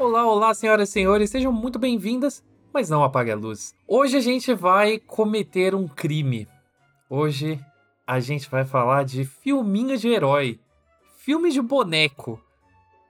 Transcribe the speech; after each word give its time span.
Olá, 0.00 0.26
olá, 0.26 0.54
senhoras 0.54 0.88
e 0.88 0.92
senhores, 0.92 1.28
sejam 1.28 1.52
muito 1.52 1.78
bem-vindas, 1.78 2.42
mas 2.72 2.88
não 2.88 3.04
apague 3.04 3.30
a 3.30 3.36
luz. 3.36 3.74
Hoje 3.86 4.16
a 4.16 4.20
gente 4.20 4.54
vai 4.54 4.98
cometer 4.98 5.74
um 5.74 5.86
crime. 5.86 6.48
Hoje 7.10 7.60
a 8.06 8.18
gente 8.18 8.48
vai 8.48 8.64
falar 8.64 9.04
de 9.04 9.26
filminho 9.26 9.98
de 9.98 10.08
herói, 10.08 10.58
filme 11.18 11.50
de 11.50 11.60
boneco, 11.60 12.42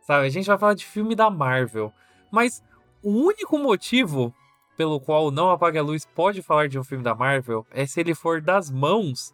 sabe? 0.03 0.27
A 0.27 0.29
gente 0.31 0.49
vai 0.49 0.59
falar 0.59 0.75
de 0.75 0.85
filme 0.85 1.15
da 1.15 1.31
Marvel. 1.31 1.93
Mas 2.29 2.61
o 3.05 3.11
único 3.13 3.57
motivo 3.57 4.35
pelo 4.77 4.99
qual 4.99 5.31
Não 5.31 5.49
Apague 5.49 5.79
a 5.79 5.83
Luz 5.85 6.05
pode 6.05 6.43
falar 6.43 6.69
de 6.69 6.77
um 6.77 6.83
filme 6.83 7.05
da 7.05 7.15
Marvel 7.15 7.65
é 7.71 7.87
se 7.87 8.01
ele 8.01 8.17
for 8.17 8.41
das 8.41 8.69
mãos 8.69 9.33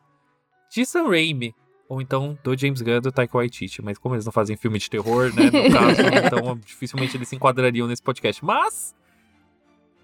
de 0.71 0.85
Sam 0.85 1.09
Raimi. 1.09 1.55
Ou 1.89 2.01
então 2.01 2.37
do 2.43 2.57
James 2.57 2.83
Gunn 2.83 3.01
do 3.01 3.13
Taika 3.13 3.37
Waititi. 3.37 3.83
Mas 3.83 3.99
como 3.99 4.15
eles 4.15 4.25
não 4.25 4.33
fazem 4.33 4.57
filme 4.57 4.79
de 4.79 4.91
terror, 4.91 5.33
né? 5.35 5.45
No 5.45 5.73
caso, 5.73 6.01
então 6.27 6.59
dificilmente 6.65 7.17
eles 7.17 7.29
se 7.29 7.37
enquadrariam 7.37 7.87
nesse 7.87 8.03
podcast. 8.03 8.45
Mas, 8.45 8.95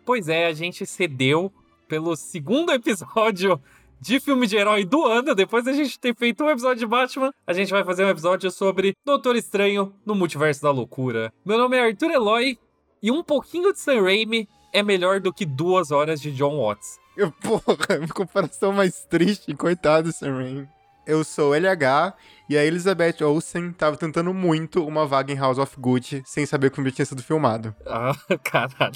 pois 0.05 0.29
é, 0.29 0.47
a 0.47 0.53
gente 0.53 0.87
cedeu 0.87 1.53
pelo 1.89 2.15
segundo 2.17 2.71
episódio 2.73 3.61
de 4.01 4.19
filme 4.19 4.47
de 4.47 4.57
herói 4.57 4.85
do 4.85 5.05
ano. 5.05 5.35
Depois 5.35 5.65
da 5.65 5.73
gente 5.73 5.99
ter 5.99 6.15
feito 6.15 6.43
um 6.45 6.51
episódio 6.51 6.79
de 6.79 6.87
Batman, 6.87 7.33
a 7.47 7.53
gente 7.53 7.71
vai 7.71 7.85
fazer 7.85 8.05
um 8.05 8.09
episódio 8.09 8.51
sobre 8.51 8.95
Doutor 9.05 9.37
Estranho 9.37 9.95
no 10.05 10.15
Multiverso 10.15 10.63
da 10.63 10.71
Loucura. 10.71 11.33
Meu 11.45 11.59
nome 11.59 11.77
é 11.77 11.85
Arthur 11.85 12.11
Eloy 12.11 12.59
e 13.03 13.11
um 13.11 13.23
pouquinho 13.23 13.73
de 13.73 13.81
Sam 13.81 14.03
Raimi 14.03 14.49
é 14.73 14.83
melhor 14.83 15.21
do 15.21 15.33
que 15.33 15.45
duas 15.45 15.91
horas 15.91 16.21
de 16.21 16.33
John 16.33 16.59
Watts. 16.59 16.99
Eu, 17.17 17.31
porra, 17.31 17.77
comparação 18.15 18.73
mais 18.73 19.05
triste, 19.05 19.55
coitado 19.55 20.09
do 20.09 20.15
Sam 20.15 20.37
Raimi. 20.37 20.69
Eu 21.07 21.25
sou 21.25 21.55
LH 21.55 22.15
e 22.49 22.57
a 22.57 22.65
Elizabeth 22.65 23.23
Olsen 23.23 23.73
tava 23.73 23.97
tentando 23.97 24.33
muito 24.33 24.87
uma 24.87 25.05
vaga 25.05 25.33
em 25.33 25.37
House 25.37 25.59
of 25.59 25.75
Gucci 25.79 26.23
sem 26.25 26.47
saber 26.47 26.71
como 26.71 26.91
tinha 26.91 27.05
sido 27.05 27.23
filmado. 27.23 27.75
Ah, 27.87 28.15
caralho. 28.45 28.93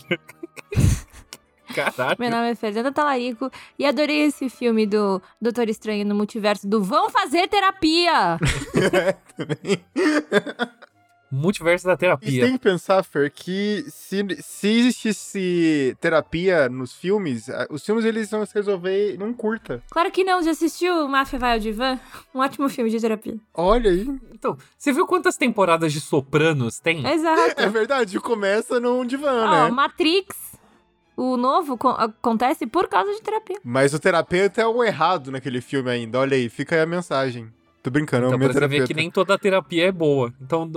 Caralho. 1.75 2.17
Meu 2.19 2.31
nome 2.31 2.51
é 2.51 2.55
Fernanda 2.55 2.93
Talarico 2.93 3.51
e 3.79 3.85
adorei 3.85 4.23
esse 4.23 4.49
filme 4.49 4.87
do 4.87 5.21
Doutor 5.41 5.69
Estranho 5.69 6.07
no 6.07 6.15
Multiverso 6.15 6.67
do 6.67 6.83
Vão 6.83 7.11
Fazer 7.11 7.49
Terapia! 7.49 8.39
é, 8.93 9.13
também. 9.37 9.85
Multiverso 11.31 11.87
da 11.87 11.95
E 11.95 11.97
terapia. 11.97 12.45
tem 12.45 12.53
que 12.53 12.59
pensar, 12.59 13.03
Fer, 13.03 13.31
que 13.33 13.85
se, 13.89 14.25
se 14.41 14.69
existisse 14.69 15.97
terapia 16.01 16.69
nos 16.69 16.93
filmes, 16.93 17.47
os 17.71 17.85
filmes 17.85 18.05
eles 18.05 18.31
vão 18.31 18.47
se 18.47 18.55
resolver 18.55 19.17
num 19.19 19.33
curta. 19.33 19.83
Claro 19.91 20.11
que 20.11 20.23
não, 20.23 20.43
já 20.43 20.53
assistiu 20.53 21.09
Máfia 21.09 21.39
Vai 21.39 21.53
ao 21.55 21.59
Divã? 21.59 21.99
Um 22.35 22.41
ótimo 22.41 22.69
filme 22.69 22.91
de 22.91 23.01
terapia. 23.01 23.37
Olha 23.53 23.91
aí. 23.91 24.07
Então, 24.33 24.57
você 24.79 24.93
viu 24.93 25.07
quantas 25.07 25.37
temporadas 25.37 25.93
de 25.93 26.01
Sopranos 26.01 26.79
tem? 26.79 27.07
Exato. 27.07 27.61
É 27.61 27.69
verdade, 27.69 28.19
começa 28.21 28.79
num 28.79 29.05
divã, 29.05 29.47
Ó, 29.47 29.51
né? 29.51 29.71
Matrix, 29.71 30.37
o 31.17 31.37
novo, 31.37 31.77
co- 31.77 31.89
acontece 31.89 32.67
por 32.67 32.87
causa 32.89 33.13
de 33.13 33.21
terapia. 33.23 33.59
Mas 33.65 33.93
o 33.95 33.99
terapeuta 33.99 34.61
é 34.63 34.67
o 34.67 34.85
errado 34.85 35.31
naquele 35.33 35.61
filme 35.61 35.91
ainda. 35.91 36.21
Olha 36.21 36.37
aí, 36.37 36.49
fica 36.49 36.77
aí 36.77 36.83
a 36.83 36.87
mensagem. 36.87 37.53
Tô 37.87 37.91
brincando, 37.91 38.25
é 38.25 38.27
Então, 38.27 38.39
meu 38.41 38.51
pra 38.51 38.67
ver 38.67 38.85
que 38.85 38.93
nem 38.93 39.09
toda 39.09 39.39
terapia 39.39 39.87
é 39.87 39.93
boa. 39.93 40.35
Então, 40.43 40.69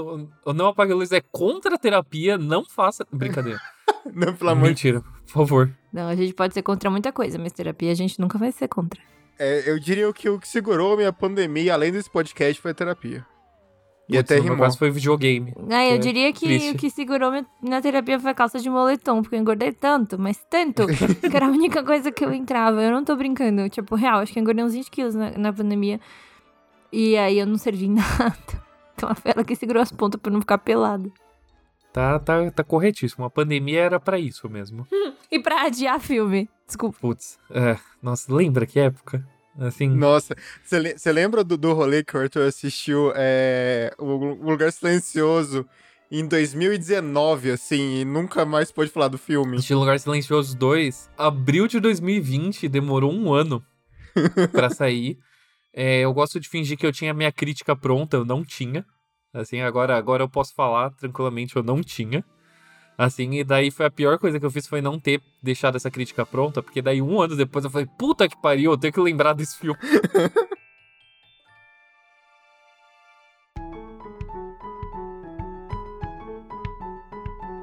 o 0.46 0.54
Não 0.54 0.68
Apague 0.68 0.92
a 0.92 0.96
Luz 0.96 1.12
é 1.12 1.20
contra 1.32 1.74
a 1.74 1.78
terapia, 1.80 2.38
não 2.38 2.64
faça... 2.64 3.04
Brincadeira. 3.12 3.60
Não, 4.14 4.32
pelo 4.36 4.52
amor 4.52 4.66
de 4.66 4.70
Mentira, 4.70 5.02
por 5.02 5.28
favor. 5.34 5.76
Não, 5.92 6.08
a 6.08 6.16
gente 6.16 6.36
pode 6.36 6.54
ser 6.54 6.62
contra 6.62 6.88
muita 6.92 7.12
coisa, 7.12 7.40
mas 7.40 7.52
terapia 7.52 7.92
a 7.92 7.96
gente 7.96 8.20
nunca 8.20 8.38
vai 8.38 8.52
ser 8.52 8.68
contra. 8.68 9.02
É, 9.40 9.68
eu 9.70 9.80
diria 9.80 10.14
que 10.14 10.30
o 10.30 10.38
que 10.40 10.48
segurou 10.48 10.94
a 10.94 10.98
minha 10.98 11.12
pandemia, 11.12 11.74
além 11.74 11.92
desse 11.92 12.10
podcast, 12.12 12.62
foi 12.62 12.70
a 12.70 12.74
terapia. 12.76 13.26
E 14.08 14.14
Putz, 14.14 14.20
até 14.20 14.36
no 14.38 14.44
meu 14.44 14.54
rimou. 14.54 14.66
caso 14.68 14.78
foi 14.78 14.92
videogame. 14.92 15.52
Ah, 15.72 15.86
eu 15.88 15.96
É 15.96 15.98
diria 15.98 16.32
que 16.32 16.46
triste. 16.46 16.72
o 16.72 16.78
que 16.78 16.92
segurou 16.92 17.32
na 17.64 17.82
terapia 17.82 18.20
foi 18.20 18.30
a 18.30 18.36
calça 18.36 18.60
de 18.60 18.70
moletom, 18.70 19.24
porque 19.24 19.36
eu 19.36 19.40
engordei 19.40 19.72
tanto, 19.72 20.20
mas 20.20 20.40
tanto, 20.48 20.86
que 21.28 21.36
era 21.36 21.48
a 21.48 21.50
única 21.50 21.84
coisa 21.84 22.12
que 22.12 22.24
eu 22.24 22.32
entrava. 22.32 22.84
Eu 22.84 22.92
não 22.92 23.04
tô 23.04 23.16
brincando, 23.16 23.68
tipo, 23.70 23.96
real, 23.96 24.20
acho 24.20 24.32
que 24.32 24.38
eu 24.38 24.42
engordei 24.42 24.64
uns 24.64 24.74
20 24.74 24.92
quilos 24.92 25.16
na, 25.16 25.32
na 25.32 25.52
pandemia. 25.52 26.00
E 26.92 27.18
aí 27.18 27.40
eu 27.40 27.46
não 27.46 27.58
servi 27.58 27.86
em 27.86 27.96
nada. 27.96 28.64
Então 28.96 29.14
foi 29.16 29.32
ela 29.32 29.44
que 29.44 29.56
segurou 29.56 29.82
as 29.82 29.92
pontas 29.92 30.20
pra 30.20 30.32
não 30.32 30.42
ficar 30.42 30.58
pelada. 30.58 31.10
Tá, 31.92 32.20
tá, 32.20 32.52
tá 32.52 32.64
corretíssimo. 32.64 33.26
A 33.26 33.30
pandemia 33.30 33.82
era 33.82 34.00
pra 34.00 34.20
isso 34.20 34.50
mesmo. 34.50 34.88
E 35.32 35.40
pra 35.40 35.66
adiar 35.68 36.00
filme. 36.00 36.50
Desculpa. 36.66 36.98
Putz, 37.00 37.38
é, 37.52 37.78
nossa, 38.02 38.34
lembra 38.34 38.66
que 38.66 38.80
época? 38.80 39.24
Assim, 39.60 39.88
Nossa, 39.88 40.36
você 40.64 41.12
lembra 41.12 41.44
do, 41.44 41.56
do 41.56 41.72
rolê 41.74 42.04
que 42.04 42.18
o 42.18 42.20
Arthur 42.20 42.48
assistiu 42.48 43.12
é, 43.16 43.94
o, 44.00 44.06
o 44.06 44.50
Lugar 44.50 44.72
Silencioso 44.72 45.68
em 46.12 46.26
2019, 46.26 47.52
assim, 47.52 48.00
e 48.00 48.06
nunca 48.06 48.44
mais 48.44 48.72
pôde 48.72 48.90
falar 48.90 49.10
do 49.10 49.18
filme? 49.20 49.60
De 49.60 49.76
Lugar 49.76 50.00
Silencioso 50.00 50.58
2, 50.58 51.12
abril 51.16 51.68
de 51.68 51.80
2020, 51.80 52.68
demorou 52.68 53.12
um 53.14 53.32
ano 53.32 53.64
pra 54.52 54.72
sair. 54.72 55.20
É, 55.74 56.02
eu 56.02 56.14
gosto 56.14 56.40
de 56.40 56.50
fingir 56.50 56.78
que 56.78 56.86
eu 56.86 56.92
tinha 56.92 57.14
minha 57.14 57.32
crítica 57.32 57.76
pronta, 57.76 58.18
eu 58.18 58.26
não 58.26 58.44
tinha. 58.44 58.86
Assim, 59.34 59.62
agora, 59.62 59.96
agora 59.96 60.24
eu 60.24 60.30
posso 60.30 60.54
falar 60.54 60.90
tranquilamente, 60.92 61.56
eu 61.56 61.64
não 61.64 61.82
tinha. 61.82 62.24
Assim, 62.98 63.36
e 63.36 63.44
daí 63.44 63.72
foi 63.72 63.86
a 63.86 63.92
pior 63.92 64.18
coisa 64.20 64.40
que 64.40 64.46
eu 64.46 64.52
fiz 64.52 64.68
foi 64.68 64.82
não 64.82 65.00
ter 65.00 65.22
deixado 65.42 65.78
essa 65.78 65.90
crítica 65.90 66.26
pronta, 66.26 66.62
porque 66.62 66.82
daí 66.82 67.02
um 67.02 67.22
ano 67.22 67.36
depois 67.36 67.64
eu 67.64 67.72
falei, 67.72 67.88
puta 67.98 68.28
que 68.28 68.36
pariu, 68.42 68.72
eu 68.72 68.78
tenho 68.78 68.92
que 68.92 69.00
lembrar 69.00 69.34
desse 69.34 69.58
filme. 69.58 69.80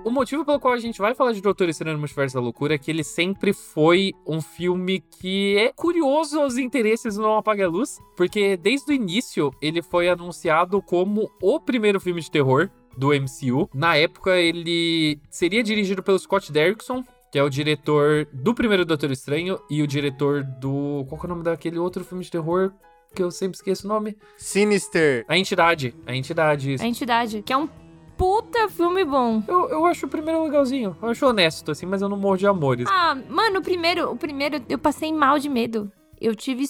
O 0.07 0.11
motivo 0.13 0.45
pelo 0.45 0.61
qual 0.61 0.73
a 0.73 0.79
gente 0.79 1.01
vai 1.01 1.17
falar 1.17 1.33
de 1.33 1.41
Doutor 1.41 1.69
Estranho 1.69 1.95
no 1.95 1.99
Multiverso 1.99 2.37
da 2.37 2.41
Loucura 2.41 2.77
é 2.77 2.79
que 2.79 2.93
ele 2.93 3.03
sempre 3.03 3.53
foi 3.53 4.13
um 4.25 4.41
filme 4.41 5.01
que 5.01 5.57
é 5.59 5.73
curioso 5.73 6.39
aos 6.39 6.57
interesses 6.57 7.17
do 7.17 7.23
Não 7.23 7.37
Apague 7.37 7.65
a 7.65 7.69
Luz, 7.69 7.99
porque 8.17 8.57
desde 8.57 8.93
o 8.93 8.95
início 8.95 9.53
ele 9.61 9.83
foi 9.83 10.09
anunciado 10.09 10.81
como 10.81 11.29
o 11.43 11.59
primeiro 11.59 11.99
filme 11.99 12.21
de 12.21 12.31
terror 12.31 12.71
do 12.97 13.09
MCU. 13.09 13.69
Na 13.75 13.97
época 13.97 14.37
ele 14.37 15.19
seria 15.29 15.61
dirigido 15.61 16.05
pelo 16.05 16.21
Scott 16.21 16.53
Derrickson, 16.53 17.03
que 17.33 17.37
é 17.41 17.43
o 17.43 17.51
diretor 17.51 18.29
do 18.33 18.55
primeiro 18.55 18.85
Doutor 18.85 19.11
Estranho 19.11 19.59
e 19.69 19.83
o 19.83 19.89
diretor 19.89 20.45
do... 20.45 21.05
Qual 21.09 21.21
que 21.21 21.27
é 21.27 21.29
o 21.29 21.31
nome 21.31 21.43
daquele 21.43 21.81
outro 21.81 22.05
filme 22.05 22.23
de 22.23 22.31
terror 22.31 22.73
que 23.13 23.21
eu 23.21 23.33
sempre 23.33 23.57
esqueço 23.57 23.87
o 23.87 23.89
nome? 23.89 24.17
Sinister. 24.37 25.25
A 25.27 25.37
Entidade. 25.37 25.97
A 26.07 26.15
Entidade, 26.15 26.75
isso. 26.75 26.85
A 26.85 26.87
entidade, 26.87 27.43
que 27.43 27.53
é 27.53 27.57
um 27.57 27.69
puta 28.17 28.69
filme 28.69 29.05
bom. 29.05 29.43
Eu, 29.47 29.69
eu 29.69 29.87
acho 29.87 30.07
o 30.07 30.09
primeiro 30.09 30.43
legalzinho. 30.45 30.97
Eu 31.01 31.09
acho 31.09 31.27
honesto, 31.27 31.71
assim, 31.71 31.87
mas 31.87 32.03
eu 32.03 32.09
não 32.09 32.17
morro 32.17 32.37
de 32.37 32.47
amores. 32.47 32.87
Ah, 32.91 33.17
mano, 33.29 33.61
o 33.61 33.63
primeiro, 33.63 34.11
o 34.11 34.17
primeiro 34.17 34.63
eu 34.69 34.79
passei 34.79 35.13
mal 35.13 35.39
de 35.39 35.49
medo. 35.49 35.91
Eu 36.21 36.35
tive 36.35 36.67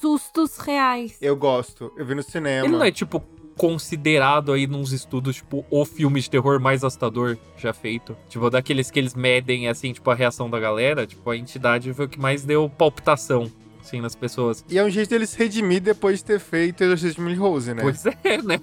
sustos 0.00 0.56
reais. 0.58 1.16
Eu 1.20 1.36
gosto, 1.36 1.92
eu 1.96 2.04
vi 2.04 2.14
no 2.14 2.22
cinema. 2.22 2.66
Ele 2.66 2.76
não 2.76 2.84
é, 2.84 2.90
tipo, 2.90 3.22
considerado 3.56 4.52
aí 4.52 4.66
nos 4.66 4.92
estudos, 4.92 5.36
tipo, 5.36 5.64
o 5.70 5.84
filme 5.84 6.20
de 6.20 6.28
terror 6.28 6.60
mais 6.60 6.84
assustador 6.84 7.36
já 7.56 7.72
feito. 7.72 8.16
Tipo, 8.28 8.50
daqueles 8.50 8.90
que 8.90 8.98
eles 8.98 9.14
medem, 9.14 9.68
assim, 9.68 9.92
tipo, 9.92 10.10
a 10.10 10.14
reação 10.14 10.50
da 10.50 10.58
galera. 10.58 11.06
Tipo, 11.06 11.30
a 11.30 11.36
entidade 11.36 11.92
foi 11.92 12.06
o 12.06 12.08
que 12.08 12.20
mais 12.20 12.44
deu 12.44 12.68
palpitação, 12.68 13.50
assim, 13.80 14.00
nas 14.00 14.14
pessoas. 14.14 14.64
E 14.68 14.78
é 14.78 14.84
um 14.84 14.90
jeito 14.90 15.08
deles 15.10 15.34
redimir 15.34 15.80
depois 15.80 16.18
de 16.18 16.24
ter 16.24 16.40
feito 16.40 16.80
o 16.80 16.84
Exorcismo 16.84 17.28
de 17.28 17.34
Rose, 17.34 17.72
né? 17.72 17.82
Pois 17.82 18.04
é, 18.06 18.42
né? 18.42 18.60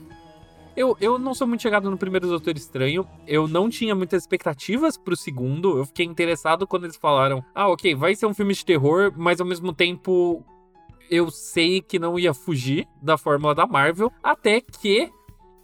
Eu, 0.76 0.98
eu 1.00 1.20
não 1.20 1.36
sou 1.36 1.48
muito 1.48 1.62
chegado 1.62 1.90
no 1.90 1.98
primeiro 1.98 2.28
Doutor 2.28 2.56
Estranho. 2.58 3.08
Eu 3.28 3.48
não 3.48 3.70
tinha 3.70 3.94
muitas 3.94 4.24
expectativas 4.24 4.98
pro 4.98 5.16
segundo. 5.16 5.78
Eu 5.78 5.86
fiquei 5.86 6.06
interessado 6.06 6.66
quando 6.66 6.86
eles 6.86 6.96
falaram: 6.96 7.44
ah, 7.54 7.70
ok, 7.70 7.94
vai 7.94 8.16
ser 8.16 8.26
um 8.26 8.34
filme 8.34 8.54
de 8.54 8.66
terror, 8.66 9.14
mas 9.16 9.40
ao 9.40 9.46
mesmo 9.46 9.72
tempo 9.72 10.44
eu 11.12 11.30
sei 11.30 11.82
que 11.82 12.00
não 12.00 12.18
ia 12.18 12.34
fugir 12.34 12.88
da 13.02 13.18
fórmula 13.18 13.54
da 13.54 13.68
Marvel. 13.68 14.12
Até 14.24 14.62
que 14.62 15.12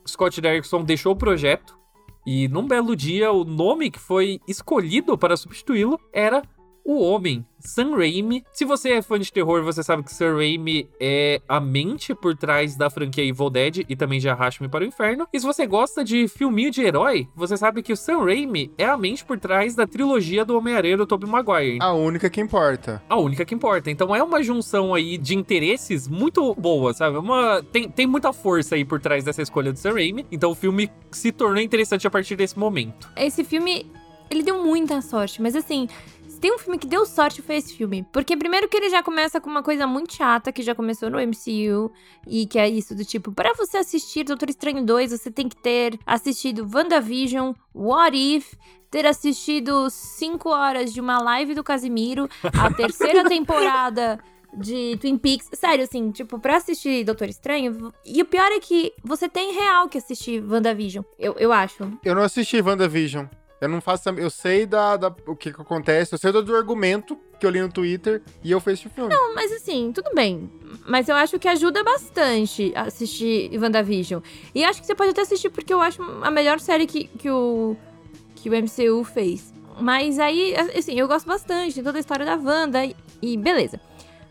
Scott 0.08 0.40
Derrickson 0.40 0.84
deixou 0.84 1.14
o 1.14 1.18
projeto. 1.18 1.78
E 2.26 2.48
num 2.48 2.68
belo 2.68 2.96
dia, 2.96 3.32
o 3.32 3.44
nome 3.44 3.90
que 3.90 4.00
foi 4.00 4.40
escolhido 4.48 5.18
para 5.18 5.36
substituí-lo 5.36 6.00
era 6.14 6.44
o 6.90 7.04
Homem, 7.04 7.46
Sam 7.60 7.96
Raimi. 7.96 8.44
Se 8.52 8.66
você 8.66 8.94
é 8.94 9.02
fã 9.04 9.20
de 9.20 9.32
terror, 9.32 9.64
você 9.64 9.84
sabe 9.84 10.02
que 10.02 10.12
Sam 10.12 10.38
Raimi 10.38 10.90
é 11.00 11.40
a 11.48 11.60
mente 11.60 12.16
por 12.16 12.36
trás 12.36 12.76
da 12.76 12.90
franquia 12.90 13.24
Evil 13.24 13.52
Dead 13.52 13.86
e 13.88 13.96
também 13.96 14.20
de 14.20 14.28
Arraste-me 14.28 14.68
para 14.68 14.84
o 14.84 14.88
Inferno. 14.88 15.28
E 15.32 15.40
se 15.40 15.46
você 15.46 15.68
gosta 15.68 16.04
de 16.04 16.28
filminho 16.28 16.72
de 16.72 16.82
herói, 16.82 17.28
você 17.36 17.56
sabe 17.56 17.84
que 17.84 17.94
o 17.94 17.96
Sam 17.96 18.24
Raimi 18.24 18.72
é 18.76 18.86
a 18.86 18.98
mente 18.98 19.24
por 19.24 19.40
trás 19.40 19.76
da 19.76 19.86
trilogia 19.86 20.44
do 20.44 20.58
Homem-Aranha 20.58 20.98
do 20.98 21.06
Tobey 21.06 21.30
Maguire. 21.30 21.78
A 21.80 21.94
única 21.94 22.28
que 22.28 22.42
importa. 22.42 23.04
A 23.08 23.18
única 23.18 23.46
que 23.46 23.54
importa. 23.54 23.92
Então 23.92 24.16
é 24.16 24.24
uma 24.24 24.42
junção 24.42 24.96
aí 24.96 25.16
de 25.20 25.36
interesses 25.36 26.08
muito 26.08 26.56
boa, 26.56 26.92
sabe? 26.92 27.20
Uma... 27.20 27.62
Tem, 27.72 27.88
tem 27.88 28.08
muita 28.08 28.34
força 28.34 28.74
aí 28.74 28.84
por 28.84 29.00
trás 29.00 29.24
dessa 29.24 29.44
escolha 29.44 29.72
do 29.72 29.78
Sam 29.78 29.94
Raimi. 29.94 30.26
Então 30.32 30.50
o 30.50 30.56
filme 30.56 30.90
se 31.12 31.32
tornou 31.32 31.62
interessante 31.62 32.08
a 32.08 32.10
partir 32.10 32.36
desse 32.36 32.58
momento. 32.58 33.08
Esse 33.16 33.44
filme, 33.44 33.86
ele 34.28 34.42
deu 34.42 34.64
muita 34.64 35.04
sorte, 35.04 35.40
mas 35.40 35.56
assim, 35.56 35.88
Se 36.40 36.42
tem 36.42 36.56
um 36.56 36.58
filme 36.58 36.78
que 36.78 36.88
deu 36.88 37.06
sorte, 37.06 37.42
foi 37.42 37.58
esse 37.58 37.74
filme. 37.74 38.06
Porque 38.14 38.38
primeiro 38.38 38.70
que 38.70 38.78
ele 38.78 38.90
já 38.90 39.04
começa 39.04 39.42
com 39.42 39.50
uma 39.50 39.62
coisa 39.62 39.86
muito 39.86 40.14
chata, 40.14 40.54
que 40.54 40.62
já 40.62 40.74
começou 40.74 41.10
no 41.10 41.18
MCU, 41.18 41.92
e 42.26 42.46
que 42.46 42.58
é 42.58 42.70
isso 42.70 42.96
do 42.96 43.04
tipo, 43.04 43.34
para 43.34 43.54
você 43.54 43.76
assistir 43.76 44.24
Doutor 44.24 44.50
Estranho 44.50 44.86
2, 44.86 45.12
você 45.12 45.30
tem 45.30 45.50
que 45.50 45.58
ter 45.58 46.00
assistido 46.06 46.66
WandaVision, 46.74 47.52
What 47.76 48.16
If, 48.16 48.54
ter 48.90 49.06
assistido 49.06 49.90
5 49.90 50.48
horas 50.48 50.94
de 50.94 51.02
uma 51.02 51.22
live 51.22 51.54
do 51.54 51.62
Casimiro, 51.62 52.30
a 52.58 52.72
terceira 52.74 53.26
temporada 53.28 54.18
de 54.54 54.96
Twin 55.02 55.18
Peaks. 55.18 55.50
Sério, 55.52 55.84
assim, 55.84 56.10
tipo, 56.10 56.40
pra 56.40 56.56
assistir 56.56 57.04
Doutor 57.04 57.28
Estranho. 57.28 57.92
E 58.06 58.22
o 58.22 58.26
pior 58.26 58.50
é 58.50 58.62
que 58.62 58.94
você 59.04 59.28
tem 59.28 59.52
real 59.54 59.90
que 59.90 59.98
assistir 59.98 60.42
WandaVision, 60.42 61.04
eu, 61.20 61.34
eu 61.38 61.52
acho. 61.52 61.92
Eu 62.02 62.16
não 62.16 62.24
assisti 62.24 62.62
WandaVision. 62.62 63.26
Eu 63.62 63.68
não 63.68 63.82
faço. 63.82 64.10
Eu 64.10 64.30
sei 64.30 64.66
da, 64.66 64.96
da 64.96 65.14
o 65.28 65.36
que, 65.36 65.52
que 65.52 65.62
acontece, 65.62 66.14
eu 66.14 66.18
sei 66.18 66.32
do, 66.32 66.42
do 66.42 66.56
argumento 66.56 67.18
que 67.40 67.46
eu 67.46 67.50
li 67.50 67.62
no 67.62 67.72
Twitter 67.72 68.22
e 68.44 68.52
eu 68.52 68.60
fiz 68.60 68.80
esse 68.80 68.90
filme. 68.90 69.10
Não, 69.14 69.34
mas 69.34 69.52
assim, 69.52 69.92
tudo 69.94 70.12
bem. 70.14 70.50
Mas 70.88 71.08
eu 71.08 71.16
acho 71.16 71.40
que 71.40 71.48
ajuda 71.48 71.84
bastante 71.84 72.72
assistir 72.76 73.50
WandaVision. 73.58 74.22
E 74.54 74.64
acho 74.64 74.82
que 74.82 74.88
você 74.88 74.96
pode 74.96 75.12
até 75.12 75.22
assistir 75.22 75.50
porque 75.50 75.74
eu 75.74 75.82
acho 75.82 76.02
a 76.02 76.32
melhor 76.32 76.60
série 76.60 76.86
que, 76.86 77.06
que, 77.06 77.30
o, 77.30 77.76
que 78.36 78.50
o 78.50 78.54
MCU 78.54 79.04
fez. 79.04 79.54
Mas 79.80 80.20
aí, 80.20 80.54
assim, 80.78 81.00
eu 81.00 81.08
gosto 81.08 81.26
bastante 81.26 81.76
de 81.76 81.84
toda 81.84 81.98
a 81.98 82.02
história 82.02 82.26
da 82.26 82.36
Wanda 82.36 82.86
e, 82.86 82.96
e 83.22 83.38
beleza. 83.38 83.80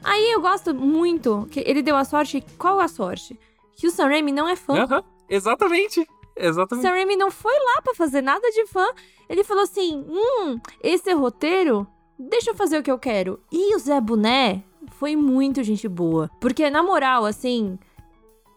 Aí 0.04 0.30
eu 0.32 0.40
gosto 0.40 0.74
muito 0.74 1.48
que 1.50 1.60
ele 1.60 1.82
deu 1.82 1.96
a 1.96 2.04
sorte. 2.04 2.44
Qual 2.58 2.78
a 2.78 2.88
sorte? 2.88 3.38
Que 3.74 3.86
o 3.86 3.90
Sam 3.90 4.08
Raimi 4.08 4.32
não 4.32 4.48
é 4.48 4.56
fã. 4.56 4.82
Aham, 4.82 5.02
exatamente. 5.28 6.06
Exatamente. 6.38 6.86
Sam 6.86 6.94
Raimi 6.94 7.16
não 7.16 7.30
foi 7.30 7.52
lá 7.52 7.82
pra 7.82 7.94
fazer 7.94 8.22
nada 8.22 8.48
de 8.50 8.66
fã. 8.66 8.86
Ele 9.28 9.44
falou 9.44 9.64
assim: 9.64 10.04
hum, 10.08 10.58
esse 10.82 11.10
é 11.10 11.12
roteiro, 11.12 11.86
deixa 12.18 12.50
eu 12.50 12.54
fazer 12.54 12.78
o 12.78 12.82
que 12.82 12.90
eu 12.90 12.98
quero. 12.98 13.40
E 13.50 13.74
o 13.74 13.78
Zé 13.78 14.00
Boné 14.00 14.62
foi 14.92 15.16
muito 15.16 15.62
gente 15.62 15.88
boa. 15.88 16.30
Porque, 16.40 16.70
na 16.70 16.82
moral, 16.82 17.24
assim. 17.24 17.78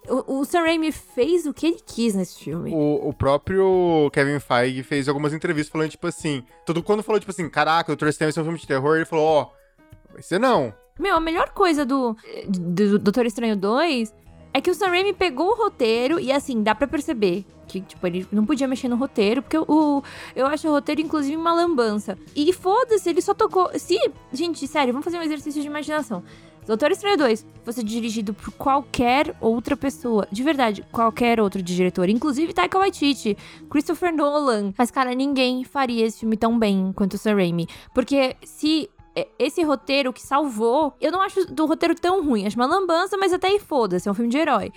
O, 0.10 0.39
o 0.39 0.45
Sam 0.45 0.62
Raimi 0.62 0.92
fez 0.92 1.45
o 1.45 1.54
que 1.54 1.68
ele 1.68 1.80
quis 1.86 2.16
nesse 2.16 2.44
filme. 2.44 2.74
O, 2.74 3.10
o 3.10 3.13
próprio 3.13 4.10
Kevin 4.12 4.39
Feige 4.39 4.81
fez 4.81 5.07
algumas 5.07 5.31
entrevistas 5.31 5.72
falando, 5.72 5.92
tipo 5.92 6.07
assim. 6.07 6.44
Tudo 6.66 6.81
quando 6.81 7.04
falou, 7.04 7.19
tipo 7.19 7.31
assim, 7.31 7.48
caraca, 7.48 7.92
o 7.92 7.94
Estranho 7.94 8.16
vai 8.18 8.31
ser 8.31 8.42
um 8.42 8.45
filme 8.45 8.57
de 8.57 8.66
terror, 8.66 8.95
ele 8.95 9.06
falou, 9.06 9.25
ó, 9.25 9.42
oh, 9.44 10.13
vai 10.13 10.24
ser 10.24 10.39
não. 10.39 10.74
Meu, 11.00 11.16
a 11.16 11.19
melhor 11.19 11.51
coisa 11.51 11.86
do, 11.86 12.16
do 12.48 12.98
Doutor 12.98 13.28
Estranho 13.28 13.56
2 13.56 14.12
é 14.54 14.60
que 14.60 14.69
o 14.69 14.75
Sam 14.75 14.88
Raimi 14.88 15.13
pegou 15.13 15.51
o 15.51 15.56
roteiro 15.56 16.19
e, 16.19 16.31
assim, 16.31 16.62
dá 16.63 16.74
pra 16.74 16.88
perceber 16.88 17.45
que, 17.71 17.81
tipo, 17.81 18.06
ele 18.06 18.27
não 18.31 18.45
podia 18.45 18.68
mexer 18.68 18.89
no 18.89 18.97
roteiro, 18.97 19.41
porque 19.41 19.57
o, 19.57 20.03
eu 20.35 20.45
acho 20.45 20.68
o 20.68 20.71
roteiro, 20.71 21.00
inclusive, 21.00 21.38
uma 21.38 21.53
lambança. 21.53 22.18
E 22.35 22.51
foda-se, 22.51 23.09
ele 23.09 23.21
só 23.21 23.33
tocou. 23.33 23.69
Se. 23.79 23.97
Gente, 24.33 24.68
sério, 24.68 24.91
vamos 24.91 25.06
fazer 25.06 25.18
um 25.18 25.21
exercício 25.21 25.62
de 25.62 25.68
imaginação. 25.68 26.23
Doutor 26.68 26.91
Estranho 26.91 27.18
2 27.18 27.45
fosse 27.63 27.83
dirigido 27.83 28.35
por 28.35 28.53
qualquer 28.53 29.35
outra 29.41 29.75
pessoa, 29.75 30.27
de 30.31 30.44
verdade, 30.44 30.85
qualquer 30.91 31.39
outro 31.39 31.59
diretor, 31.62 32.07
inclusive 32.07 32.53
Taika 32.53 32.77
Waititi, 32.77 33.35
Christopher 33.68 34.15
Nolan. 34.15 34.71
Mas, 34.77 34.91
cara, 34.91 35.15
ninguém 35.15 35.63
faria 35.63 36.06
esse 36.06 36.19
filme 36.19 36.38
tão 36.38 36.59
bem 36.59 36.94
quanto 36.95 37.15
o 37.15 37.18
Sam 37.18 37.35
Raimi. 37.35 37.68
Porque 37.95 38.35
se 38.44 38.89
esse 39.38 39.62
roteiro 39.63 40.13
que 40.13 40.21
salvou. 40.21 40.95
Eu 41.01 41.12
não 41.12 41.21
acho 41.21 41.45
do 41.53 41.65
roteiro 41.65 41.95
tão 41.95 42.23
ruim. 42.25 42.45
Acho 42.45 42.56
uma 42.56 42.65
lambança, 42.65 43.18
mas 43.18 43.33
até 43.33 43.47
aí 43.47 43.59
foda-se. 43.59 44.07
É 44.07 44.12
um 44.12 44.15
filme 44.15 44.29
de 44.29 44.38
herói. 44.38 44.71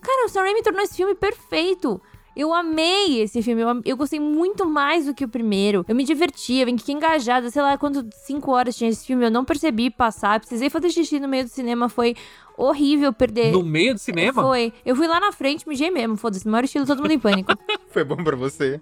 Cara, 0.00 0.26
o 0.26 0.28
Sam 0.28 0.42
Raimi 0.42 0.62
tornou 0.62 0.82
esse 0.82 0.96
filme 0.96 1.14
perfeito. 1.14 2.00
Eu 2.36 2.54
amei 2.54 3.20
esse 3.20 3.42
filme, 3.42 3.60
eu, 3.60 3.82
eu, 3.84 3.96
gostei 3.96 4.20
muito 4.20 4.64
mais 4.64 5.06
do 5.06 5.14
que 5.14 5.24
o 5.24 5.28
primeiro. 5.28 5.84
Eu 5.88 5.96
me 5.96 6.04
divertia, 6.04 6.62
eu 6.62 6.78
fiquei 6.78 6.94
engajada, 6.94 7.50
sei 7.50 7.60
lá 7.60 7.76
quanto, 7.76 8.08
cinco 8.24 8.52
horas 8.52 8.76
tinha 8.76 8.88
esse 8.88 9.04
filme, 9.04 9.26
eu 9.26 9.30
não 9.30 9.44
percebi 9.44 9.90
passar. 9.90 10.38
Precisei 10.38 10.70
fazer 10.70 10.90
xixi 10.90 11.18
no 11.18 11.28
meio 11.28 11.44
do 11.44 11.50
cinema, 11.50 11.88
foi 11.88 12.14
horrível 12.56 13.12
perder. 13.12 13.52
No 13.52 13.64
meio 13.64 13.94
do 13.94 13.98
cinema? 13.98 14.42
Foi. 14.42 14.72
Eu 14.86 14.94
fui 14.94 15.08
lá 15.08 15.18
na 15.18 15.32
frente, 15.32 15.68
mijei 15.68 15.90
mesmo, 15.90 16.16
foda-se, 16.16 16.46
no 16.46 16.52
maior 16.52 16.64
estilo, 16.64 16.86
todo 16.86 17.02
mundo 17.02 17.12
em 17.12 17.18
pânico. 17.18 17.52
foi 17.90 18.04
bom 18.04 18.16
pra 18.16 18.36
você. 18.36 18.80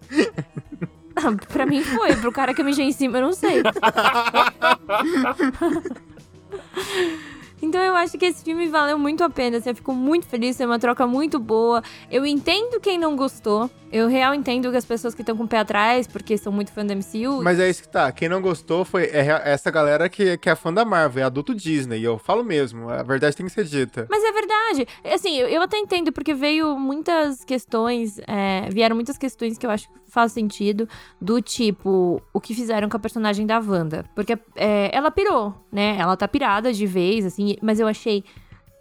Ah, 1.17 1.35
pra 1.51 1.65
mim 1.65 1.83
foi, 1.83 2.15
pro 2.17 2.31
cara 2.31 2.53
que 2.53 2.61
eu 2.61 2.65
mijei 2.65 2.87
em 2.87 2.93
cima, 2.93 3.19
eu 3.19 3.23
não 3.23 3.33
sei. 3.33 3.63
Então 7.61 7.81
eu 7.81 7.95
acho 7.95 8.17
que 8.17 8.27
esse 8.27 8.45
filme 8.45 8.69
valeu 8.69 8.99
muito 8.99 9.25
a 9.25 9.31
pena. 9.31 9.59
Assim, 9.59 9.71
eu 9.71 9.75
fico 9.75 9.93
muito 9.93 10.27
feliz, 10.27 10.61
é 10.61 10.67
uma 10.67 10.79
troca 10.79 11.07
muito 11.07 11.39
boa. 11.39 11.83
Eu 12.11 12.25
entendo 12.25 12.81
quem 12.81 12.99
não 12.99 13.17
gostou. 13.17 13.71
Eu 13.91 14.07
real 14.07 14.35
entendo 14.35 14.71
que 14.71 14.77
as 14.77 14.85
pessoas 14.85 15.15
que 15.15 15.23
estão 15.23 15.35
com 15.37 15.45
o 15.45 15.49
pé 15.49 15.59
atrás, 15.59 16.07
porque 16.07 16.37
são 16.37 16.53
muito 16.53 16.71
fã 16.73 16.85
da 16.85 16.95
MCU. 16.95 17.43
Mas 17.43 17.59
é 17.59 17.71
isso 17.71 17.83
que 17.83 17.89
tá. 17.89 18.13
Quem 18.13 18.29
não 18.29 18.43
gostou 18.43 18.85
foi 18.85 19.05
é 19.05 19.41
essa 19.45 19.71
galera 19.71 20.09
que, 20.11 20.37
que 20.37 20.51
é 20.51 20.55
fã 20.55 20.73
da 20.73 20.85
Marvel, 20.85 21.23
é 21.23 21.27
adulto 21.27 21.55
Disney. 21.55 22.01
E 22.01 22.05
eu 22.05 22.19
falo 22.19 22.45
mesmo, 22.45 22.91
a 22.91 23.03
verdade 23.03 23.35
tem 23.35 23.47
que 23.47 23.53
ser 23.53 23.65
dita. 23.65 24.07
Mas 24.11 24.23
é 24.23 24.33
verdade. 24.33 24.87
Assim, 25.05 25.39
eu, 25.39 25.49
eu 25.49 25.63
até 25.63 25.79
entendo, 25.79 26.13
porque 26.13 26.35
veio 26.35 26.79
muitas 26.79 27.45
questões, 27.45 28.21
é, 28.27 28.69
vieram 28.71 28.95
muitas 28.95 29.17
questões 29.17 29.57
que 29.57 29.65
eu 29.65 29.71
acho 29.71 29.89
que 29.89 29.99
faz 30.09 30.33
sentido, 30.33 30.89
do 31.21 31.41
tipo, 31.41 32.21
o 32.33 32.41
que 32.41 32.55
fizeram 32.55 32.89
com 32.89 32.97
a 32.97 33.01
personagem 33.01 33.47
da 33.47 33.59
Wanda. 33.59 34.05
Porque 34.15 34.39
é, 34.57 34.91
ela 34.95 35.11
pirou, 35.11 35.55
né? 35.73 35.97
Ela 35.99 36.17
tá 36.17 36.27
pirada 36.29 36.73
de 36.73 36.87
vez, 36.87 37.25
assim, 37.25 37.48
mas 37.63 37.79
eu 37.81 37.87
achei 37.87 38.25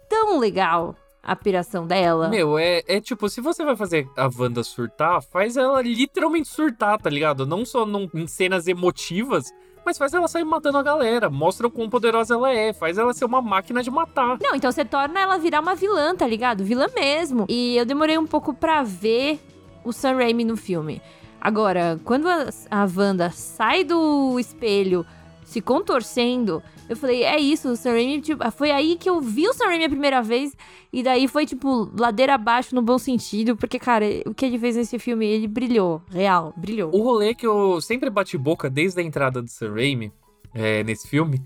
tão 0.08 0.38
legal 0.38 0.96
a 1.22 1.36
piração 1.36 1.86
dela. 1.86 2.28
Meu, 2.28 2.58
é, 2.58 2.82
é 2.86 3.00
tipo, 3.00 3.28
se 3.28 3.40
você 3.40 3.64
vai 3.64 3.76
fazer 3.76 4.08
a 4.16 4.30
Wanda 4.34 4.64
surtar, 4.64 5.22
faz 5.22 5.56
ela 5.56 5.82
literalmente 5.82 6.48
surtar, 6.48 6.98
tá 6.98 7.10
ligado? 7.10 7.46
Não 7.46 7.64
só 7.64 7.84
num, 7.84 8.08
em 8.14 8.26
cenas 8.26 8.66
emotivas, 8.66 9.52
mas 9.84 9.98
faz 9.98 10.12
ela 10.14 10.28
sair 10.28 10.44
matando 10.44 10.78
a 10.78 10.82
galera. 10.82 11.28
Mostra 11.28 11.66
o 11.66 11.70
quão 11.70 11.88
poderosa 11.88 12.34
ela 12.34 12.50
é. 12.50 12.72
Faz 12.72 12.98
ela 12.98 13.12
ser 13.12 13.24
uma 13.24 13.42
máquina 13.42 13.82
de 13.82 13.90
matar. 13.90 14.38
Não, 14.40 14.54
então 14.54 14.70
você 14.70 14.84
torna 14.84 15.20
ela 15.20 15.38
virar 15.38 15.60
uma 15.60 15.74
vilã, 15.74 16.14
tá 16.14 16.26
ligado? 16.26 16.64
Vilã 16.64 16.86
mesmo. 16.94 17.46
E 17.48 17.76
eu 17.76 17.84
demorei 17.84 18.18
um 18.18 18.26
pouco 18.26 18.54
pra 18.54 18.82
ver 18.82 19.40
o 19.84 19.92
Sam 19.92 20.16
Raimi 20.16 20.44
no 20.44 20.56
filme. 20.56 21.00
Agora, 21.40 22.00
quando 22.04 22.28
a, 22.28 22.48
a 22.70 22.88
Wanda 22.94 23.30
sai 23.30 23.84
do 23.84 24.38
espelho 24.38 25.06
se 25.44 25.60
contorcendo, 25.60 26.62
eu 26.88 26.96
falei, 26.96 27.22
é 27.22 27.38
isso, 27.38 27.68
o 27.68 27.76
Sam 27.76 27.92
Raimi, 27.92 28.20
tipo, 28.20 28.50
foi 28.52 28.70
aí 28.70 28.96
que 28.96 29.08
eu 29.08 29.20
vi 29.20 29.46
o 29.46 29.52
Sam 29.52 29.66
Raimi 29.66 29.84
a 29.84 29.88
primeira 29.88 30.22
vez, 30.22 30.56
e 30.92 31.02
daí 31.02 31.28
foi, 31.28 31.44
tipo, 31.44 31.90
ladeira 31.98 32.34
abaixo 32.34 32.74
no 32.74 32.82
bom 32.82 32.98
sentido, 32.98 33.56
porque, 33.56 33.78
cara, 33.78 34.06
o 34.26 34.32
que 34.32 34.46
ele 34.46 34.58
fez 34.58 34.76
nesse 34.76 34.98
filme, 34.98 35.26
ele 35.26 35.46
brilhou, 35.46 36.02
real, 36.10 36.54
brilhou. 36.56 36.90
O 36.94 37.02
rolê 37.02 37.34
que 37.34 37.46
eu 37.46 37.80
sempre 37.80 38.08
bati 38.08 38.38
boca 38.38 38.70
desde 38.70 39.00
a 39.00 39.04
entrada 39.04 39.42
do 39.42 39.48
Sam 39.50 39.74
Raimi, 39.74 40.12
é, 40.54 40.82
nesse 40.82 41.06
filme, 41.06 41.42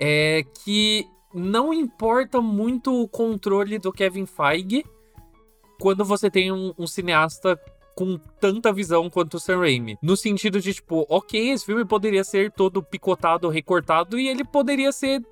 é 0.00 0.44
que 0.64 1.06
não 1.32 1.72
importa 1.72 2.40
muito 2.40 2.92
o 2.94 3.08
controle 3.08 3.78
do 3.78 3.92
Kevin 3.92 4.26
Feige 4.26 4.84
quando 5.80 6.04
você 6.04 6.30
tem 6.30 6.52
um, 6.52 6.72
um 6.78 6.86
cineasta 6.86 7.58
com 7.94 8.18
tanta 8.40 8.72
visão 8.72 9.08
quanto 9.08 9.34
o 9.34 9.40
Sam 9.40 9.58
Raimi. 9.58 9.96
No 10.02 10.16
sentido 10.16 10.60
de, 10.60 10.74
tipo, 10.74 11.06
ok, 11.08 11.50
esse 11.50 11.64
filme 11.64 11.84
poderia 11.84 12.24
ser 12.24 12.50
todo 12.50 12.82
picotado, 12.82 13.48
recortado, 13.48 14.18
e 14.18 14.28
ele 14.28 14.44
poderia 14.44 14.92
ser 14.92 15.22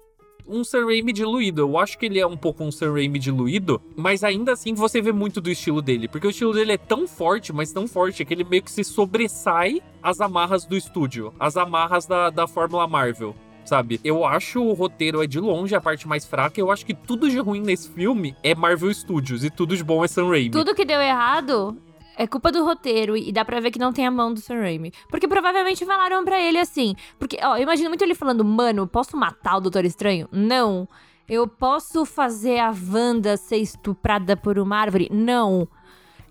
um 0.47 0.65
Sam 0.65 0.87
Raimi 0.87 1.13
diluído. 1.13 1.63
Eu 1.63 1.79
acho 1.79 1.99
que 1.99 2.07
ele 2.07 2.19
é 2.19 2.27
um 2.27 2.37
pouco 2.37 2.65
um 2.65 2.71
Sam 2.71 2.93
Raimi 2.93 3.19
diluído, 3.19 3.81
mas 3.97 4.25
ainda 4.25 4.53
assim 4.53 4.75
você 4.75 5.01
vê 5.01 5.13
muito 5.13 5.41
do 5.41 5.51
estilo 5.51 5.81
dele. 5.81 6.09
Porque 6.09 6.27
o 6.27 6.31
estilo 6.31 6.53
dele 6.53 6.73
é 6.73 6.79
tão 6.79 7.07
forte, 7.07 7.53
mas 7.53 7.73
tão 7.73 7.87
forte, 7.87 8.25
que 8.25 8.35
ele 8.35 8.45
meio 8.45 8.63
que 8.63 8.71
se 8.71 8.85
sobressai 8.85 9.83
às 10.03 10.21
amarras 10.21 10.65
do 10.65 10.77
estúdio, 10.77 11.33
às 11.39 11.57
amarras 11.57 12.07
da, 12.07 12.31
da 12.31 12.47
Fórmula 12.47 12.87
Marvel. 12.87 13.35
Sabe? 13.65 14.01
Eu 14.03 14.25
acho 14.25 14.61
o 14.61 14.73
roteiro 14.73 15.23
é 15.23 15.27
de 15.27 15.39
longe 15.39 15.75
a 15.75 15.81
parte 15.81 16.09
mais 16.09 16.25
fraca. 16.25 16.61
Eu 16.61 16.71
acho 16.73 16.85
que 16.85 16.95
tudo 16.95 17.31
de 17.31 17.39
ruim 17.39 17.61
nesse 17.61 17.89
filme 17.89 18.35
é 18.43 18.57
Marvel 18.57 18.93
Studios 18.93 19.45
e 19.45 19.51
tudo 19.51 19.77
de 19.77 19.85
bom 19.85 20.05
é 20.05 20.09
Sam 20.09 20.29
Raimi. 20.29 20.51
Tudo 20.51 20.75
que 20.75 20.85
deu 20.85 21.01
errado 21.01 21.79
é 22.17 22.27
culpa 22.27 22.53
do 22.53 22.65
roteiro 22.65 23.17
e 23.17 23.33
dá 23.33 23.45
pra 23.45 23.61
ver 23.61 23.71
que 23.71 23.79
não 23.79 23.93
tem 23.93 24.07
a 24.07 24.11
mão 24.11 24.33
do 24.33 24.41
Sam 24.41 24.61
Raimi. 24.61 24.93
Porque 25.09 25.29
provavelmente 25.29 25.85
falaram 25.85 26.25
pra 26.25 26.41
ele 26.41 26.59
assim. 26.59 26.95
Porque, 27.19 27.39
ó, 27.43 27.57
eu 27.57 27.63
imagino 27.63 27.89
muito 27.89 28.03
ele 28.03 28.15
falando, 28.15 28.45
mano, 28.45 28.87
posso 28.87 29.17
matar 29.17 29.57
o 29.57 29.61
Doutor 29.61 29.85
Estranho? 29.85 30.29
Não. 30.31 30.89
Eu 31.29 31.47
posso 31.47 32.05
fazer 32.05 32.59
a 32.59 32.71
Wanda 32.71 33.37
ser 33.37 33.57
estuprada 33.57 34.37
por 34.37 34.59
uma 34.59 34.77
árvore? 34.77 35.09
Não. 35.11 35.69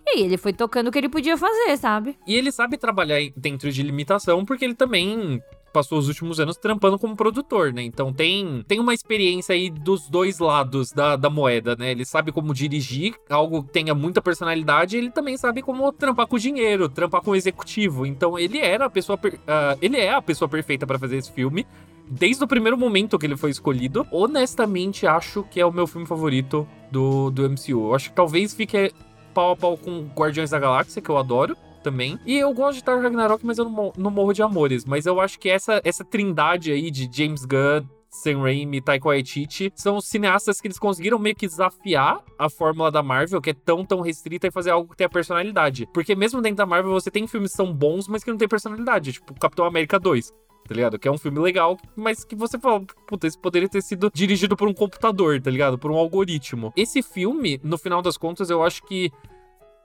E 0.06 0.22
ele 0.22 0.38
foi 0.38 0.52
tocando 0.52 0.88
o 0.88 0.92
que 0.92 0.98
ele 0.98 1.10
podia 1.10 1.38
fazer, 1.38 1.78
sabe? 1.78 2.18
E 2.28 2.36
ele 2.36 2.52
sabe 2.52 2.78
trabalhar 2.78 3.20
dentro 3.36 3.72
de 3.72 3.82
limitação 3.82 4.44
porque 4.44 4.66
ele 4.66 4.76
também 4.76 5.42
passou 5.72 5.98
os 5.98 6.08
últimos 6.08 6.40
anos 6.40 6.58
trampando 6.58 7.00
como 7.00 7.16
produtor, 7.16 7.74
né? 7.74 7.84
Então 7.84 8.14
tem, 8.14 8.64
tem 8.68 8.80
uma 8.80 8.94
experiência 8.94 9.54
aí 9.54 9.70
dos 9.70 10.10
dois 10.10 10.40
lados 10.40 10.92
da, 10.92 11.16
da 11.16 11.30
moeda, 11.30 11.76
né? 11.76 11.92
Ele 11.92 12.06
sabe 12.06 12.32
como 12.32 12.54
dirigir 12.54 13.16
algo 13.30 13.64
que 13.64 13.72
tenha 13.72 13.96
muita 13.96 14.22
personalidade, 14.22 14.98
ele 14.98 15.12
também 15.12 15.38
sabe 15.38 15.62
como 15.62 15.92
trampar 15.92 16.28
com 16.28 16.38
dinheiro, 16.38 16.90
trampar 16.90 17.22
com 17.22 17.36
executivo. 17.36 18.06
Então 18.06 18.38
ele 18.38 18.60
era 18.60 18.86
a 18.86 18.90
pessoa, 18.90 19.18
uh, 19.18 19.78
ele 19.82 19.98
é 19.98 20.14
a 20.14 20.22
pessoa 20.22 20.48
perfeita 20.48 20.86
para 20.86 21.00
fazer 21.00 21.18
esse 21.18 21.32
filme. 21.32 21.66
Desde 22.08 22.44
o 22.44 22.48
primeiro 22.48 22.78
momento 22.78 23.18
que 23.18 23.26
ele 23.26 23.38
foi 23.38 23.52
escolhido, 23.52 24.06
honestamente 24.12 25.08
acho 25.08 25.44
que 25.44 25.62
é 25.62 25.66
o 25.66 25.72
meu 25.72 25.88
filme 25.88 26.06
favorito 26.06 26.68
do, 26.92 27.32
do 27.32 27.50
MCU. 27.50 27.88
Eu 27.88 27.96
acho 27.96 28.10
que 28.10 28.16
talvez 28.16 28.54
fique 28.54 28.92
pau 29.34 29.52
a 29.52 29.56
pau 29.56 29.78
com 29.78 30.10
Guardiões 30.14 30.50
da 30.50 30.60
Galáxia, 30.60 31.02
que 31.02 31.10
eu 31.10 31.18
adoro 31.18 31.56
também. 31.82 32.20
E 32.26 32.38
eu 32.38 32.54
gosto 32.54 32.78
de 32.78 32.84
Thor 32.84 33.02
Ragnarok, 33.02 33.46
mas 33.46 33.58
eu 33.58 33.66
não, 33.66 33.94
não 33.98 34.12
morro 34.12 34.34
de 34.34 34.42
amores. 34.42 34.86
Mas 34.86 35.06
eu 35.06 35.20
acho 35.20 35.40
que 35.40 35.50
essa, 35.50 35.82
essa 35.84 36.04
trindade 36.04 36.72
aí 36.72 36.90
de 36.90 37.10
James 37.12 37.46
Gunn, 37.46 37.86
Sam 38.10 38.42
Raimi 38.42 38.82
Taika 38.82 39.08
Waititi 39.08 39.72
são 39.74 39.96
os 39.96 40.06
cineastas 40.06 40.60
que 40.60 40.68
eles 40.68 40.78
conseguiram 40.78 41.18
meio 41.18 41.36
que 41.36 41.48
desafiar 41.48 42.22
a 42.38 42.50
fórmula 42.50 42.92
da 42.92 43.02
Marvel, 43.02 43.42
que 43.42 43.52
é 43.52 43.54
tão, 43.54 43.86
tão 43.86 44.02
restrita, 44.02 44.48
e 44.48 44.52
fazer 44.52 44.72
algo 44.72 44.90
que 44.90 44.98
tenha 44.98 45.10
personalidade. 45.10 45.88
Porque 45.94 46.14
mesmo 46.14 46.42
dentro 46.42 46.58
da 46.58 46.66
Marvel 46.66 46.92
você 46.92 47.10
tem 47.10 47.26
filmes 47.26 47.52
que 47.52 47.58
são 47.58 47.74
bons, 47.74 48.08
mas 48.10 48.24
que 48.24 48.30
não 48.30 48.38
tem 48.38 48.48
personalidade, 48.48 49.14
tipo 49.14 49.34
Capitão 49.40 49.66
América 49.66 50.00
2 50.00 50.32
tá 50.68 50.76
ligado? 50.76 50.98
Que 50.98 51.08
é 51.08 51.12
um 51.12 51.18
filme 51.18 51.40
legal, 51.40 51.78
mas 51.98 52.24
que 52.24 52.36
você 52.36 52.58
fala, 52.58 52.82
puta, 53.08 53.28
esse 53.28 53.38
poderia 53.38 53.68
ter 53.68 53.82
sido 53.82 54.10
dirigido 54.14 54.56
por 54.56 54.70
um 54.70 54.74
computador, 54.74 55.42
tá 55.42 55.52
ligado? 55.52 55.78
Por 55.78 55.92
um 55.92 55.98
algoritmo. 55.98 56.72
Esse 56.78 57.02
filme, 57.02 57.60
no 57.62 57.78
final 57.78 58.02
das 58.02 58.16
contas, 58.16 58.50
eu 58.50 58.64
acho 58.64 58.84
que 58.84 59.12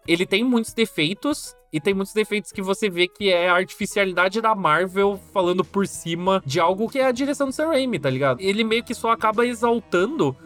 ele 0.06 0.24
tem 0.24 0.44
muitos 0.44 0.72
defeitos, 0.72 1.55
e 1.72 1.80
tem 1.80 1.94
muitos 1.94 2.14
defeitos 2.14 2.52
que 2.52 2.62
você 2.62 2.88
vê 2.88 3.08
que 3.08 3.32
é 3.32 3.48
a 3.48 3.54
artificialidade 3.54 4.40
da 4.40 4.54
Marvel 4.54 5.20
falando 5.32 5.64
por 5.64 5.86
cima 5.86 6.42
de 6.44 6.60
algo 6.60 6.88
que 6.88 6.98
é 6.98 7.06
a 7.06 7.12
direção 7.12 7.48
do 7.48 7.52
Sam 7.52 7.68
Raimi, 7.68 7.98
tá 7.98 8.10
ligado? 8.10 8.40
Ele 8.40 8.64
meio 8.64 8.84
que 8.84 8.94
só 8.94 9.10
acaba 9.10 9.46
exaltando 9.46 10.36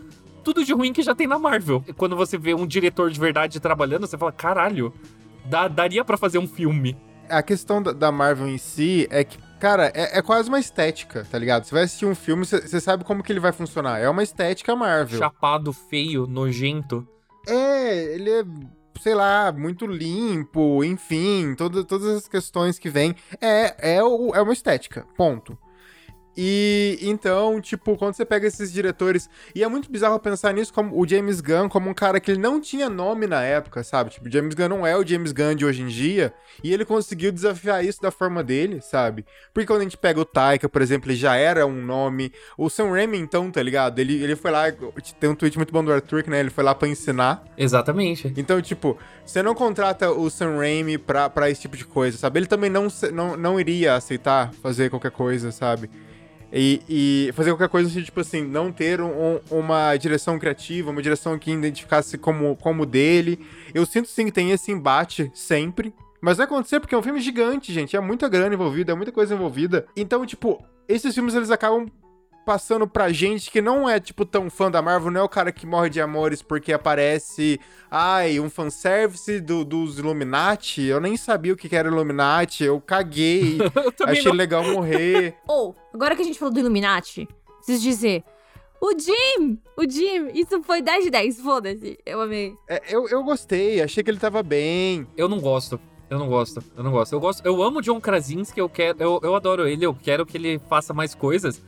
tudo 0.42 0.64
de 0.64 0.72
ruim 0.72 0.92
que 0.92 1.02
já 1.02 1.14
tem 1.14 1.26
na 1.26 1.38
Marvel. 1.38 1.84
Quando 1.96 2.16
você 2.16 2.38
vê 2.38 2.54
um 2.54 2.66
diretor 2.66 3.10
de 3.10 3.20
verdade 3.20 3.60
trabalhando, 3.60 4.06
você 4.06 4.16
fala, 4.16 4.32
caralho, 4.32 4.92
dá, 5.44 5.68
daria 5.68 6.04
para 6.04 6.16
fazer 6.16 6.38
um 6.38 6.48
filme. 6.48 6.96
A 7.28 7.42
questão 7.42 7.82
da 7.82 8.10
Marvel 8.10 8.48
em 8.48 8.58
si 8.58 9.06
é 9.10 9.22
que 9.22 9.38
Cara, 9.60 9.92
é, 9.94 10.18
é, 10.18 10.22
quase 10.22 10.48
uma 10.48 10.58
estética, 10.58 11.26
tá 11.30 11.38
ligado? 11.38 11.64
Você 11.64 11.74
vai 11.74 11.84
assistir 11.84 12.06
um 12.06 12.14
filme, 12.14 12.46
você 12.46 12.80
sabe 12.80 13.04
como 13.04 13.22
que 13.22 13.30
ele 13.30 13.38
vai 13.38 13.52
funcionar. 13.52 13.98
É 13.98 14.08
uma 14.08 14.22
estética 14.22 14.74
Marvel. 14.74 15.18
Chapado, 15.18 15.70
feio, 15.70 16.26
nojento. 16.26 17.06
É, 17.46 18.14
ele 18.14 18.30
é, 18.30 18.42
sei 19.00 19.14
lá, 19.14 19.50
muito 19.50 19.86
limpo, 19.86 20.84
enfim, 20.84 21.54
todo, 21.56 21.84
todas 21.84 22.16
as 22.16 22.28
questões 22.28 22.78
que 22.78 22.90
vêm. 22.90 23.14
É, 23.40 23.94
é, 23.94 23.96
é 23.96 24.02
uma 24.02 24.52
estética, 24.52 25.06
ponto. 25.16 25.58
E 26.36 26.98
então, 27.02 27.60
tipo, 27.60 27.96
quando 27.96 28.14
você 28.14 28.24
pega 28.24 28.46
esses 28.46 28.72
diretores. 28.72 29.28
E 29.54 29.62
é 29.62 29.68
muito 29.68 29.90
bizarro 29.90 30.18
pensar 30.18 30.52
nisso 30.52 30.72
como 30.72 30.98
o 30.98 31.06
James 31.06 31.40
Gunn, 31.40 31.68
como 31.68 31.90
um 31.90 31.94
cara 31.94 32.20
que 32.20 32.30
ele 32.30 32.40
não 32.40 32.60
tinha 32.60 32.88
nome 32.88 33.26
na 33.26 33.42
época, 33.42 33.82
sabe? 33.82 34.10
Tipo, 34.10 34.28
o 34.28 34.32
James 34.32 34.54
Gunn 34.54 34.68
não 34.68 34.86
é 34.86 34.96
o 34.96 35.06
James 35.06 35.32
Gunn 35.32 35.54
de 35.54 35.64
hoje 35.64 35.82
em 35.82 35.88
dia. 35.88 36.32
E 36.62 36.72
ele 36.72 36.84
conseguiu 36.84 37.32
desafiar 37.32 37.84
isso 37.84 38.00
da 38.00 38.10
forma 38.10 38.42
dele, 38.42 38.80
sabe? 38.80 39.24
Porque 39.52 39.66
quando 39.66 39.80
a 39.80 39.84
gente 39.84 39.96
pega 39.96 40.20
o 40.20 40.24
Taika, 40.24 40.68
por 40.68 40.82
exemplo, 40.82 41.10
ele 41.10 41.18
já 41.18 41.34
era 41.36 41.66
um 41.66 41.84
nome. 41.84 42.32
O 42.56 42.70
Sam 42.70 42.90
Raimi, 42.90 43.18
então, 43.18 43.50
tá 43.50 43.62
ligado? 43.62 43.98
Ele, 43.98 44.22
ele 44.22 44.36
foi 44.36 44.50
lá. 44.50 44.70
Tem 45.18 45.28
um 45.28 45.34
tweet 45.34 45.56
muito 45.56 45.72
bom 45.72 45.82
do 45.84 45.92
Arthur, 45.92 46.24
né? 46.28 46.40
Ele 46.40 46.50
foi 46.50 46.62
lá 46.62 46.74
pra 46.74 46.88
ensinar. 46.88 47.44
Exatamente. 47.56 48.32
Então, 48.36 48.60
tipo, 48.62 48.96
você 49.24 49.42
não 49.42 49.54
contrata 49.54 50.10
o 50.10 50.30
Sam 50.30 50.56
Raimi 50.56 50.96
pra, 50.96 51.28
pra 51.28 51.50
esse 51.50 51.62
tipo 51.62 51.76
de 51.76 51.84
coisa, 51.84 52.16
sabe? 52.16 52.38
Ele 52.38 52.46
também 52.46 52.70
não, 52.70 52.88
não, 53.12 53.36
não 53.36 53.60
iria 53.60 53.94
aceitar 53.94 54.52
fazer 54.54 54.90
qualquer 54.90 55.10
coisa, 55.10 55.50
sabe? 55.50 55.90
E, 56.52 56.82
e, 56.88 57.32
fazer 57.32 57.50
qualquer 57.50 57.68
coisa, 57.68 58.02
tipo 58.02 58.20
assim, 58.20 58.42
não 58.42 58.72
ter 58.72 59.00
um, 59.00 59.38
uma 59.50 59.96
direção 59.96 60.38
criativa, 60.38 60.90
uma 60.90 61.02
direção 61.02 61.38
que 61.38 61.50
identificasse 61.50 62.18
como, 62.18 62.56
como 62.56 62.84
dele. 62.84 63.38
Eu 63.72 63.86
sinto 63.86 64.08
sim 64.08 64.26
que 64.26 64.32
tem 64.32 64.50
esse 64.50 64.72
embate 64.72 65.30
sempre. 65.34 65.94
Mas 66.20 66.36
vai 66.36 66.44
acontecer 66.44 66.80
porque 66.80 66.94
é 66.94 66.98
um 66.98 67.02
filme 67.02 67.20
gigante, 67.20 67.72
gente. 67.72 67.96
É 67.96 68.00
muita 68.00 68.28
grana 68.28 68.54
envolvida, 68.54 68.92
é 68.92 68.94
muita 68.94 69.12
coisa 69.12 69.34
envolvida. 69.34 69.86
Então, 69.96 70.26
tipo, 70.26 70.62
esses 70.86 71.14
filmes 71.14 71.34
eles 71.34 71.50
acabam 71.50 71.86
passando 72.50 72.84
pra 72.84 73.12
gente 73.12 73.48
que 73.48 73.62
não 73.62 73.88
é, 73.88 74.00
tipo, 74.00 74.24
tão 74.24 74.50
fã 74.50 74.68
da 74.68 74.82
Marvel, 74.82 75.12
não 75.12 75.20
é 75.20 75.22
o 75.22 75.28
cara 75.28 75.52
que 75.52 75.64
morre 75.64 75.88
de 75.88 76.00
amores 76.00 76.42
porque 76.42 76.72
aparece, 76.72 77.60
ai, 77.88 78.40
um 78.40 78.50
fanservice 78.50 79.38
do, 79.38 79.64
dos 79.64 80.00
Illuminati. 80.00 80.82
Eu 80.82 81.00
nem 81.00 81.16
sabia 81.16 81.52
o 81.52 81.56
que 81.56 81.76
era 81.76 81.88
Illuminati, 81.88 82.64
eu 82.64 82.80
caguei. 82.80 83.58
eu 84.00 84.06
achei 84.08 84.24
não. 84.24 84.32
legal 84.32 84.64
morrer. 84.64 85.36
Ou, 85.46 85.76
oh, 85.78 85.94
agora 85.94 86.16
que 86.16 86.22
a 86.22 86.24
gente 86.24 86.40
falou 86.40 86.52
do 86.52 86.58
Illuminati, 86.58 87.28
preciso 87.58 87.84
dizer. 87.84 88.24
O 88.80 88.98
Jim! 88.98 89.56
O 89.76 89.88
Jim! 89.88 90.32
Isso 90.34 90.60
foi 90.64 90.82
10 90.82 91.04
de 91.04 91.10
10, 91.10 91.40
foda-se. 91.40 92.00
Eu 92.04 92.20
amei. 92.20 92.56
É, 92.68 92.82
eu, 92.88 93.08
eu 93.08 93.22
gostei, 93.22 93.80
achei 93.80 94.02
que 94.02 94.10
ele 94.10 94.18
tava 94.18 94.42
bem. 94.42 95.06
Eu 95.16 95.28
não 95.28 95.38
gosto. 95.38 95.78
Eu 96.10 96.18
não 96.18 96.28
gosto, 96.28 96.60
eu 96.76 96.82
não 96.82 96.90
gosto. 96.90 97.12
Eu 97.12 97.20
gosto, 97.20 97.46
eu 97.46 97.62
amo 97.62 97.80
John 97.80 98.00
Krasinski, 98.00 98.58
eu 98.58 98.68
quero, 98.68 99.00
eu, 99.00 99.20
eu 99.22 99.36
adoro 99.36 99.68
ele, 99.68 99.86
eu 99.86 99.94
quero 99.94 100.26
que 100.26 100.36
ele 100.36 100.58
faça 100.68 100.92
mais 100.92 101.14
coisas. 101.14 101.62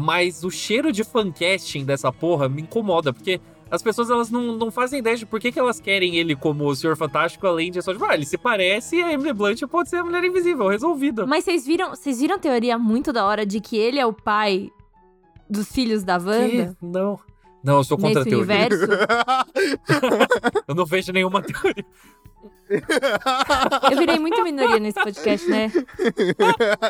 Mas 0.00 0.44
o 0.44 0.50
cheiro 0.50 0.92
de 0.92 1.02
fancasting 1.02 1.84
dessa 1.84 2.12
porra 2.12 2.48
me 2.48 2.62
incomoda, 2.62 3.12
porque 3.12 3.40
as 3.68 3.82
pessoas 3.82 4.08
elas 4.08 4.30
não, 4.30 4.56
não 4.56 4.70
fazem 4.70 5.00
ideia 5.00 5.16
de 5.16 5.26
por 5.26 5.40
que, 5.40 5.50
que 5.50 5.58
elas 5.58 5.80
querem 5.80 6.14
ele 6.14 6.36
como 6.36 6.64
o 6.66 6.76
Senhor 6.76 6.96
Fantástico, 6.96 7.44
além 7.48 7.72
de 7.72 7.82
só 7.82 7.92
de, 7.92 7.98
ah, 8.04 8.14
ele 8.14 8.24
se 8.24 8.38
parece 8.38 8.94
e 8.94 9.02
a 9.02 9.12
Emily 9.12 9.32
Blunt 9.32 9.60
pode 9.66 9.88
ser 9.88 9.96
a 9.96 10.04
Mulher 10.04 10.22
Invisível, 10.22 10.68
resolvida. 10.68 11.26
Mas 11.26 11.42
vocês 11.42 11.66
viram, 11.66 11.90
vocês 11.90 12.20
viram 12.20 12.36
a 12.36 12.38
teoria 12.38 12.78
muito 12.78 13.12
da 13.12 13.26
hora 13.26 13.44
de 13.44 13.60
que 13.60 13.76
ele 13.76 13.98
é 13.98 14.06
o 14.06 14.12
pai 14.12 14.70
dos 15.50 15.66
filhos 15.72 16.04
da 16.04 16.16
Wanda? 16.16 16.48
Que? 16.48 16.86
Não. 16.86 17.18
Não, 17.64 17.78
eu 17.78 17.84
sou 17.84 17.98
contra 17.98 18.22
Nesse 18.22 18.36
a 18.36 18.38
teoria. 18.38 18.54
Universo? 18.54 18.86
eu 20.68 20.74
não 20.76 20.86
vejo 20.86 21.10
nenhuma 21.12 21.42
teoria. 21.42 21.84
Eu 23.90 23.98
virei 23.98 24.18
muito 24.20 24.44
minoria 24.44 24.78
nesse 24.78 25.02
podcast, 25.02 25.50
né? 25.50 25.72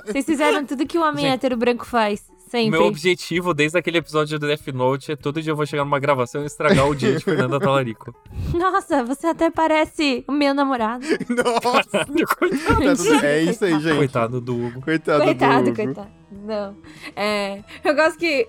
Vocês 0.05 0.27
fizeram 0.27 0.67
tudo 0.67 0.87
que 0.87 0.99
o 0.99 1.03
homem 1.03 1.25
Gente, 1.25 1.35
hétero 1.35 1.57
branco 1.57 1.87
faz. 1.87 2.29
Sempre. 2.49 2.71
Meu 2.71 2.85
objetivo 2.87 3.53
desde 3.53 3.79
aquele 3.79 3.99
episódio 3.99 4.39
do 4.39 4.47
Death 4.47 4.69
Note 4.69 5.13
é 5.13 5.17
todo 5.17 5.43
dia 5.43 5.53
eu 5.53 5.57
vou 5.57 5.67
chegar 5.67 5.85
numa 5.85 5.99
gravação 5.99 6.43
e 6.43 6.47
estragar 6.47 6.89
o 6.89 6.95
dia 6.95 7.17
de 7.17 7.23
Fernanda 7.23 7.61
Talarico. 7.61 8.15
Nossa, 8.57 9.05
você 9.05 9.27
até 9.27 9.51
parece 9.51 10.25
o 10.27 10.33
meu 10.33 10.55
namorado. 10.55 11.05
Nossa, 11.29 12.07
Caralho, 12.07 12.27
coitado. 12.39 13.25
É 13.25 13.43
isso 13.43 13.65
aí, 13.65 13.79
gente. 13.81 13.97
Coitado 13.97 14.41
do 14.41 14.55
Hugo. 14.57 14.81
Coitado, 14.81 15.25
coitado 15.25 15.65
do 15.65 15.71
Hugo. 15.71 15.77
Coitado, 15.77 16.11
Não. 16.33 16.77
É, 17.15 17.63
eu 17.85 17.95
gosto 17.95 18.19
que... 18.19 18.49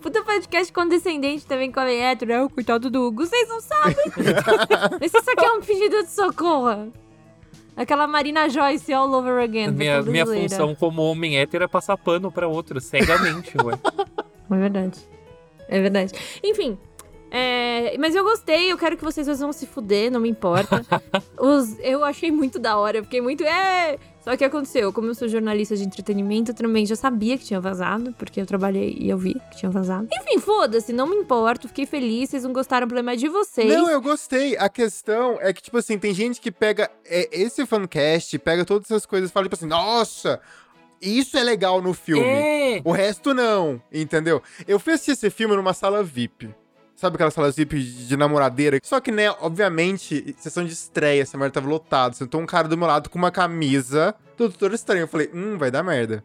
Puta 0.00 0.22
podcast 0.22 0.72
condescendente 0.72 1.46
também 1.46 1.72
com 1.72 1.80
a 1.80 1.90
hétero, 1.90 2.32
é 2.32 2.42
o 2.42 2.50
coitado 2.50 2.90
do 2.90 3.06
Hugo. 3.06 3.24
Vocês 3.24 3.48
não 3.48 3.60
sabem. 3.60 3.96
Esse 5.00 5.20
só 5.22 5.34
quer 5.34 5.50
um 5.52 5.60
pedido 5.60 6.02
de 6.02 6.10
socorro. 6.10 6.92
Aquela 7.78 8.08
Marina 8.08 8.48
Joyce 8.48 8.92
all 8.92 9.14
over 9.14 9.40
again. 9.40 9.70
Minha, 9.70 10.02
minha 10.02 10.26
função 10.26 10.74
como 10.74 11.00
homem 11.02 11.38
hétero 11.38 11.62
é 11.62 11.68
passar 11.68 11.96
pano 11.96 12.30
pra 12.30 12.48
outro, 12.48 12.80
cegamente, 12.80 13.56
ué. 13.62 13.78
É 14.50 14.56
verdade. 14.56 14.98
É 15.68 15.80
verdade. 15.80 16.12
Enfim, 16.42 16.78
é, 17.30 17.96
mas 17.98 18.14
eu 18.14 18.24
gostei, 18.24 18.72
eu 18.72 18.78
quero 18.78 18.96
que 18.96 19.04
vocês 19.04 19.26
vão 19.38 19.52
se 19.52 19.66
fuder, 19.66 20.10
não 20.10 20.20
me 20.20 20.28
importa. 20.30 20.84
Os, 21.38 21.78
eu 21.80 22.02
achei 22.02 22.30
muito 22.30 22.58
da 22.58 22.76
hora, 22.78 22.98
eu 22.98 23.04
fiquei 23.04 23.20
muito. 23.20 23.44
É! 23.44 23.98
Só 24.28 24.36
que 24.36 24.44
aconteceu, 24.44 24.92
como 24.92 25.08
eu 25.08 25.14
sou 25.14 25.26
jornalista 25.26 25.74
de 25.74 25.84
entretenimento, 25.84 26.50
eu 26.50 26.54
também 26.54 26.84
já 26.84 26.94
sabia 26.94 27.38
que 27.38 27.46
tinha 27.46 27.58
vazado, 27.58 28.14
porque 28.18 28.38
eu 28.38 28.44
trabalhei 28.44 28.94
e 29.00 29.08
eu 29.08 29.16
vi 29.16 29.40
que 29.50 29.56
tinha 29.56 29.70
vazado. 29.70 30.06
Enfim, 30.12 30.38
foda-se, 30.38 30.92
não 30.92 31.06
me 31.06 31.16
importo, 31.16 31.66
fiquei 31.66 31.86
feliz, 31.86 32.28
vocês 32.28 32.44
não 32.44 32.52
gostaram, 32.52 32.84
o 32.84 32.88
problema 32.88 33.14
é 33.14 33.16
de 33.16 33.26
vocês. 33.26 33.66
Não, 33.66 33.88
eu 33.88 34.02
gostei. 34.02 34.54
A 34.58 34.68
questão 34.68 35.38
é 35.40 35.50
que, 35.50 35.62
tipo 35.62 35.78
assim, 35.78 35.98
tem 35.98 36.12
gente 36.12 36.42
que 36.42 36.52
pega 36.52 36.90
é, 37.06 37.26
esse 37.32 37.64
fancast, 37.64 38.38
pega 38.40 38.66
todas 38.66 38.90
essas 38.90 39.06
coisas 39.06 39.30
e 39.30 39.32
fala, 39.32 39.46
tipo 39.46 39.56
assim, 39.56 39.66
nossa, 39.66 40.38
isso 41.00 41.38
é 41.38 41.42
legal 41.42 41.80
no 41.80 41.94
filme. 41.94 42.22
É. 42.22 42.82
O 42.84 42.92
resto 42.92 43.32
não, 43.32 43.80
entendeu? 43.90 44.42
Eu 44.66 44.78
fui 44.78 44.92
assistir 44.92 45.12
esse 45.12 45.30
filme 45.30 45.56
numa 45.56 45.72
sala 45.72 46.04
VIP. 46.04 46.54
Sabe 46.98 47.14
aquelas 47.14 47.32
salas 47.32 47.54
VIP 47.54 47.80
de 47.80 48.16
namoradeira? 48.16 48.80
Só 48.82 48.98
que, 48.98 49.12
né, 49.12 49.30
obviamente, 49.40 50.34
sessão 50.36 50.64
de 50.64 50.72
estreia, 50.72 51.22
essa 51.22 51.38
merda 51.38 51.54
tava 51.54 51.68
lotada. 51.68 52.12
Sentou 52.12 52.40
um 52.40 52.44
cara 52.44 52.66
do 52.66 52.76
meu 52.76 52.88
lado 52.88 53.08
com 53.08 53.16
uma 53.16 53.30
camisa 53.30 54.16
do 54.36 54.48
Doutor 54.48 54.74
Estranho. 54.74 55.02
Eu 55.02 55.08
falei, 55.08 55.30
hum, 55.32 55.56
vai 55.56 55.70
dar 55.70 55.84
merda. 55.84 56.24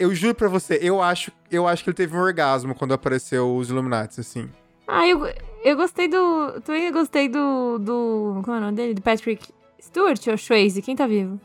Eu 0.00 0.12
juro 0.12 0.34
pra 0.34 0.48
você, 0.48 0.80
eu 0.82 1.00
acho, 1.00 1.30
eu 1.48 1.68
acho 1.68 1.84
que 1.84 1.90
ele 1.90 1.96
teve 1.96 2.16
um 2.16 2.18
orgasmo 2.18 2.74
quando 2.74 2.92
apareceu 2.92 3.56
os 3.56 3.70
Illuminati, 3.70 4.18
assim. 4.18 4.50
Ah, 4.84 5.06
eu, 5.06 5.32
eu 5.62 5.76
gostei 5.76 6.08
do. 6.08 6.60
Também 6.62 6.90
gostei 6.90 7.28
do. 7.28 7.78
do. 7.78 8.40
Como 8.44 8.56
é 8.56 8.58
o 8.58 8.62
nome 8.62 8.76
dele? 8.76 8.94
Do 8.94 9.00
Patrick 9.02 9.48
Stewart 9.80 10.26
ou 10.26 10.36
Swayze? 10.36 10.82
Quem 10.82 10.96
tá 10.96 11.06
vivo? 11.06 11.40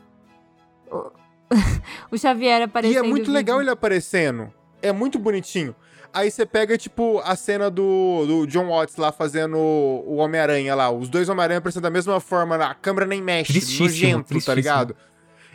O, 0.90 1.12
o 2.10 2.18
Xavier 2.18 2.62
aparecendo. 2.62 3.04
E 3.04 3.06
é 3.06 3.08
muito 3.08 3.30
legal 3.30 3.60
ele 3.60 3.70
aparecendo. 3.70 4.52
É 4.82 4.90
muito 4.90 5.20
bonitinho. 5.20 5.72
Aí 6.12 6.30
você 6.30 6.44
pega, 6.44 6.76
tipo, 6.76 7.20
a 7.24 7.36
cena 7.36 7.70
do, 7.70 8.24
do 8.26 8.46
John 8.46 8.68
Watts 8.68 8.96
lá 8.96 9.12
fazendo 9.12 9.56
o 9.56 10.16
Homem-Aranha 10.16 10.74
lá. 10.74 10.90
Os 10.90 11.08
dois 11.08 11.28
Homem-Aranha 11.28 11.58
aparecendo 11.58 11.84
da 11.84 11.90
mesma 11.90 12.18
forma, 12.18 12.56
a 12.56 12.74
câmera 12.74 13.06
nem 13.06 13.22
mexe, 13.22 13.52
tristíssimo, 13.52 13.84
nojento, 13.86 14.18
tá 14.18 14.24
tristíssimo. 14.24 14.46
tá 14.46 14.54
ligado? 14.54 14.96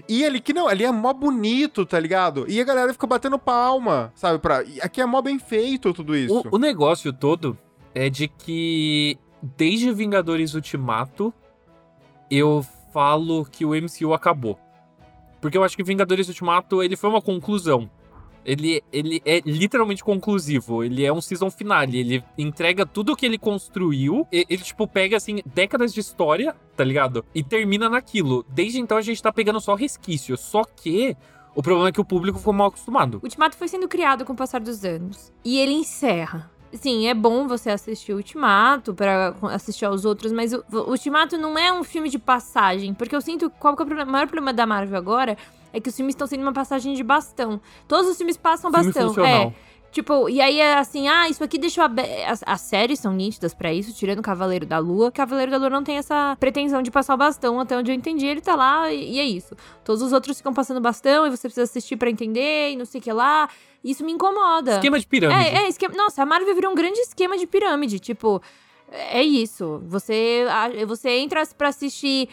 E 0.07 0.23
ele 0.23 0.39
que 0.39 0.53
não, 0.53 0.67
ali 0.67 0.85
é 0.85 0.91
mó 0.91 1.11
bonito, 1.13 1.85
tá 1.85 1.99
ligado? 1.99 2.45
E 2.47 2.59
a 2.61 2.63
galera 2.63 2.93
fica 2.93 3.07
batendo 3.07 3.37
palma, 3.39 4.11
sabe? 4.15 4.39
Pra, 4.39 4.63
aqui 4.81 5.01
é 5.01 5.05
mó 5.05 5.21
bem 5.21 5.39
feito 5.39 5.93
tudo 5.93 6.15
isso. 6.15 6.43
O, 6.51 6.55
o 6.55 6.59
negócio 6.59 7.11
todo 7.11 7.57
é 7.93 8.09
de 8.09 8.27
que 8.27 9.17
desde 9.41 9.91
Vingadores 9.91 10.53
Ultimato 10.53 11.33
eu 12.29 12.65
falo 12.93 13.45
que 13.45 13.65
o 13.65 13.71
MCU 13.71 14.13
acabou. 14.13 14.59
Porque 15.41 15.57
eu 15.57 15.63
acho 15.63 15.75
que 15.75 15.83
Vingadores 15.83 16.27
Ultimato 16.27 16.81
ele 16.81 16.95
foi 16.95 17.09
uma 17.09 17.21
conclusão. 17.21 17.89
Ele, 18.45 18.83
ele 18.93 19.21
é 19.25 19.41
literalmente 19.45 20.03
conclusivo. 20.03 20.83
Ele 20.83 21.03
é 21.03 21.11
um 21.11 21.19
season 21.19 21.49
finale. 21.49 21.99
Ele 21.99 22.23
entrega 22.37 22.85
tudo 22.85 23.13
o 23.13 23.15
que 23.15 23.25
ele 23.25 23.37
construiu. 23.37 24.27
Ele, 24.31 24.57
tipo, 24.57 24.87
pega, 24.87 25.17
assim, 25.17 25.41
décadas 25.45 25.93
de 25.93 25.99
história, 25.99 26.55
tá 26.77 26.83
ligado? 26.83 27.25
E 27.33 27.43
termina 27.43 27.89
naquilo. 27.89 28.45
Desde 28.49 28.79
então 28.79 28.97
a 28.97 29.01
gente 29.01 29.21
tá 29.21 29.33
pegando 29.33 29.59
só 29.59 29.73
resquícios. 29.73 30.39
Só 30.39 30.63
que 30.63 31.17
o 31.55 31.63
problema 31.63 31.89
é 31.89 31.91
que 31.91 32.01
o 32.01 32.05
público 32.05 32.37
ficou 32.37 32.53
mal 32.53 32.67
acostumado. 32.67 33.19
Ultimato 33.23 33.57
foi 33.57 33.67
sendo 33.67 33.87
criado 33.87 34.23
com 34.25 34.33
o 34.33 34.35
passar 34.35 34.61
dos 34.61 34.83
anos. 34.85 35.33
E 35.43 35.57
ele 35.57 35.73
encerra. 35.73 36.51
Sim, 36.73 37.07
é 37.07 37.13
bom 37.13 37.47
você 37.47 37.69
assistir 37.69 38.11
o 38.11 38.17
Ultimato 38.17 38.93
pra 38.93 39.33
assistir 39.43 39.85
aos 39.85 40.03
outros, 40.03 40.33
mas 40.33 40.51
o, 40.51 40.63
o 40.71 40.89
Ultimato 40.89 41.37
não 41.37 41.57
é 41.57 41.71
um 41.71 41.83
filme 41.83 42.09
de 42.09 42.19
passagem. 42.19 42.93
Porque 42.93 43.15
eu 43.15 43.21
sinto 43.21 43.49
qual 43.49 43.75
que 43.75 43.81
é 43.81 43.85
o 43.85 44.07
maior 44.07 44.27
problema 44.27 44.51
da 44.51 44.65
Marvel 44.65 44.97
agora 44.97 45.37
é 45.75 45.79
que 45.81 45.89
os 45.89 45.95
filmes 45.95 46.13
estão 46.13 46.25
sendo 46.25 46.41
uma 46.41 46.53
passagem 46.53 46.93
de 46.93 47.03
bastão. 47.03 47.59
Todos 47.87 48.09
os 48.09 48.17
filmes 48.17 48.37
passam 48.37 48.71
Filme 48.71 48.85
bastão. 48.85 49.07
funcional. 49.09 49.53
É. 49.61 49.75
Tipo, 49.91 50.29
e 50.29 50.41
aí 50.41 50.59
é 50.59 50.77
assim, 50.77 51.07
ah, 51.07 51.29
isso 51.29 51.41
aqui 51.41 51.57
deixou 51.57 51.83
aberto. 51.83 52.09
As, 52.27 52.43
as 52.45 52.61
séries 52.61 52.99
são 52.99 53.13
nítidas 53.13 53.53
pra 53.53 53.73
isso, 53.73 53.93
tirando 53.93 54.21
Cavaleiro 54.21 54.65
da 54.65 54.77
Lua. 54.77 55.11
Cavaleiro 55.11 55.51
da 55.51 55.57
Lua 55.57 55.69
não 55.69 55.83
tem 55.83 55.97
essa 55.97 56.35
pretensão 56.37 56.81
de 56.81 56.91
passar 56.91 57.13
o 57.13 57.17
bastão, 57.17 57.59
até 57.59 57.77
onde 57.77 57.91
eu 57.91 57.95
entendi, 57.95 58.25
ele 58.25 58.41
tá 58.41 58.55
lá 58.55 58.91
e, 58.91 59.13
e 59.13 59.19
é 59.19 59.23
isso. 59.23 59.55
Todos 59.85 60.01
os 60.01 60.11
outros 60.11 60.37
ficam 60.37 60.53
passando 60.53 60.81
bastão 60.81 61.25
e 61.27 61.29
você 61.29 61.47
precisa 61.47 61.63
assistir 61.63 61.95
pra 61.95 62.09
entender 62.09 62.71
e 62.71 62.75
não 62.75 62.85
sei 62.85 62.99
o 62.99 63.03
que 63.03 63.11
lá. 63.11 63.49
Isso 63.83 64.03
me 64.03 64.11
incomoda. 64.11 64.75
Esquema 64.75 64.99
de 64.99 65.07
pirâmide. 65.07 65.39
É, 65.41 65.63
é, 65.63 65.69
esquema. 65.69 65.93
Nossa, 65.95 66.23
a 66.23 66.25
Marvel 66.25 66.55
virou 66.55 66.71
um 66.71 66.75
grande 66.75 66.99
esquema 66.99 67.37
de 67.37 67.47
pirâmide. 67.47 67.99
Tipo, 67.99 68.41
é 68.91 69.23
isso. 69.23 69.81
Você, 69.85 70.45
você 70.87 71.09
entra 71.19 71.45
pra 71.57 71.69
assistir 71.69 72.27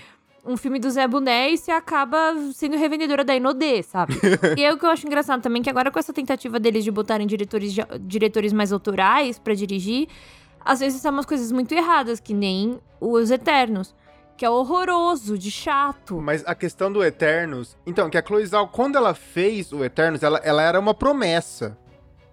um 0.44 0.56
filme 0.56 0.78
do 0.78 0.90
Zé 0.90 1.06
Boné 1.06 1.50
e 1.50 1.56
você 1.56 1.70
acaba 1.70 2.34
sendo 2.52 2.76
revendedora 2.76 3.24
da 3.24 3.34
Inodê, 3.34 3.82
sabe? 3.82 4.14
e 4.58 4.64
é 4.64 4.72
o 4.72 4.78
que 4.78 4.84
eu 4.84 4.90
acho 4.90 5.06
engraçado 5.06 5.40
também, 5.40 5.62
que 5.62 5.70
agora 5.70 5.90
com 5.90 5.98
essa 5.98 6.12
tentativa 6.12 6.58
deles 6.58 6.84
de 6.84 6.90
botarem 6.90 7.26
diretores, 7.26 7.74
diretores 8.00 8.52
mais 8.52 8.72
autorais 8.72 9.38
pra 9.38 9.54
dirigir, 9.54 10.08
às 10.64 10.80
vezes 10.80 11.00
são 11.00 11.12
umas 11.12 11.26
coisas 11.26 11.52
muito 11.52 11.72
erradas, 11.72 12.20
que 12.20 12.34
nem 12.34 12.80
Os 13.00 13.30
Eternos. 13.30 13.94
Que 14.36 14.46
é 14.46 14.50
horroroso, 14.50 15.38
de 15.38 15.50
chato. 15.50 16.20
Mas 16.20 16.42
a 16.46 16.54
questão 16.54 16.90
do 16.90 17.04
Eternos. 17.04 17.76
Então, 17.86 18.08
que 18.08 18.16
a 18.18 18.24
Chloe 18.24 18.44
Zhao, 18.46 18.66
quando 18.66 18.96
ela 18.96 19.14
fez 19.14 19.72
o 19.72 19.84
Eternos, 19.84 20.22
ela, 20.22 20.38
ela 20.38 20.62
era 20.62 20.80
uma 20.80 20.94
promessa. 20.94 21.78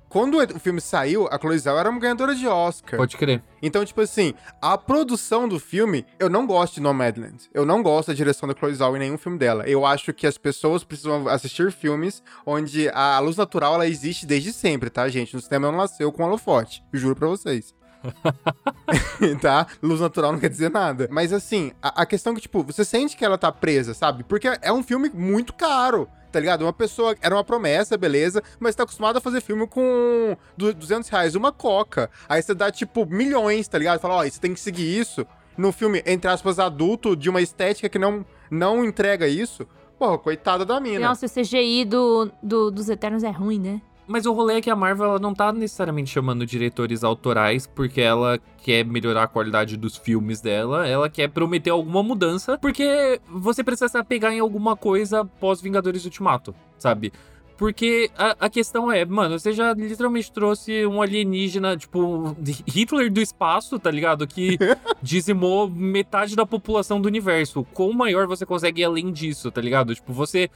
Quando 0.10 0.40
o, 0.40 0.60
filme 0.60 0.82
saiu, 0.82 1.28
a 1.32 1.38
Chloe 1.38 1.60
Zhao 1.60 1.78
era 1.78 1.90
uma 1.90 2.00
ganhadora 2.00 2.34
de 2.34 2.48
Oscar. 2.48 2.98
Pode 2.98 3.16
crer. 3.16 3.44
Então, 3.62 3.86
tipo 3.86 4.02
assim, 4.02 4.34
a 4.60 4.78
produção 4.78 5.48
do 5.48 5.60
filme, 5.60 6.06
eu 6.18 6.30
não 6.30 6.48
gosto 6.48 6.76
de 6.76 6.82
Nomadland. 6.82 7.48
Eu 7.54 7.66
não 7.66 7.84
gosto 7.84 8.08
da 8.08 8.16
direção 8.16 8.50
da 8.50 8.56
Chloe 8.56 8.74
Zhao 8.74 8.96
em 8.96 9.00
nenhum 9.00 9.18
filme 9.18 9.38
dela. 9.38 9.64
Eu 9.68 9.86
acho 9.86 10.12
que 10.12 10.26
as 10.26 10.38
pessoas 10.38 10.84
precisam 10.84 11.28
assistir 11.28 11.72
filmes 11.72 12.24
onde 12.46 12.90
a 12.90 13.20
luz 13.20 13.38
natural 13.38 13.76
ela 13.76 13.88
existe 13.88 14.26
desde 14.26 14.52
sempre, 14.52 14.90
tá, 14.90 15.08
gente? 15.10 15.36
No 15.36 15.42
cinema 15.42 15.72
não 15.72 15.78
nasceu 15.78 16.12
com 16.12 16.24
holofote. 16.24 16.84
Juro 16.92 17.16
pra 17.16 17.28
vocês. 17.28 17.76
tá? 19.42 19.68
Luz 19.82 20.00
natural 20.00 20.32
não 20.32 20.40
quer 20.40 20.50
dizer 20.50 20.72
nada. 20.72 21.08
Mas 21.12 21.32
assim, 21.32 21.72
a, 21.82 22.02
a 22.02 22.06
questão 22.06 22.34
é 22.34 22.36
que, 22.36 22.42
tipo, 22.42 22.64
você 22.64 22.84
sente 22.84 23.16
que 23.16 23.26
ela 23.26 23.38
tá 23.38 23.52
presa, 23.52 23.94
sabe? 23.94 24.24
Porque 24.24 24.48
é 24.62 24.72
um 24.72 24.84
filme 24.84 25.10
muito 25.14 25.54
caro. 25.54 26.10
Tá 26.32 26.40
ligado? 26.40 26.62
Uma 26.62 26.74
pessoa 26.74 27.16
era 27.22 27.34
uma 27.36 27.44
promessa, 27.44 27.98
beleza, 27.98 28.44
mas 28.60 28.76
tá 28.76 28.84
acostumada 28.84 29.18
a 29.18 29.22
fazer 29.22 29.42
filme 29.42 29.66
com 29.66 30.38
du- 30.56 30.74
200 30.74 31.10
reais 31.10 31.34
uma 31.36 31.52
coca. 31.52 32.10
Aí 32.28 32.42
você 32.42 32.54
dá, 32.54 32.72
tipo, 32.72 33.06
milhões, 33.06 33.68
tá 33.68 33.78
ligado? 33.78 34.00
Fala, 34.00 34.16
ó, 34.18 34.24
você 34.24 34.40
tem 34.40 34.54
que 34.54 34.60
seguir 34.60 35.00
isso. 35.00 35.26
No 35.58 35.72
filme, 35.72 36.04
entre 36.06 36.30
aspas, 36.30 36.60
adulto, 36.60 37.16
de 37.16 37.30
uma 37.30 37.42
estética 37.42 37.90
que 37.90 37.98
não, 38.00 38.24
não 38.50 38.86
entrega 38.86 39.28
isso. 39.28 39.68
Porra, 39.98 40.18
coitada 40.18 40.64
da 40.64 40.80
mina. 40.80 41.08
Nossa, 41.10 41.26
o 41.26 41.30
CGI 41.30 41.84
do, 41.84 42.32
do- 42.42 42.72
dos 42.72 42.88
Eternos 42.90 43.24
é 43.24 43.30
ruim, 43.32 43.60
né? 43.60 43.82
Mas 44.10 44.26
o 44.26 44.34
rolê 44.34 44.56
é 44.56 44.62
que 44.62 44.72
a 44.72 44.76
Marvel 44.76 45.06
ela 45.06 45.20
não 45.20 45.36
tá 45.36 45.54
necessariamente 45.54 46.10
chamando 46.10 46.44
diretores 46.44 47.04
autorais 47.04 47.68
porque 47.68 48.02
ela 48.02 48.40
quer 48.58 48.84
melhorar 48.84 49.24
a 49.24 49.28
qualidade 49.28 49.78
dos 49.78 49.96
filmes 49.96 50.42
dela, 50.42 50.88
ela 50.88 51.08
quer 51.08 51.30
prometer 51.30 51.70
alguma 51.70 52.02
mudança, 52.02 52.58
porque 52.58 53.22
você 53.30 53.64
precisa 53.64 53.88
se 53.88 53.98
apegar 54.00 54.34
em 54.34 54.40
alguma 54.40 54.76
coisa 54.76 55.24
pós 55.24 55.62
Vingadores 55.62 56.06
Ultimato, 56.06 56.56
sabe? 56.80 57.14
Porque 57.56 58.10
a, 58.18 58.48
a 58.48 58.50
questão 58.50 58.92
é, 58.92 59.06
mano, 59.06 59.38
você 59.38 59.54
já 59.54 59.74
literalmente 59.74 60.32
trouxe 60.32 60.88
um 60.88 61.04
alienígena, 61.04 61.78
tipo, 61.78 62.36
Hitler 62.68 63.14
do 63.14 63.22
espaço, 63.22 63.78
tá 63.78 63.92
ligado? 63.92 64.26
Que 64.26 64.58
dizimou 65.04 65.70
metade 65.70 66.36
da 66.36 66.48
população 66.48 67.00
do 67.00 67.08
universo. 67.08 67.64
Quão 67.76 67.94
maior 67.94 68.26
você 68.26 68.44
consegue 68.44 68.82
ir 68.82 68.86
além 68.86 69.12
disso, 69.12 69.52
tá 69.52 69.62
ligado? 69.62 69.94
Tipo, 69.94 70.12
você 70.14 70.50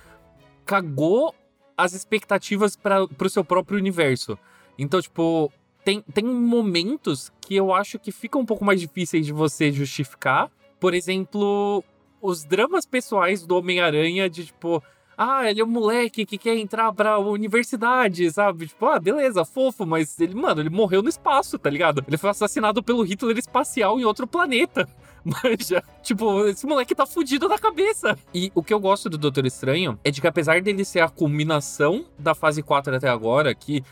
cagou 0.66 1.36
as 1.78 1.94
expectativas 1.94 2.76
para 2.76 3.08
pro 3.08 3.30
seu 3.30 3.44
próprio 3.44 3.78
universo. 3.78 4.38
Então, 4.78 5.02
tipo, 5.02 5.52
tem, 5.84 6.02
tem 6.02 6.24
momentos 6.24 7.32
que 7.42 7.56
eu 7.56 7.74
acho 7.74 8.00
que 8.00 8.12
ficam 8.12 8.42
um 8.42 8.46
pouco 8.46 8.64
mais 8.64 8.80
difíceis 8.80 9.26
de 9.26 9.34
você 9.34 9.72
justificar. 9.72 10.50
Por 10.80 10.94
exemplo, 10.94 11.84
os 12.22 12.44
dramas 12.44 12.86
pessoais 12.86 13.46
do 13.46 13.58
Homem-Aranha 13.58 14.30
de 14.30 14.46
tipo. 14.46 14.82
Ah, 15.16 15.48
ele 15.48 15.62
é 15.62 15.64
um 15.64 15.68
moleque 15.68 16.26
que 16.26 16.40
quer 16.40 16.58
entrar 16.58 16.92
pra 16.92 17.20
universidade, 17.20 18.32
sabe? 18.32 18.66
Tipo, 18.66 18.88
ah, 18.88 19.00
beleza, 19.00 19.46
fofo, 19.46 19.86
mas 19.86 20.20
ele, 20.20 20.34
mano, 20.34 20.60
ele 20.60 20.72
morreu 20.72 21.04
no 21.04 21.10
espaço, 21.10 21.60
tá 21.60 21.70
ligado? 21.70 22.04
Ele 22.08 22.18
foi 22.18 22.32
assassinado 22.32 22.82
pelo 22.82 23.04
Hitler 23.04 23.38
espacial 23.38 24.00
em 24.00 24.06
outro 24.06 24.26
planeta. 24.26 24.90
Mas 25.44 25.68
já, 25.68 25.82
tipo, 26.02 26.46
esse 26.48 26.66
moleque 26.66 26.94
tá 26.94 27.06
fudido 27.06 27.48
da 27.48 27.58
cabeça. 27.58 28.18
E 28.34 28.52
o 28.54 28.62
que 28.62 28.74
eu 28.74 28.80
gosto 28.80 29.10
do 29.10 29.18
Doutor 29.18 29.46
Estranho 29.46 29.98
é 30.04 30.12
de 30.12 30.20
que 30.20 30.28
apesar 30.28 30.62
dele 30.62 30.84
ser 30.84 31.00
a 31.00 31.10
culminação 31.10 32.06
da 32.20 32.36
fase 32.36 32.62
4 32.62 32.96
até 32.96 33.08
agora, 33.08 33.56
que 33.56 33.84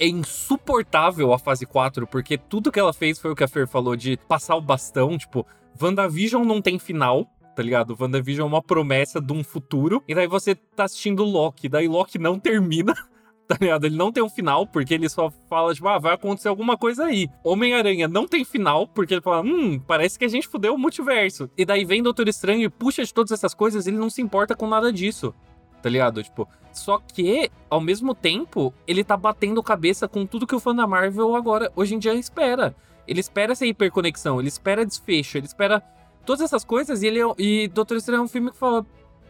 é 0.00 0.06
insuportável 0.06 1.32
a 1.32 1.38
fase 1.38 1.66
4, 1.66 2.06
porque 2.06 2.38
tudo 2.38 2.72
que 2.72 2.78
ela 2.80 2.92
fez 2.92 3.18
foi 3.18 3.32
o 3.32 3.34
que 3.36 3.44
a 3.44 3.48
Fer 3.48 3.66
falou 3.66 3.96
de 3.96 4.16
passar 4.28 4.56
o 4.56 4.60
bastão, 4.60 5.18
tipo, 5.18 5.44
WandaVision 5.80 6.44
não 6.44 6.62
tem 6.62 6.78
final, 6.78 7.26
tá 7.54 7.62
ligado? 7.62 7.96
WandaVision 7.98 8.46
é 8.46 8.48
uma 8.48 8.62
promessa 8.62 9.20
de 9.20 9.32
um 9.32 9.42
futuro, 9.42 10.02
e 10.06 10.14
daí 10.14 10.26
você 10.26 10.54
tá 10.54 10.84
assistindo 10.84 11.24
Loki, 11.24 11.68
daí 11.68 11.88
Loki 11.88 12.18
não 12.18 12.38
termina. 12.38 12.94
Tá 13.48 13.56
ligado? 13.58 13.86
Ele 13.86 13.96
não 13.96 14.12
tem 14.12 14.22
um 14.22 14.28
final, 14.28 14.66
porque 14.66 14.92
ele 14.92 15.08
só 15.08 15.32
fala, 15.48 15.72
tipo, 15.74 15.88
ah, 15.88 15.98
vai 15.98 16.12
acontecer 16.12 16.48
alguma 16.48 16.76
coisa 16.76 17.06
aí. 17.06 17.30
Homem-Aranha 17.42 18.06
não 18.06 18.28
tem 18.28 18.44
final, 18.44 18.86
porque 18.86 19.14
ele 19.14 19.22
fala, 19.22 19.40
hum, 19.40 19.80
parece 19.80 20.18
que 20.18 20.26
a 20.26 20.28
gente 20.28 20.46
fudeu 20.46 20.74
o 20.74 20.78
multiverso. 20.78 21.48
E 21.56 21.64
daí 21.64 21.82
vem 21.82 22.02
Doutor 22.02 22.28
Estranho 22.28 22.64
e 22.64 22.68
puxa 22.68 23.02
de 23.02 23.14
todas 23.14 23.32
essas 23.32 23.54
coisas, 23.54 23.86
ele 23.86 23.96
não 23.96 24.10
se 24.10 24.20
importa 24.20 24.54
com 24.54 24.68
nada 24.68 24.92
disso. 24.92 25.34
Tá 25.80 25.88
ligado? 25.88 26.22
Tipo, 26.22 26.46
só 26.72 26.98
que, 26.98 27.50
ao 27.70 27.80
mesmo 27.80 28.14
tempo, 28.14 28.74
ele 28.86 29.02
tá 29.02 29.16
batendo 29.16 29.62
cabeça 29.62 30.06
com 30.06 30.26
tudo 30.26 30.46
que 30.46 30.54
o 30.54 30.60
fã 30.60 30.74
da 30.74 30.86
Marvel 30.86 31.34
agora, 31.34 31.72
hoje 31.74 31.94
em 31.94 31.98
dia, 31.98 32.12
espera. 32.12 32.76
Ele 33.06 33.20
espera 33.20 33.52
essa 33.52 33.64
hiperconexão, 33.64 34.38
ele 34.38 34.48
espera 34.48 34.84
desfecho, 34.84 35.38
ele 35.38 35.46
espera 35.46 35.82
todas 36.26 36.42
essas 36.42 36.64
coisas, 36.64 37.02
e 37.02 37.06
ele 37.06 37.18
é- 37.22 37.34
e 37.38 37.68
Doutor 37.68 37.96
Estranho 37.96 38.20
é 38.20 38.24
um 38.24 38.28
filme 38.28 38.50
que 38.50 38.58
fala. 38.58 38.84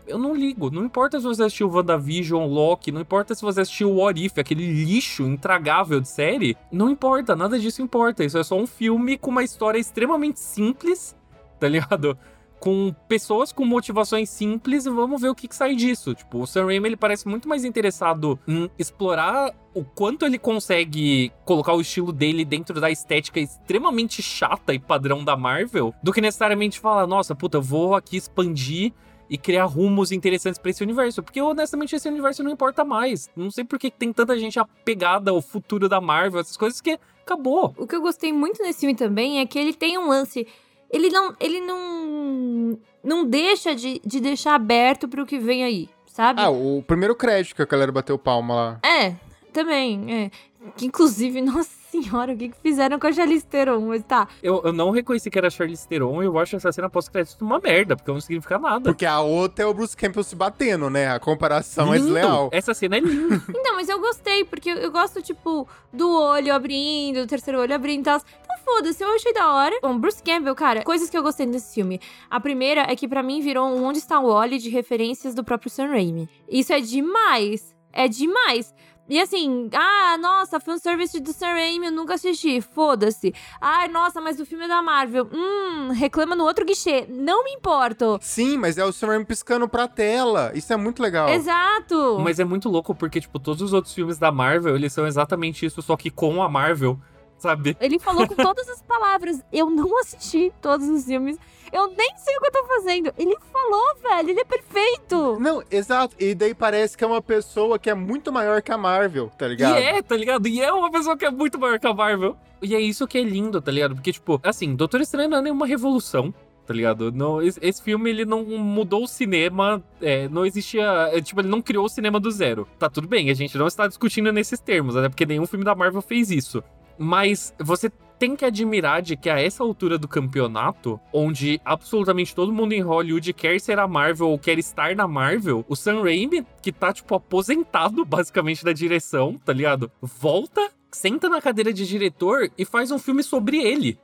Eu 0.08 0.18
não 0.18 0.34
ligo. 0.34 0.70
Não 0.70 0.84
importa 0.84 1.20
se 1.20 1.26
você 1.26 1.42
assistiu 1.42 1.70
WandaVision, 1.70 2.46
Loki, 2.46 2.90
não 2.90 3.02
importa 3.02 3.34
se 3.34 3.42
você 3.42 3.60
assistiu 3.60 3.94
What 3.94 4.24
If, 4.24 4.38
aquele 4.38 4.66
lixo 4.66 5.22
intragável 5.24 6.00
de 6.00 6.08
série. 6.08 6.56
Não 6.72 6.88
importa, 6.88 7.36
nada 7.36 7.58
disso 7.58 7.82
importa. 7.82 8.24
Isso 8.24 8.38
é 8.38 8.42
só 8.42 8.56
um 8.56 8.66
filme 8.66 9.18
com 9.18 9.30
uma 9.30 9.44
história 9.44 9.78
extremamente 9.78 10.40
simples, 10.40 11.14
tá 11.60 11.68
ligado? 11.68 12.16
Com 12.58 12.92
pessoas 13.06 13.52
com 13.52 13.64
motivações 13.64 14.30
simples 14.30 14.86
e 14.86 14.90
vamos 14.90 15.20
ver 15.20 15.28
o 15.28 15.34
que, 15.34 15.46
que 15.46 15.54
sai 15.54 15.76
disso. 15.76 16.14
Tipo, 16.14 16.40
o 16.40 16.46
Sam 16.46 16.64
Raimi 16.64 16.88
ele 16.88 16.96
parece 16.96 17.28
muito 17.28 17.46
mais 17.46 17.62
interessado 17.62 18.38
em 18.48 18.68
explorar 18.78 19.54
o 19.74 19.84
quanto 19.84 20.24
ele 20.24 20.38
consegue 20.38 21.30
colocar 21.44 21.74
o 21.74 21.80
estilo 21.80 22.12
dele 22.12 22.44
dentro 22.44 22.80
da 22.80 22.90
estética 22.90 23.38
extremamente 23.38 24.22
chata 24.22 24.74
e 24.74 24.78
padrão 24.78 25.22
da 25.22 25.36
Marvel, 25.36 25.94
do 26.02 26.12
que 26.12 26.20
necessariamente 26.20 26.80
falar, 26.80 27.06
nossa, 27.06 27.34
puta, 27.34 27.58
eu 27.58 27.62
vou 27.62 27.94
aqui 27.94 28.16
expandir 28.16 28.92
e 29.30 29.36
criar 29.36 29.64
rumos 29.64 30.12
interessantes 30.12 30.58
pra 30.58 30.70
esse 30.70 30.82
universo. 30.82 31.22
Porque 31.22 31.40
honestamente 31.40 31.94
esse 31.94 32.08
universo 32.08 32.42
não 32.42 32.50
importa 32.50 32.84
mais. 32.84 33.30
Não 33.36 33.50
sei 33.50 33.64
por 33.64 33.78
que 33.78 33.90
tem 33.90 34.12
tanta 34.12 34.38
gente 34.38 34.58
apegada 34.58 35.30
ao 35.30 35.42
futuro 35.42 35.88
da 35.88 36.00
Marvel, 36.00 36.40
essas 36.40 36.56
coisas 36.56 36.80
que 36.80 36.98
acabou. 37.22 37.74
O 37.76 37.86
que 37.86 37.94
eu 37.94 38.00
gostei 38.00 38.32
muito 38.32 38.62
nesse 38.62 38.80
filme 38.80 38.94
também 38.94 39.40
é 39.40 39.46
que 39.46 39.58
ele 39.58 39.74
tem 39.74 39.98
um 39.98 40.08
lance. 40.08 40.46
Ele 40.90 41.10
não. 41.10 41.34
Ele 41.38 41.60
não. 41.60 42.78
Não 43.04 43.24
deixa 43.24 43.74
de, 43.74 44.00
de 44.04 44.20
deixar 44.20 44.54
aberto 44.54 45.08
pro 45.08 45.24
que 45.24 45.38
vem 45.38 45.62
aí, 45.62 45.88
sabe? 46.06 46.42
Ah, 46.42 46.50
o 46.50 46.82
primeiro 46.82 47.14
crédito 47.14 47.54
que 47.54 47.62
a 47.62 47.66
galera 47.66 47.92
bateu 47.92 48.18
palma 48.18 48.54
lá. 48.54 48.80
É, 48.82 49.14
também. 49.52 50.12
É. 50.12 50.30
Que 50.76 50.86
inclusive, 50.86 51.40
nossa 51.42 51.77
senhora, 51.90 52.32
o 52.32 52.36
que, 52.36 52.48
que 52.48 52.56
fizeram 52.62 52.98
com 52.98 53.06
a 53.06 53.12
Charlize 53.12 53.46
Theron? 53.46 53.80
Mas 53.80 54.02
tá. 54.04 54.28
Eu, 54.42 54.62
eu 54.64 54.72
não 54.72 54.90
reconheci 54.90 55.30
que 55.30 55.38
era 55.38 55.50
Charlize 55.50 55.86
Theron 55.88 56.22
e 56.22 56.26
eu 56.26 56.38
acho 56.38 56.56
essa 56.56 56.70
cena 56.72 56.88
pós-crédito 56.88 57.42
uma 57.44 57.58
merda, 57.58 57.96
porque 57.96 58.10
não 58.10 58.20
significa 58.20 58.58
nada. 58.58 58.90
Porque 58.90 59.06
a 59.06 59.20
outra 59.20 59.64
é 59.64 59.66
o 59.66 59.74
Bruce 59.74 59.96
Campbell 59.96 60.22
se 60.22 60.36
batendo, 60.36 60.88
né? 60.90 61.08
A 61.10 61.18
comparação 61.18 61.92
é 61.92 61.96
Lindo. 61.96 62.06
desleal. 62.12 62.48
Essa 62.52 62.74
cena 62.74 62.96
é 62.96 63.00
linda. 63.00 63.42
Então, 63.58 63.74
mas 63.76 63.88
eu 63.88 63.98
gostei, 64.00 64.44
porque 64.44 64.70
eu, 64.70 64.76
eu 64.76 64.90
gosto, 64.90 65.20
tipo, 65.22 65.66
do 65.92 66.10
olho 66.10 66.54
abrindo, 66.54 67.20
do 67.20 67.26
terceiro 67.26 67.60
olho 67.60 67.74
abrindo 67.74 68.00
e 68.00 68.04
tal. 68.04 68.16
Então, 68.18 68.56
foda-se, 68.64 69.02
eu 69.02 69.14
achei 69.14 69.32
da 69.32 69.52
hora. 69.54 69.78
Bom, 69.82 69.98
Bruce 69.98 70.22
Campbell, 70.22 70.54
cara, 70.54 70.82
coisas 70.82 71.08
que 71.10 71.16
eu 71.16 71.22
gostei 71.22 71.46
desse 71.46 71.74
filme. 71.74 72.00
A 72.30 72.38
primeira 72.40 72.82
é 72.82 72.94
que 72.96 73.08
pra 73.08 73.22
mim 73.22 73.40
virou 73.40 73.66
um 73.68 73.84
Onde 73.84 73.98
Está 73.98 74.20
o 74.20 74.32
Wally 74.32 74.58
de 74.58 74.68
referências 74.70 75.34
do 75.34 75.42
próprio 75.44 75.70
Sam 75.70 75.88
Raimi. 75.88 76.28
Isso 76.48 76.72
é 76.72 76.80
demais. 76.80 77.74
É 77.92 78.06
demais. 78.06 78.72
E 79.08 79.18
assim, 79.20 79.70
ah, 79.72 80.18
nossa, 80.18 80.60
fanservice 80.60 81.18
do 81.18 81.32
Sam 81.32 81.54
Raimi, 81.54 81.86
eu 81.86 81.92
nunca 81.92 82.14
assisti, 82.14 82.60
foda-se. 82.60 83.34
Ai, 83.60 83.88
nossa, 83.88 84.20
mas 84.20 84.38
o 84.38 84.44
filme 84.44 84.64
é 84.64 84.68
da 84.68 84.82
Marvel, 84.82 85.26
hum, 85.32 85.88
reclama 85.92 86.36
no 86.36 86.44
outro 86.44 86.64
guichê, 86.64 87.06
não 87.08 87.44
me 87.44 87.52
importo. 87.52 88.18
Sim, 88.20 88.58
mas 88.58 88.76
é 88.76 88.84
o 88.84 88.92
Sam 88.92 89.08
Raimi 89.08 89.24
piscando 89.24 89.66
pra 89.68 89.88
tela, 89.88 90.52
isso 90.54 90.72
é 90.72 90.76
muito 90.76 91.02
legal. 91.02 91.28
Exato. 91.30 92.18
Mas 92.20 92.38
é 92.38 92.44
muito 92.44 92.68
louco 92.68 92.94
porque, 92.94 93.20
tipo, 93.20 93.38
todos 93.38 93.62
os 93.62 93.72
outros 93.72 93.94
filmes 93.94 94.18
da 94.18 94.30
Marvel, 94.30 94.76
eles 94.76 94.92
são 94.92 95.06
exatamente 95.06 95.64
isso, 95.64 95.80
só 95.80 95.96
que 95.96 96.10
com 96.10 96.42
a 96.42 96.48
Marvel, 96.48 96.98
sabe? 97.38 97.76
Ele 97.80 97.98
falou 97.98 98.26
com 98.26 98.34
todas 98.36 98.68
as 98.68 98.82
palavras. 98.82 99.42
Eu 99.52 99.70
não 99.70 99.98
assisti 100.00 100.52
todos 100.60 100.86
os 100.88 101.04
filmes. 101.04 101.38
Eu 101.72 101.88
nem 101.88 102.16
sei 102.16 102.36
o 102.36 102.40
que 102.40 102.46
eu 102.46 102.52
tô 102.52 102.64
fazendo. 102.66 103.12
Ele 103.18 103.36
falou, 103.52 103.96
velho. 104.02 104.30
Ele 104.30 104.40
é 104.40 104.44
perfeito. 104.44 105.38
Não, 105.40 105.62
exato. 105.70 106.14
E 106.18 106.34
daí 106.34 106.54
parece 106.54 106.96
que 106.96 107.04
é 107.04 107.06
uma 107.06 107.22
pessoa 107.22 107.78
que 107.78 107.90
é 107.90 107.94
muito 107.94 108.32
maior 108.32 108.62
que 108.62 108.72
a 108.72 108.78
Marvel, 108.78 109.30
tá 109.38 109.46
ligado? 109.46 109.76
E 109.76 109.82
é, 109.82 110.02
tá 110.02 110.16
ligado? 110.16 110.48
E 110.48 110.60
é 110.60 110.72
uma 110.72 110.90
pessoa 110.90 111.16
que 111.16 111.24
é 111.24 111.30
muito 111.30 111.58
maior 111.58 111.78
que 111.78 111.86
a 111.86 111.94
Marvel. 111.94 112.36
E 112.60 112.74
é 112.74 112.80
isso 112.80 113.06
que 113.06 113.18
é 113.18 113.22
lindo, 113.22 113.60
tá 113.60 113.70
ligado? 113.70 113.94
Porque, 113.94 114.12
tipo, 114.12 114.40
assim, 114.42 114.74
Doutor 114.74 115.00
Estranho 115.00 115.28
não 115.28 115.38
é 115.38 115.42
nenhuma 115.42 115.66
revolução, 115.66 116.34
tá 116.66 116.74
ligado? 116.74 117.12
Não, 117.12 117.40
esse, 117.40 117.58
esse 117.62 117.82
filme, 117.82 118.10
ele 118.10 118.24
não 118.24 118.44
mudou 118.44 119.04
o 119.04 119.08
cinema, 119.08 119.82
é, 120.02 120.28
não 120.28 120.44
existia, 120.44 121.08
é, 121.12 121.20
tipo, 121.20 121.40
ele 121.40 121.48
não 121.48 121.62
criou 121.62 121.84
o 121.84 121.88
cinema 121.88 122.18
do 122.18 122.30
zero. 122.30 122.66
Tá 122.78 122.90
tudo 122.90 123.06
bem, 123.06 123.30
a 123.30 123.34
gente 123.34 123.56
não 123.56 123.66
está 123.66 123.86
discutindo 123.86 124.32
nesses 124.32 124.58
termos, 124.58 124.96
até 124.96 125.08
porque 125.08 125.24
nenhum 125.24 125.46
filme 125.46 125.64
da 125.64 125.74
Marvel 125.74 126.02
fez 126.02 126.30
isso. 126.30 126.62
Mas 126.98 127.54
você 127.60 127.90
tem 128.18 128.34
que 128.34 128.44
admirar 128.44 129.00
de 129.00 129.16
que 129.16 129.30
a 129.30 129.40
essa 129.40 129.62
altura 129.62 129.96
do 129.96 130.08
campeonato, 130.08 131.00
onde 131.12 131.60
absolutamente 131.64 132.34
todo 132.34 132.52
mundo 132.52 132.72
em 132.72 132.80
Hollywood 132.80 133.32
quer 133.32 133.60
ser 133.60 133.78
a 133.78 133.86
Marvel 133.86 134.28
ou 134.28 134.38
quer 134.38 134.58
estar 134.58 134.96
na 134.96 135.06
Marvel, 135.06 135.64
o 135.68 135.76
Sam 135.76 136.02
Raimi, 136.02 136.44
que 136.60 136.72
tá, 136.72 136.92
tipo, 136.92 137.14
aposentado 137.14 138.04
basicamente 138.06 138.64
da 138.64 138.72
direção, 138.72 139.36
tá 139.44 139.52
ligado? 139.52 139.90
Volta, 140.02 140.70
senta 140.90 141.28
na 141.28 141.40
cadeira 141.40 141.72
de 141.72 141.86
diretor 141.86 142.50
e 142.58 142.64
faz 142.64 142.90
um 142.90 142.98
filme 142.98 143.22
sobre 143.22 143.58
ele, 143.58 143.98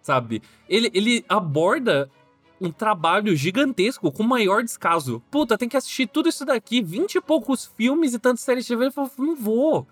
sabe? 0.00 0.40
Ele, 0.68 0.90
ele 0.94 1.24
aborda 1.28 2.08
um 2.60 2.70
trabalho 2.70 3.36
gigantesco 3.36 4.10
com 4.10 4.22
maior 4.22 4.62
descaso. 4.62 5.22
Puta, 5.30 5.58
tem 5.58 5.68
que 5.68 5.76
assistir 5.76 6.06
tudo 6.06 6.28
isso 6.28 6.44
daqui, 6.44 6.82
vinte 6.82 7.16
e 7.16 7.20
poucos 7.20 7.66
filmes 7.66 8.14
e 8.14 8.18
tantas 8.18 8.40
séries 8.40 8.64
de 8.64 8.68
TV. 8.68 8.84
Ele 8.84 8.92
falou, 8.92 9.10
não 9.18 9.36
vou. 9.36 9.86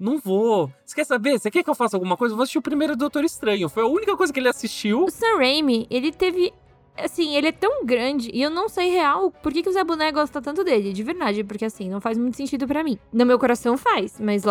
Não 0.00 0.18
vou. 0.18 0.72
Você 0.84 0.94
quer 0.94 1.04
saber? 1.04 1.38
Você 1.38 1.50
quer 1.50 1.62
que 1.62 1.68
eu 1.68 1.74
faça 1.74 1.94
alguma 1.94 2.16
coisa? 2.16 2.32
Eu 2.32 2.36
vou 2.36 2.42
assistir 2.44 2.56
o 2.58 2.62
primeiro 2.62 2.96
Doutor 2.96 3.22
Estranho. 3.22 3.68
Foi 3.68 3.82
a 3.82 3.86
única 3.86 4.16
coisa 4.16 4.32
que 4.32 4.40
ele 4.40 4.48
assistiu. 4.48 5.04
O 5.04 5.10
Sam 5.10 5.36
Raimi, 5.36 5.86
ele 5.90 6.10
teve. 6.10 6.54
Assim, 6.96 7.36
ele 7.36 7.48
é 7.48 7.52
tão 7.52 7.84
grande 7.84 8.30
e 8.32 8.42
eu 8.42 8.50
não 8.50 8.68
sei 8.68 8.90
real 8.90 9.30
por 9.30 9.52
que, 9.52 9.62
que 9.62 9.68
o 9.68 9.72
Zé 9.72 9.82
Boné 9.84 10.12
gosta 10.12 10.42
tanto 10.42 10.62
dele, 10.62 10.92
de 10.92 11.02
verdade, 11.02 11.42
porque 11.44 11.64
assim, 11.64 11.88
não 11.88 11.98
faz 12.00 12.18
muito 12.18 12.36
sentido 12.36 12.66
pra 12.66 12.84
mim. 12.84 12.98
No 13.10 13.24
meu 13.24 13.38
coração 13.38 13.78
faz, 13.78 14.20
mas 14.20 14.42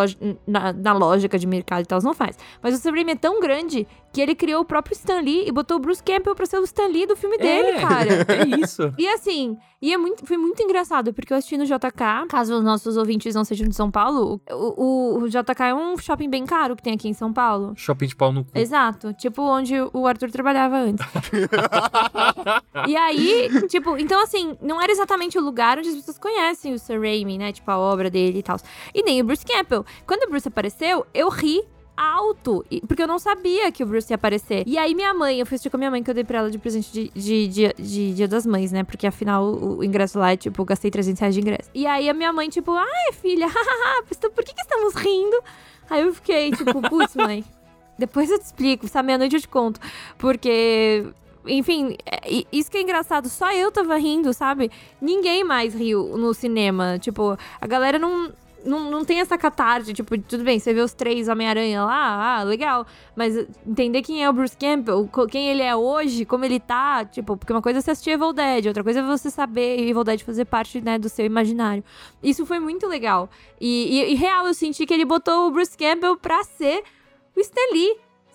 na, 0.48 0.74
na 0.74 0.94
lógica 0.94 1.38
de 1.38 1.46
mercado 1.46 1.84
e 1.84 1.86
tal, 1.86 2.02
não 2.02 2.14
faz. 2.14 2.38
Mas 2.62 2.74
o 2.74 2.78
Sam 2.78 2.92
Raimi 2.92 3.12
é 3.12 3.16
tão 3.16 3.40
grande 3.40 3.86
que 4.12 4.22
ele 4.22 4.34
criou 4.36 4.62
o 4.62 4.66
próprio 4.66 4.94
Stan 4.94 5.20
Lee 5.22 5.48
e 5.48 5.52
botou 5.52 5.78
o 5.78 5.80
Bruce 5.80 6.02
Campbell 6.04 6.36
pra 6.36 6.46
ser 6.46 6.60
o 6.60 6.64
Stan 6.64 6.88
Lee 6.88 7.06
do 7.06 7.16
filme 7.16 7.38
dele, 7.38 7.70
É, 7.70 7.82
cara. 7.82 8.10
É 8.30 8.60
isso. 8.60 8.94
E 8.98 9.08
assim, 9.08 9.58
e 9.82 9.94
é 9.94 9.98
muito, 9.98 10.26
foi 10.26 10.38
muito 10.38 10.62
engraçado, 10.62 11.14
porque 11.14 11.32
eu 11.32 11.38
assisti 11.38 11.58
no 11.58 11.66
JK, 11.66 12.28
caso 12.28 12.56
os 12.56 12.64
nossos 12.64 12.98
ouvintes 12.98 13.36
não 13.36 13.44
sejam 13.44 13.68
de 13.68 13.76
São 13.76 13.90
Paulo, 13.92 14.42
o, 14.52 14.84
o, 15.18 15.24
o 15.24 15.30
JK 15.30 15.64
é 15.70 15.74
um 15.76 15.98
shopping 15.98 16.30
bem 16.30 16.46
caro 16.46 16.76
que 16.76 16.82
tem 16.84 16.94
aqui 16.94 17.08
em 17.08 17.14
São 17.14 17.32
Paulo. 17.32 17.74
Shopping 17.76 18.08
de 18.08 18.16
pau 18.16 18.32
no 18.32 18.44
cu. 18.44 18.52
Exato, 18.56 19.14
tipo 19.14 19.42
onde 19.42 19.76
o 19.94 20.08
Arthur 20.08 20.32
trabalhava 20.32 20.78
antes. 20.78 21.06
e 22.88 22.96
aí, 22.96 23.50
tipo, 23.68 23.98
então 23.98 24.22
assim, 24.24 24.58
não 24.62 24.82
era 24.82 24.92
exatamente 24.92 25.38
o 25.38 25.42
lugar 25.42 25.78
onde 25.78 25.90
as 25.90 25.96
pessoas 25.96 26.18
conhecem 26.18 26.74
o 26.74 26.80
Sam 26.80 27.00
Raimi, 27.00 27.38
né? 27.38 27.52
Tipo, 27.52 27.72
a 27.72 27.78
obra 27.78 28.10
dele 28.10 28.40
e 28.40 28.44
tal. 28.44 28.58
E 28.94 29.04
nem 29.04 29.22
o 29.22 29.26
Bruce 29.26 29.46
Campbell. 29.46 29.86
Quando 30.06 30.24
o 30.24 30.30
Bruce 30.30 30.48
apareceu, 30.48 31.06
eu 31.14 31.30
ri 31.30 31.64
alto, 32.00 32.66
porque 32.88 33.04
eu 33.04 33.08
não 33.08 33.20
sabia 33.20 33.72
que 33.74 33.84
o 33.84 33.86
Bruce 33.86 34.10
ia 34.10 34.16
aparecer. 34.16 34.64
E 34.66 34.78
aí 34.78 34.96
minha 34.96 35.14
mãe, 35.14 35.40
eu 35.40 35.46
fui 35.46 35.56
assistir 35.56 35.70
com 35.70 35.76
a 35.76 35.80
minha 35.80 35.92
mãe, 35.92 36.02
que 36.02 36.10
eu 36.10 36.14
dei 36.14 36.24
pra 36.24 36.40
ela 36.40 36.50
de 36.50 36.58
presente 36.58 36.92
de, 36.92 37.10
de, 37.10 37.48
de, 37.48 37.74
de 37.78 38.14
Dia 38.14 38.28
das 38.28 38.46
Mães, 38.46 38.72
né? 38.72 38.86
Porque 38.86 39.06
afinal 39.06 39.44
o, 39.46 39.84
ingresso 39.84 40.18
lá 40.18 40.32
é, 40.32 40.38
tipo, 40.38 40.62
eu 40.62 40.66
gastei 40.66 40.90
300 40.90 41.20
reais 41.20 41.36
de 41.36 41.42
ingresso. 41.42 41.70
E 41.74 41.86
aí 41.86 42.10
a 42.10 42.14
minha 42.14 42.32
mãe, 42.32 42.48
tipo, 42.48 42.72
ai 42.72 43.12
filha, 43.12 43.48
por 44.34 44.44
que 44.46 44.54
que 44.54 44.62
estamos 44.62 44.94
rindo? 44.96 45.44
Aí 45.90 46.04
eu 46.04 46.14
fiquei, 46.14 46.52
tipo, 46.52 46.82
putz, 46.88 47.16
mãe, 47.16 47.44
depois 47.98 48.32
eu 48.32 48.40
te 48.40 48.46
explico, 48.46 48.86
à 48.94 49.04
meia-noite 49.04 49.36
eu 49.36 49.42
te 49.42 49.48
conto. 49.48 49.82
Porque, 50.18 51.06
enfim, 51.46 51.98
é- 52.06 52.46
isso 52.50 52.72
que 52.72 52.78
é 52.78 52.82
engraçado, 52.82 53.28
só 53.28 53.52
eu 53.52 53.72
tava 53.72 53.98
rindo, 53.98 54.34
sabe? 54.34 54.72
Ninguém 55.02 55.44
mais 55.44 55.74
riu 55.74 56.18
no 56.18 56.34
cinema. 56.34 56.98
Tipo, 56.98 57.38
a 57.60 57.68
galera 57.68 58.00
não. 58.00 58.32
Não, 58.66 58.92
não 58.92 59.06
tem 59.06 59.22
essa 59.22 59.38
catarse, 59.38 59.94
tipo, 59.94 60.18
tudo 60.18 60.44
bem, 60.44 60.60
você 60.60 60.74
vê 60.74 60.82
os 60.82 60.94
três 60.94 61.28
Homem-Aranha 61.28 61.84
lá, 61.86 62.40
ah, 62.40 62.44
legal. 62.44 62.86
Mas 63.16 63.38
entender 63.66 64.02
quem 64.02 64.24
é 64.24 64.30
o 64.30 64.34
Bruce 64.34 64.58
Campbell, 64.58 65.10
quem 65.30 65.50
ele 65.50 65.62
é 65.62 65.76
hoje, 65.76 66.26
como 66.26 66.44
ele 66.44 66.60
tá, 66.60 67.06
tipo, 67.06 67.38
porque 67.38 67.54
uma 67.54 67.62
coisa 67.62 67.80
é 67.80 67.82
você 67.82 67.92
assistir 67.92 68.12
Evil 68.12 68.34
Dead, 68.34 68.66
outra 68.68 68.84
coisa 68.84 69.00
é 69.00 69.04
você 69.04 69.30
saber 69.30 69.80
Evil 69.80 70.04
Dead 70.04 70.22
fazer 70.22 70.46
parte, 70.46 70.82
né, 70.82 71.00
do 71.00 71.08
seu 71.08 71.26
imaginário. 71.26 71.84
Isso 72.22 72.46
foi 72.46 72.60
muito 72.60 72.86
legal. 72.86 73.30
E, 73.62 74.00
e, 74.00 74.12
e 74.12 74.16
real, 74.16 74.46
eu 74.48 74.54
senti 74.54 74.86
que 74.86 74.94
ele 74.94 75.06
botou 75.06 75.48
o 75.48 75.52
Bruce 75.52 75.78
Campbell 75.78 76.18
pra 76.18 76.44
ser 76.44 76.84
o 77.36 77.40
Stan 77.40 77.70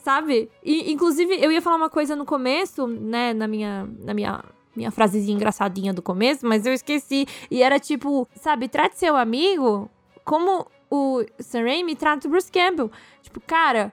sabe? 0.04 0.50
E, 0.62 0.92
inclusive, 0.92 1.34
eu 1.42 1.50
ia 1.50 1.62
falar 1.62 1.76
uma 1.76 1.88
coisa 1.88 2.14
no 2.14 2.26
começo, 2.26 2.87
né, 2.87 3.32
na 3.32 3.48
minha, 3.48 3.88
na 4.00 4.12
minha, 4.12 4.44
minha 4.76 4.90
frasezinha 4.90 5.34
engraçadinha 5.34 5.94
do 5.94 6.02
começo, 6.02 6.46
mas 6.46 6.66
eu 6.66 6.74
esqueci. 6.74 7.26
E 7.50 7.62
era 7.62 7.80
tipo, 7.80 8.28
sabe, 8.37 8.68
trate 8.68 8.98
seu 8.98 9.16
amigo 9.16 9.90
como 10.24 10.66
o 10.90 11.24
Sam 11.38 11.64
Raimi 11.64 11.94
trata 11.96 12.26
o 12.26 12.30
Bruce 12.30 12.50
Campbell. 12.50 12.90
Tipo, 13.22 13.40
cara, 13.40 13.92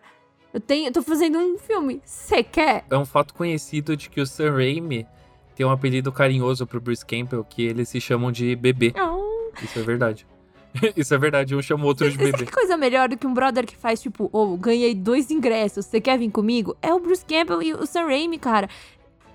eu, 0.54 0.60
tenho, 0.60 0.88
eu 0.88 0.91
tô 0.91 1.02
fazendo 1.02 1.38
um 1.38 1.58
filme, 1.58 2.02
você 2.04 2.44
quer? 2.44 2.86
É 2.89 2.98
um 2.98 3.06
fato 3.06 3.34
conhecido 3.34 3.96
de 3.98 4.10
que 4.10 4.22
o 4.22 4.26
Sam 4.26 4.52
Raimi 4.52 5.08
tem 5.56 5.65
um 5.65 5.72
apelido 5.72 6.12
carinhoso 6.12 6.65
pro 6.65 6.82
Bruce 6.82 7.06
Campbell, 7.06 7.44
que 7.44 7.63
eles 7.63 7.89
se 7.89 8.00
chamam 8.00 8.32
de 8.32 8.56
bebê. 8.56 8.94
Não. 8.96 9.52
Isso 9.62 9.80
é 9.80 9.82
verdade. 9.82 10.28
Isso 10.96 11.13
é 11.13 11.17
verdade, 11.17 11.56
um 11.56 11.62
chama 11.62 11.84
o 11.84 11.88
outro 11.88 12.10
de 12.10 12.17
bebê. 12.17 12.46
que 12.46 12.52
coisa 12.52 12.78
melhor 12.78 13.10
do 13.10 13.17
que 13.17 13.28
um 13.28 13.34
brother 13.34 13.65
que 13.65 13.76
faz, 13.76 14.02
tipo, 14.02 14.30
ô, 14.32 14.56
ganhei 14.56 14.96
dois 14.96 15.30
ingressos, 15.30 15.86
você 15.86 16.00
quer 16.00 16.17
vir 16.17 16.32
comigo? 16.32 16.78
É 16.82 16.94
o 16.94 17.00
Bruce 17.00 17.26
Campbell 17.26 17.62
e 17.62 17.74
o 17.74 17.86
Sam 17.86 18.06
Raimi, 18.06 18.39
cara. 18.39 18.70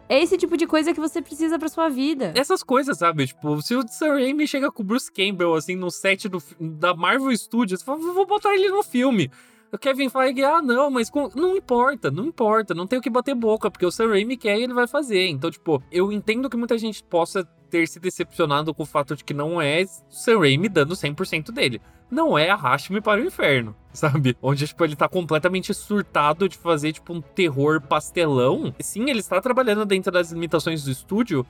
É 0.08 0.22
esse 0.22 0.36
tipo 0.38 0.56
de 0.56 0.66
coisa 0.66 0.94
que 0.94 1.00
você 1.00 1.20
precisa 1.20 1.58
pra 1.58 1.68
sua 1.68 1.88
vida. 1.88 2.32
Essas 2.36 2.62
coisas, 2.62 2.98
sabe? 2.98 3.26
Tipo, 3.26 3.60
se 3.60 3.74
o 3.74 3.86
Sam 3.88 4.14
Raimi 4.14 4.46
chega 4.46 4.70
com 4.70 4.82
o 4.82 4.86
Bruce 4.86 5.10
Campbell, 5.10 5.54
assim, 5.54 5.74
no 5.74 5.90
set 5.90 6.28
do, 6.28 6.40
da 6.60 6.94
Marvel 6.94 7.36
Studios, 7.36 7.82
fala, 7.82 7.98
vou 8.12 8.26
botar 8.26 8.54
ele 8.54 8.68
no 8.68 8.82
filme. 8.82 9.30
O 9.72 9.76
Kevin 9.76 10.08
Feige, 10.08 10.44
ah, 10.44 10.62
não, 10.62 10.88
mas 10.90 11.10
com- 11.10 11.28
não 11.34 11.56
importa, 11.56 12.08
não 12.08 12.26
importa, 12.26 12.72
não 12.72 12.86
tem 12.86 12.98
o 13.00 13.02
que 13.02 13.10
bater 13.10 13.34
boca, 13.34 13.68
porque 13.68 13.84
o 13.84 13.90
Sam 13.90 14.10
Raimi 14.10 14.36
quer 14.36 14.56
e 14.58 14.62
ele 14.62 14.72
vai 14.72 14.86
fazer. 14.86 15.26
Então, 15.28 15.50
tipo, 15.50 15.82
eu 15.90 16.12
entendo 16.12 16.48
que 16.48 16.56
muita 16.56 16.78
gente 16.78 17.02
possa 17.02 17.44
ter 17.68 17.88
se 17.88 17.98
decepcionado 17.98 18.72
com 18.72 18.84
o 18.84 18.86
fato 18.86 19.16
de 19.16 19.24
que 19.24 19.34
não 19.34 19.60
é 19.60 19.82
o 19.82 20.14
Sam 20.14 20.38
Raimi 20.38 20.68
dando 20.68 20.94
100% 20.94 21.50
dele. 21.50 21.80
Não 22.10 22.38
é 22.38 22.50
Arraste-me 22.50 23.00
para 23.00 23.20
o 23.20 23.24
Inferno, 23.24 23.74
sabe? 23.92 24.36
Onde, 24.40 24.66
tipo, 24.66 24.84
ele 24.84 24.96
tá 24.96 25.08
completamente 25.08 25.72
surtado 25.74 26.48
de 26.48 26.56
fazer, 26.56 26.92
tipo, 26.92 27.12
um 27.12 27.20
terror 27.20 27.80
pastelão. 27.80 28.74
Sim, 28.80 29.10
ele 29.10 29.20
está 29.20 29.40
trabalhando 29.40 29.84
dentro 29.84 30.12
das 30.12 30.30
limitações 30.30 30.84
do 30.84 30.90
estúdio, 30.90 31.44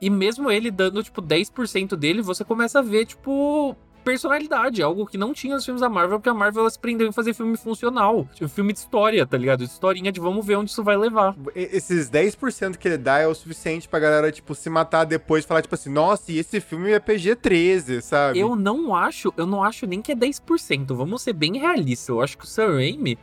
e 0.00 0.08
mesmo 0.08 0.50
ele 0.50 0.70
dando, 0.70 1.02
tipo, 1.02 1.20
10% 1.20 1.94
dele, 1.94 2.22
você 2.22 2.44
começa 2.44 2.78
a 2.78 2.82
ver, 2.82 3.06
tipo, 3.06 3.76
personalidade. 4.00 4.82
Algo 4.82 5.06
que 5.06 5.16
não 5.18 5.32
tinha 5.32 5.54
nos 5.54 5.64
filmes 5.64 5.80
da 5.80 5.88
Marvel, 5.88 6.18
porque 6.18 6.28
a 6.28 6.34
Marvel 6.34 6.68
se 6.68 6.78
prendeu 6.78 7.06
em 7.06 7.12
fazer 7.12 7.34
filme 7.34 7.56
funcional. 7.56 8.28
Tipo, 8.34 8.48
filme 8.48 8.72
de 8.72 8.78
história, 8.80 9.26
tá 9.26 9.36
ligado? 9.36 9.62
Historinha 9.64 10.10
de 10.12 10.20
vamos 10.20 10.44
ver 10.44 10.56
onde 10.56 10.70
isso 10.70 10.82
vai 10.82 10.96
levar. 10.96 11.34
Esses 11.54 12.10
10% 12.10 12.76
que 12.76 12.88
ele 12.88 12.98
dá 12.98 13.18
é 13.18 13.26
o 13.26 13.34
suficiente 13.34 13.88
pra 13.88 13.98
galera, 14.00 14.32
tipo, 14.32 14.54
se 14.54 14.68
matar 14.70 15.04
depois 15.04 15.44
e 15.44 15.46
falar, 15.46 15.62
tipo 15.62 15.74
assim, 15.74 15.90
nossa, 15.90 16.32
e 16.32 16.38
esse 16.38 16.60
filme 16.60 16.90
é 16.90 16.98
PG-13, 17.00 18.00
sabe? 18.00 18.38
Eu 18.38 18.56
não 18.56 18.94
acho, 18.94 19.32
eu 19.36 19.46
não 19.46 19.62
acho 19.62 19.86
nem 19.86 20.02
que 20.02 20.12
é 20.12 20.14
10%. 20.16 20.94
Vamos 20.94 21.22
ser 21.22 21.32
bem 21.32 21.58
realistas. 21.58 22.08
Eu 22.08 22.20
acho 22.20 22.36
que 22.36 22.44
o 22.44 22.46
Sam 22.46 22.74
Raimi, 22.74 23.18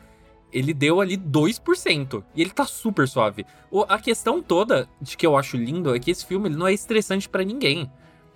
ele 0.52 0.74
deu 0.74 1.02
ali 1.02 1.18
2%. 1.18 2.24
E 2.36 2.42
ele 2.42 2.52
tá 2.52 2.66
super 2.66 3.08
suave. 3.08 3.46
O- 3.70 3.86
a 3.88 4.00
questão 4.00 4.42
toda 4.42 4.88
de 5.02 5.18
que 5.18 5.26
eu 5.26 5.36
acho 5.38 5.58
lindo 5.58 5.94
é 5.94 6.00
que 6.00 6.12
esse 6.12 6.26
filme 6.26 6.48
ele 6.50 6.56
não 6.56 6.68
é 6.68 6.74
estressante 6.74 7.28
pra 7.28 7.44
ninguém. 7.44 7.92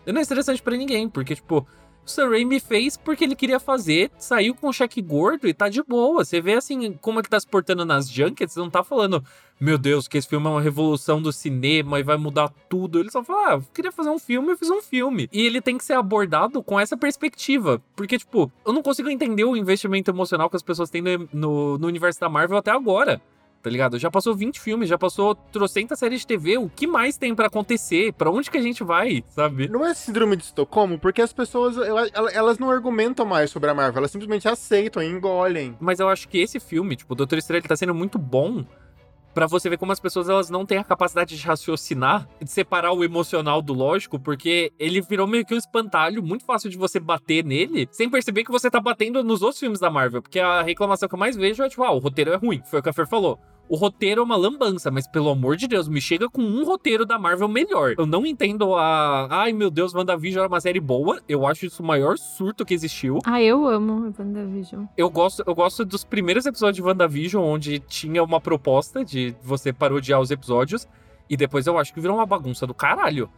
Ele 0.05 0.13
não 0.13 0.19
é 0.19 0.21
estressante 0.23 0.61
pra 0.61 0.75
ninguém, 0.75 1.07
porque, 1.07 1.35
tipo, 1.35 1.65
o 2.05 2.09
Sam 2.09 2.29
Raimi 2.29 2.59
fez 2.59 2.97
porque 2.97 3.23
ele 3.23 3.35
queria 3.35 3.59
fazer, 3.59 4.11
saiu 4.17 4.55
com 4.55 4.69
um 4.69 4.73
cheque 4.73 5.01
gordo 5.01 5.47
e 5.47 5.53
tá 5.53 5.69
de 5.69 5.83
boa. 5.83 6.23
Você 6.25 6.41
vê, 6.41 6.53
assim, 6.53 6.93
como 6.93 7.19
é 7.19 7.23
que 7.23 7.29
tá 7.29 7.39
se 7.39 7.47
portando 7.47 7.85
nas 7.85 8.09
junkets, 8.09 8.55
não 8.55 8.69
tá 8.69 8.83
falando, 8.83 9.23
meu 9.59 9.77
Deus, 9.77 10.07
que 10.07 10.17
esse 10.17 10.27
filme 10.27 10.47
é 10.47 10.49
uma 10.49 10.61
revolução 10.61 11.21
do 11.21 11.31
cinema 11.31 11.99
e 11.99 12.03
vai 12.03 12.17
mudar 12.17 12.49
tudo. 12.67 12.99
Ele 12.99 13.11
só 13.11 13.23
fala, 13.23 13.55
ah, 13.55 13.61
queria 13.73 13.91
fazer 13.91 14.09
um 14.09 14.17
filme, 14.17 14.51
eu 14.51 14.57
fiz 14.57 14.71
um 14.71 14.81
filme. 14.81 15.29
E 15.31 15.45
ele 15.45 15.61
tem 15.61 15.77
que 15.77 15.83
ser 15.83 15.93
abordado 15.93 16.63
com 16.63 16.79
essa 16.79 16.97
perspectiva. 16.97 17.79
Porque, 17.95 18.17
tipo, 18.17 18.51
eu 18.65 18.73
não 18.73 18.81
consigo 18.81 19.09
entender 19.09 19.43
o 19.43 19.55
investimento 19.55 20.09
emocional 20.09 20.49
que 20.49 20.55
as 20.55 20.63
pessoas 20.63 20.89
têm 20.89 21.01
no, 21.03 21.29
no, 21.31 21.77
no 21.77 21.87
universo 21.87 22.19
da 22.19 22.27
Marvel 22.27 22.57
até 22.57 22.71
agora. 22.71 23.21
Tá 23.61 23.69
ligado? 23.69 23.99
Já 23.99 24.09
passou 24.09 24.35
20 24.35 24.59
filmes, 24.59 24.89
já 24.89 24.97
passou 24.97 25.35
trocentas 25.35 25.99
séries 25.99 26.21
de 26.21 26.27
TV, 26.27 26.57
o 26.57 26.69
que 26.69 26.87
mais 26.87 27.17
tem 27.17 27.35
para 27.35 27.47
acontecer? 27.47 28.13
Para 28.13 28.31
onde 28.31 28.49
que 28.49 28.57
a 28.57 28.61
gente 28.61 28.83
vai, 28.83 29.23
sabe? 29.29 29.67
Não 29.67 29.85
é 29.85 29.93
síndrome 29.93 30.35
de 30.35 30.43
Estocolmo, 30.43 30.97
porque 30.97 31.21
as 31.21 31.31
pessoas, 31.31 31.77
elas, 31.77 32.11
elas 32.33 32.59
não 32.59 32.69
argumentam 32.71 33.25
mais 33.25 33.51
sobre 33.51 33.69
a 33.69 33.73
Marvel, 33.73 33.99
elas 33.99 34.11
simplesmente 34.11 34.47
aceitam 34.47 35.01
e 35.01 35.07
engolem. 35.07 35.75
Mas 35.79 35.99
eu 35.99 36.09
acho 36.09 36.27
que 36.27 36.39
esse 36.39 36.59
filme, 36.59 36.95
tipo, 36.95 37.13
o 37.13 37.15
Doutor 37.15 37.37
Estranho, 37.37 37.59
ele 37.61 37.67
tá 37.67 37.75
sendo 37.75 37.93
muito 37.93 38.17
bom 38.17 38.65
para 39.33 39.47
você 39.47 39.69
ver 39.69 39.77
como 39.77 39.91
as 39.91 39.99
pessoas 39.99 40.29
elas 40.29 40.49
não 40.49 40.65
têm 40.65 40.77
a 40.77 40.83
capacidade 40.83 41.37
de 41.37 41.45
raciocinar, 41.45 42.27
de 42.41 42.49
separar 42.49 42.91
o 42.93 43.03
emocional 43.03 43.61
do 43.61 43.73
lógico, 43.73 44.19
porque 44.19 44.71
ele 44.77 45.01
virou 45.01 45.27
meio 45.27 45.45
que 45.45 45.53
um 45.53 45.57
espantalho 45.57 46.21
muito 46.21 46.45
fácil 46.45 46.69
de 46.69 46.77
você 46.77 46.99
bater 46.99 47.43
nele, 47.43 47.87
sem 47.91 48.09
perceber 48.09 48.43
que 48.43 48.51
você 48.51 48.69
tá 48.69 48.79
batendo 48.79 49.23
nos 49.23 49.41
outros 49.41 49.59
filmes 49.59 49.79
da 49.79 49.89
Marvel, 49.89 50.21
porque 50.21 50.39
a 50.39 50.61
reclamação 50.61 51.07
que 51.07 51.15
eu 51.15 51.19
mais 51.19 51.35
vejo 51.35 51.63
é 51.63 51.69
tipo, 51.69 51.83
ah, 51.83 51.91
o 51.91 51.99
roteiro 51.99 52.31
é 52.31 52.35
ruim, 52.35 52.61
foi 52.65 52.79
o 52.79 52.83
que 52.83 52.89
a 52.89 52.93
Fer 52.93 53.07
falou. 53.07 53.39
O 53.71 53.77
roteiro 53.77 54.19
é 54.19 54.23
uma 54.25 54.35
lambança, 54.35 54.91
mas 54.91 55.07
pelo 55.07 55.29
amor 55.29 55.55
de 55.55 55.65
Deus, 55.65 55.87
me 55.87 56.01
chega 56.01 56.29
com 56.29 56.41
um 56.41 56.65
roteiro 56.65 57.05
da 57.05 57.17
Marvel 57.17 57.47
melhor. 57.47 57.95
Eu 57.97 58.05
não 58.05 58.25
entendo 58.25 58.75
a. 58.75 59.29
Ai 59.31 59.53
meu 59.53 59.71
Deus, 59.71 59.95
WandaVision 59.95 60.41
era 60.43 60.49
uma 60.49 60.59
série 60.59 60.81
boa. 60.81 61.21
Eu 61.25 61.47
acho 61.47 61.65
isso 61.65 61.81
o 61.81 61.85
maior 61.85 62.17
surto 62.17 62.65
que 62.65 62.73
existiu. 62.73 63.19
Ah, 63.23 63.41
eu 63.41 63.65
amo 63.65 64.13
WandaVision. 64.19 64.87
Eu 64.97 65.09
gosto, 65.09 65.41
eu 65.47 65.55
gosto 65.55 65.85
dos 65.85 66.03
primeiros 66.03 66.45
episódios 66.45 66.75
de 66.75 66.81
WandaVision, 66.81 67.41
onde 67.41 67.79
tinha 67.79 68.21
uma 68.21 68.41
proposta 68.41 69.05
de 69.05 69.33
você 69.41 69.71
parodiar 69.71 70.19
os 70.19 70.31
episódios. 70.31 70.85
E 71.29 71.37
depois 71.37 71.65
eu 71.65 71.77
acho 71.77 71.93
que 71.93 72.01
virou 72.01 72.17
uma 72.17 72.25
bagunça 72.25 72.67
do 72.67 72.73
caralho. 72.73 73.29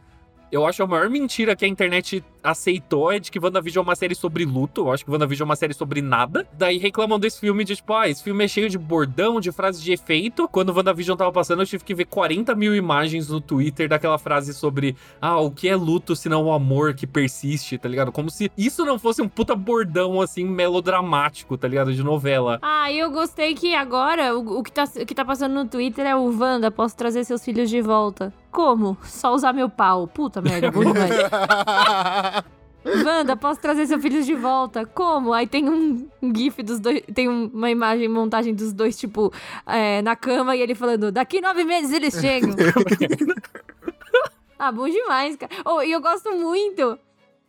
Eu 0.54 0.68
acho 0.68 0.84
a 0.84 0.86
maior 0.86 1.10
mentira 1.10 1.56
que 1.56 1.66
a 1.66 1.68
internet 1.68 2.24
aceitou 2.44 3.12
é 3.12 3.18
de 3.18 3.32
que 3.32 3.39
WandaVision 3.39 3.84
é 3.84 3.88
uma 3.88 3.96
série 3.96 4.13
sobre 4.13 4.46
luto. 4.46 4.82
Eu 4.82 4.92
acho 4.92 5.04
que 5.04 5.10
WandaVision 5.10 5.48
é 5.48 5.50
uma 5.50 5.56
série 5.56 5.74
sobre 5.74 6.00
nada. 6.00 6.48
Daí 6.54 6.78
reclamam 6.78 7.20
desse 7.20 7.39
filme 7.39 7.63
de 7.63 7.76
tipo, 7.76 7.92
ah, 7.92 8.08
esse 8.08 8.24
filme 8.24 8.46
é 8.46 8.48
cheio 8.48 8.70
de 8.70 8.78
bordão, 8.78 9.39
de 9.39 9.52
frases 9.52 9.82
de 9.82 9.92
efeito. 9.92 10.48
Quando 10.48 10.72
WandaVision 10.72 11.18
tava 11.18 11.32
passando, 11.32 11.63
eu 11.63 11.66
tive 11.66 11.84
que 11.84 11.96
ver 11.96 12.06
40 12.06 12.54
mil 12.54 12.76
imagens 12.76 13.30
no 13.30 13.42
Twitter 13.42 13.89
daquela 13.89 14.20
frase 14.20 14.54
sobre, 14.54 14.96
ah, 15.20 15.39
o 15.39 15.50
que 15.50 15.68
é 15.68 15.76
luto 15.76 16.16
se 16.16 16.30
não 16.30 16.44
o 16.44 16.52
amor 16.52 16.94
que 16.94 17.08
persiste, 17.08 17.80
tá 17.80 17.89
ligado? 17.89 18.12
Como 18.12 18.30
se 18.30 18.52
isso 18.56 18.86
não 18.86 19.00
fosse 19.00 19.24
um 19.24 19.28
puta 19.28 19.56
bordão, 19.56 20.22
assim, 20.22 20.46
melodramático, 20.46 21.58
tá 21.58 21.68
ligado? 21.68 21.92
De 21.92 22.04
novela. 22.04 22.60
Ah, 22.62 22.92
eu 22.92 23.10
gostei 23.10 23.56
que 23.56 23.74
agora 23.74 24.38
o, 24.38 24.60
o, 24.60 24.62
que 24.62 24.72
tá, 24.72 24.84
o 24.84 25.04
que 25.04 25.16
tá 25.16 25.26
passando 25.26 25.56
no 25.56 25.66
Twitter 25.66 26.06
é 26.06 26.16
o 26.16 26.26
Wanda, 26.26 26.70
posso 26.70 26.96
trazer 26.96 27.24
seus 27.24 27.44
filhos 27.44 27.72
de 27.72 27.82
volta. 27.82 28.32
Como? 28.54 28.96
Só 29.04 29.34
usar 29.34 29.52
meu 29.52 29.68
pau. 29.68 30.08
Puta 30.08 30.39
merda, 30.39 30.72
bom 30.72 30.86
demais. 30.86 31.10
Wanda, 32.86 33.36
posso 33.36 33.60
trazer 33.60 33.88
seus 33.88 34.02
filhos 34.02 34.26
de 34.26 34.36
volta? 34.36 34.86
Como? 34.86 35.34
Aí 35.34 35.48
tem 35.48 35.68
um, 35.68 36.08
um 36.22 36.36
gif 36.36 36.62
dos 36.62 36.80
dois, 36.80 37.02
tem 37.16 37.28
uma 37.28 37.72
imagem, 37.72 38.08
montagem 38.08 38.54
dos 38.54 38.74
dois, 38.74 38.98
tipo, 38.98 39.34
é, 39.66 40.02
na 40.02 40.16
cama 40.16 40.56
e 40.56 40.62
ele 40.62 40.76
falando, 40.76 41.12
daqui 41.12 41.42
nove 41.42 41.63
meses 41.63 41.94
eles 41.94 42.13
chegam. 42.13 42.54
ah, 44.60 44.72
bom 44.72 44.88
demais, 44.88 45.38
cara. 45.38 45.52
Oh, 45.66 45.82
e 45.82 45.92
eu 45.92 46.02
gosto 46.02 46.30
muito, 46.36 47.00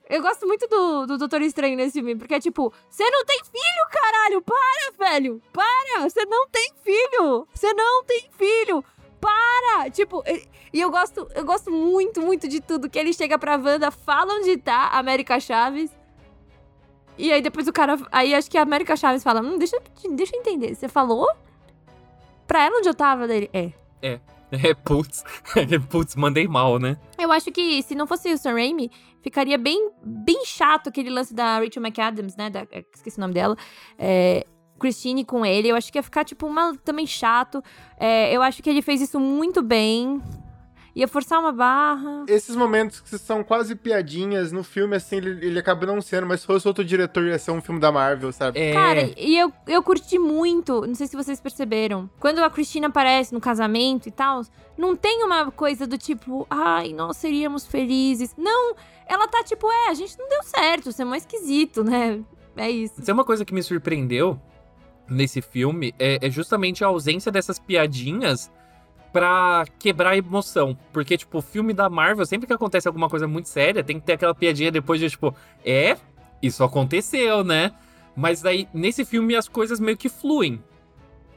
eu 0.09 0.23
gosto 0.23 0.47
muito 0.47 0.69
do, 0.69 1.07
do 1.07 1.19
Doutor 1.19 1.43
Estranho 1.43 1.77
nesse 1.77 1.95
filme, 1.95 2.15
porque 2.15 2.35
é 2.35 2.41
tipo, 2.41 2.73
você 2.89 3.05
não 3.11 3.25
tem 3.25 3.41
filho, 3.43 3.89
caralho, 3.91 4.41
para, 4.41 5.11
velho, 5.11 5.43
para, 5.53 6.09
você 6.09 6.25
não 6.27 6.49
tem 6.49 6.73
filho, 6.85 7.49
você 7.53 7.75
não 7.75 8.05
tem 8.05 8.31
filho 8.39 8.85
para! 9.25 9.91
Tipo, 9.91 10.23
e 10.73 10.81
eu 10.81 10.91
gosto, 10.91 11.27
eu 11.35 11.45
gosto 11.45 11.71
muito, 11.71 12.21
muito 12.21 12.47
de 12.47 12.61
tudo. 12.61 12.91
Que 12.91 12.99
ele 12.99 13.15
chega 13.15 13.39
pra 13.39 13.57
Wanda, 13.57 13.91
fala 13.91 14.35
onde 14.35 14.59
tá 14.59 14.91
a 14.93 14.99
América 14.99 15.41
Chaves. 15.41 15.91
E 17.17 17.33
aí 17.33 17.41
depois 17.41 17.67
o 17.67 17.73
cara. 17.73 17.97
Aí 18.13 18.35
acho 18.35 18.51
que 18.51 18.59
a 18.59 18.63
América 18.63 18.97
Chaves 18.97 19.23
fala: 19.23 19.41
hum, 19.41 19.57
deixa, 19.57 19.81
deixa 20.11 20.37
eu 20.37 20.41
entender. 20.41 20.75
Você 20.75 20.89
falou 20.89 21.27
pra 22.47 22.65
ela 22.65 22.79
onde 22.79 22.89
eu 22.89 22.95
tava 22.95 23.27
dele? 23.27 23.49
É. 23.53 23.73
É. 24.03 24.21
É, 24.53 24.75
putz. 24.75 25.25
putz, 25.89 26.15
mandei 26.15 26.47
mal, 26.47 26.79
né? 26.79 26.97
Eu 27.19 27.33
acho 27.33 27.51
que 27.51 27.83
se 27.83 27.95
não 27.95 28.07
fosse 28.07 28.33
o 28.33 28.39
Sam 28.39 28.53
Raimi, 28.53 28.91
ficaria 29.23 29.57
bem, 29.57 29.91
bem 30.05 30.45
chato 30.45 30.89
aquele 30.89 31.11
lance 31.11 31.35
da 31.35 31.59
Rachel 31.59 31.83
McAdams, 31.83 32.37
né? 32.37 32.51
Da, 32.51 32.67
esqueci 32.95 33.17
o 33.17 33.21
nome 33.21 33.35
dela. 33.35 33.57
É, 33.99 34.47
Christine 34.85 35.25
com 35.25 35.47
ele. 35.47 35.69
Eu 35.69 35.77
acho 35.77 35.91
que 35.91 35.99
ia 35.99 36.03
ficar, 36.03 36.25
tipo, 36.25 36.47
uma, 36.47 36.77
também 36.85 37.07
chato. 37.07 37.63
É, 37.99 38.35
eu 38.35 38.43
acho 38.43 38.63
que 38.63 38.69
ele 38.69 38.83
fez 38.83 39.01
isso 39.01 39.19
muito 39.19 39.63
bem. 39.63 40.21
Ia 40.95 41.09
forçar 41.09 41.41
uma 41.41 41.51
barra. 41.51 42.25
Esses 42.29 42.55
momentos 42.55 43.01
que 43.01 43.19
são 43.19 43.43
quase 43.43 43.75
piadinhas 43.75 44.53
no 44.53 44.63
filme, 44.63 44.95
assim, 44.95 45.17
ele, 45.17 45.45
ele 45.45 45.59
acaba 45.59 45.87
não 45.87 46.01
sendo, 46.01 46.27
mas 46.27 46.41
se 46.41 46.47
fosse 46.47 46.69
outro 46.69 46.85
diretor, 46.85 47.25
ia 47.25 47.39
ser 47.39 47.51
um 47.51 47.61
filme 47.61 47.81
da 47.81 47.91
Marvel, 47.91 48.31
sabe? 48.31 48.61
É... 48.61 48.73
Cara, 48.73 49.11
e 49.17 49.37
eu, 49.37 49.53
eu 49.67 49.83
curti 49.83 50.21
muito, 50.21 50.87
não 50.87 50.95
sei 50.95 51.09
se 51.09 51.17
vocês 51.17 51.41
perceberam. 51.41 52.09
Quando 52.21 52.45
a 52.45 52.51
Cristina 52.51 52.87
aparece 52.87 53.35
no 53.35 53.41
casamento 53.41 54.07
e 54.09 54.13
tal, 54.13 54.43
não 54.79 54.95
tem 54.95 55.25
uma 55.25 55.51
coisa 55.51 55.85
do 55.85 55.99
tipo, 55.99 56.47
ai, 56.49 56.93
nós 56.93 57.17
seríamos 57.17 57.67
felizes. 57.67 58.33
Não, 58.39 58.77
ela 59.07 59.27
tá 59.27 59.43
tipo, 59.43 59.69
é, 59.69 59.89
a 59.89 59.95
gente 59.95 60.17
não 60.17 60.29
deu 60.29 60.45
certo, 60.45 60.91
isso 60.91 61.03
é 61.03 61.05
mais 61.05 61.25
esquisito, 61.25 61.83
né? 61.83 62.21
É 62.57 62.71
isso. 62.71 63.01
Isso 63.01 63.11
é 63.11 63.15
uma 63.15 63.25
coisa 63.25 63.45
que 63.45 63.53
me 63.53 63.65
surpreendeu 63.65 64.41
nesse 65.09 65.41
filme 65.41 65.95
é, 65.99 66.19
é 66.27 66.31
justamente 66.31 66.85
a 66.85 66.87
ausência 66.89 67.31
dessas 67.31 67.59
piadinhas 67.59 68.51
pra 69.13 69.65
quebrar 69.79 70.11
a 70.11 70.17
emoção. 70.17 70.77
Porque, 70.93 71.17
tipo, 71.17 71.39
o 71.39 71.43
filme 71.43 71.73
da 71.73 71.89
Marvel, 71.89 72.27
sempre 72.27 72.47
que 72.47 72.53
acontece 72.53 72.89
alguma 72.89 73.09
coisa 73.09 73.29
muito 73.29 73.49
séria, 73.49 73.85
tem 73.85 74.01
que 74.01 74.07
ter 74.07 74.15
aquela 74.15 74.35
piadinha 74.35 74.73
depois 74.73 74.99
de, 75.01 75.09
tipo, 75.09 75.35
é, 75.65 75.97
isso 76.43 76.65
aconteceu, 76.65 77.45
né? 77.45 77.73
Mas 78.17 78.43
daí, 78.43 78.69
nesse 78.75 79.05
filme, 79.05 79.37
as 79.37 79.49
coisas 79.49 79.79
meio 79.79 79.97
que 79.97 80.09
fluem. 80.09 80.61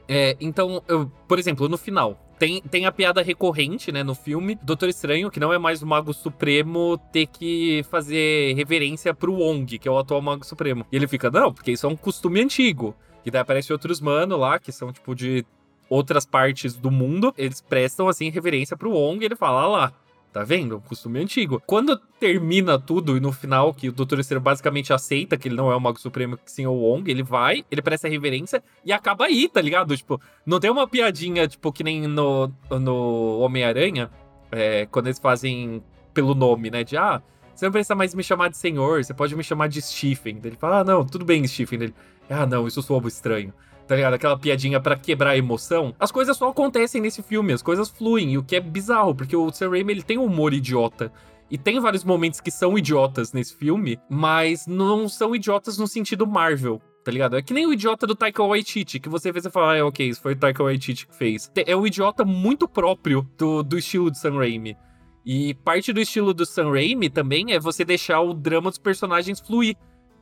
É, 0.08 0.36
então, 0.40 0.82
eu, 0.88 1.10
por 1.28 1.38
exemplo, 1.38 1.68
no 1.68 1.76
final, 1.76 2.18
tem, 2.38 2.62
tem 2.62 2.86
a 2.86 2.92
piada 2.92 3.20
recorrente, 3.20 3.92
né, 3.92 4.02
no 4.02 4.14
filme, 4.14 4.58
Doutor 4.62 4.88
Estranho, 4.88 5.30
que 5.30 5.38
não 5.38 5.52
é 5.52 5.58
mais 5.58 5.82
o 5.82 5.86
Mago 5.86 6.14
Supremo, 6.14 6.98
ter 7.12 7.26
que 7.26 7.84
fazer 7.90 8.54
reverência 8.54 9.12
pro 9.12 9.34
Wong, 9.34 9.78
que 9.78 9.86
é 9.86 9.90
o 9.90 9.98
atual 9.98 10.22
Mago 10.22 10.44
Supremo. 10.44 10.86
E 10.90 10.96
ele 10.96 11.06
fica, 11.06 11.30
não, 11.30 11.52
porque 11.52 11.72
isso 11.72 11.86
é 11.86 11.88
um 11.88 11.96
costume 11.96 12.40
antigo. 12.40 12.94
Que 13.28 13.32
daí 13.32 13.42
aparece 13.42 13.70
outros 13.70 14.00
mano 14.00 14.38
lá, 14.38 14.58
que 14.58 14.72
são, 14.72 14.90
tipo, 14.90 15.14
de 15.14 15.44
outras 15.86 16.24
partes 16.24 16.74
do 16.74 16.90
mundo. 16.90 17.34
Eles 17.36 17.60
prestam, 17.60 18.08
assim, 18.08 18.30
reverência 18.30 18.74
pro 18.74 18.90
Wong 18.90 19.22
e 19.22 19.26
ele 19.26 19.36
fala, 19.36 19.60
ah 19.60 19.68
lá, 19.68 19.92
Tá 20.32 20.44
vendo? 20.44 20.76
Um 20.76 20.80
costume 20.80 21.20
antigo. 21.20 21.62
Quando 21.66 21.98
termina 22.18 22.78
tudo 22.78 23.16
e 23.16 23.20
no 23.20 23.32
final 23.32 23.74
que 23.74 23.88
o 23.88 23.92
Doutor 23.92 24.18
Estranho 24.20 24.40
basicamente 24.42 24.92
aceita 24.92 25.36
que 25.36 25.48
ele 25.48 25.56
não 25.56 25.70
é 25.70 25.76
o 25.76 25.80
Mago 25.80 25.98
Supremo, 25.98 26.36
que 26.36 26.50
sim 26.50 26.64
é 26.64 26.68
o 26.68 26.72
Wong, 26.72 27.10
ele 27.10 27.22
vai, 27.22 27.64
ele 27.70 27.82
presta 27.82 28.08
reverência 28.08 28.62
e 28.84 28.92
acaba 28.92 29.24
aí, 29.24 29.48
tá 29.48 29.60
ligado? 29.60 29.96
Tipo, 29.96 30.20
não 30.46 30.60
tem 30.60 30.70
uma 30.70 30.86
piadinha, 30.86 31.48
tipo, 31.48 31.72
que 31.72 31.82
nem 31.82 32.06
no, 32.06 32.52
no 32.70 33.40
Homem-Aranha, 33.40 34.10
é, 34.52 34.86
quando 34.86 35.06
eles 35.06 35.18
fazem 35.18 35.82
pelo 36.12 36.34
nome, 36.34 36.70
né? 36.70 36.84
De, 36.84 36.96
ah, 36.96 37.22
você 37.54 37.64
não 37.64 37.72
precisa 37.72 37.96
mais 37.96 38.14
me 38.14 38.22
chamar 38.22 38.48
de 38.50 38.56
senhor, 38.56 39.02
você 39.02 39.12
pode 39.12 39.34
me 39.34 39.42
chamar 39.42 39.68
de 39.68 39.82
Stephen. 39.82 40.40
Ele 40.44 40.56
fala, 40.56 40.80
ah, 40.80 40.84
não, 40.84 41.04
tudo 41.04 41.24
bem, 41.24 41.44
Stephen. 41.48 41.82
Ele, 41.82 41.94
ah, 42.28 42.46
não, 42.46 42.66
isso 42.66 42.82
soa 42.82 43.06
estranho. 43.08 43.52
Tá 43.86 43.96
ligado? 43.96 44.14
Aquela 44.14 44.38
piadinha 44.38 44.78
para 44.78 44.96
quebrar 44.96 45.30
a 45.30 45.36
emoção. 45.36 45.94
As 45.98 46.12
coisas 46.12 46.36
só 46.36 46.50
acontecem 46.50 47.00
nesse 47.00 47.22
filme, 47.22 47.54
as 47.54 47.62
coisas 47.62 47.88
fluem, 47.88 48.36
o 48.36 48.44
que 48.44 48.56
é 48.56 48.60
bizarro, 48.60 49.14
porque 49.14 49.34
o 49.34 49.50
Sam 49.50 49.70
Raimi 49.70 49.92
ele 49.92 50.02
tem 50.02 50.18
um 50.18 50.26
humor 50.26 50.52
idiota. 50.52 51.10
E 51.50 51.56
tem 51.56 51.80
vários 51.80 52.04
momentos 52.04 52.40
que 52.40 52.50
são 52.50 52.76
idiotas 52.76 53.32
nesse 53.32 53.56
filme, 53.56 53.98
mas 54.10 54.66
não 54.66 55.08
são 55.08 55.34
idiotas 55.34 55.78
no 55.78 55.86
sentido 55.86 56.26
Marvel, 56.26 56.82
tá 57.02 57.10
ligado? 57.10 57.38
É 57.38 57.42
que 57.42 57.54
nem 57.54 57.66
o 57.66 57.72
idiota 57.72 58.06
do 58.06 58.14
Taika 58.14 58.44
Waititi, 58.44 59.00
que 59.00 59.08
você 59.08 59.32
vê 59.32 59.40
e 59.40 59.50
fala, 59.50 59.78
ah, 59.78 59.86
ok, 59.86 60.06
isso 60.06 60.20
foi 60.20 60.34
o 60.34 60.36
Taika 60.36 60.62
Waititi 60.62 61.06
que 61.06 61.16
fez. 61.16 61.50
É 61.66 61.74
o 61.74 61.86
idiota 61.86 62.26
muito 62.26 62.68
próprio 62.68 63.26
do, 63.38 63.62
do 63.62 63.78
estilo 63.78 64.10
de 64.10 64.18
Sam 64.18 64.36
Raimi. 64.36 64.76
E 65.24 65.54
parte 65.54 65.92
do 65.92 66.00
estilo 66.00 66.34
do 66.34 66.44
Sam 66.44 66.72
Raimi 66.72 67.08
também 67.08 67.52
é 67.52 67.58
você 67.58 67.82
deixar 67.84 68.20
o 68.20 68.34
drama 68.34 68.68
dos 68.68 68.78
personagens 68.78 69.40
fluir 69.40 69.74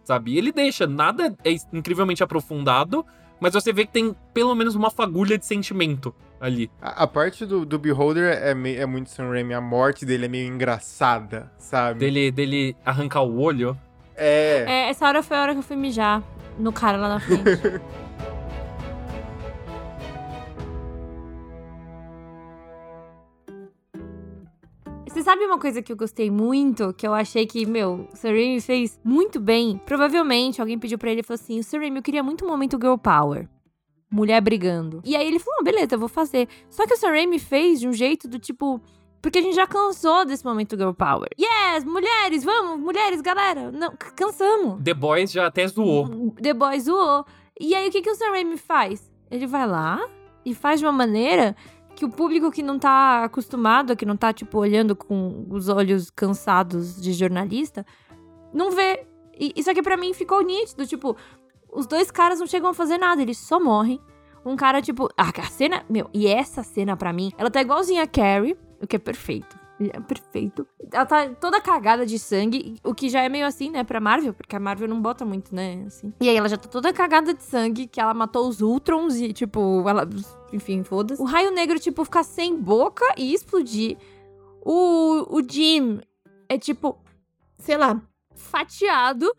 sabe? 0.06 0.32
E 0.32 0.38
ele 0.38 0.52
deixa, 0.52 0.86
nada 0.86 1.34
é 1.44 1.56
incrivelmente 1.72 2.22
aprofundado, 2.22 3.04
mas 3.40 3.52
você 3.52 3.72
vê 3.72 3.84
que 3.84 3.92
tem 3.92 4.14
pelo 4.32 4.54
menos 4.54 4.74
uma 4.74 4.90
fagulha 4.90 5.36
de 5.36 5.44
sentimento 5.44 6.14
ali. 6.40 6.70
A, 6.80 7.02
a 7.04 7.06
parte 7.06 7.44
do, 7.44 7.66
do 7.66 7.78
Beholder 7.78 8.38
é, 8.42 8.54
meio, 8.54 8.80
é 8.80 8.86
muito 8.86 9.10
Sam 9.10 9.30
Raimi, 9.30 9.54
a 9.54 9.60
morte 9.60 10.04
dele 10.06 10.26
é 10.26 10.28
meio 10.28 10.48
engraçada, 10.52 11.50
sabe? 11.58 12.00
Dele, 12.00 12.30
dele 12.30 12.76
arrancar 12.84 13.22
o 13.22 13.40
olho. 13.40 13.76
É. 14.16 14.64
é. 14.66 14.88
Essa 14.90 15.06
hora 15.06 15.22
foi 15.22 15.36
a 15.36 15.42
hora 15.42 15.52
que 15.52 15.58
eu 15.58 15.62
fui 15.62 15.76
mijar 15.76 16.22
no 16.58 16.72
cara 16.72 16.96
lá 16.96 17.08
na 17.08 17.20
frente. 17.20 17.42
sabe 25.26 25.44
uma 25.44 25.58
coisa 25.58 25.82
que 25.82 25.90
eu 25.90 25.96
gostei 25.96 26.30
muito, 26.30 26.94
que 26.94 27.04
eu 27.04 27.12
achei 27.12 27.44
que, 27.46 27.66
meu, 27.66 28.08
o 28.12 28.16
Sir 28.16 28.60
fez 28.60 29.00
muito 29.02 29.40
bem? 29.40 29.76
Provavelmente 29.84 30.60
alguém 30.60 30.78
pediu 30.78 30.96
para 30.96 31.10
ele 31.10 31.20
e 31.20 31.24
falou 31.24 31.40
assim: 31.42 31.60
Sir 31.62 31.82
eu 31.82 32.02
queria 32.02 32.22
muito 32.22 32.44
um 32.44 32.48
momento 32.48 32.78
girl 32.80 32.96
power. 32.96 33.48
Mulher 34.08 34.40
brigando. 34.40 35.02
E 35.04 35.16
aí 35.16 35.26
ele 35.26 35.40
falou: 35.40 35.64
beleza, 35.64 35.96
eu 35.96 35.98
vou 35.98 36.08
fazer. 36.08 36.48
Só 36.70 36.86
que 36.86 36.94
o 36.94 36.96
Sir 36.96 37.40
fez 37.40 37.80
de 37.80 37.88
um 37.88 37.92
jeito 37.92 38.28
do 38.28 38.38
tipo. 38.38 38.80
Porque 39.20 39.40
a 39.40 39.42
gente 39.42 39.56
já 39.56 39.66
cansou 39.66 40.24
desse 40.24 40.44
momento 40.44 40.76
girl 40.76 40.92
power. 40.92 41.28
Yes, 41.36 41.82
mulheres, 41.82 42.44
vamos, 42.44 42.78
mulheres, 42.78 43.20
galera. 43.20 43.72
Não, 43.72 43.92
cansamos. 44.14 44.80
The 44.80 44.94
Boys 44.94 45.32
já 45.32 45.46
até 45.46 45.66
zoou. 45.66 46.30
The 46.40 46.54
Boys 46.54 46.84
zoou. 46.84 47.26
E 47.58 47.74
aí 47.74 47.88
o 47.88 47.90
que, 47.90 48.00
que 48.00 48.10
o 48.10 48.14
Sam 48.14 48.30
Raimi 48.30 48.56
faz? 48.56 49.10
Ele 49.28 49.48
vai 49.48 49.66
lá, 49.66 50.08
e 50.46 50.54
faz 50.54 50.78
de 50.78 50.86
uma 50.86 50.92
maneira 50.92 51.56
que 51.96 52.04
o 52.04 52.11
público 52.11 52.50
que 52.50 52.62
não 52.62 52.78
tá 52.78 53.24
acostumado, 53.24 53.96
que 53.96 54.04
não 54.04 54.16
tá, 54.16 54.32
tipo, 54.32 54.59
olhando 54.59 54.94
com 54.94 55.46
os 55.50 55.68
olhos 55.68 56.11
cansados 56.11 57.00
de 57.00 57.12
jornalista, 57.12 57.85
não 58.52 58.70
vê. 58.70 59.06
E 59.38 59.52
isso 59.56 59.70
aqui 59.70 59.82
para 59.82 59.96
mim 59.96 60.12
ficou 60.12 60.42
nítido, 60.42 60.87
tipo, 60.87 61.16
os 61.72 61.87
dois 61.87 62.11
caras 62.11 62.38
não 62.38 62.46
chegam 62.46 62.70
a 62.70 62.74
fazer 62.74 62.98
nada, 62.98 63.22
eles 63.22 63.38
só 63.38 63.59
morrem. 63.59 63.98
Um 64.44 64.54
cara, 64.54 64.80
tipo, 64.80 65.09
a 65.16 65.42
cena, 65.44 65.85
meu, 65.88 66.09
e 66.14 66.26
essa 66.28 66.62
cena 66.62 66.96
para 66.96 67.12
mim, 67.12 67.32
ela 67.37 67.50
tá 67.50 67.61
igualzinha 67.61 68.02
a 68.02 68.06
Carrie, 68.06 68.56
o 68.80 68.87
que 68.87 68.96
é 68.96 68.98
perfeito. 68.98 69.65
É 69.78 70.00
perfeito. 70.00 70.66
Ela 70.90 71.04
tá 71.04 71.28
toda 71.34 71.60
cagada 71.60 72.06
de 72.06 72.18
sangue, 72.18 72.78
o 72.82 72.94
que 72.94 73.10
já 73.10 73.22
é 73.22 73.28
meio 73.28 73.46
assim, 73.46 73.70
né, 73.70 73.84
pra 73.84 74.00
Marvel, 74.00 74.32
porque 74.32 74.56
a 74.56 74.60
Marvel 74.60 74.88
não 74.88 75.00
bota 75.00 75.24
muito, 75.24 75.54
né, 75.54 75.84
assim. 75.86 76.14
E 76.20 76.28
aí 76.28 76.36
ela 76.36 76.48
já 76.48 76.56
tá 76.56 76.66
toda 76.68 76.92
cagada 76.94 77.34
de 77.34 77.42
sangue, 77.42 77.86
que 77.86 78.00
ela 78.00 78.14
matou 78.14 78.48
os 78.48 78.62
Ultrons 78.62 79.16
e, 79.16 79.32
tipo, 79.32 79.86
ela. 79.86 80.08
Enfim, 80.52 80.82
foda-se. 80.82 81.20
O 81.20 81.24
raio 81.26 81.50
negro, 81.50 81.78
tipo, 81.78 82.04
ficar 82.04 82.22
sem 82.22 82.56
boca 82.56 83.04
e 83.18 83.34
explodir. 83.34 83.98
O, 84.64 85.36
o 85.36 85.42
Jim 85.46 86.00
é, 86.48 86.56
tipo, 86.56 86.98
sei 87.58 87.76
lá, 87.76 88.00
fatiado. 88.34 89.30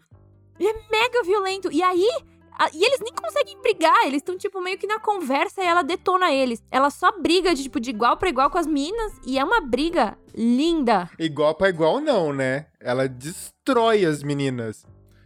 E 0.60 0.68
é 0.68 0.74
mega 0.92 1.24
violento. 1.24 1.72
E 1.72 1.82
aí, 1.82 2.10
a, 2.58 2.70
e 2.74 2.84
eles 2.84 3.00
nem 3.02 3.14
conseguem 3.14 3.62
brigar, 3.62 4.06
eles 4.06 4.18
estão, 4.18 4.38
tipo, 4.38 4.60
meio 4.62 4.78
que 4.78 4.88
na 4.88 5.00
conversa 5.00 5.62
e 5.62 5.66
ela 5.66 5.84
detona 5.84 6.32
eles. 6.32 6.64
Ela 6.72 6.90
só 6.90 7.12
briga, 7.20 7.54
de, 7.54 7.64
tipo, 7.64 7.80
de 7.80 7.92
igual 7.92 8.18
para 8.18 8.30
igual 8.30 8.50
com 8.50 8.58
as 8.58 8.66
minas. 8.66 9.14
E 9.26 9.38
é 9.38 9.44
uma 9.44 9.62
briga 9.62 10.18
linda. 10.34 11.10
Igual 11.20 11.54
pra 11.56 11.70
igual, 11.70 12.00
não, 12.00 12.34
né? 12.34 12.68
Ela 12.80 13.08
destrói 13.08 14.06
as 14.06 14.24
meninas. 14.24 14.86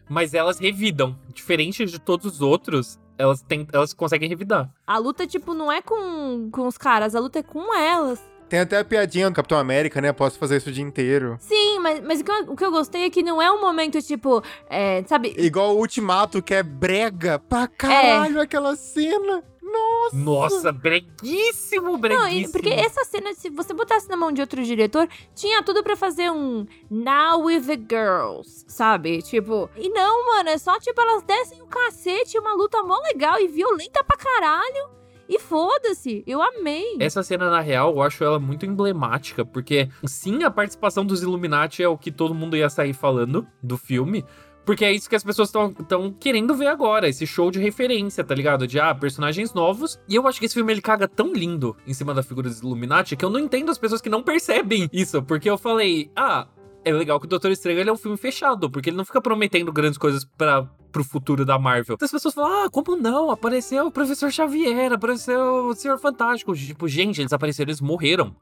Mas 0.10 0.34
elas 0.34 0.60
revidam. 0.60 1.18
Diferente 1.34 1.86
de 1.86 2.00
todos 2.00 2.26
os 2.34 2.42
outros, 2.42 3.00
elas, 3.18 3.42
tem, 3.42 3.66
elas 3.72 3.94
conseguem 3.94 4.28
revidar. 4.28 4.70
A 4.86 4.98
luta, 4.98 5.26
tipo, 5.26 5.54
não 5.54 5.72
é 5.72 5.82
com, 5.82 6.50
com 6.52 6.68
os 6.68 6.78
caras, 6.78 7.16
a 7.16 7.20
luta 7.20 7.40
é 7.40 7.44
com 7.44 7.74
elas. 7.74 8.22
Tem 8.52 8.60
até 8.60 8.80
a 8.80 8.84
piadinha 8.84 9.30
do 9.30 9.34
Capitão 9.34 9.58
América, 9.58 10.02
né? 10.02 10.12
Posso 10.12 10.38
fazer 10.38 10.58
isso 10.58 10.68
o 10.68 10.74
dia 10.74 10.84
inteiro. 10.84 11.38
Sim, 11.40 11.80
mas, 11.80 12.02
mas 12.02 12.20
o, 12.20 12.24
que 12.26 12.32
eu, 12.32 12.52
o 12.52 12.56
que 12.58 12.66
eu 12.66 12.70
gostei 12.70 13.06
é 13.06 13.10
que 13.10 13.24
não 13.24 13.42
é 13.42 13.50
um 13.50 13.62
momento, 13.62 14.02
tipo, 14.02 14.44
é, 14.70 15.02
sabe? 15.08 15.34
Igual 15.38 15.74
o 15.74 15.80
Ultimato, 15.80 16.44
que 16.44 16.54
é 16.54 16.62
brega 16.62 17.40
pra 17.40 17.66
caralho 17.66 18.42
aquela 18.42 18.76
cena. 18.76 19.42
Nossa! 19.64 20.18
Nossa, 20.18 20.72
breguíssimo, 20.74 21.94
Não, 21.94 21.98
breguíssimo. 21.98 22.50
e- 22.50 22.52
porque 22.52 22.70
essa 22.72 23.06
cena, 23.06 23.34
se 23.34 23.50
você 23.50 23.74
botasse 23.74 24.10
na 24.10 24.18
mão 24.18 24.34
de 24.34 24.42
outro 24.42 24.62
diretor, 24.66 25.08
tinha 25.34 25.64
tudo 25.64 25.82
pra 25.82 25.96
fazer 25.96 26.30
um 26.30 26.66
Now 26.90 27.44
with 27.44 27.62
the 27.68 27.78
Girls, 27.78 28.66
sabe? 28.68 29.22
Tipo, 29.22 29.70
e 29.78 29.88
não, 29.88 30.26
mano, 30.26 30.50
é 30.50 30.58
só 30.58 30.78
tipo 30.78 31.00
elas 31.00 31.24
descem 31.24 31.62
o 31.62 31.68
cacete, 31.68 32.38
uma 32.38 32.54
luta 32.54 32.84
mó 32.84 33.00
legal 33.00 33.40
e 33.40 33.48
violenta 33.48 34.04
pra 34.04 34.18
caralho. 34.18 35.01
E 35.32 35.40
foda-se, 35.40 36.26
eu 36.28 36.42
amei. 36.42 36.98
Essa 37.00 37.24
cena, 37.24 37.50
na 37.50 37.62
real, 37.62 37.92
eu 37.92 38.02
acho 38.02 38.22
ela 38.22 38.38
muito 38.38 38.66
emblemática, 38.66 39.46
porque 39.46 39.88
sim, 40.04 40.44
a 40.44 40.52
participação 40.52 41.06
dos 41.06 41.24
Illuminati 41.24 41.82
é 41.82 41.88
o 41.88 41.98
que 41.98 42.12
todo 42.12 42.36
mundo 42.36 42.58
ia 42.58 42.70
sair 42.70 42.92
falando 42.92 43.48
do 43.64 43.78
filme. 43.78 44.26
Porque 44.66 44.84
é 44.84 44.92
isso 44.92 45.10
que 45.10 45.16
as 45.16 45.24
pessoas 45.24 45.48
estão 45.48 46.12
querendo 46.20 46.54
ver 46.54 46.68
agora, 46.68 47.08
esse 47.08 47.26
show 47.26 47.50
de 47.50 47.60
referência, 47.60 48.26
tá 48.26 48.36
ligado? 48.36 48.68
De, 48.68 48.78
ah, 48.78 48.94
personagens 48.94 49.54
novos. 49.54 49.98
E 50.06 50.16
eu 50.16 50.28
acho 50.28 50.38
que 50.38 50.46
esse 50.46 50.54
filme, 50.54 50.74
ele 50.74 50.82
caga 50.82 51.08
tão 51.08 51.32
lindo 51.32 51.78
em 51.88 51.94
cima 51.94 52.14
da 52.14 52.22
figura 52.22 52.50
dos 52.50 52.60
Illuminati, 52.60 53.16
que 53.16 53.24
eu 53.24 53.30
não 53.30 53.40
entendo 53.40 53.72
as 53.72 53.78
pessoas 53.78 54.02
que 54.02 54.10
não 54.10 54.22
percebem 54.22 54.90
isso. 54.92 55.24
Porque 55.24 55.50
eu 55.50 55.58
falei, 55.58 56.12
ah, 56.14 56.46
é 56.84 56.92
legal 56.92 57.20
que 57.20 57.26
o 57.26 57.30
Doutor 57.30 57.52
Estranho 57.52 57.82
é 57.82 57.92
um 57.92 57.98
filme 57.98 58.18
fechado, 58.18 58.70
porque 58.70 58.90
ele 58.90 58.98
não 58.98 59.06
fica 59.06 59.22
prometendo 59.22 59.72
grandes 59.72 59.98
coisas 59.98 60.26
para 60.26 60.64
pro 60.92 61.04
futuro 61.04 61.46
da 61.46 61.58
Marvel. 61.58 61.96
Então 61.96 62.06
as 62.06 62.12
pessoas 62.12 62.34
falam, 62.34 62.66
ah, 62.66 62.70
como 62.70 62.98
não? 62.98 63.32
Apareceu 63.32 63.88
o 63.88 63.92
Professor 63.92 64.30
Xavier, 64.30 64.92
apareceu 64.92 65.68
o 65.68 65.74
Senhor 65.74 65.98
Fantástico. 65.98 66.54
Tipo, 66.54 66.88
gente, 66.88 67.22
eles 67.22 67.32
apareceram, 67.32 67.70
eles 67.70 67.80
morreram. 67.80 68.36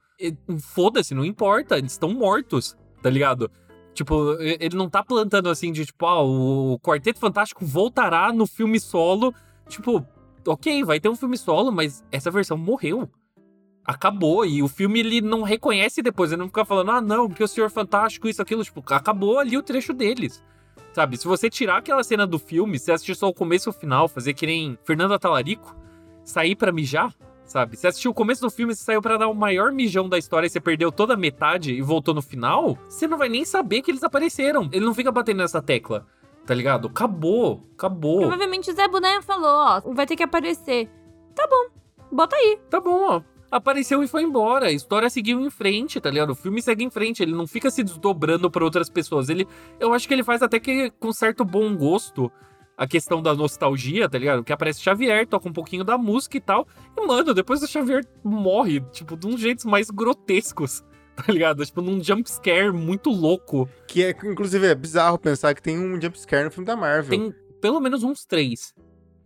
Foda-se, 0.60 1.13
não 1.13 1.23
importa, 1.23 1.78
eles 1.78 1.91
estão 1.91 2.10
mortos, 2.12 2.75
tá 3.04 3.10
ligado? 3.10 3.52
Tipo, 3.93 4.36
ele 4.39 4.75
não 4.75 4.89
tá 4.89 5.04
plantando 5.04 5.49
assim 5.49 5.71
de 5.71 5.86
tipo, 5.86 6.06
ah, 6.06 6.23
o 6.23 6.80
Quarteto 6.80 7.19
Fantástico 7.19 7.65
voltará 7.65 8.32
no 8.34 8.47
filme 8.47 8.80
solo. 8.80 9.34
Tipo, 9.67 10.06
ok, 10.47 10.84
vai 10.84 10.99
ter 10.99 11.10
um 11.10 11.15
filme 11.15 11.38
solo, 11.38 11.71
mas 11.71 12.04
essa 12.12 12.32
versão 12.32 12.58
morreu. 12.58 13.10
Acabou. 13.89 14.45
E 14.45 14.62
o 14.62 14.67
filme 14.67 14.99
ele 14.99 15.19
não 15.19 15.41
reconhece 15.41 16.04
depois. 16.04 16.32
Ele 16.32 16.41
não 16.41 16.47
fica 16.47 16.63
falando, 16.63 16.91
ah, 16.91 17.02
não, 17.02 17.28
porque 17.28 17.43
o 17.43 17.47
Senhor 17.47 17.71
Fantástico, 17.71 18.28
isso, 18.28 18.39
aquilo. 18.39 18.63
Tipo, 18.63 18.84
acabou 18.93 19.39
ali 19.39 19.58
o 19.58 19.63
trecho 19.63 19.93
deles. 19.93 20.43
Sabe? 20.93 21.17
Se 21.17 21.28
você 21.28 21.49
tirar 21.49 21.78
aquela 21.78 22.04
cena 22.04 22.28
do 22.28 22.38
filme, 22.38 22.78
você 22.78 22.91
assistir 22.91 23.15
só 23.15 23.28
o 23.28 23.34
começo 23.34 23.67
e 23.67 23.71
o 23.71 23.73
final, 23.73 24.08
fazer 24.08 24.36
que 24.36 24.45
nem 24.45 24.78
Fernanda 24.84 25.17
Talarico, 25.17 25.75
sair 26.23 26.56
pra 26.56 26.71
mijar, 26.71 27.15
sabe? 27.45 27.78
Você 27.78 27.88
assistiu 27.88 28.12
o 28.12 28.13
começo 28.13 28.41
do 28.41 28.49
filme, 28.52 28.75
você 28.75 28.84
saiu 28.84 29.02
pra 29.02 29.17
dar 29.17 29.28
o 29.28 29.34
maior 29.34 29.71
mijão 29.71 30.08
da 30.08 30.19
história 30.19 30.45
e 30.45 30.49
você 30.49 30.60
perdeu 30.60 30.91
toda 30.91 31.15
a 31.15 31.17
metade 31.17 31.73
e 31.73 31.82
voltou 31.82 32.13
no 32.13 32.21
final, 32.21 32.78
você 32.88 33.08
não 33.08 33.17
vai 33.17 33.30
nem 33.30 33.45
saber 33.45 33.82
que 33.82 33.89
eles 33.89 34.04
apareceram. 34.04 34.69
Ele 34.71 34.86
não 34.86 34.93
fica 34.93 35.12
batendo 35.12 35.38
nessa 35.38 35.62
tecla, 35.62 36.06
tá 36.45 36.54
ligado? 36.54 36.88
Acabou, 36.88 37.67
acabou. 37.73 38.19
Provavelmente 38.19 38.69
o 38.69 38.73
Zé 38.73 38.88
Boné 38.88 39.21
falou, 39.21 39.49
ó, 39.49 39.82
vai 39.93 40.06
ter 40.06 40.15
que 40.15 40.23
aparecer. 40.23 40.89
Tá 41.36 41.47
bom, 41.47 41.69
bota 42.12 42.36
aí. 42.36 42.60
Tá 42.69 42.80
bom, 42.80 42.99
ó. 43.04 43.21
Apareceu 43.51 44.03
e 44.03 44.07
foi 44.07 44.23
embora. 44.23 44.67
A 44.67 44.71
história 44.71 45.09
seguiu 45.09 45.39
em 45.39 45.49
frente, 45.49 45.99
tá 45.99 46.09
ligado? 46.09 46.31
O 46.31 46.35
filme 46.35 46.62
segue 46.62 46.83
em 46.83 46.89
frente. 46.89 47.23
Ele 47.23 47.33
não 47.33 47.47
fica 47.47 47.71
se 47.71 47.83
desdobrando 47.83 48.49
pra 48.49 48.63
outras 48.63 48.89
pessoas. 48.89 49.29
Ele, 49.29 49.47
eu 49.79 49.93
acho 49.93 50.07
que 50.07 50.13
ele 50.13 50.23
faz 50.23 50.41
até 50.41 50.59
que 50.59 50.91
com 50.99 51.12
certo 51.12 51.43
bom 51.43 51.75
gosto 51.75 52.31
a 52.77 52.88
questão 52.88 53.21
da 53.21 53.33
nostalgia, 53.35 54.07
tá 54.07 54.17
ligado? 54.17 54.43
Que 54.43 54.53
aparece 54.53 54.81
Xavier, 54.81 55.27
toca 55.27 55.49
um 55.49 55.53
pouquinho 55.53 55.83
da 55.83 55.97
música 55.97 56.38
e 56.38 56.39
tal. 56.39 56.65
E, 56.95 57.05
mano, 57.05 57.33
depois 57.33 57.62
o 57.62 57.67
Xavier 57.67 58.05
morre, 58.23 58.79
tipo, 58.91 59.17
de 59.17 59.27
uns 59.27 59.41
jeitos 59.41 59.65
mais 59.65 59.89
grotescos, 59.89 60.81
tá 61.13 61.31
ligado? 61.33 61.65
Tipo, 61.65 61.81
num 61.81 62.01
jumpscare 62.01 62.71
muito 62.71 63.09
louco. 63.09 63.67
Que 63.85 64.05
é, 64.05 64.09
inclusive, 64.12 64.65
é 64.65 64.75
bizarro 64.75 65.19
pensar 65.19 65.53
que 65.53 65.62
tem 65.62 65.77
um 65.77 65.99
jumpscare 65.99 66.45
no 66.45 66.51
filme 66.51 66.65
da 66.65 66.77
Marvel. 66.77 67.09
Tem 67.09 67.35
pelo 67.59 67.81
menos 67.81 68.03
uns 68.03 68.25
três 68.25 68.73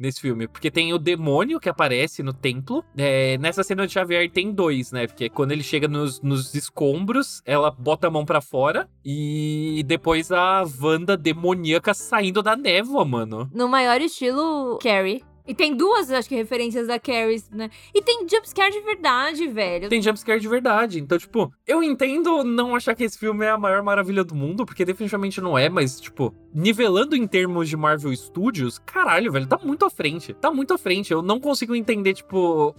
nesse 0.03 0.19
filme. 0.19 0.47
Porque 0.47 0.69
tem 0.69 0.93
o 0.93 0.99
demônio 0.99 1.59
que 1.59 1.69
aparece 1.69 2.21
no 2.21 2.33
templo. 2.33 2.83
É, 2.95 3.37
nessa 3.37 3.63
cena 3.63 3.87
de 3.87 3.93
Xavier 3.93 4.29
tem 4.29 4.51
dois, 4.51 4.91
né? 4.91 5.07
Porque 5.07 5.29
quando 5.29 5.53
ele 5.53 5.63
chega 5.63 5.87
nos, 5.87 6.21
nos 6.21 6.53
escombros, 6.53 7.41
ela 7.45 7.71
bota 7.71 8.07
a 8.07 8.11
mão 8.11 8.25
pra 8.25 8.41
fora. 8.41 8.87
E 9.03 9.83
depois 9.87 10.31
a 10.31 10.63
Wanda 10.81 11.15
demoníaca 11.15 11.93
saindo 11.93 12.43
da 12.43 12.55
névoa, 12.55 13.05
mano. 13.05 13.49
No 13.53 13.67
maior 13.67 14.01
estilo 14.01 14.77
Carrie. 14.81 15.23
E 15.45 15.53
tem 15.53 15.75
duas, 15.75 16.09
acho 16.09 16.29
que, 16.29 16.35
referências 16.35 16.87
da 16.87 16.99
Carrie, 16.99 17.43
né? 17.51 17.69
E 17.93 18.01
tem 18.01 18.27
jumpscare 18.27 18.71
de 18.71 18.79
verdade, 18.79 19.47
velho. 19.47 19.89
Tem 19.89 20.01
jumpscare 20.01 20.39
de 20.39 20.47
verdade. 20.47 20.99
Então, 20.99 21.17
tipo, 21.17 21.53
eu 21.67 21.83
entendo 21.83 22.43
não 22.43 22.75
achar 22.75 22.95
que 22.95 23.03
esse 23.03 23.17
filme 23.17 23.45
é 23.45 23.49
a 23.49 23.57
maior 23.57 23.83
maravilha 23.83 24.23
do 24.23 24.33
mundo, 24.33 24.65
porque 24.65 24.85
definitivamente 24.85 25.41
não 25.41 25.57
é, 25.57 25.69
mas, 25.69 25.99
tipo, 25.99 26.33
nivelando 26.53 27.15
em 27.15 27.27
termos 27.27 27.67
de 27.67 27.75
Marvel 27.75 28.15
Studios, 28.15 28.79
caralho, 28.79 29.31
velho, 29.31 29.47
tá 29.47 29.59
muito 29.61 29.85
à 29.85 29.89
frente. 29.89 30.33
Tá 30.33 30.49
muito 30.51 30.73
à 30.73 30.77
frente. 30.77 31.11
Eu 31.11 31.21
não 31.21 31.39
consigo 31.39 31.75
entender, 31.75 32.13
tipo. 32.13 32.75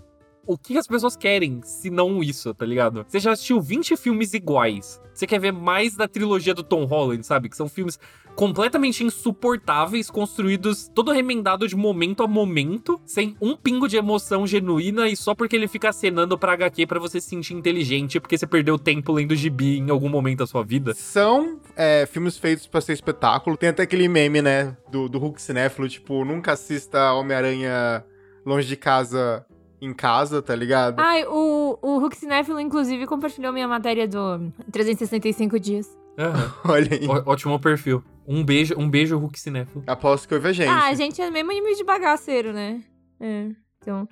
O 0.46 0.58
que 0.58 0.76
as 0.76 0.86
pessoas 0.86 1.16
querem, 1.16 1.60
se 1.62 1.90
não 1.90 2.22
isso, 2.22 2.52
tá 2.54 2.66
ligado? 2.66 3.04
Você 3.08 3.18
já 3.18 3.32
assistiu 3.32 3.60
20 3.60 3.96
filmes 3.96 4.34
iguais. 4.34 5.00
Você 5.14 5.26
quer 5.26 5.38
ver 5.38 5.52
mais 5.52 5.94
da 5.96 6.08
trilogia 6.08 6.52
do 6.52 6.62
Tom 6.62 6.84
Holland, 6.84 7.24
sabe? 7.24 7.48
Que 7.48 7.56
são 7.56 7.68
filmes 7.68 7.98
completamente 8.34 9.04
insuportáveis, 9.04 10.10
construídos 10.10 10.90
todo 10.92 11.12
remendado 11.12 11.68
de 11.68 11.76
momento 11.76 12.22
a 12.22 12.26
momento, 12.26 13.00
sem 13.06 13.36
um 13.40 13.56
pingo 13.56 13.88
de 13.88 13.96
emoção 13.96 14.46
genuína 14.46 15.08
e 15.08 15.16
só 15.16 15.34
porque 15.34 15.54
ele 15.54 15.68
fica 15.68 15.90
acenando 15.90 16.36
pra 16.36 16.52
HQ 16.52 16.86
pra 16.86 16.98
você 16.98 17.20
se 17.20 17.28
sentir 17.28 17.54
inteligente, 17.54 18.20
porque 18.20 18.36
você 18.36 18.46
perdeu 18.46 18.78
tempo 18.78 19.12
lendo 19.12 19.34
gibi 19.36 19.78
em 19.78 19.88
algum 19.88 20.08
momento 20.08 20.40
da 20.40 20.46
sua 20.46 20.64
vida. 20.64 20.94
São 20.94 21.60
é, 21.76 22.06
filmes 22.06 22.36
feitos 22.36 22.66
pra 22.66 22.80
ser 22.80 22.92
espetáculo. 22.92 23.56
Tem 23.56 23.68
até 23.68 23.84
aquele 23.84 24.08
meme, 24.08 24.42
né, 24.42 24.76
do, 24.90 25.08
do 25.08 25.18
Hulk 25.18 25.40
cinéfilo, 25.40 25.88
tipo, 25.88 26.24
nunca 26.24 26.52
assista 26.52 27.12
Homem-Aranha 27.12 28.04
longe 28.44 28.68
de 28.68 28.76
casa 28.76 29.46
em 29.84 29.92
casa, 29.94 30.40
tá 30.42 30.54
ligado? 30.54 30.98
Ai, 31.00 31.24
o, 31.26 31.78
o 31.82 31.98
Hulk 31.98 32.16
Cinéfilo, 32.16 32.58
inclusive, 32.60 33.06
compartilhou 33.06 33.52
minha 33.52 33.68
matéria 33.68 34.06
do 34.08 34.52
365 34.72 35.58
dias. 35.60 35.96
Aham. 36.18 36.54
Olha 36.72 36.88
aí. 36.92 37.06
Ó- 37.08 37.30
Ótimo 37.32 37.58
perfil. 37.58 38.02
Um 38.26 38.44
beijo, 38.44 38.74
um 38.78 38.88
beijo, 38.88 39.18
Hulk 39.18 39.38
Cinéfilo. 39.38 39.82
Aposto 39.86 40.26
que 40.28 40.34
ouve 40.34 40.48
a 40.48 40.52
gente. 40.52 40.68
Ah, 40.68 40.86
a 40.86 40.94
gente 40.94 41.20
é 41.20 41.30
mesmo 41.30 41.50
nível 41.52 41.74
de 41.74 41.84
bagaceiro, 41.84 42.52
né? 42.52 42.82
É, 43.20 43.50
então... 43.82 44.08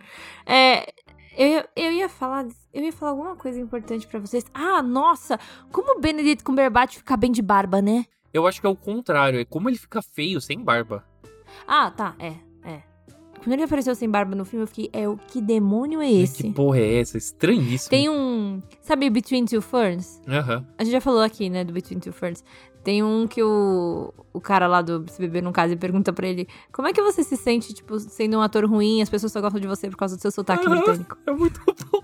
É, 0.47 0.93
eu, 1.37 1.47
ia- 1.49 1.69
eu 1.77 1.93
ia 1.93 2.09
falar... 2.09 2.47
Eu 2.75 2.83
ia 2.83 2.93
falar 2.93 3.13
alguma 3.13 3.37
coisa 3.37 3.61
importante 3.61 4.07
pra 4.07 4.19
vocês. 4.21 4.45
Ah, 4.53 4.83
nossa! 4.83 5.39
Como 5.71 5.97
o 5.97 6.01
Benedict 6.01 6.43
Cumberbatch 6.45 6.97
fica 6.99 7.17
bem 7.17 7.31
de 7.33 7.41
barba, 7.43 7.81
né? 7.83 8.05
Eu 8.33 8.47
acho 8.47 8.61
que 8.61 8.67
é 8.67 8.71
o 8.71 8.77
contrário, 8.77 9.39
é 9.41 9.45
como 9.45 9.69
ele 9.69 9.77
fica 9.79 10.01
feio 10.03 10.41
sem 10.41 10.59
barba. 10.63 11.05
Ah, 11.67 11.91
tá, 11.91 12.15
é. 12.19 12.35
Quando 13.43 13.55
ele 13.55 13.63
apareceu 13.65 13.95
sem 13.95 14.09
barba 14.09 14.37
no 14.37 14.45
filme, 14.45 14.63
eu 14.63 14.69
fiquei, 14.69 14.89
é 14.93 15.09
o 15.09 15.17
que 15.17 15.41
demônio 15.41 16.01
é 16.01 16.11
esse? 16.11 16.45
Que 16.45 16.53
porra 16.53 16.79
é 16.79 17.01
essa? 17.01 17.19
Estranhíssimo. 17.19 17.91
Tem 17.91 18.09
um. 18.09 18.63
Sabe 18.81 19.11
Between 19.11 19.45
Two 19.47 19.61
Ferns? 19.61 20.21
Aham. 20.29 20.65
A 20.79 20.85
gente 20.85 20.93
já 20.93 21.01
falou 21.01 21.21
aqui, 21.23 21.51
né, 21.51 21.65
do 21.65 21.73
Between 21.73 21.99
Two 21.99 22.13
Ferns. 22.13 22.45
Tem 22.85 23.03
um 23.03 23.27
que 23.29 23.43
o, 23.43 24.13
o 24.33 24.41
cara 24.41 24.67
lá 24.67 24.83
do 24.83 25.05
Se 25.09 25.21
Beber 25.21 25.43
Num 25.43 25.53
Caso 25.53 25.77
pergunta 25.77 26.13
pra 26.13 26.27
ele 26.27 26.49
como 26.73 26.89
é 26.89 26.93
que 26.93 27.01
você 27.01 27.23
se 27.23 27.37
sente, 27.37 27.73
tipo, 27.73 27.99
sendo 28.01 28.37
um 28.39 28.41
ator 28.41 28.65
ruim 28.65 29.01
as 29.03 29.09
pessoas 29.09 29.31
só 29.33 29.41
gostam 29.41 29.61
de 29.61 29.69
você 29.69 29.89
por 29.89 29.97
causa 29.97 30.17
do 30.17 30.21
seu 30.23 30.31
sotaque 30.33 30.67
Aham. 30.67 30.77
britânico. 30.77 31.17
É 31.27 31.31
muito 31.33 31.61
bom. 31.91 32.03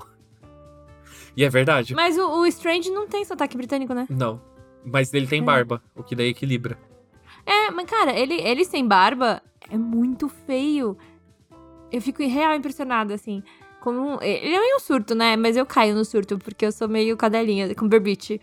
E 1.37 1.45
é 1.45 1.49
verdade? 1.49 1.95
Mas 1.95 2.17
o, 2.19 2.41
o 2.41 2.47
Strange 2.47 2.91
não 2.91 3.07
tem 3.07 3.25
sotaque 3.25 3.57
britânico, 3.57 3.95
né? 3.95 4.07
Não. 4.11 4.41
Mas 4.85 5.13
ele 5.15 5.27
tem 5.27 5.41
É. 5.41 5.45
barba, 5.45 5.83
o 5.95 6.03
que 6.03 6.15
daí 6.15 6.29
equilibra. 6.29 6.79
É, 7.47 7.71
mas 7.71 7.87
cara, 7.89 8.17
ele, 8.19 8.35
ele 8.35 8.65
sem 8.65 8.87
barba 8.87 9.41
é 9.71 9.77
muito 9.79 10.29
feio. 10.29 10.97
Eu 11.93 12.01
fico 12.03 12.23
real 12.23 12.55
impressionada, 12.55 13.15
assim. 13.15 13.43
Como. 13.81 14.19
Ele 14.23 14.55
é 14.55 14.61
meio 14.61 14.81
surto, 14.81 15.15
né? 15.15 15.37
Mas 15.37 15.57
eu 15.57 15.65
caio 15.65 15.95
no 15.95 16.05
surto, 16.05 16.39
porque 16.39 16.67
eu 16.67 16.73
sou 16.73 16.89
meio 16.89 17.17
cadelinha, 17.17 17.75
com 17.75 17.89
berbite. 17.89 18.41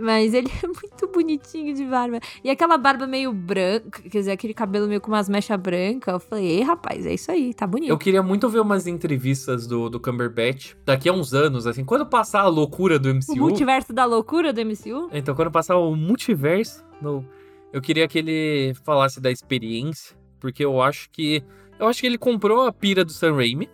Mas 0.00 0.32
ele 0.32 0.48
é 0.62 0.66
muito 0.66 1.08
bonitinho 1.12 1.74
de 1.74 1.84
barba. 1.84 2.20
E 2.44 2.48
aquela 2.50 2.78
barba 2.78 3.04
meio 3.06 3.32
branca, 3.32 4.00
quer 4.02 4.18
dizer, 4.18 4.30
aquele 4.30 4.54
cabelo 4.54 4.86
meio 4.86 5.00
com 5.00 5.10
umas 5.10 5.28
mechas 5.28 5.58
brancas. 5.60 6.14
Eu 6.14 6.20
falei, 6.20 6.46
ei, 6.46 6.62
rapaz, 6.62 7.04
é 7.04 7.12
isso 7.14 7.30
aí, 7.32 7.52
tá 7.52 7.66
bonito. 7.66 7.90
Eu 7.90 7.98
queria 7.98 8.22
muito 8.22 8.48
ver 8.48 8.60
umas 8.60 8.86
entrevistas 8.86 9.66
do, 9.66 9.90
do 9.90 9.98
Cumberbatch 9.98 10.74
daqui 10.84 11.08
a 11.08 11.12
uns 11.12 11.34
anos, 11.34 11.66
assim, 11.66 11.84
quando 11.84 12.06
passar 12.06 12.42
a 12.42 12.48
loucura 12.48 12.96
do 12.98 13.10
O 13.10 13.14
MCU. 13.14 13.36
multiverso 13.36 13.92
da 13.92 14.04
loucura 14.04 14.52
do 14.52 14.60
MCU? 14.64 15.08
Então, 15.12 15.34
quando 15.34 15.50
passar 15.50 15.76
o 15.76 15.96
multiverso, 15.96 16.84
no- 17.02 17.24
eu 17.72 17.80
queria 17.82 18.06
que 18.06 18.18
ele 18.20 18.74
falasse 18.84 19.20
da 19.20 19.32
experiência, 19.32 20.16
porque 20.38 20.64
eu 20.64 20.80
acho 20.80 21.10
que. 21.10 21.42
Eu 21.78 21.86
acho 21.86 22.00
que 22.00 22.06
ele 22.06 22.18
comprou 22.18 22.66
a 22.66 22.72
pira 22.72 23.04
do 23.04 23.12
Sam 23.12 23.36
Raimi 23.36 23.68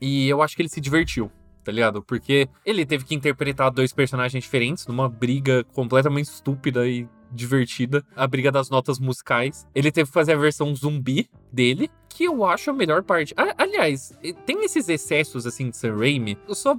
e 0.00 0.28
eu 0.28 0.42
acho 0.42 0.54
que 0.54 0.62
ele 0.62 0.68
se 0.68 0.80
divertiu, 0.80 1.30
tá 1.64 1.72
ligado? 1.72 2.02
Porque 2.02 2.48
ele 2.64 2.84
teve 2.84 3.04
que 3.04 3.14
interpretar 3.14 3.70
dois 3.70 3.92
personagens 3.92 4.44
diferentes 4.44 4.86
numa 4.86 5.08
briga 5.08 5.64
completamente 5.72 6.26
estúpida 6.26 6.86
e 6.86 7.08
divertida 7.30 8.04
a 8.16 8.26
briga 8.26 8.50
das 8.50 8.70
notas 8.70 8.98
musicais. 8.98 9.66
Ele 9.74 9.90
teve 9.90 10.08
que 10.08 10.14
fazer 10.14 10.32
a 10.32 10.38
versão 10.38 10.74
zumbi 10.74 11.28
dele, 11.52 11.90
que 12.08 12.24
eu 12.24 12.44
acho 12.44 12.70
a 12.70 12.74
melhor 12.74 13.02
parte. 13.02 13.34
Aliás, 13.56 14.12
tem 14.46 14.64
esses 14.64 14.88
excessos 14.88 15.46
assim 15.46 15.70
de 15.70 15.76
Sam 15.76 15.96
Raimi, 15.96 16.38
eu 16.46 16.54
só 16.54 16.76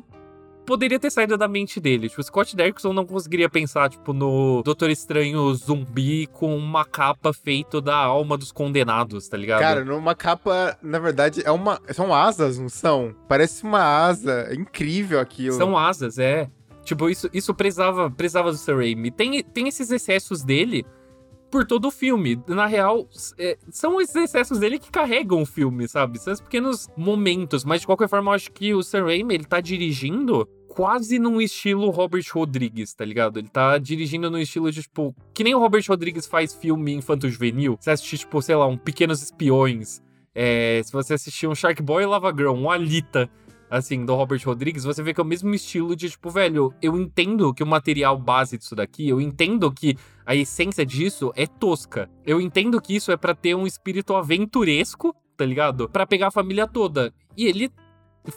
poderia 0.70 1.00
ter 1.00 1.10
saído 1.10 1.36
da 1.36 1.48
mente 1.48 1.80
dele. 1.80 2.08
Tipo, 2.08 2.22
o 2.22 2.24
Scott 2.24 2.56
Derrickson 2.56 2.94
não 2.94 3.04
conseguiria 3.04 3.50
pensar, 3.50 3.90
tipo, 3.90 4.14
no 4.14 4.62
Doutor 4.62 4.92
Estranho 4.92 5.52
zumbi 5.56 6.28
com 6.28 6.56
uma 6.56 6.86
capa 6.86 7.34
feita 7.34 7.82
da 7.82 7.96
alma 7.96 8.38
dos 8.38 8.52
condenados, 8.52 9.28
tá 9.28 9.36
ligado? 9.36 9.62
Cara, 9.62 9.84
numa 9.84 10.14
capa, 10.14 10.78
na 10.80 11.00
verdade, 11.00 11.42
é 11.44 11.50
uma. 11.50 11.82
São 11.90 12.14
asas, 12.14 12.60
não 12.60 12.70
são? 12.70 13.16
Parece 13.28 13.64
uma 13.64 13.82
asa. 13.82 14.46
É 14.52 14.54
incrível 14.54 15.20
aquilo. 15.20 15.56
São 15.56 15.76
asas, 15.76 16.20
é. 16.20 16.48
Tipo, 16.84 17.10
isso, 17.10 17.28
isso 17.34 17.52
precisava, 17.56 18.12
precisava 18.12 18.52
do 18.52 18.58
Sam 18.58 18.76
Raimi. 18.76 19.10
Tem, 19.10 19.44
tem 19.44 19.68
esses 19.68 19.90
excessos 19.90 20.44
dele 20.44 20.86
por 21.50 21.66
todo 21.66 21.88
o 21.88 21.92
filme. 21.92 22.40
Na 22.48 22.68
real, 22.68 23.08
é, 23.40 23.58
são 23.72 24.00
esses 24.00 24.16
excessos 24.16 24.60
dele 24.60 24.78
que 24.78 24.92
carregam 24.92 25.42
o 25.42 25.48
filme, 25.48 25.88
sabe? 25.88 26.20
São 26.20 26.32
esses 26.32 26.44
pequenos 26.44 26.88
momentos. 26.96 27.66
Mas, 27.66 27.82
de 27.82 27.88
qualquer 27.88 28.08
forma, 28.08 28.30
eu 28.30 28.36
acho 28.36 28.52
que 28.52 28.72
o 28.76 28.84
Sam 28.84 29.06
Raimi, 29.06 29.34
ele 29.34 29.46
tá 29.46 29.60
dirigindo 29.60 30.48
quase 30.80 31.20
num 31.20 31.42
estilo 31.42 31.90
Robert 31.90 32.24
Rodrigues, 32.32 32.94
tá 32.94 33.04
ligado? 33.04 33.38
Ele 33.38 33.50
tá 33.50 33.78
dirigindo 33.78 34.32
num 34.32 34.38
estilo 34.38 34.72
de, 34.72 34.82
tipo... 34.84 35.14
Que 35.34 35.44
nem 35.44 35.54
o 35.54 35.60
Robert 35.60 35.84
Rodrigues 35.86 36.26
faz 36.26 36.54
filme 36.54 36.94
infanto-juvenil. 36.94 37.76
Você 37.78 37.92
assistir, 37.92 38.20
tipo, 38.20 38.42
sei 38.42 38.56
lá, 38.56 38.66
um 38.66 38.78
Pequenos 38.78 39.22
Espiões. 39.22 40.02
É, 40.34 40.82
se 40.82 40.94
você 40.94 41.16
assistir 41.16 41.48
um 41.48 41.54
Shark 41.54 41.82
Boy 41.84 42.04
e 42.04 42.06
Lava 42.06 42.32
Girl, 42.32 42.54
um 42.54 42.72
Alita 42.72 43.30
assim, 43.70 44.06
do 44.06 44.16
Robert 44.16 44.42
Rodrigues, 44.46 44.86
você 44.86 45.04
vê 45.04 45.14
que 45.14 45.20
é 45.20 45.24
o 45.24 45.28
mesmo 45.28 45.54
estilo 45.54 45.98
de, 45.98 46.10
tipo, 46.10 46.30
velho, 46.30 46.74
eu 46.82 46.98
entendo 46.98 47.54
que 47.54 47.62
o 47.62 47.68
material 47.68 48.18
base 48.18 48.58
disso 48.58 48.74
daqui, 48.74 49.10
eu 49.10 49.20
entendo 49.20 49.70
que 49.74 49.98
a 50.26 50.34
essência 50.34 50.86
disso 50.86 51.34
é 51.36 51.46
tosca. 51.46 52.10
Eu 52.26 52.40
entendo 52.40 52.82
que 52.82 52.96
isso 52.96 53.12
é 53.12 53.18
pra 53.18 53.36
ter 53.36 53.54
um 53.54 53.68
espírito 53.68 54.16
aventuresco, 54.16 55.14
tá 55.36 55.46
ligado? 55.46 55.90
Pra 55.90 56.08
pegar 56.08 56.28
a 56.28 56.32
família 56.32 56.66
toda. 56.66 57.14
E 57.36 57.48
ele 57.48 57.70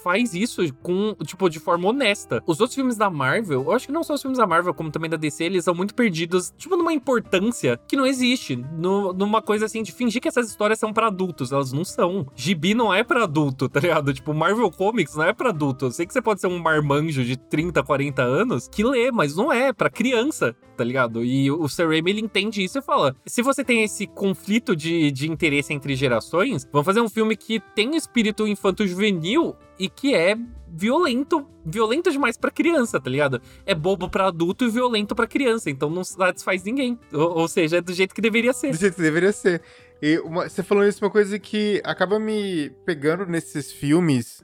faz 0.03 0.35
isso 0.35 0.63
com, 0.83 1.15
tipo, 1.25 1.49
de 1.49 1.59
forma 1.59 1.89
honesta. 1.89 2.43
Os 2.47 2.61
outros 2.61 2.75
filmes 2.75 2.97
da 2.97 3.11
Marvel, 3.11 3.63
eu 3.65 3.73
acho 3.73 3.87
que 3.87 3.93
não 3.93 4.03
só 4.03 4.15
os 4.15 4.23
filmes 4.23 4.39
da 4.39 4.47
Marvel, 4.47 4.73
como 4.75 4.91
também 4.91 5.11
da 5.11 5.17
DC, 5.17 5.45
eles 5.45 5.65
são 5.65 5.75
muito 5.75 5.95
perdidos, 5.95 6.53
tipo, 6.57 6.77
numa 6.77 6.93
importância 6.93 7.79
que 7.89 7.97
não 7.97 8.07
existe. 8.07 8.57
No- 8.57 9.13
numa 9.13 9.43
coisa 9.43 9.67
assim 9.67 9.83
de 9.83 9.93
fingir 9.93 10.21
que 10.21 10.29
essas 10.29 10.49
histórias 10.49 10.79
são 10.79 10.93
pra 10.93 11.09
adultos. 11.09 11.53
Elas 11.53 11.73
não 11.73 11.85
são. 11.85 12.27
Gibi 12.35 12.75
não 12.75 12.93
é 12.93 13.03
pra 13.05 13.25
adulto, 13.25 13.69
tá 13.69 13.81
ligado? 13.81 14.13
Tipo, 14.15 14.33
Marvel 14.33 14.71
Comics 14.71 15.15
não 15.17 15.25
é 15.25 15.33
pra 15.33 15.51
adulto. 15.51 15.87
Eu 15.87 15.91
sei 15.91 16.07
que 16.07 16.13
você 16.13 16.23
pode 16.23 16.41
ser 16.41 16.47
um 16.47 16.59
marmanjo 16.59 17.25
de 17.25 17.37
30, 17.37 17.83
40 17.83 18.23
anos 18.23 18.69
que 18.69 18.83
lê, 18.85 19.11
mas 19.11 19.37
não 19.37 19.53
é, 19.53 19.73
pra 19.73 19.91
criança, 19.91 20.57
tá 20.77 20.85
ligado? 20.85 21.25
E 21.25 21.51
o 21.51 21.69
Sam 21.69 21.89
Raimi, 21.89 22.11
ele 22.11 22.21
entende 22.21 22.63
isso 22.63 22.79
e 22.79 22.83
fala: 22.83 23.15
se 23.27 23.43
você 23.43 23.63
tem 23.65 23.83
esse 23.83 24.07
conflito 24.07 24.75
de, 24.75 25.11
de 25.11 25.31
interesse 25.31 25.73
entre 25.73 25.95
gerações, 25.95 26.67
vamos 26.73 26.87
fazer 26.87 27.01
um 27.01 27.09
filme 27.09 27.37
que 27.37 27.61
tem 27.75 27.97
espírito 27.97 28.47
infanto-juvenil 28.47 29.55
e 29.85 29.89
que 29.89 30.15
é 30.15 30.37
violento, 30.69 31.47
violento 31.65 32.11
demais 32.11 32.37
pra 32.37 32.51
criança, 32.51 33.01
tá 33.01 33.11
ligado? 33.11 33.41
É 33.67 33.75
bobo 33.75 34.09
pra 34.09 34.29
adulto 34.29 34.65
e 34.65 34.71
violento 34.71 35.15
pra 35.15 35.27
criança, 35.27 35.69
então 35.71 35.91
não 35.91 36.03
satisfaz 36.05 36.63
ninguém. 36.65 36.99
Ou, 37.13 37.39
ou 37.39 37.49
seja, 37.49 37.79
é 37.79 37.81
do 37.81 37.93
jeito 37.93 38.15
que 38.15 38.21
deveria 38.21 38.53
ser. 38.53 38.71
Do 38.71 38.77
jeito 38.77 38.95
que 38.97 39.03
deveria 39.03 39.33
ser. 39.33 39.61
E 40.01 40.19
uma- 40.21 40.49
você 40.49 40.63
falou 40.63 40.85
isso, 40.87 41.05
uma 41.05 41.11
coisa 41.11 41.39
que 41.39 41.81
acaba 41.85 42.19
me 42.19 42.71
pegando 42.85 43.27
nesses 43.27 43.71
filmes, 43.73 44.43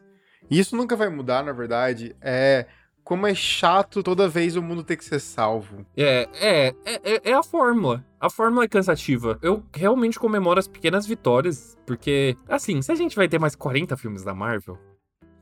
e 0.51 0.59
isso 0.59 0.77
nunca 0.77 0.95
vai 0.97 1.09
mudar, 1.09 1.43
na 1.45 1.53
verdade, 1.53 2.15
é 2.21 2.67
como 3.03 3.27
é 3.27 3.35
chato 3.35 4.03
toda 4.03 4.29
vez 4.29 4.55
o 4.55 4.63
mundo 4.63 4.85
ter 4.85 4.97
que 4.97 5.05
ser 5.05 5.19
salvo. 5.19 5.85
É, 5.97 6.29
é, 6.35 6.67
é, 6.85 7.15
é- 7.15 7.31
é 7.31 7.33
a 7.33 7.43
fórmula. 7.43 8.05
A 8.21 8.29
fórmula 8.29 8.65
é 8.65 8.69
cansativa. 8.69 9.39
Eu 9.41 9.63
realmente 9.75 10.19
comemoro 10.19 10.59
as 10.61 10.69
pequenas 10.69 11.07
vitórias, 11.07 11.75
porque, 11.87 12.37
assim, 12.47 12.83
se 12.83 12.93
a 12.93 12.95
gente 12.95 13.17
vai 13.17 13.27
ter 13.27 13.39
mais 13.39 13.57
40 13.57 13.97
filmes 13.97 14.23
da 14.23 14.35
Marvel, 14.35 14.77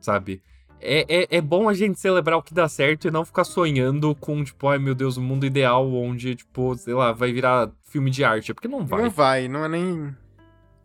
sabe? 0.01 0.43
É, 0.81 1.07
é, 1.09 1.39
é 1.39 1.41
bom 1.41 1.69
a 1.69 1.75
gente 1.75 1.99
celebrar 1.99 2.39
o 2.39 2.43
que 2.43 2.53
dá 2.53 2.69
certo 2.69 3.09
e 3.09 3.11
não 3.11 3.25
ficar 3.25 3.45
sonhando 3.45 4.15
com, 4.15 4.45
tipo, 4.45 4.69
ai 4.69 4.79
meu 4.79 4.95
Deus, 4.95 5.17
o 5.17 5.23
mundo 5.23 5.47
ideal 5.47 5.91
onde, 5.93 6.35
tipo, 6.35 6.75
sei 6.77 6.93
lá, 6.95 7.13
vai 7.13 7.33
virar 7.33 7.71
filme 7.83 8.11
de 8.11 8.23
arte. 8.23 8.53
Porque 8.53 8.69
não 8.69 8.85
vai. 8.85 9.03
Não 9.03 9.11
vai, 9.11 9.49
não 9.49 9.65
é 9.65 9.69
nem 9.69 10.15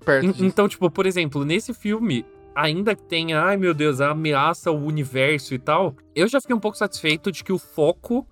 perto 0.06 0.26
En- 0.26 0.32
disso. 0.32 0.46
Então, 0.46 0.68
tipo, 0.68 0.90
por 0.90 1.06
exemplo, 1.06 1.44
nesse 1.44 1.74
filme, 1.74 2.26
ainda 2.56 2.96
que 2.96 3.04
tenha, 3.04 3.42
ai 3.42 3.58
meu 3.58 3.74
Deus, 3.74 4.00
a 4.00 4.12
ameaça 4.12 4.70
ao 4.70 4.78
universo 4.78 5.54
e 5.54 5.60
tal, 5.60 5.94
eu 6.16 6.28
já 6.28 6.40
fiquei 6.40 6.56
um 6.56 6.60
pouco 6.60 6.78
satisfeito 6.78 7.30
de 7.32 7.44
que 7.44 7.52
o 7.52 7.60
foco, 7.60 8.26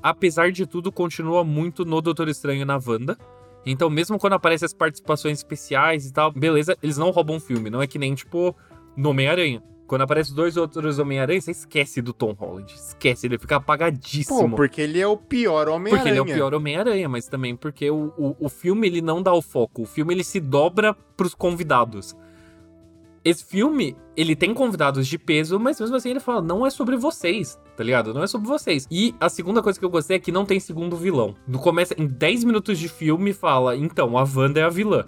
apesar 0.00 0.52
de 0.52 0.64
tudo, 0.64 0.92
continua 0.92 1.42
muito 1.44 1.84
no 1.84 2.00
Doutor 2.00 2.28
Estranho 2.28 2.62
e 2.62 2.64
na 2.64 2.78
Wanda. 2.86 3.18
Então, 3.66 3.90
mesmo 3.90 4.18
quando 4.18 4.34
aparecem 4.34 4.64
as 4.64 4.72
participações 4.72 5.38
especiais 5.38 6.06
e 6.06 6.12
tal, 6.12 6.30
beleza, 6.32 6.78
eles 6.82 6.96
não 6.96 7.10
roubam 7.10 7.36
o 7.36 7.40
filme. 7.40 7.68
Não 7.68 7.82
é 7.82 7.86
que 7.86 7.98
nem, 7.98 8.14
tipo, 8.14 8.56
no 8.96 9.10
Homem-Aranha. 9.10 9.62
Quando 9.90 10.02
aparecem 10.02 10.32
dois 10.36 10.56
outros 10.56 11.00
Homem-Aranha, 11.00 11.40
você 11.40 11.50
esquece 11.50 12.00
do 12.00 12.12
Tom 12.12 12.32
Holland. 12.32 12.72
Esquece, 12.72 13.26
ele 13.26 13.36
fica 13.36 13.56
Pô, 13.56 13.64
apagadíssimo. 13.64 14.54
porque 14.54 14.80
ele 14.80 15.00
é 15.00 15.06
o 15.08 15.16
pior 15.16 15.68
Homem-Aranha. 15.68 15.96
Porque 15.96 16.08
ele 16.08 16.18
é 16.18 16.22
o 16.22 16.24
pior 16.24 16.54
Homem-Aranha, 16.54 17.08
mas 17.08 17.26
também 17.26 17.56
porque 17.56 17.90
o, 17.90 18.12
o, 18.16 18.36
o 18.38 18.48
filme 18.48 18.86
ele 18.86 19.02
não 19.02 19.20
dá 19.20 19.32
o 19.32 19.42
foco. 19.42 19.82
O 19.82 19.86
filme 19.86 20.14
ele 20.14 20.22
se 20.22 20.38
dobra 20.38 20.94
pros 21.16 21.34
convidados. 21.34 22.16
Esse 23.24 23.44
filme, 23.44 23.96
ele 24.16 24.36
tem 24.36 24.54
convidados 24.54 25.08
de 25.08 25.18
peso, 25.18 25.58
mas 25.58 25.80
mesmo 25.80 25.96
assim 25.96 26.10
ele 26.10 26.20
fala, 26.20 26.40
não 26.40 26.64
é 26.64 26.70
sobre 26.70 26.96
vocês, 26.96 27.58
tá 27.76 27.82
ligado? 27.82 28.14
Não 28.14 28.22
é 28.22 28.28
sobre 28.28 28.46
vocês. 28.46 28.86
E 28.92 29.12
a 29.18 29.28
segunda 29.28 29.60
coisa 29.60 29.76
que 29.76 29.84
eu 29.84 29.90
gostei 29.90 30.18
é 30.18 30.20
que 30.20 30.30
não 30.30 30.46
tem 30.46 30.60
segundo 30.60 30.96
vilão. 30.96 31.34
No 31.48 31.58
começo, 31.58 31.94
em 31.98 32.06
10 32.06 32.44
minutos 32.44 32.78
de 32.78 32.88
filme, 32.88 33.32
fala, 33.32 33.76
então, 33.76 34.16
a 34.16 34.22
Wanda 34.22 34.60
é 34.60 34.62
a 34.62 34.70
vilã. 34.70 35.04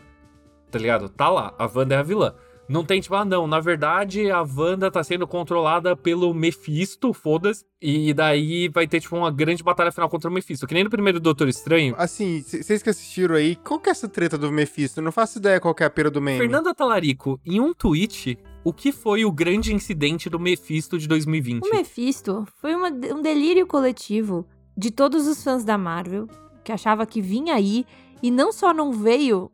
Tá 0.72 0.78
ligado? 0.80 1.08
Tá 1.08 1.28
lá, 1.28 1.54
a 1.56 1.70
Wanda 1.72 1.94
é 1.94 1.98
a 1.98 2.02
vilã. 2.02 2.34
Não 2.68 2.84
tem 2.84 3.00
tipo, 3.00 3.14
ah, 3.14 3.24
não, 3.24 3.46
na 3.46 3.60
verdade 3.60 4.30
a 4.30 4.40
Wanda 4.42 4.90
tá 4.90 5.02
sendo 5.02 5.26
controlada 5.26 5.96
pelo 5.96 6.32
Mephisto, 6.32 7.12
foda-se. 7.12 7.64
E 7.80 8.14
daí 8.14 8.68
vai 8.68 8.86
ter, 8.86 9.00
tipo, 9.00 9.16
uma 9.16 9.30
grande 9.30 9.62
batalha 9.62 9.90
final 9.90 10.08
contra 10.08 10.30
o 10.30 10.32
Mephisto. 10.32 10.66
Que 10.66 10.74
nem 10.74 10.84
no 10.84 10.88
primeiro 10.90 11.18
Doutor 11.20 11.48
Estranho. 11.48 11.94
Assim, 11.98 12.40
vocês 12.42 12.82
que 12.82 12.88
assistiram 12.90 13.34
aí, 13.34 13.56
qual 13.56 13.80
que 13.80 13.88
é 13.88 13.92
essa 13.92 14.08
treta 14.08 14.38
do 14.38 14.50
Mephisto? 14.50 15.00
Eu 15.00 15.04
não 15.04 15.12
faço 15.12 15.38
ideia 15.38 15.60
qual 15.60 15.74
que 15.74 15.82
é 15.82 15.86
a 15.86 15.90
pera 15.90 16.10
do 16.10 16.20
meme. 16.22 16.38
Fernanda 16.38 16.72
Talarico, 16.74 17.38
em 17.44 17.60
um 17.60 17.74
tweet, 17.74 18.38
o 18.64 18.72
que 18.72 18.92
foi 18.92 19.24
o 19.24 19.32
grande 19.32 19.74
incidente 19.74 20.30
do 20.30 20.38
Mephisto 20.38 20.96
de 20.98 21.08
2020? 21.08 21.66
O 21.66 21.70
Mephisto 21.76 22.46
foi 22.60 22.74
uma- 22.74 22.88
um 22.88 23.20
delírio 23.20 23.66
coletivo 23.66 24.46
de 24.76 24.90
todos 24.90 25.26
os 25.26 25.42
fãs 25.42 25.64
da 25.64 25.76
Marvel, 25.76 26.26
que 26.64 26.70
achava 26.72 27.04
que 27.04 27.20
vinha 27.20 27.54
aí 27.54 27.84
e 28.22 28.30
não 28.30 28.52
só 28.52 28.72
não 28.72 28.92
veio, 28.92 29.50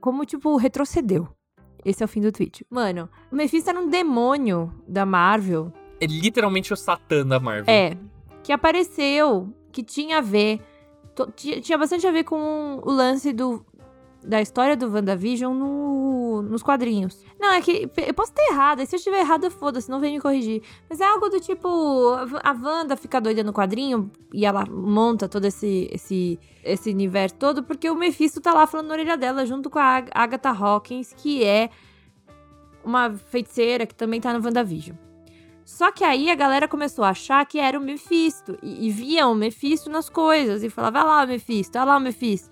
como, 0.00 0.24
tipo, 0.26 0.56
retrocedeu. 0.56 1.28
Esse 1.84 2.02
é 2.02 2.06
o 2.06 2.08
fim 2.08 2.20
do 2.20 2.32
tweet. 2.32 2.66
Mano, 2.70 3.08
o 3.30 3.36
Mephisto 3.36 3.70
era 3.70 3.78
um 3.78 3.88
demônio 3.88 4.72
da 4.86 5.06
Marvel. 5.06 5.72
É 6.00 6.06
literalmente 6.06 6.72
o 6.72 6.76
Satã 6.76 7.26
da 7.26 7.40
Marvel. 7.40 7.72
É. 7.72 7.96
Que 8.42 8.52
apareceu, 8.52 9.52
que 9.72 9.82
tinha 9.82 10.18
a 10.18 10.20
ver. 10.20 10.60
tinha 11.36 11.78
bastante 11.78 12.06
a 12.06 12.10
ver 12.10 12.24
com 12.24 12.80
o 12.84 12.90
lance 12.90 13.32
do. 13.32 13.64
Da 14.22 14.42
história 14.42 14.76
do 14.76 14.90
WandaVision 14.90 15.54
no, 15.54 15.88
no, 16.38 16.42
nos 16.42 16.62
quadrinhos. 16.62 17.24
Não, 17.38 17.52
é 17.52 17.60
que 17.60 17.90
eu 17.96 18.14
posso 18.14 18.32
ter 18.32 18.42
errado, 18.50 18.80
e 18.80 18.86
se 18.86 18.94
eu 18.94 18.98
estiver 18.98 19.20
errado, 19.20 19.50
foda-se, 19.50 19.90
não 19.90 20.00
vem 20.00 20.14
me 20.14 20.20
corrigir. 20.20 20.62
Mas 20.88 21.00
é 21.00 21.04
algo 21.04 21.28
do 21.28 21.40
tipo, 21.40 21.68
a 22.42 22.52
Wanda 22.52 22.96
fica 22.96 23.20
doida 23.20 23.42
no 23.42 23.52
quadrinho 23.52 24.10
e 24.32 24.44
ela 24.44 24.64
monta 24.66 25.28
todo 25.28 25.44
esse, 25.44 25.88
esse, 25.92 26.38
esse 26.64 26.90
universo 26.90 27.36
todo, 27.36 27.62
porque 27.62 27.90
o 27.90 27.94
Mephisto 27.94 28.40
tá 28.40 28.52
lá 28.52 28.66
falando 28.66 28.88
na 28.88 28.94
orelha 28.94 29.16
dela, 29.16 29.46
junto 29.46 29.70
com 29.70 29.78
a 29.78 30.04
Agatha 30.12 30.50
Hawkins, 30.50 31.12
que 31.12 31.44
é 31.44 31.70
uma 32.84 33.10
feiticeira 33.12 33.86
que 33.86 33.94
também 33.94 34.20
tá 34.20 34.32
no 34.32 34.44
WandaVision. 34.44 34.96
Só 35.64 35.92
que 35.92 36.02
aí 36.02 36.30
a 36.30 36.34
galera 36.34 36.66
começou 36.66 37.04
a 37.04 37.10
achar 37.10 37.44
que 37.44 37.58
era 37.58 37.78
o 37.78 37.82
Mephisto. 37.82 38.56
E, 38.62 38.86
e 38.86 38.90
via 38.90 39.28
o 39.28 39.34
Mephisto 39.34 39.90
nas 39.90 40.08
coisas. 40.08 40.62
E 40.62 40.70
falava, 40.70 41.00
olha 41.00 41.06
lá 41.08 41.24
o 41.24 41.28
Mephisto, 41.28 41.76
olha 41.76 41.84
lá 41.84 41.96
o 41.98 42.00
Mephisto. 42.00 42.48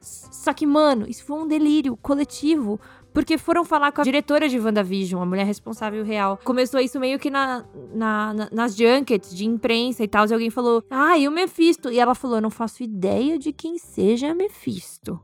Só 0.00 0.52
que, 0.52 0.66
mano, 0.66 1.06
isso 1.08 1.24
foi 1.24 1.38
um 1.38 1.46
delírio 1.46 1.96
coletivo. 1.96 2.80
Porque 3.16 3.38
foram 3.38 3.64
falar 3.64 3.92
com 3.92 4.02
a 4.02 4.04
diretora 4.04 4.46
de 4.46 4.60
WandaVision, 4.60 5.22
a 5.22 5.24
mulher 5.24 5.46
responsável 5.46 6.04
real. 6.04 6.38
Começou 6.44 6.78
isso 6.78 7.00
meio 7.00 7.18
que 7.18 7.30
na, 7.30 7.64
na, 7.94 8.34
na, 8.34 8.48
nas 8.52 8.76
junkets 8.76 9.34
de 9.34 9.46
imprensa 9.46 10.04
e 10.04 10.08
tal. 10.08 10.26
E 10.26 10.32
alguém 10.34 10.50
falou, 10.50 10.84
ah, 10.90 11.16
e 11.16 11.26
o 11.26 11.30
Mephisto? 11.30 11.90
E 11.90 11.98
ela 11.98 12.14
falou, 12.14 12.42
não 12.42 12.50
faço 12.50 12.82
ideia 12.82 13.38
de 13.38 13.54
quem 13.54 13.78
seja 13.78 14.34
Mephisto. 14.34 15.18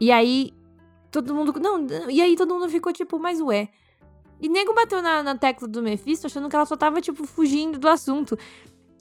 E 0.00 0.12
aí, 0.12 0.52
todo 1.10 1.34
mundo. 1.34 1.52
Não, 1.60 2.08
e 2.08 2.22
aí 2.22 2.36
todo 2.36 2.54
mundo 2.54 2.68
ficou 2.68 2.92
tipo, 2.92 3.18
mas 3.18 3.40
ué. 3.40 3.68
E 4.40 4.48
nego 4.48 4.72
bateu 4.72 5.02
na, 5.02 5.20
na 5.20 5.36
tecla 5.36 5.66
do 5.66 5.82
Mephisto 5.82 6.28
achando 6.28 6.48
que 6.48 6.54
ela 6.54 6.66
só 6.66 6.76
tava, 6.76 7.00
tipo, 7.00 7.26
fugindo 7.26 7.76
do 7.76 7.88
assunto. 7.88 8.38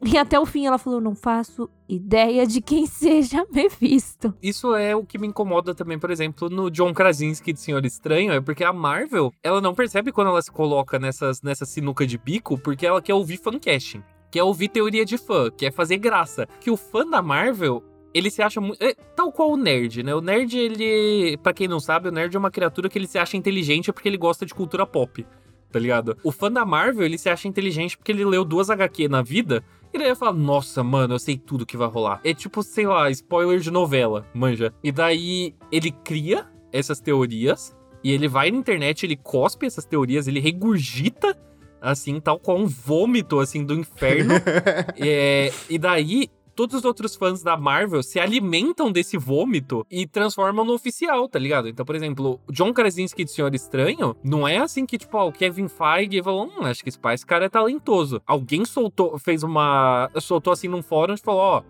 E 0.04 0.18
até 0.18 0.40
o 0.40 0.46
fim 0.46 0.66
ela 0.66 0.78
falou: 0.78 1.00
não 1.00 1.14
faço 1.14 1.70
ideia 1.88 2.46
de 2.48 2.60
quem 2.62 2.86
seja 2.88 3.46
Mephisto. 3.52 4.34
Isso 4.42 4.76
é 4.76 4.96
o 4.96 5.06
que 5.06 5.18
me 5.18 5.28
incomoda 5.28 5.76
também, 5.76 6.00
por 6.00 6.10
exemplo, 6.10 6.50
no 6.50 6.72
John 6.72 6.94
Krasinski 6.94 7.54
de 7.54 7.60
Senhor 7.60 7.86
Estranho, 7.86 8.32
é 8.32 8.42
porque 8.42 8.64
a 8.64 8.74
Marvel, 8.74 9.32
ela 9.44 9.62
não 9.62 9.76
percebe 9.76 10.12
quando 10.12 10.30
ela 10.30 10.42
se 10.42 10.52
coloca 10.52 10.98
nessas, 10.98 11.42
nessa 11.42 11.66
sinuca 11.66 12.06
de 12.06 12.18
bico, 12.18 12.58
porque 12.58 12.86
ela 12.86 13.02
quer 13.02 13.14
ouvir 13.14 13.38
fancasting. 13.38 14.04
Quer 14.32 14.44
ouvir 14.44 14.70
teoria 14.70 15.04
de 15.04 15.18
fã, 15.18 15.52
quer 15.52 15.72
fazer 15.74 15.98
graça. 15.98 16.48
Que 16.60 16.72
o 16.72 16.78
fã 16.78 17.06
da 17.06 17.22
Marvel, 17.22 17.84
ele 18.14 18.32
se 18.32 18.42
acha 18.42 18.62
muito. 18.62 18.82
É, 18.82 18.94
tal 18.94 19.32
qual 19.32 19.52
o 19.52 19.58
nerd, 19.58 20.04
né? 20.04 20.16
O 20.16 20.22
nerd, 20.22 20.58
ele. 20.58 21.38
para 21.44 21.54
quem 21.54 21.68
não 21.68 21.80
sabe, 21.80 22.08
o 22.08 22.12
nerd 22.12 22.34
é 22.34 22.40
uma 22.40 22.50
criatura 22.50 22.90
que 22.90 22.98
ele 22.98 23.08
se 23.08 23.20
acha 23.20 23.36
inteligente 23.36 23.92
porque 23.92 24.08
ele 24.08 24.18
gosta 24.18 24.46
de 24.46 24.54
cultura 24.54 24.86
pop. 24.86 25.26
Tá 25.70 25.80
ligado? 25.80 26.18
O 26.24 26.32
fã 26.32 26.52
da 26.52 26.66
Marvel, 26.66 27.06
ele 27.06 27.18
se 27.18 27.30
acha 27.30 27.48
inteligente 27.48 27.98
porque 27.98 28.12
ele 28.12 28.26
leu 28.26 28.44
duas 28.44 28.70
HQ 28.70 29.08
na 29.08 29.22
vida. 29.22 29.64
E 29.94 29.98
daí 29.98 30.08
ele 30.08 30.16
fala, 30.16 30.34
nossa, 30.34 30.84
mano, 30.84 31.16
eu 31.16 31.20
sei 31.20 31.38
tudo 31.38 31.66
que 31.66 31.78
vai 31.78 31.88
rolar. 31.88 32.22
É 32.24 32.34
tipo, 32.34 32.64
sei 32.64 32.88
lá, 32.88 33.10
spoiler 33.12 33.60
de 33.60 33.72
novela, 33.72 34.26
manja. 34.34 34.74
E 34.84 34.92
daí 34.92 35.56
ele 35.72 35.92
cria 35.92 36.48
essas 36.72 37.00
teorias. 37.00 37.76
E 38.04 38.12
ele 38.12 38.28
vai 38.28 38.50
na 38.50 38.58
internet, 38.58 39.06
ele 39.06 39.16
cospe 39.16 39.66
essas 39.66 39.86
teorias, 39.86 40.28
ele 40.28 40.40
regurgita 40.40 41.38
assim, 41.82 42.20
tal 42.20 42.40
qual 42.40 42.60
um 42.60 42.68
vômito, 42.68 43.40
assim, 43.40 43.66
do 43.66 43.74
inferno. 43.74 44.36
é, 44.98 45.52
e 45.68 45.80
daí 45.80 46.30
todos 46.56 46.76
os 46.76 46.86
outros 46.86 47.16
fãs 47.16 47.42
da 47.42 47.58
Marvel 47.58 48.04
se 48.04 48.20
alimentam 48.20 48.92
desse 48.92 49.18
vômito 49.18 49.86
e 49.90 50.06
transformam 50.06 50.66
no 50.66 50.74
oficial, 50.74 51.28
tá 51.28 51.40
ligado? 51.40 51.68
Então, 51.68 51.86
por 51.86 51.96
exemplo, 51.96 52.40
John 52.50 52.74
Krasinski 52.74 53.24
de 53.24 53.32
Senhor 53.32 53.54
Estranho, 53.54 54.16
não 54.24 54.48
é 54.48 54.58
assim 54.58 54.86
que, 54.86 54.98
tipo, 54.98 55.18
ó, 55.18 55.28
o 55.28 55.32
Kevin 55.32 55.68
Feige 55.68 56.22
falou, 56.24 56.48
hum, 56.48 56.66
acho 56.66 56.84
que 56.84 56.90
esse, 56.90 57.00
esse 57.14 57.26
cara 57.26 57.46
é 57.46 57.50
talentoso. 57.50 58.22
Alguém 58.26 58.66
soltou, 58.66 59.18
fez 59.20 59.44
uma... 59.44 60.10
soltou 60.20 60.54
assim 60.54 60.68
num 60.68 60.82
fórum 60.82 61.14
e 61.14 61.18
falou, 61.18 61.42
ó, 61.42 61.64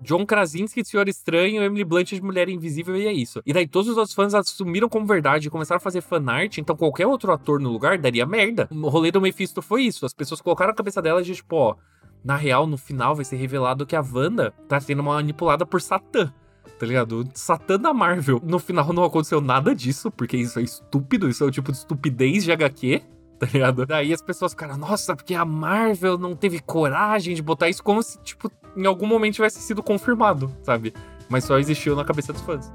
John 0.00 0.26
Krasinski 0.26 0.82
de 0.82 0.88
Senhor 0.88 1.08
Estranho, 1.08 1.62
Emily 1.62 1.84
Blunt 1.84 2.12
de 2.12 2.22
Mulher 2.22 2.48
Invisível 2.48 2.96
e 2.96 3.06
é 3.06 3.12
isso. 3.12 3.42
E 3.46 3.52
daí 3.52 3.66
todos 3.66 3.88
os 3.88 3.96
outros 3.96 4.14
fãs 4.14 4.34
assumiram 4.34 4.88
como 4.88 5.06
verdade 5.06 5.48
e 5.48 5.50
começaram 5.50 5.78
a 5.78 5.80
fazer 5.80 6.00
fanart, 6.00 6.58
então 6.58 6.76
qualquer 6.76 7.06
outro 7.06 7.32
ator 7.32 7.60
no 7.60 7.70
lugar 7.70 7.98
daria 7.98 8.26
merda. 8.26 8.68
O 8.70 8.88
rolê 8.88 9.10
do 9.10 9.20
Mephisto 9.20 9.62
foi 9.62 9.84
isso, 9.84 10.04
as 10.04 10.12
pessoas 10.12 10.40
colocaram 10.40 10.72
a 10.72 10.74
cabeça 10.74 11.00
dela 11.00 11.22
de 11.22 11.34
tipo, 11.34 11.56
ó, 11.56 11.76
na 12.24 12.36
real, 12.36 12.66
no 12.66 12.76
final 12.76 13.14
vai 13.14 13.24
ser 13.24 13.36
revelado 13.36 13.86
que 13.86 13.96
a 13.96 14.00
Wanda 14.00 14.52
tá 14.68 14.80
sendo 14.80 15.02
manipulada 15.02 15.64
por 15.64 15.80
Satã. 15.80 16.32
Tá 16.78 16.84
ligado? 16.84 17.26
Satã 17.32 17.78
da 17.78 17.94
Marvel. 17.94 18.40
No 18.44 18.58
final 18.58 18.92
não 18.92 19.04
aconteceu 19.04 19.40
nada 19.40 19.74
disso, 19.74 20.10
porque 20.10 20.36
isso 20.36 20.58
é 20.58 20.62
estúpido, 20.62 21.28
isso 21.28 21.42
é 21.44 21.46
o 21.46 21.50
tipo 21.50 21.72
de 21.72 21.78
estupidez 21.78 22.44
de 22.44 22.52
HQ 22.52 23.02
tá 23.38 23.46
ligado? 23.52 23.86
Daí 23.86 24.12
as 24.12 24.22
pessoas 24.22 24.52
ficaram, 24.52 24.76
nossa, 24.76 25.14
porque 25.14 25.34
a 25.34 25.44
Marvel 25.44 26.18
não 26.18 26.34
teve 26.34 26.60
coragem 26.60 27.34
de 27.34 27.42
botar 27.42 27.68
isso 27.68 27.82
como 27.82 28.02
se, 28.02 28.18
tipo, 28.20 28.50
em 28.76 28.86
algum 28.86 29.06
momento 29.06 29.34
tivesse 29.34 29.60
sido 29.60 29.82
confirmado, 29.82 30.50
sabe? 30.62 30.92
Mas 31.28 31.44
só 31.44 31.58
existiu 31.58 31.94
na 31.94 32.04
cabeça 32.04 32.32
dos 32.32 32.42
fãs. 32.42 32.72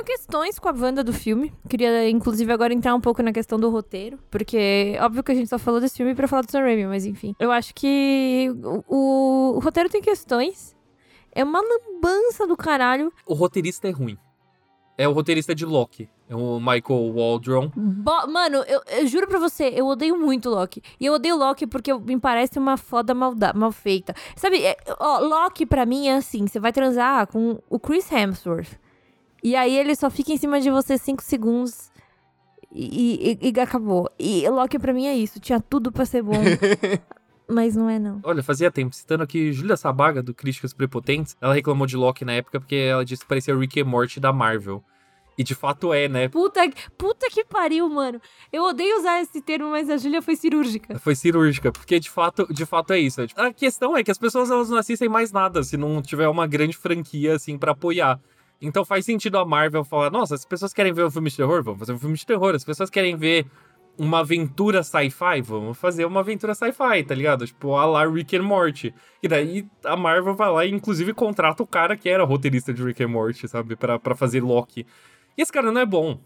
Tenho 0.00 0.18
questões 0.18 0.58
com 0.58 0.66
a 0.66 0.72
Wanda 0.72 1.04
do 1.04 1.12
filme. 1.12 1.52
Queria, 1.68 2.08
inclusive, 2.08 2.50
agora 2.50 2.72
entrar 2.72 2.94
um 2.94 3.00
pouco 3.02 3.22
na 3.22 3.34
questão 3.34 3.60
do 3.60 3.68
roteiro. 3.68 4.18
Porque, 4.30 4.96
óbvio 4.98 5.22
que 5.22 5.30
a 5.30 5.34
gente 5.34 5.48
só 5.50 5.58
falou 5.58 5.78
desse 5.78 5.98
filme 5.98 6.14
pra 6.14 6.26
falar 6.26 6.40
do 6.40 6.50
Sam 6.50 6.60
Raimi, 6.60 6.86
mas 6.86 7.04
enfim. 7.04 7.34
Eu 7.38 7.52
acho 7.52 7.74
que 7.74 8.50
o, 8.88 9.56
o, 9.56 9.58
roteiro 9.58 9.90
tem 9.90 10.00
questões. 10.00 10.74
É 11.32 11.44
uma 11.44 11.60
lambança 11.60 12.46
do 12.46 12.56
caralho. 12.56 13.12
O 13.26 13.34
roteirista 13.34 13.88
é 13.88 13.90
ruim. 13.90 14.16
É 14.96 15.06
o 15.06 15.12
roteirista 15.12 15.54
de 15.54 15.66
Loki. 15.66 16.08
É 16.30 16.34
o 16.34 16.58
Michael 16.58 17.12
Waldron. 17.14 17.70
Bo 17.76 18.26
Mano, 18.26 18.64
eu, 18.66 18.80
eu, 18.86 19.06
juro 19.06 19.26
pra 19.26 19.38
você, 19.38 19.64
eu 19.64 19.86
odeio 19.86 20.18
muito 20.18 20.48
Loki. 20.48 20.82
E 20.98 21.04
eu 21.04 21.12
odeio 21.12 21.36
Loki 21.36 21.66
porque 21.66 21.92
me 21.92 22.18
parece 22.18 22.58
uma 22.58 22.78
foda 22.78 23.12
malda 23.12 23.52
mal 23.52 23.70
feita. 23.70 24.14
Sabe, 24.34 24.64
é, 24.64 24.78
ó, 24.98 25.18
Loki 25.18 25.66
pra 25.66 25.84
mim 25.84 26.08
é 26.08 26.16
assim: 26.16 26.46
você 26.46 26.58
vai 26.58 26.72
transar 26.72 27.26
com 27.26 27.58
o 27.68 27.78
Chris 27.78 28.10
Hemsworth. 28.10 28.78
E 29.42 29.56
aí 29.56 29.76
ele 29.76 29.94
só 29.94 30.10
fica 30.10 30.32
em 30.32 30.36
cima 30.36 30.60
de 30.60 30.70
você 30.70 30.98
5 30.98 31.22
segundos 31.22 31.90
e, 32.72 33.38
e, 33.42 33.50
e, 33.50 33.60
acabou. 33.60 34.10
E 34.18 34.48
Loki 34.48 34.78
pra 34.78 34.92
mim 34.92 35.06
é 35.06 35.16
isso, 35.16 35.40
tinha 35.40 35.60
tudo 35.60 35.90
pra 35.90 36.04
ser 36.04 36.22
bom. 36.22 36.32
mas 37.48 37.74
não 37.74 37.90
é 37.90 37.98
não. 37.98 38.20
Olha, 38.22 38.42
fazia 38.42 38.70
tempo, 38.70 38.94
citando 38.94 39.24
aqui 39.24 39.52
Julia 39.52 39.76
Sabaga, 39.76 40.22
do 40.22 40.32
Críticas 40.32 40.72
Prepotentes, 40.72 41.36
ela 41.40 41.54
reclamou 41.54 41.86
de 41.86 41.96
Loki 41.96 42.24
na 42.24 42.32
época 42.32 42.60
porque 42.60 42.76
ela 42.76 43.04
disse 43.04 43.22
que 43.22 43.28
parecia 43.28 43.56
Rick 43.56 43.78
e 43.78 43.84
Morty 43.84 44.20
da 44.20 44.32
Marvel. 44.32 44.82
E 45.38 45.42
de 45.42 45.54
fato 45.54 45.94
é, 45.94 46.06
né? 46.06 46.28
Puta, 46.28 46.60
puta 46.98 47.26
que 47.30 47.42
pariu, 47.44 47.88
mano. 47.88 48.20
Eu 48.52 48.64
odeio 48.64 48.98
usar 48.98 49.22
esse 49.22 49.40
termo, 49.40 49.70
mas 49.70 49.88
a 49.88 49.96
Julia 49.96 50.20
foi 50.20 50.36
cirúrgica. 50.36 50.98
Foi 50.98 51.14
cirúrgica, 51.14 51.72
porque 51.72 51.98
de 51.98 52.10
fato, 52.10 52.46
de 52.52 52.66
fato 52.66 52.92
é 52.92 52.98
isso. 52.98 53.22
A 53.34 53.50
questão 53.50 53.96
é 53.96 54.04
que 54.04 54.10
as 54.10 54.18
pessoas 54.18 54.50
elas 54.50 54.68
não 54.68 54.76
assistem 54.76 55.08
mais 55.08 55.32
nada 55.32 55.62
se 55.62 55.78
não 55.78 56.02
tiver 56.02 56.28
uma 56.28 56.46
grande 56.46 56.76
franquia 56.76 57.36
assim 57.36 57.56
para 57.56 57.72
apoiar. 57.72 58.20
Então 58.60 58.84
faz 58.84 59.04
sentido 59.04 59.38
a 59.38 59.44
Marvel 59.44 59.84
falar: 59.84 60.10
nossa, 60.10 60.34
as 60.34 60.44
pessoas 60.44 60.72
querem 60.72 60.92
ver 60.92 61.04
um 61.04 61.10
filme 61.10 61.30
de 61.30 61.36
terror, 61.36 61.62
vamos 61.62 61.78
fazer 61.78 61.92
um 61.92 61.98
filme 61.98 62.16
de 62.16 62.26
terror. 62.26 62.54
As 62.54 62.64
pessoas 62.64 62.90
querem 62.90 63.16
ver 63.16 63.46
uma 63.98 64.20
aventura 64.20 64.82
sci-fi, 64.82 65.42
vamos 65.42 65.76
fazer 65.76 66.04
uma 66.04 66.20
aventura 66.20 66.54
sci-fi, 66.54 67.02
tá 67.06 67.14
ligado? 67.14 67.46
Tipo, 67.46 67.76
a 67.76 67.84
la 67.84 68.06
Rick 68.06 68.36
and 68.36 68.42
Morty. 68.42 68.94
E 69.22 69.28
daí 69.28 69.66
a 69.84 69.96
Marvel 69.96 70.34
vai 70.34 70.50
lá 70.50 70.64
e 70.64 70.70
inclusive 70.70 71.12
contrata 71.12 71.62
o 71.62 71.66
cara 71.66 71.96
que 71.96 72.08
era 72.08 72.24
roteirista 72.24 72.72
de 72.72 72.82
Rick 72.82 73.02
and 73.02 73.08
Morty, 73.08 73.46
sabe? 73.46 73.76
Pra, 73.76 73.98
pra 73.98 74.14
fazer 74.14 74.42
Loki. 74.42 74.86
E 75.36 75.42
esse 75.42 75.52
cara 75.52 75.70
não 75.70 75.80
é 75.80 75.86
bom. 75.86 76.18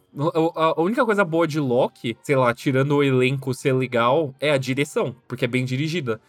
A 0.56 0.80
única 0.80 1.04
coisa 1.04 1.24
boa 1.24 1.46
de 1.46 1.60
Loki, 1.60 2.16
sei 2.22 2.36
lá, 2.36 2.54
tirando 2.54 2.96
o 2.96 3.02
elenco 3.02 3.52
ser 3.52 3.72
legal, 3.72 4.34
é 4.40 4.50
a 4.50 4.58
direção, 4.58 5.14
porque 5.26 5.44
é 5.44 5.48
bem 5.48 5.64
dirigida. 5.64 6.20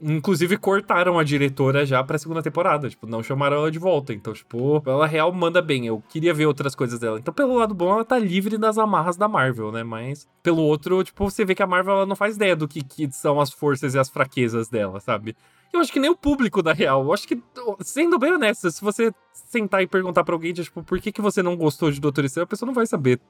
Inclusive, 0.00 0.56
cortaram 0.56 1.18
a 1.18 1.24
diretora 1.24 1.84
já 1.84 2.02
pra 2.04 2.18
segunda 2.18 2.42
temporada. 2.42 2.88
Tipo, 2.88 3.06
não 3.06 3.22
chamaram 3.22 3.56
ela 3.56 3.70
de 3.70 3.78
volta. 3.78 4.14
Então, 4.14 4.32
tipo, 4.32 4.80
ela 4.86 5.06
real 5.06 5.32
manda 5.32 5.60
bem. 5.60 5.86
Eu 5.86 6.02
queria 6.08 6.32
ver 6.32 6.46
outras 6.46 6.74
coisas 6.74 7.00
dela. 7.00 7.18
Então, 7.18 7.34
pelo 7.34 7.56
lado 7.56 7.74
bom, 7.74 7.92
ela 7.92 8.04
tá 8.04 8.18
livre 8.18 8.56
das 8.56 8.78
amarras 8.78 9.16
da 9.16 9.26
Marvel, 9.26 9.72
né? 9.72 9.82
Mas, 9.82 10.28
pelo 10.42 10.62
outro, 10.62 11.02
tipo, 11.02 11.28
você 11.28 11.44
vê 11.44 11.54
que 11.54 11.62
a 11.62 11.66
Marvel 11.66 11.94
ela 11.94 12.06
não 12.06 12.14
faz 12.14 12.36
ideia 12.36 12.54
do 12.54 12.68
que, 12.68 12.82
que 12.82 13.10
são 13.10 13.40
as 13.40 13.50
forças 13.50 13.94
e 13.94 13.98
as 13.98 14.08
fraquezas 14.08 14.68
dela, 14.68 15.00
sabe? 15.00 15.36
Eu 15.72 15.80
acho 15.80 15.92
que 15.92 16.00
nem 16.00 16.10
o 16.10 16.16
público, 16.16 16.62
da 16.62 16.72
real. 16.72 17.02
Eu 17.02 17.12
acho 17.12 17.26
que, 17.26 17.42
sendo 17.80 18.18
bem 18.18 18.32
honesto, 18.32 18.70
se 18.70 18.80
você 18.80 19.12
sentar 19.32 19.82
e 19.82 19.86
perguntar 19.86 20.22
pra 20.24 20.34
alguém, 20.34 20.52
tipo, 20.52 20.82
por 20.82 21.00
que, 21.00 21.12
que 21.12 21.20
você 21.20 21.42
não 21.42 21.56
gostou 21.56 21.90
de 21.90 22.00
Doutor 22.00 22.24
Estranho, 22.24 22.44
a 22.44 22.48
pessoa 22.48 22.66
não 22.66 22.74
vai 22.74 22.86
saber 22.86 23.20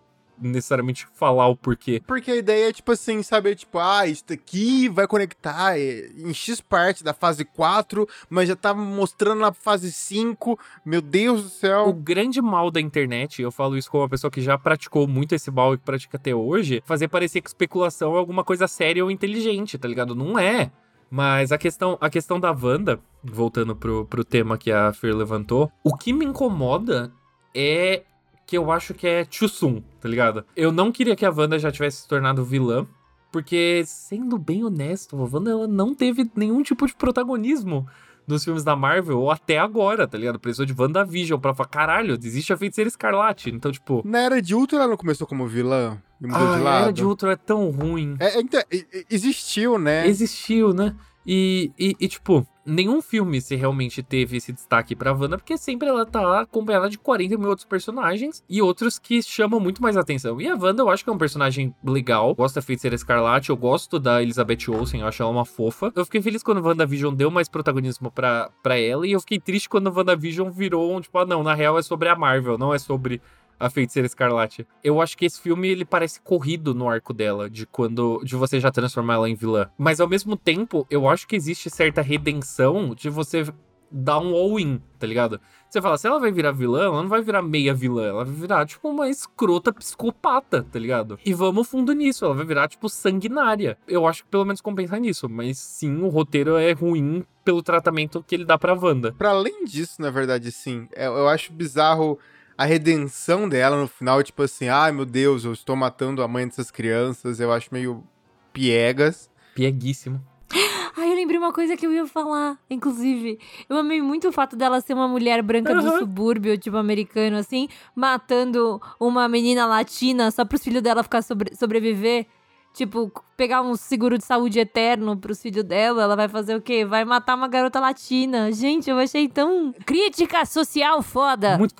necessariamente 0.40 1.06
falar 1.12 1.48
o 1.48 1.56
porquê. 1.56 2.02
Porque 2.06 2.30
a 2.30 2.36
ideia 2.36 2.68
é, 2.68 2.72
tipo 2.72 2.92
assim, 2.92 3.22
saber, 3.22 3.54
tipo, 3.54 3.78
ah, 3.78 4.06
isso 4.06 4.24
aqui 4.30 4.88
vai 4.88 5.06
conectar 5.06 5.78
em 5.78 6.32
X 6.32 6.60
parte 6.60 7.02
da 7.02 7.12
fase 7.14 7.44
4, 7.44 8.08
mas 8.28 8.48
já 8.48 8.56
tá 8.56 8.74
mostrando 8.74 9.40
na 9.40 9.52
fase 9.52 9.92
5. 9.92 10.58
Meu 10.84 11.00
Deus 11.00 11.42
do 11.42 11.48
céu. 11.48 11.88
O 11.88 11.92
grande 11.92 12.40
mal 12.40 12.70
da 12.70 12.80
internet, 12.80 13.42
eu 13.42 13.50
falo 13.50 13.76
isso 13.76 13.90
como 13.90 14.02
uma 14.02 14.08
pessoa 14.08 14.30
que 14.30 14.40
já 14.40 14.58
praticou 14.58 15.06
muito 15.06 15.34
esse 15.34 15.50
mal 15.50 15.74
e 15.74 15.78
que 15.78 15.84
pratica 15.84 16.16
até 16.16 16.34
hoje, 16.34 16.82
fazer 16.84 17.08
parecer 17.08 17.40
que 17.40 17.48
especulação 17.48 18.14
é 18.14 18.18
alguma 18.18 18.44
coisa 18.44 18.66
séria 18.66 19.04
ou 19.04 19.10
inteligente, 19.10 19.78
tá 19.78 19.88
ligado? 19.88 20.14
Não 20.14 20.38
é. 20.38 20.70
Mas 21.10 21.52
a 21.52 21.58
questão, 21.58 21.96
a 22.00 22.10
questão 22.10 22.38
da 22.38 22.50
Wanda, 22.50 23.00
voltando 23.22 23.74
pro, 23.74 24.04
pro 24.04 24.24
tema 24.24 24.58
que 24.58 24.70
a 24.70 24.92
Fer 24.92 25.14
levantou, 25.14 25.70
o 25.82 25.96
que 25.96 26.12
me 26.12 26.24
incomoda 26.24 27.10
é 27.54 28.04
que 28.48 28.56
eu 28.56 28.72
acho 28.72 28.94
que 28.94 29.06
é 29.06 29.26
Chusun, 29.30 29.82
tá 30.00 30.08
ligado? 30.08 30.42
Eu 30.56 30.72
não 30.72 30.90
queria 30.90 31.14
que 31.14 31.26
a 31.26 31.30
Wanda 31.30 31.58
já 31.58 31.70
tivesse 31.70 31.98
se 31.98 32.08
tornado 32.08 32.42
vilã, 32.42 32.86
porque, 33.30 33.82
sendo 33.84 34.38
bem 34.38 34.64
honesto, 34.64 35.14
a 35.16 35.28
Wanda 35.30 35.50
ela 35.50 35.68
não 35.68 35.94
teve 35.94 36.30
nenhum 36.34 36.62
tipo 36.62 36.86
de 36.86 36.94
protagonismo 36.94 37.86
nos 38.26 38.42
filmes 38.42 38.64
da 38.64 38.74
Marvel 38.74 39.30
até 39.30 39.58
agora, 39.58 40.08
tá 40.08 40.16
ligado? 40.16 40.40
Precisou 40.40 40.64
de 40.64 40.74
WandaVision 40.76 41.38
pra 41.38 41.52
falar, 41.54 41.68
caralho, 41.68 42.18
existe 42.22 42.50
a 42.50 42.56
feiticeira 42.56 42.88
escarlate. 42.88 43.50
Então, 43.50 43.70
tipo. 43.70 44.00
Na 44.02 44.20
era 44.20 44.40
de 44.40 44.54
Ultra 44.54 44.78
ela 44.78 44.88
não 44.88 44.96
começou 44.96 45.26
como 45.26 45.46
vilã 45.46 46.02
e 46.18 46.26
mudou 46.26 46.48
Ah, 46.48 46.54
de 46.54 46.60
a 46.60 46.64
lado. 46.64 46.82
Era 46.84 46.92
de 46.92 47.04
Ultron 47.04 47.30
é 47.30 47.36
tão 47.36 47.70
ruim. 47.70 48.16
É, 48.18 48.40
então, 48.40 48.62
existiu, 49.10 49.78
né? 49.78 50.06
Existiu, 50.08 50.72
né? 50.72 50.96
E, 51.26 51.70
e, 51.78 51.94
e, 52.00 52.08
tipo, 52.08 52.46
nenhum 52.68 53.00
filme 53.00 53.40
se 53.40 53.56
realmente 53.56 54.02
teve 54.02 54.36
esse 54.36 54.52
destaque 54.52 54.94
pra 54.94 55.12
Wanda, 55.12 55.38
porque 55.38 55.56
sempre 55.56 55.88
ela 55.88 56.04
tá 56.04 56.42
acompanhada 56.42 56.88
de 56.88 56.98
40 56.98 57.36
mil 57.38 57.48
outros 57.48 57.66
personagens 57.66 58.44
e 58.48 58.60
outros 58.60 58.98
que 58.98 59.22
chamam 59.22 59.58
muito 59.58 59.82
mais 59.82 59.96
atenção. 59.96 60.40
E 60.40 60.46
a 60.46 60.54
Wanda 60.54 60.82
eu 60.82 60.90
acho 60.90 61.02
que 61.02 61.10
é 61.10 61.12
um 61.12 61.18
personagem 61.18 61.74
legal. 61.82 62.34
Gosto 62.34 62.56
da 62.56 62.62
Feiticeira 62.62 62.94
Escarlate, 62.94 63.50
eu 63.50 63.56
gosto 63.56 63.98
da 63.98 64.22
Elizabeth 64.22 64.68
Olsen, 64.68 65.00
eu 65.00 65.06
acho 65.06 65.22
ela 65.22 65.32
uma 65.32 65.44
fofa. 65.44 65.90
Eu 65.96 66.04
fiquei 66.04 66.20
feliz 66.20 66.42
quando 66.42 66.64
WandaVision 66.64 67.14
deu 67.14 67.30
mais 67.30 67.48
protagonismo 67.48 68.10
pra, 68.10 68.50
pra 68.62 68.78
ela, 68.78 69.06
e 69.06 69.12
eu 69.12 69.20
fiquei 69.20 69.40
triste 69.40 69.68
quando 69.68 69.90
WandaVision 69.90 70.50
virou 70.50 70.94
um, 70.94 71.00
tipo, 71.00 71.16
ah, 71.18 71.26
não, 71.26 71.42
na 71.42 71.54
real 71.54 71.78
é 71.78 71.82
sobre 71.82 72.08
a 72.08 72.16
Marvel, 72.16 72.58
não 72.58 72.74
é 72.74 72.78
sobre 72.78 73.20
a 73.58 73.68
Feiticeira 73.70 74.06
Escarlate. 74.06 74.66
Eu 74.82 75.00
acho 75.00 75.16
que 75.16 75.24
esse 75.26 75.40
filme 75.40 75.68
ele 75.68 75.84
parece 75.84 76.20
corrido 76.20 76.74
no 76.74 76.88
arco 76.88 77.12
dela, 77.12 77.48
de 77.50 77.66
quando 77.66 78.20
de 78.24 78.36
você 78.36 78.60
já 78.60 78.70
transformar 78.70 79.14
ela 79.14 79.28
em 79.30 79.34
vilã. 79.34 79.68
Mas 79.76 80.00
ao 80.00 80.08
mesmo 80.08 80.36
tempo, 80.36 80.86
eu 80.90 81.08
acho 81.08 81.26
que 81.26 81.36
existe 81.36 81.68
certa 81.70 82.00
redenção 82.02 82.94
de 82.94 83.08
você 83.10 83.46
dar 83.90 84.18
um 84.18 84.34
all-in, 84.34 84.82
tá 84.98 85.06
ligado? 85.06 85.40
Você 85.70 85.80
fala, 85.80 85.96
se 85.96 86.06
ela 86.06 86.20
vai 86.20 86.30
virar 86.30 86.52
vilã, 86.52 86.84
ela 86.84 87.00
não 87.02 87.08
vai 87.08 87.22
virar 87.22 87.40
meia 87.40 87.72
vilã, 87.72 88.04
ela 88.08 88.22
vai 88.24 88.34
virar, 88.34 88.66
tipo, 88.66 88.86
uma 88.86 89.08
escrota 89.08 89.72
psicopata, 89.72 90.62
tá 90.62 90.78
ligado? 90.78 91.18
E 91.24 91.32
vamos 91.32 91.66
fundo 91.68 91.94
nisso, 91.94 92.26
ela 92.26 92.34
vai 92.34 92.44
virar, 92.44 92.68
tipo, 92.68 92.86
sanguinária. 92.88 93.78
Eu 93.88 94.06
acho 94.06 94.24
que 94.24 94.30
pelo 94.30 94.44
menos 94.44 94.60
compensa 94.60 94.98
nisso, 94.98 95.26
mas 95.26 95.56
sim, 95.58 96.02
o 96.02 96.08
roteiro 96.08 96.56
é 96.58 96.72
ruim 96.72 97.24
pelo 97.42 97.62
tratamento 97.62 98.22
que 98.22 98.34
ele 98.34 98.44
dá 98.44 98.58
pra 98.58 98.74
Wanda. 98.74 99.12
Pra 99.16 99.30
além 99.30 99.64
disso, 99.64 100.02
na 100.02 100.10
verdade, 100.10 100.52
sim. 100.52 100.86
é- 100.94 101.06
Eu 101.06 101.26
acho 101.26 101.50
bizarro 101.52 102.18
a 102.58 102.64
redenção 102.64 103.48
dela 103.48 103.80
no 103.80 103.86
final, 103.88 104.22
tipo 104.22 104.42
assim, 104.42 104.68
ai 104.68 104.90
meu 104.92 105.06
Deus, 105.06 105.44
eu 105.44 105.52
estou 105.52 105.76
matando 105.76 106.22
a 106.22 106.28
mãe 106.28 106.44
dessas 106.46 106.70
crianças. 106.70 107.38
Eu 107.40 107.52
acho 107.52 107.68
meio 107.72 108.04
piegas. 108.52 109.30
Pieguíssimo. 109.54 110.20
Ai, 110.96 111.10
eu 111.12 111.14
lembrei 111.14 111.38
uma 111.38 111.52
coisa 111.52 111.76
que 111.76 111.86
eu 111.86 111.92
ia 111.92 112.06
falar, 112.08 112.58
inclusive. 112.68 113.38
Eu 113.68 113.76
amei 113.76 114.02
muito 114.02 114.26
o 114.28 114.32
fato 114.32 114.56
dela 114.56 114.80
ser 114.80 114.94
uma 114.94 115.06
mulher 115.06 115.40
branca 115.42 115.72
do 115.72 115.86
Aham. 115.86 115.98
subúrbio, 116.00 116.58
tipo, 116.58 116.76
americano, 116.76 117.36
assim, 117.36 117.68
matando 117.94 118.80
uma 118.98 119.28
menina 119.28 119.64
latina 119.64 120.30
só 120.32 120.44
pros 120.44 120.64
filhos 120.64 120.82
dela 120.82 121.04
ficar 121.04 121.22
sobre- 121.22 121.54
sobreviver. 121.54 122.26
Tipo, 122.74 123.12
pegar 123.36 123.62
um 123.62 123.76
seguro 123.76 124.18
de 124.18 124.24
saúde 124.24 124.58
eterno 124.58 125.16
pros 125.16 125.40
filhos 125.40 125.62
dela, 125.64 126.02
ela 126.02 126.16
vai 126.16 126.28
fazer 126.28 126.56
o 126.56 126.60
quê? 126.60 126.84
Vai 126.84 127.04
matar 127.04 127.36
uma 127.36 127.46
garota 127.48 127.78
latina. 127.78 128.50
Gente, 128.50 128.90
eu 128.90 128.98
achei 128.98 129.28
tão. 129.28 129.72
Crítica 129.86 130.44
social 130.46 131.00
foda. 131.02 131.56
Muito, 131.58 131.74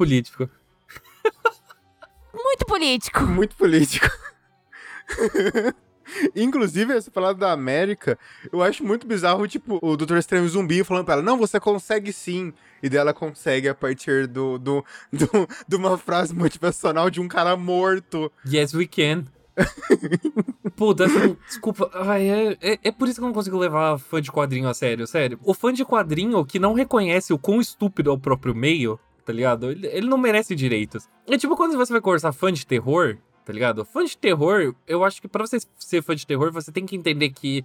Muito 2.35 2.67
político. 2.67 3.23
Muito 3.23 3.57
político. 3.57 4.07
Inclusive, 6.35 6.95
essa 6.95 7.11
palavra 7.11 7.37
da 7.37 7.53
América, 7.53 8.19
eu 8.51 8.63
acho 8.63 8.83
muito 8.83 9.07
bizarro, 9.07 9.47
tipo, 9.47 9.79
o 9.83 9.95
Dr. 9.97 10.17
Estranho 10.17 10.49
zumbi 10.49 10.83
falando 10.83 11.05
pra 11.05 11.15
ela, 11.15 11.23
não, 11.23 11.37
você 11.37 11.61
consegue 11.61 12.13
sim. 12.15 12.53
E 12.83 12.89
dela 12.89 13.13
consegue 13.13 13.69
a 13.69 13.75
partir 13.75 14.27
do, 14.27 14.59
do, 14.59 14.85
do- 15.13 15.49
de 15.67 15.77
uma 15.77 15.99
frase 15.99 16.35
motivacional 16.35 17.11
de 17.11 17.21
um 17.21 17.29
cara 17.29 17.57
morto. 17.57 18.33
Yes, 18.47 18.73
we 18.73 18.87
can. 18.87 19.25
Puta, 20.77 21.05
assim, 21.07 21.37
desculpa. 21.47 21.91
Ai, 21.93 22.29
é, 22.31 22.57
é, 22.61 22.79
é 22.85 22.93
por 22.93 23.09
isso 23.09 23.19
que 23.19 23.25
eu 23.25 23.27
não 23.27 23.35
consigo 23.35 23.59
levar 23.59 23.99
fã 23.99 24.23
de 24.23 24.31
quadrinho 24.31 24.69
a 24.69 24.73
sério, 24.75 25.07
sério. 25.07 25.39
O 25.43 25.53
fã 25.53 25.73
de 25.73 25.85
quadrinho 25.85 26.45
que 26.45 26.59
não 26.59 26.73
reconhece 26.73 27.33
o 27.35 27.39
quão 27.39 27.61
estúpido 27.61 28.11
é 28.11 28.13
o 28.13 28.19
próprio 28.19 28.55
meio, 28.55 28.99
tá 29.29 29.33
ligado? 29.35 29.71
Ele, 29.71 29.87
ele 29.89 30.09
não 30.09 30.17
merece 30.17 30.55
direitos. 30.55 31.07
É 31.27 31.37
tipo 31.37 31.55
quando 31.55 31.77
você 31.77 31.93
vai 31.93 32.01
conversar 32.01 32.33
fã 32.33 32.51
de 32.51 32.67
terror, 32.67 33.19
tá 33.45 33.53
ligado? 33.53 33.85
Fã 33.85 34.03
de 34.03 34.17
terror, 34.17 34.75
eu 34.87 35.05
acho 35.05 35.21
que 35.21 35.29
pra 35.29 35.47
você 35.47 35.59
ser 35.79 36.03
fã 36.03 36.17
de 36.17 36.27
terror, 36.27 36.51
você 36.51 36.73
tem 36.73 36.87
que 36.87 36.97
entender 36.97 37.29
que 37.29 37.63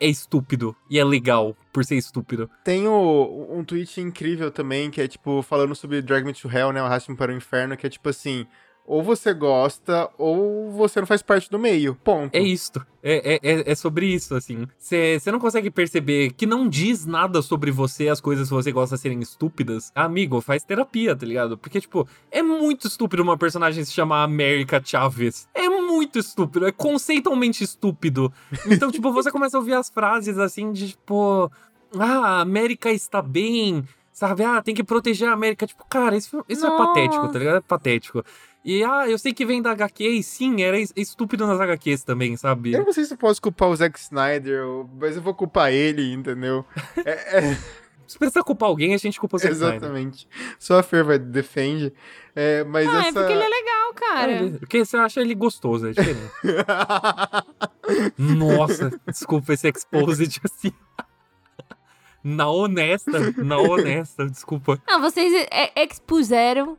é 0.00 0.06
estúpido 0.08 0.74
e 0.88 0.98
é 0.98 1.04
legal 1.04 1.54
por 1.74 1.84
ser 1.84 1.96
estúpido. 1.96 2.48
Tem 2.64 2.88
o- 2.88 3.48
um 3.50 3.62
tweet 3.62 4.00
incrível 4.00 4.50
também, 4.50 4.90
que 4.90 4.98
é, 4.98 5.06
tipo, 5.06 5.42
falando 5.42 5.74
sobre 5.74 6.00
Drag 6.00 6.24
Me 6.24 6.32
to 6.32 6.48
Hell, 6.50 6.72
né, 6.72 6.80
o 6.82 6.86
Arraste-me 6.86 7.16
para 7.18 7.30
o 7.30 7.36
Inferno, 7.36 7.76
que 7.76 7.86
é, 7.86 7.90
tipo 7.90 8.08
assim, 8.08 8.46
ou 8.86 9.02
você 9.02 9.32
gosta, 9.32 10.10
ou 10.18 10.70
você 10.70 11.00
não 11.00 11.06
faz 11.06 11.22
parte 11.22 11.50
do 11.50 11.58
meio, 11.58 11.94
ponto. 12.04 12.34
É 12.34 12.40
isto. 12.40 12.84
É, 13.02 13.34
é, 13.34 13.52
é- 13.52 13.70
é 13.72 13.74
sobre 13.74 14.06
isso, 14.06 14.34
assim. 14.34 14.66
Você 14.78 15.20
não 15.32 15.38
consegue 15.38 15.70
perceber 15.70 16.32
que 16.32 16.46
não 16.46 16.68
diz 16.68 17.04
nada 17.06 17.40
sobre 17.42 17.70
você, 17.70 18.08
as 18.08 18.20
coisas 18.20 18.48
que 18.48 18.54
você 18.54 18.72
gosta 18.72 18.96
serem 18.96 19.20
estúpidas. 19.20 19.90
Amigo, 19.94 20.40
faz 20.40 20.64
terapia, 20.64 21.14
tá 21.16 21.24
ligado? 21.26 21.56
Porque, 21.56 21.80
tipo, 21.80 22.06
é 22.30 22.42
muito 22.42 22.86
estúpido 22.86 23.22
uma 23.22 23.36
personagem 23.38 23.84
se 23.84 23.92
chamar 23.92 24.22
América 24.22 24.80
Chaves. 24.84 25.48
É 25.54 25.68
muito 25.68 26.18
estúpido, 26.18 26.66
é 26.66 26.72
conceitualmente 26.72 27.62
estúpido. 27.64 28.32
Então, 28.66 28.90
tipo, 28.90 29.12
você 29.12 29.30
começa 29.30 29.56
a 29.56 29.60
ouvir 29.60 29.74
as 29.74 29.88
frases 29.90 30.38
assim 30.38 30.72
de, 30.72 30.88
tipo, 30.90 31.50
ah, 31.98 32.40
América 32.40 32.90
está 32.90 33.20
bem. 33.22 33.84
Sabe, 34.12 34.44
ah, 34.44 34.62
tem 34.62 34.74
que 34.74 34.84
proteger 34.84 35.28
a 35.28 35.32
América. 35.32 35.66
Tipo, 35.66 35.84
cara, 35.86 36.16
isso, 36.16 36.44
isso 36.48 36.64
é 36.66 36.76
patético, 36.76 37.28
tá 37.28 37.38
ligado? 37.38 37.56
É 37.56 37.60
patético. 37.60 38.22
E, 38.64 38.82
ah, 38.82 39.06
eu 39.08 39.18
sei 39.18 39.34
que 39.34 39.44
vem 39.44 39.60
da 39.60 39.72
HQ, 39.72 40.02
e 40.08 40.22
sim, 40.22 40.62
era 40.62 40.78
es- 40.80 40.92
estúpido 40.96 41.46
nas 41.46 41.60
HQs 41.60 42.02
também, 42.02 42.34
sabe? 42.36 42.72
Eu 42.72 42.84
não 42.84 42.92
sei 42.94 43.04
se 43.04 43.12
eu 43.12 43.18
posso 43.18 43.40
culpar 43.42 43.68
o 43.68 43.76
Zack 43.76 43.98
Snyder, 44.00 44.64
mas 44.98 45.16
eu 45.16 45.22
vou 45.22 45.34
culpar 45.34 45.70
ele, 45.72 46.12
entendeu? 46.14 46.64
É- 47.04 47.38
é- 47.50 47.58
Se 48.06 48.18
precisa 48.18 48.42
culpar 48.42 48.68
alguém, 48.68 48.94
a 48.94 48.98
gente 48.98 49.18
culpa 49.20 49.36
o 49.36 49.38
Zack 49.38 49.52
Snyder. 49.54 49.76
exatamente. 49.76 50.28
Só 50.58 50.78
a 50.78 50.82
Fer 50.82 51.04
vai 51.04 51.18
defende. 51.18 51.92
É, 52.36 52.62
mas 52.64 52.86
Ah, 52.88 52.96
é 53.04 53.08
essa... 53.08 53.12
porque 53.20 53.32
ele 53.32 53.42
é 53.42 53.48
legal, 53.48 53.94
cara. 53.94 54.32
É, 54.32 54.50
Porque 54.58 54.84
você 54.84 54.96
acha 54.96 55.20
ele 55.20 55.34
gostoso, 55.34 55.88
é 55.88 55.90
diferente. 55.92 56.32
Nossa, 58.18 58.90
desculpa 59.06 59.52
esse 59.52 59.68
exposed 59.68 60.40
assim. 60.44 60.72
Na 62.26 62.48
honesta, 62.48 63.34
na 63.36 63.58
honesta, 63.58 64.24
desculpa. 64.26 64.80
Não, 64.88 64.98
vocês 65.02 65.46
é, 65.50 65.70
expuseram 65.84 66.78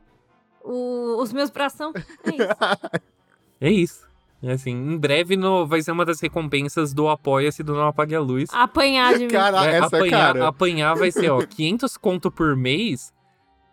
o- 0.66 1.22
os 1.22 1.32
meus 1.32 1.50
bração. 1.50 1.92
É 2.24 2.30
isso. 2.30 2.48
É 3.58 3.70
isso. 3.70 4.06
É 4.42 4.52
assim, 4.52 4.72
em 4.72 4.98
breve 4.98 5.34
no, 5.34 5.66
vai 5.66 5.80
ser 5.80 5.90
uma 5.92 6.04
das 6.04 6.20
recompensas 6.20 6.92
do 6.92 7.08
Apoia-se 7.08 7.62
do 7.62 7.72
Não 7.74 7.86
Apague 7.88 8.14
a 8.14 8.20
Luz. 8.20 8.50
Apanhar 8.52 9.14
de 9.14 9.20
mim. 9.24 9.28
Cara, 9.28 9.64
É, 9.64 9.76
essa 9.78 9.86
apanhar, 9.96 10.34
cara. 10.34 10.48
apanhar 10.48 10.94
vai 10.94 11.10
ser, 11.10 11.30
ó, 11.30 11.38
500 11.46 11.96
conto 11.96 12.30
por 12.30 12.54
mês, 12.54 13.14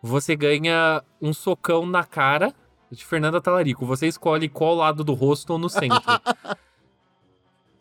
você 0.02 0.38
ganha 0.38 1.04
um 1.22 1.34
socão 1.34 1.86
na 1.86 2.06
cara 2.06 2.54
de 2.90 3.04
Fernanda 3.06 3.42
Talarico. 3.42 3.86
Você 3.86 4.08
escolhe 4.08 4.48
qual 4.48 4.74
lado 4.76 5.04
do 5.04 5.14
rosto 5.14 5.52
ou 5.52 5.60
no 5.60 5.68
centro. 5.70 6.00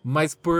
Mas 0.04 0.34
por. 0.34 0.56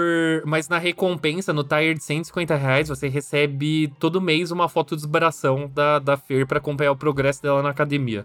Mas 0.46 0.68
na 0.68 0.78
recompensa, 0.78 1.52
no 1.52 1.64
tire 1.64 1.94
de 1.94 2.04
150 2.04 2.54
reais, 2.54 2.88
você 2.88 3.08
recebe 3.08 3.92
todo 3.98 4.20
mês 4.20 4.50
uma 4.52 4.68
foto 4.68 4.90
de 4.94 5.02
desbração 5.02 5.68
da, 5.74 5.98
da 5.98 6.16
Fer 6.16 6.46
pra 6.46 6.58
acompanhar 6.58 6.92
o 6.92 6.96
progresso 6.96 7.42
dela 7.42 7.60
na 7.62 7.70
academia. 7.70 8.24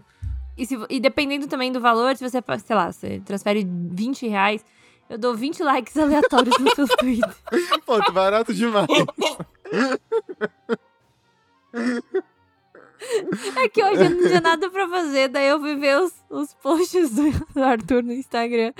E, 0.56 0.64
se- 0.64 0.78
e 0.88 1.00
dependendo 1.00 1.46
também 1.48 1.72
do 1.72 1.80
valor, 1.80 2.16
se 2.16 2.28
você, 2.28 2.40
sei 2.64 2.76
lá, 2.76 2.92
você 2.92 3.20
transfere 3.24 3.66
20 3.68 4.28
reais, 4.28 4.64
eu 5.10 5.18
dou 5.18 5.34
20 5.34 5.60
likes 5.62 5.94
aleatórios 5.98 6.56
nos 6.58 6.72
seus 6.74 6.90
tweets. 6.90 7.42
Pô, 7.84 7.98
tá 7.98 8.10
barato 8.12 8.54
demais. 8.54 8.86
É 13.56 13.68
que 13.68 13.82
hoje 13.84 14.04
eu 14.04 14.10
não 14.10 14.26
tinha 14.26 14.40
nada 14.40 14.68
pra 14.70 14.88
fazer, 14.88 15.28
daí 15.28 15.46
eu 15.48 15.60
fui 15.60 15.76
ver 15.76 16.00
os, 16.00 16.12
os 16.28 16.54
posts 16.54 17.10
do 17.14 17.32
Arthur 17.62 18.02
no 18.02 18.12
Instagram. 18.12 18.72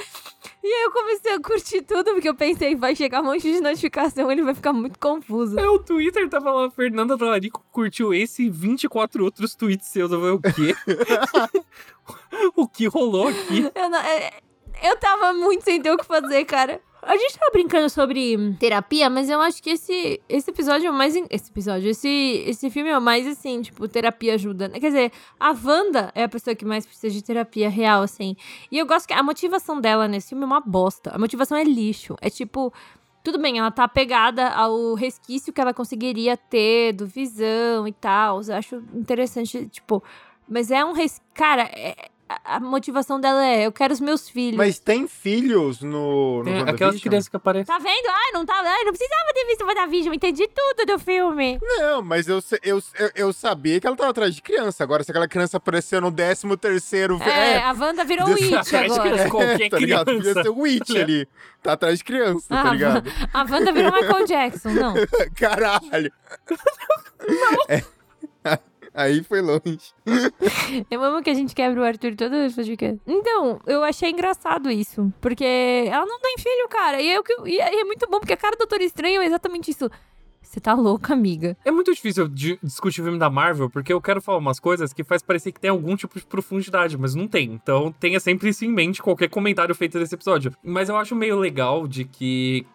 E 0.68 0.70
aí 0.70 0.82
eu 0.84 0.92
comecei 0.92 1.32
a 1.32 1.40
curtir 1.40 1.80
tudo, 1.80 2.12
porque 2.12 2.28
eu 2.28 2.34
pensei, 2.34 2.76
vai 2.76 2.94
chegar 2.94 3.22
um 3.22 3.24
monte 3.24 3.40
de 3.50 3.58
notificação, 3.58 4.30
ele 4.30 4.42
vai 4.42 4.54
ficar 4.54 4.70
muito 4.74 4.98
confuso. 4.98 5.58
É, 5.58 5.66
o 5.66 5.78
Twitter 5.78 6.28
tava 6.28 6.50
lá, 6.52 6.70
Fernanda 6.70 7.16
Talarico 7.16 7.64
curtiu 7.72 8.12
esse 8.12 8.42
e 8.44 8.50
24 8.50 9.24
outros 9.24 9.54
tweets 9.54 9.88
seus. 9.88 10.12
Eu 10.12 10.18
falei, 10.20 10.34
o 10.34 10.40
quê? 10.42 10.74
o 12.54 12.68
que 12.68 12.86
rolou 12.86 13.28
aqui? 13.28 13.70
Eu, 13.74 13.88
não- 13.88 13.98
é- 13.98 14.40
eu 14.82 14.94
tava 14.98 15.32
muito 15.32 15.64
sem 15.64 15.80
ter 15.80 15.90
o 15.90 15.96
que 15.96 16.04
fazer, 16.04 16.44
cara. 16.44 16.82
A 17.02 17.16
gente 17.16 17.38
tava 17.38 17.52
brincando 17.52 17.88
sobre 17.88 18.36
terapia, 18.58 19.08
mas 19.08 19.30
eu 19.30 19.40
acho 19.40 19.62
que 19.62 19.70
esse, 19.70 20.20
esse 20.28 20.50
episódio 20.50 20.88
é 20.88 20.90
o 20.90 20.94
mais. 20.94 21.14
Esse 21.30 21.50
episódio, 21.50 21.90
esse, 21.90 22.08
esse 22.46 22.70
filme 22.70 22.90
é 22.90 22.98
o 22.98 23.00
mais 23.00 23.26
assim, 23.26 23.62
tipo, 23.62 23.86
terapia 23.86 24.34
ajuda. 24.34 24.68
né? 24.68 24.80
Quer 24.80 24.88
dizer, 24.88 25.12
a 25.38 25.50
Wanda 25.50 26.10
é 26.14 26.24
a 26.24 26.28
pessoa 26.28 26.56
que 26.56 26.64
mais 26.64 26.84
precisa 26.84 27.14
de 27.14 27.22
terapia 27.22 27.70
real, 27.70 28.02
assim. 28.02 28.36
E 28.70 28.78
eu 28.78 28.86
gosto 28.86 29.06
que 29.06 29.14
a 29.14 29.22
motivação 29.22 29.80
dela 29.80 30.08
nesse 30.08 30.30
filme 30.30 30.42
é 30.42 30.46
uma 30.46 30.60
bosta. 30.60 31.10
A 31.14 31.18
motivação 31.18 31.56
é 31.56 31.64
lixo. 31.64 32.16
É 32.20 32.28
tipo. 32.28 32.72
Tudo 33.22 33.38
bem, 33.38 33.58
ela 33.58 33.70
tá 33.70 33.84
apegada 33.84 34.48
ao 34.48 34.94
resquício 34.94 35.52
que 35.52 35.60
ela 35.60 35.74
conseguiria 35.74 36.36
ter 36.36 36.92
do 36.92 37.06
visão 37.06 37.86
e 37.86 37.92
tal. 37.92 38.40
Eu 38.42 38.54
acho 38.54 38.82
interessante, 38.94 39.66
tipo. 39.66 40.02
Mas 40.48 40.70
é 40.70 40.82
um 40.84 40.92
res... 40.92 41.20
Cara, 41.34 41.62
é, 41.74 42.08
a, 42.44 42.60
motivação 42.60 43.20
dela 43.20 43.44
é: 43.44 43.66
eu 43.66 43.72
quero 43.72 43.92
os 43.92 44.00
meus 44.00 44.28
filhos. 44.28 44.56
Mas 44.56 44.78
tem 44.78 45.06
filhos 45.08 45.80
no, 45.80 46.38
no 46.38 46.44
Tem 46.44 46.60
aquelas 46.60 47.00
crianças 47.00 47.28
que 47.28 47.36
aparecem. 47.36 47.66
Tá 47.66 47.78
vendo? 47.78 48.08
Ai, 48.08 48.32
não 48.32 48.44
tá. 48.44 48.54
Ai, 48.54 48.84
não 48.84 48.92
precisava 48.92 49.32
ter 49.34 49.44
visto 49.46 49.62
o 49.62 49.66
WandaVision, 49.66 50.08
eu 50.12 50.14
entendi 50.16 50.48
tudo 50.48 50.86
do 50.86 50.98
filme. 50.98 51.58
Não, 51.62 52.02
mas 52.02 52.28
eu, 52.28 52.42
eu, 52.62 52.82
eu, 52.98 53.10
eu 53.14 53.32
sabia 53.32 53.80
que 53.80 53.86
ela 53.86 53.96
tava 53.96 54.10
atrás 54.10 54.34
de 54.34 54.42
criança. 54.42 54.82
Agora, 54.84 55.02
se 55.02 55.10
aquela 55.10 55.28
criança 55.28 55.56
apareceu 55.56 56.00
no 56.00 56.12
13 56.12 56.56
terceiro... 56.56 57.18
É, 57.22 57.62
a 57.62 57.72
Wanda 57.72 58.04
virou 58.04 58.28
o 58.30 58.34
Desse- 58.34 58.48
de 58.70 58.76
agora. 58.76 59.28
qualquer 59.30 59.70
tá 59.70 59.78
ligado? 59.78 60.12
Podia 60.14 60.34
ser 60.34 60.48
o 60.48 60.58
Witch 60.60 60.90
ali. 60.96 61.28
Tá 61.62 61.72
atrás 61.72 61.98
de 61.98 62.04
criança, 62.04 62.46
tá 62.48 62.68
Ah, 62.68 62.72
ligado? 62.72 63.10
A 63.32 63.40
Wanda 63.42 63.72
virou 63.72 63.92
Michael 63.92 64.26
Jackson, 64.26 64.70
não. 64.70 64.94
Caralho. 65.34 66.12
É. 67.68 67.97
Aí 68.94 69.22
foi 69.22 69.40
longe. 69.40 69.92
Eu 70.90 71.02
amo 71.02 71.22
que 71.22 71.30
a 71.30 71.34
gente 71.34 71.54
quebra 71.54 71.80
o 71.80 71.84
Arthur 71.84 72.14
todo 72.16 72.30
vez 72.30 72.52
que 72.54 72.56
podcast. 72.56 73.00
Então, 73.06 73.60
eu 73.66 73.82
achei 73.84 74.10
engraçado 74.10 74.70
isso. 74.70 75.12
Porque 75.20 75.44
ela 75.44 76.06
não 76.06 76.18
tem 76.20 76.36
filho, 76.38 76.68
cara. 76.68 77.00
E 77.00 77.08
é, 77.10 77.20
e 77.46 77.60
é- 77.60 77.74
e 77.74 77.80
é 77.80 77.84
muito 77.84 78.06
bom, 78.08 78.18
porque 78.20 78.32
a 78.32 78.36
cara 78.36 78.56
do 78.56 78.60
Doutor 78.60 78.80
Estranho 78.80 79.20
é 79.22 79.26
exatamente 79.26 79.70
isso. 79.70 79.90
Você 80.40 80.60
tá 80.60 80.72
louca, 80.72 81.12
amiga. 81.12 81.56
É 81.64 81.70
muito 81.70 81.92
difícil 81.92 82.26
de 82.26 82.58
discutir 82.62 83.02
o 83.02 83.04
filme 83.04 83.18
da 83.18 83.28
Marvel, 83.28 83.68
porque 83.68 83.92
eu 83.92 84.00
quero 84.00 84.22
falar 84.22 84.38
umas 84.38 84.58
coisas 84.58 84.94
que 84.94 85.04
faz 85.04 85.22
parecer 85.22 85.52
que 85.52 85.60
tem 85.60 85.68
algum 85.70 85.94
tipo 85.94 86.18
de 86.18 86.24
profundidade, 86.24 86.96
mas 86.96 87.14
não 87.14 87.28
tem. 87.28 87.52
Então 87.52 87.92
tenha 87.92 88.18
sempre 88.18 88.48
isso 88.48 88.64
em 88.64 88.72
mente, 88.72 89.02
qualquer 89.02 89.28
comentário 89.28 89.74
feito 89.74 89.98
desse 89.98 90.14
episódio. 90.14 90.52
Mas 90.64 90.88
eu 90.88 90.96
acho 90.96 91.14
meio 91.14 91.36
legal 91.38 91.86
de 91.86 92.04
que. 92.04 92.66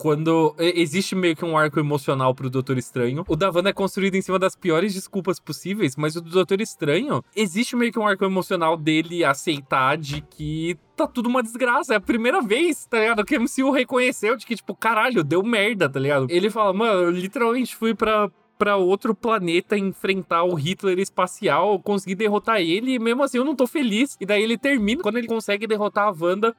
Quando 0.00 0.56
existe 0.58 1.14
meio 1.14 1.36
que 1.36 1.44
um 1.44 1.58
arco 1.58 1.78
emocional 1.78 2.34
pro 2.34 2.48
Doutor 2.48 2.78
Estranho, 2.78 3.22
o 3.28 3.36
da 3.36 3.50
Wanda 3.50 3.68
é 3.68 3.72
construído 3.74 4.14
em 4.14 4.22
cima 4.22 4.38
das 4.38 4.56
piores 4.56 4.94
desculpas 4.94 5.38
possíveis, 5.38 5.94
mas 5.94 6.16
o 6.16 6.22
do 6.22 6.30
Doutor 6.30 6.58
Estranho, 6.62 7.22
existe 7.36 7.76
meio 7.76 7.92
que 7.92 7.98
um 7.98 8.06
arco 8.06 8.24
emocional 8.24 8.78
dele 8.78 9.22
aceitar 9.22 9.98
de 9.98 10.22
que 10.22 10.78
tá 10.96 11.06
tudo 11.06 11.28
uma 11.28 11.42
desgraça. 11.42 11.92
É 11.92 11.96
a 11.98 12.00
primeira 12.00 12.40
vez, 12.40 12.86
tá 12.86 12.98
ligado? 12.98 13.26
Que 13.26 13.36
o 13.36 13.42
MCU 13.42 13.70
reconheceu 13.72 14.38
de 14.38 14.46
que, 14.46 14.56
tipo, 14.56 14.74
caralho, 14.74 15.22
deu 15.22 15.42
merda, 15.42 15.86
tá 15.86 16.00
ligado? 16.00 16.28
Ele 16.30 16.48
fala, 16.48 16.72
mano, 16.72 17.02
eu 17.02 17.10
literalmente 17.10 17.76
fui 17.76 17.94
pra, 17.94 18.30
pra 18.58 18.78
outro 18.78 19.14
planeta 19.14 19.76
enfrentar 19.76 20.44
o 20.44 20.54
Hitler 20.54 20.98
espacial, 20.98 21.74
eu 21.74 21.78
consegui 21.78 22.14
derrotar 22.14 22.62
ele, 22.62 22.94
e 22.94 22.98
mesmo 22.98 23.22
assim 23.22 23.36
eu 23.36 23.44
não 23.44 23.54
tô 23.54 23.66
feliz. 23.66 24.16
E 24.18 24.24
daí 24.24 24.42
ele 24.42 24.56
termina, 24.56 25.02
quando 25.02 25.18
ele 25.18 25.26
consegue 25.26 25.66
derrotar 25.66 26.08
a 26.08 26.14
Wanda. 26.18 26.56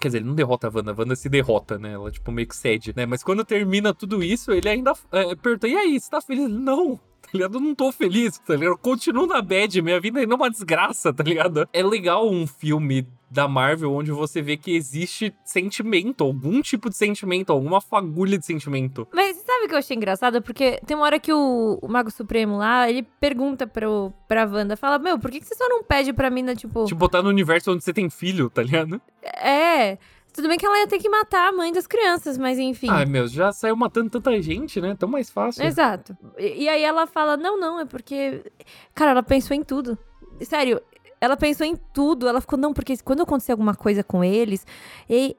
Quer 0.00 0.08
dizer, 0.08 0.18
ele 0.18 0.26
não 0.26 0.34
derrota 0.34 0.68
a 0.68 0.70
Wanda, 0.74 0.92
a 0.92 0.94
Wanda 0.96 1.16
se 1.16 1.28
derrota, 1.28 1.78
né? 1.78 1.92
Ela, 1.92 2.10
tipo, 2.10 2.30
meio 2.30 2.48
que 2.48 2.56
cede, 2.56 2.92
né? 2.94 3.06
Mas 3.06 3.22
quando 3.22 3.44
termina 3.44 3.94
tudo 3.94 4.22
isso, 4.22 4.52
ele 4.52 4.68
ainda 4.68 4.92
é, 5.12 5.34
pergunta: 5.34 5.68
e 5.68 5.76
aí, 5.76 5.98
você 5.98 6.10
tá 6.10 6.20
feliz? 6.20 6.48
Não, 6.48 7.00
ligado? 7.34 7.56
Eu 7.56 7.60
não 7.60 7.74
tô 7.74 7.92
feliz, 7.92 8.38
tá 8.38 8.54
ligado? 8.54 8.72
Eu 8.72 8.78
continuo 8.78 9.26
na 9.26 9.42
bad, 9.42 9.80
minha 9.82 10.00
vida 10.00 10.20
ainda 10.20 10.32
é 10.32 10.36
uma 10.36 10.50
desgraça, 10.50 11.12
tá 11.12 11.22
ligado? 11.22 11.68
É 11.72 11.82
legal 11.82 12.30
um 12.30 12.46
filme 12.46 13.06
da 13.34 13.48
Marvel 13.48 13.92
onde 13.92 14.12
você 14.12 14.40
vê 14.40 14.56
que 14.56 14.76
existe 14.76 15.34
sentimento, 15.44 16.22
algum 16.22 16.62
tipo 16.62 16.88
de 16.88 16.96
sentimento, 16.96 17.50
alguma 17.50 17.80
fagulha 17.80 18.38
de 18.38 18.46
sentimento. 18.46 19.08
Mas 19.12 19.36
sabe 19.38 19.64
o 19.64 19.68
que 19.68 19.74
eu 19.74 19.78
achei 19.78 19.96
engraçado? 19.96 20.40
Porque 20.40 20.80
tem 20.86 20.96
uma 20.96 21.04
hora 21.04 21.18
que 21.18 21.32
o, 21.32 21.78
o 21.82 21.88
Mago 21.88 22.12
Supremo 22.12 22.56
lá, 22.56 22.88
ele 22.88 23.02
pergunta 23.02 23.66
pro, 23.66 24.12
pra 24.28 24.44
Wanda, 24.46 24.76
fala, 24.76 25.00
meu, 25.00 25.18
por 25.18 25.32
que, 25.32 25.40
que 25.40 25.46
você 25.46 25.56
só 25.56 25.68
não 25.68 25.82
pede 25.82 26.12
pra 26.12 26.30
mina, 26.30 26.54
tipo... 26.54 26.84
Tipo, 26.84 26.98
botar 26.98 27.22
no 27.22 27.28
universo 27.28 27.72
onde 27.72 27.82
você 27.82 27.92
tem 27.92 28.08
filho, 28.08 28.48
tá 28.48 28.62
ligado? 28.62 29.00
É, 29.22 29.98
tudo 30.34 30.48
bem 30.48 30.58
que 30.58 30.66
ela 30.66 30.80
ia 30.80 30.88
ter 30.88 30.98
que 30.98 31.08
matar 31.08 31.48
a 31.48 31.52
mãe 31.52 31.72
das 31.72 31.86
crianças, 31.86 32.36
mas 32.36 32.58
enfim. 32.58 32.88
Ai, 32.90 33.06
meu, 33.06 33.28
já 33.28 33.52
saiu 33.52 33.76
matando 33.76 34.10
tanta 34.10 34.42
gente, 34.42 34.80
né? 34.80 34.96
Tão 34.98 35.08
mais 35.08 35.30
fácil. 35.30 35.64
Exato. 35.64 36.16
E, 36.36 36.64
e 36.64 36.68
aí 36.68 36.82
ela 36.82 37.06
fala, 37.06 37.36
não, 37.36 37.58
não, 37.58 37.78
é 37.78 37.84
porque... 37.84 38.44
Cara, 38.92 39.12
ela 39.12 39.22
pensou 39.22 39.56
em 39.56 39.62
tudo. 39.62 39.96
Sério, 40.40 40.82
ela 41.20 41.36
pensou 41.36 41.64
em 41.64 41.76
tudo. 41.76 42.26
Ela 42.26 42.40
ficou, 42.40 42.58
não, 42.58 42.74
porque 42.74 42.96
quando 42.98 43.22
acontecer 43.22 43.52
alguma 43.52 43.76
coisa 43.76 44.02
com 44.02 44.24
eles... 44.24 44.66
E, 45.08 45.36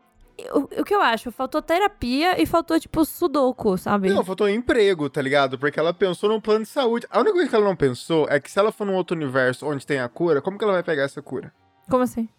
o, 0.53 0.59
o 0.81 0.83
que 0.85 0.95
eu 0.95 1.01
acho? 1.01 1.29
Faltou 1.29 1.61
terapia 1.61 2.41
e 2.41 2.45
faltou, 2.45 2.79
tipo, 2.79 3.03
sudoku, 3.03 3.77
sabe? 3.77 4.09
Não, 4.09 4.23
faltou 4.23 4.47
emprego, 4.47 5.09
tá 5.09 5.21
ligado? 5.21 5.59
Porque 5.59 5.77
ela 5.77 5.93
pensou 5.93 6.29
num 6.29 6.39
plano 6.39 6.63
de 6.63 6.69
saúde. 6.69 7.05
A 7.09 7.19
única 7.19 7.33
coisa 7.33 7.49
que 7.49 7.55
ela 7.55 7.65
não 7.65 7.75
pensou 7.75 8.27
é 8.29 8.39
que 8.39 8.49
se 8.49 8.57
ela 8.57 8.71
for 8.71 8.87
num 8.87 8.95
outro 8.95 9.13
universo 9.13 9.67
onde 9.67 9.85
tem 9.85 9.99
a 9.99 10.07
cura, 10.07 10.41
como 10.41 10.57
que 10.57 10.63
ela 10.63 10.73
vai 10.73 10.83
pegar 10.83 11.03
essa 11.03 11.21
cura? 11.21 11.53
Como 11.89 12.01
assim? 12.01 12.29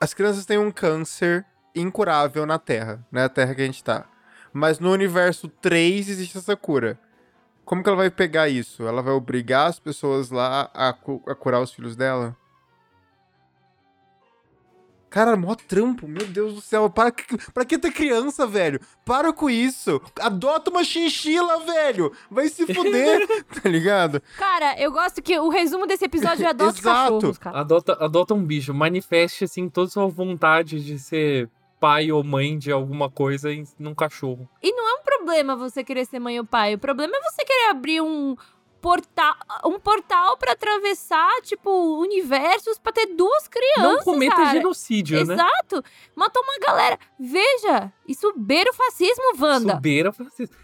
As 0.00 0.14
crianças 0.14 0.46
têm 0.46 0.56
um 0.56 0.70
câncer 0.70 1.44
incurável 1.74 2.44
na 2.46 2.58
Terra, 2.58 3.04
né? 3.10 3.24
A 3.24 3.28
Terra 3.28 3.54
que 3.54 3.62
a 3.62 3.66
gente 3.66 3.82
tá. 3.84 4.06
Mas 4.52 4.78
no 4.78 4.90
universo 4.92 5.48
3 5.48 6.08
existe 6.08 6.38
essa 6.38 6.56
cura. 6.56 6.98
Como 7.64 7.82
que 7.82 7.88
ela 7.88 7.98
vai 7.98 8.10
pegar 8.10 8.48
isso? 8.48 8.86
Ela 8.86 9.02
vai 9.02 9.12
obrigar 9.12 9.66
as 9.68 9.78
pessoas 9.78 10.30
lá 10.30 10.70
a, 10.72 10.92
cu- 10.92 11.22
a 11.26 11.34
curar 11.34 11.60
os 11.60 11.72
filhos 11.72 11.94
dela? 11.94 12.34
Cara, 15.10 15.36
mó 15.38 15.54
trampo, 15.54 16.06
meu 16.06 16.26
Deus 16.26 16.54
do 16.54 16.60
céu. 16.60 16.90
Para, 16.90 17.10
pra 17.54 17.64
que 17.64 17.78
ter 17.78 17.90
criança, 17.92 18.46
velho? 18.46 18.78
Para 19.06 19.32
com 19.32 19.48
isso. 19.48 20.00
Adota 20.20 20.70
uma 20.70 20.84
chinchila, 20.84 21.60
velho. 21.64 22.12
Vai 22.30 22.48
se 22.48 22.66
fuder, 22.66 23.26
tá 23.62 23.68
ligado? 23.70 24.22
Cara, 24.36 24.78
eu 24.78 24.92
gosto 24.92 25.22
que 25.22 25.38
o 25.38 25.48
resumo 25.48 25.86
desse 25.86 26.04
episódio 26.04 26.44
é 26.44 26.50
adota 26.50 26.76
Exato. 26.78 27.14
cachorros, 27.14 27.38
cara. 27.38 27.60
Adota, 27.60 27.92
adota 28.04 28.34
um 28.34 28.44
bicho, 28.44 28.74
manifeste, 28.74 29.44
assim, 29.44 29.66
toda 29.70 29.90
sua 29.90 30.06
vontade 30.08 30.84
de 30.84 30.98
ser 30.98 31.48
pai 31.80 32.10
ou 32.10 32.22
mãe 32.24 32.58
de 32.58 32.72
alguma 32.72 33.10
coisa 33.10 33.52
em, 33.52 33.64
num 33.78 33.94
cachorro. 33.94 34.48
E 34.62 34.72
não 34.72 34.88
é 34.88 35.00
um 35.00 35.02
problema 35.02 35.56
você 35.56 35.84
querer 35.84 36.04
ser 36.04 36.18
mãe 36.18 36.38
ou 36.38 36.44
pai. 36.44 36.74
O 36.74 36.78
problema 36.78 37.16
é 37.16 37.30
você 37.30 37.44
querer 37.44 37.70
abrir 37.70 38.00
um 38.00 38.36
portal, 38.80 39.34
um 39.64 39.78
portal 39.78 40.36
para 40.36 40.52
atravessar, 40.52 41.40
tipo, 41.42 41.70
universos 42.00 42.78
pra 42.78 42.92
ter 42.92 43.06
duas 43.06 43.48
crianças, 43.48 43.82
não 43.82 44.02
cometa 44.04 44.36
cara. 44.36 44.52
genocídio, 44.52 45.24
né? 45.24 45.34
Exato. 45.34 45.84
Matou 46.14 46.42
uma 46.42 46.58
galera. 46.58 46.98
Veja, 47.18 47.92
isso 48.06 48.32
beira 48.36 48.70
o 48.70 48.74
fascismo, 48.74 49.32
Wanda. 49.40 49.74
Subeira 49.74 50.12
fascista. 50.12 50.56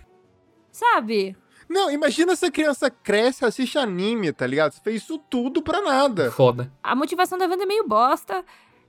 Sabe? 0.71 1.37
Não, 1.69 1.91
imagina 1.91 2.37
se 2.37 2.45
a 2.45 2.51
criança 2.51 2.91
cresce, 2.91 3.45
assiste 3.45 3.79
anime, 3.79 4.33
tá 4.33 4.47
ligado? 4.47 4.73
Você 4.73 4.81
fez 4.83 5.03
isso 5.03 5.19
tudo 5.19 5.62
pra 5.62 5.81
nada. 5.81 6.31
Foda. 6.31 6.71
A 6.83 6.95
motivação 6.95 7.39
da 7.39 7.47
Wanda 7.47 7.62
é 7.62 7.67
meio 7.67 7.87
bosta. 7.87 8.45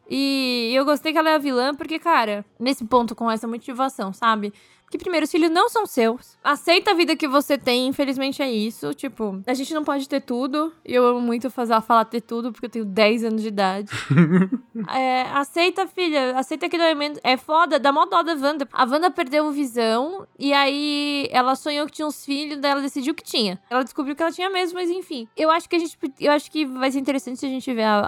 E 0.09 0.71
eu 0.75 0.85
gostei 0.85 1.11
que 1.11 1.17
ela 1.17 1.31
é 1.31 1.35
a 1.35 1.39
vilã, 1.39 1.73
porque, 1.73 1.97
cara, 1.97 2.45
nesse 2.59 2.85
ponto 2.85 3.15
com 3.15 3.29
essa 3.29 3.47
motivação, 3.47 4.13
sabe? 4.13 4.53
Que 4.95 4.99
primeiro, 4.99 5.25
os 5.25 5.31
filhos 5.31 5.51
não 5.51 5.67
são 5.67 5.85
seus. 5.85 6.37
Aceita 6.41 6.91
a 6.91 6.93
vida 6.93 7.17
que 7.17 7.27
você 7.27 7.57
tem, 7.57 7.87
infelizmente 7.87 8.41
é 8.41 8.49
isso. 8.49 8.93
Tipo, 8.93 9.41
a 9.45 9.53
gente 9.53 9.73
não 9.73 9.83
pode 9.83 10.07
ter 10.07 10.21
tudo. 10.21 10.71
E 10.85 10.95
eu 10.95 11.05
amo 11.05 11.19
muito 11.19 11.49
fazer, 11.49 11.81
falar 11.81 12.05
ter 12.05 12.21
tudo, 12.21 12.53
porque 12.53 12.67
eu 12.67 12.69
tenho 12.69 12.85
10 12.85 13.25
anos 13.25 13.41
de 13.41 13.49
idade. 13.49 13.91
É, 14.93 15.21
aceita, 15.33 15.87
filha. 15.87 16.37
Aceita 16.37 16.67
que 16.67 16.77
doimento. 16.77 17.19
É 17.23 17.37
foda, 17.37 17.79
dá 17.79 17.93
mó 17.93 18.05
dó 18.05 18.21
da 18.21 18.33
Wanda. 18.33 18.67
A 18.73 18.83
Wanda 18.83 19.09
perdeu 19.09 19.49
visão. 19.49 20.27
E 20.37 20.51
aí 20.53 21.29
ela 21.31 21.55
sonhou 21.55 21.85
que 21.85 21.93
tinha 21.93 22.05
uns 22.05 22.23
filhos, 22.25 22.59
daí 22.59 22.71
ela 22.71 22.81
decidiu 22.81 23.15
que 23.15 23.23
tinha. 23.23 23.57
Ela 23.69 23.83
descobriu 23.83 24.15
que 24.15 24.21
ela 24.21 24.33
tinha 24.33 24.49
mesmo, 24.49 24.77
mas 24.77 24.89
enfim. 24.89 25.29
Eu 25.35 25.49
acho 25.49 25.69
que 25.69 25.77
a 25.77 25.79
gente. 25.79 25.97
Eu 26.19 26.31
acho 26.31 26.51
que 26.51 26.65
vai 26.65 26.91
ser 26.91 26.99
interessante 26.99 27.39
se 27.39 27.45
a 27.45 27.49
gente 27.49 27.73
ver 27.73 27.83
a, 27.83 28.05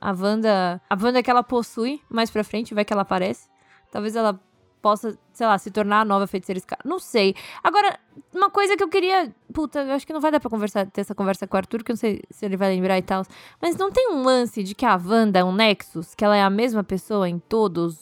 a, 0.00 0.10
a 0.10 0.12
Wanda. 0.12 0.80
A 0.88 0.94
Wanda 0.94 1.22
que 1.22 1.30
ela 1.30 1.42
possui 1.42 2.00
mais 2.08 2.30
pra 2.30 2.42
frente, 2.42 2.74
vai 2.74 2.84
que 2.84 2.94
ela 2.94 3.02
aparece. 3.02 3.46
Talvez 3.92 4.16
ela 4.16 4.40
possa, 4.86 5.18
sei 5.32 5.44
lá, 5.44 5.58
se 5.58 5.68
tornar 5.68 6.02
a 6.02 6.04
nova 6.04 6.28
feiticeira 6.28 6.60
Scar. 6.60 6.78
Não 6.84 7.00
sei. 7.00 7.34
Agora, 7.60 7.98
uma 8.32 8.48
coisa 8.48 8.76
que 8.76 8.84
eu 8.84 8.88
queria. 8.88 9.34
Puta, 9.52 9.80
eu 9.80 9.94
acho 9.94 10.06
que 10.06 10.12
não 10.12 10.20
vai 10.20 10.30
dar 10.30 10.38
pra 10.38 10.48
conversar, 10.48 10.86
ter 10.86 11.00
essa 11.00 11.12
conversa 11.12 11.44
com 11.44 11.56
o 11.56 11.58
Arthur, 11.58 11.82
que 11.82 11.90
eu 11.90 11.94
não 11.94 11.98
sei 11.98 12.22
se 12.30 12.46
ele 12.46 12.56
vai 12.56 12.68
lembrar 12.68 12.96
e 12.96 13.02
tal. 13.02 13.24
Mas 13.60 13.74
não 13.74 13.90
tem 13.90 14.12
um 14.12 14.22
lance 14.22 14.62
de 14.62 14.76
que 14.76 14.86
a 14.86 14.94
Wanda 14.94 15.40
é 15.40 15.44
um 15.44 15.52
Nexus, 15.52 16.14
que 16.14 16.24
ela 16.24 16.36
é 16.36 16.42
a 16.42 16.48
mesma 16.48 16.84
pessoa 16.84 17.28
em 17.28 17.40
todos. 17.40 17.98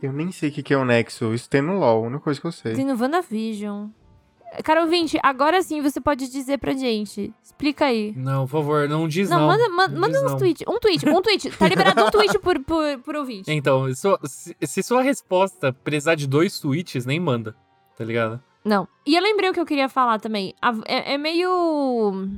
Eu 0.00 0.12
nem 0.12 0.30
sei 0.30 0.50
o 0.50 0.52
que 0.52 0.62
que 0.62 0.72
é 0.72 0.76
o 0.76 0.84
Nexo. 0.84 1.34
Isso 1.34 1.50
tem 1.50 1.60
no 1.60 1.80
LoL, 1.80 2.04
a 2.04 2.06
única 2.06 2.22
coisa 2.22 2.40
que 2.40 2.46
eu 2.46 2.52
sei. 2.52 2.74
Tem 2.74 2.84
no 2.84 2.96
WandaVision. 2.96 3.88
Cara, 4.64 4.82
ouvinte, 4.82 5.18
agora 5.22 5.62
sim 5.62 5.80
você 5.80 6.00
pode 6.00 6.30
dizer 6.30 6.58
pra 6.58 6.72
gente. 6.72 7.32
Explica 7.42 7.86
aí. 7.86 8.12
Não, 8.16 8.44
por 8.46 8.50
favor, 8.60 8.88
não 8.88 9.08
diz 9.08 9.30
não. 9.30 9.40
Não, 9.40 9.46
manda, 9.48 9.68
ma- 9.70 9.88
Não 9.88 10.00
manda 10.00 10.12
diz 10.14 10.22
uns 10.22 10.30
não. 10.32 10.38
tweets. 10.38 10.62
Um 10.68 10.78
tweet, 10.78 11.08
um 11.08 11.22
tweet. 11.22 11.50
Tá 11.56 11.68
liberado 11.68 12.04
um 12.04 12.10
tweet 12.12 12.38
por, 12.38 12.58
por, 12.60 12.98
por 13.04 13.16
ouvinte. 13.16 13.50
Então, 13.50 13.92
sua- 13.94 14.18
se, 14.24 14.54
se 14.62 14.82
sua 14.82 15.02
resposta 15.02 15.72
precisar 15.72 16.14
de 16.14 16.26
dois 16.26 16.58
tweets, 16.58 17.06
nem 17.06 17.18
manda, 17.18 17.56
tá 17.96 18.04
ligado? 18.04 18.42
Não. 18.64 18.86
E 19.06 19.16
eu 19.16 19.22
lembrei 19.22 19.50
o 19.50 19.52
que 19.52 19.60
eu 19.60 19.66
queria 19.66 19.88
falar 19.88 20.20
também. 20.20 20.54
A- 20.60 20.74
é, 20.86 21.14
é 21.14 21.18
meio. 21.18 22.28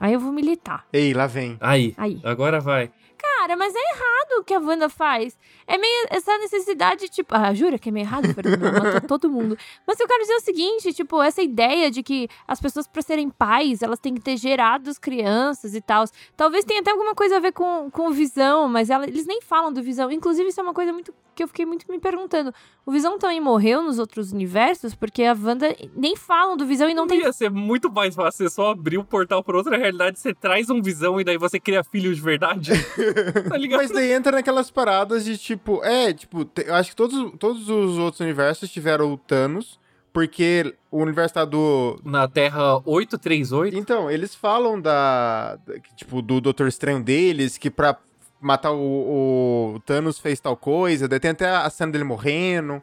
Aí 0.00 0.12
eu 0.12 0.20
vou 0.20 0.32
militar. 0.32 0.84
Ei, 0.92 1.14
lá 1.14 1.26
vem. 1.26 1.56
Aí, 1.60 1.94
Aí. 1.96 2.20
agora 2.24 2.60
vai. 2.60 2.90
Cara, 3.16 3.31
mas 3.56 3.74
é 3.74 3.78
errado 3.78 4.40
o 4.40 4.44
que 4.44 4.54
a 4.54 4.58
Wanda 4.60 4.88
faz. 4.88 5.36
É 5.66 5.76
meio 5.78 6.06
essa 6.10 6.36
necessidade, 6.38 7.08
tipo. 7.08 7.34
Ah, 7.34 7.52
jura 7.54 7.78
que 7.78 7.88
é 7.88 7.92
meio 7.92 8.04
errado, 8.04 8.32
Fernando? 8.34 8.60
Matou 8.62 9.00
todo 9.08 9.28
mundo. 9.30 9.56
Mas 9.86 9.98
eu 10.00 10.06
quero 10.06 10.20
dizer 10.22 10.34
o 10.34 10.40
seguinte: 10.40 10.92
tipo, 10.92 11.22
essa 11.22 11.42
ideia 11.42 11.90
de 11.90 12.02
que 12.02 12.28
as 12.46 12.60
pessoas, 12.60 12.86
pra 12.86 13.02
serem 13.02 13.28
pais, 13.30 13.82
elas 13.82 13.98
têm 13.98 14.14
que 14.14 14.20
ter 14.20 14.36
gerado 14.36 14.88
as 14.90 14.98
crianças 14.98 15.74
e 15.74 15.80
tal. 15.80 16.04
Talvez 16.36 16.64
tenha 16.64 16.80
até 16.80 16.90
alguma 16.90 17.14
coisa 17.14 17.36
a 17.36 17.40
ver 17.40 17.52
com, 17.52 17.90
com 17.90 18.10
visão, 18.10 18.68
mas 18.68 18.90
ela- 18.90 19.06
eles 19.06 19.26
nem 19.26 19.40
falam 19.40 19.72
do 19.72 19.82
visão. 19.82 20.10
Inclusive, 20.10 20.48
isso 20.48 20.60
é 20.60 20.62
uma 20.62 20.74
coisa 20.74 20.92
muito 20.92 21.12
que 21.34 21.42
eu 21.42 21.48
fiquei 21.48 21.64
muito 21.64 21.90
me 21.90 21.98
perguntando. 21.98 22.52
O 22.84 22.92
Visão 22.92 23.18
também 23.18 23.40
morreu 23.40 23.80
nos 23.80 23.98
outros 23.98 24.32
universos? 24.32 24.94
Porque 24.94 25.22
a 25.24 25.32
Wanda 25.32 25.74
nem 25.96 26.14
falam 26.14 26.58
do 26.58 26.66
Visão 26.66 26.90
e 26.90 26.94
não 26.94 27.04
Não 27.04 27.08
tem. 27.08 27.20
ia 27.20 27.32
ser 27.32 27.50
muito 27.50 27.90
mais 27.90 28.14
fácil 28.14 28.44
você 28.46 28.54
só 28.54 28.72
abrir 28.72 28.98
o 28.98 29.04
portal 29.04 29.42
pra 29.42 29.56
outra 29.56 29.78
realidade, 29.78 30.18
você 30.20 30.34
traz 30.34 30.68
um 30.68 30.82
visão 30.82 31.18
e 31.18 31.24
daí 31.24 31.38
você 31.38 31.58
cria 31.58 31.82
filhos 31.82 32.16
de 32.16 32.22
verdade. 32.22 32.72
tá 33.48 33.56
ligado? 33.56 33.80
Mas 33.80 33.90
daí 33.90 34.12
entra 34.12 34.32
naquelas 34.32 34.70
paradas 34.70 35.24
de 35.24 35.36
tipo, 35.38 35.82
é, 35.84 36.12
tipo, 36.12 36.44
te- 36.44 36.66
eu 36.66 36.74
acho 36.74 36.90
que 36.90 36.96
todos, 36.96 37.32
todos 37.38 37.68
os 37.68 37.98
outros 37.98 38.20
universos 38.20 38.70
tiveram 38.70 39.12
o 39.12 39.16
Thanos, 39.16 39.78
porque 40.12 40.74
o 40.90 40.98
universo 41.02 41.34
tá 41.34 41.44
do. 41.44 41.98
Na 42.04 42.28
Terra 42.28 42.76
838, 42.84 43.76
Então, 43.76 44.10
eles 44.10 44.34
falam 44.34 44.80
da. 44.80 45.56
da- 45.66 45.78
que, 45.80 45.94
tipo, 45.96 46.20
do 46.20 46.40
Doutor 46.40 46.68
Estranho 46.68 47.02
deles, 47.02 47.56
que 47.58 47.70
pra 47.70 47.96
matar 48.40 48.72
o, 48.72 49.74
o 49.76 49.80
Thanos 49.86 50.18
fez 50.18 50.38
tal 50.40 50.56
coisa, 50.56 51.06
daí 51.08 51.20
tem 51.20 51.30
até 51.30 51.48
a 51.48 51.70
cena 51.70 51.92
dele 51.92 52.04
morrendo. 52.04 52.82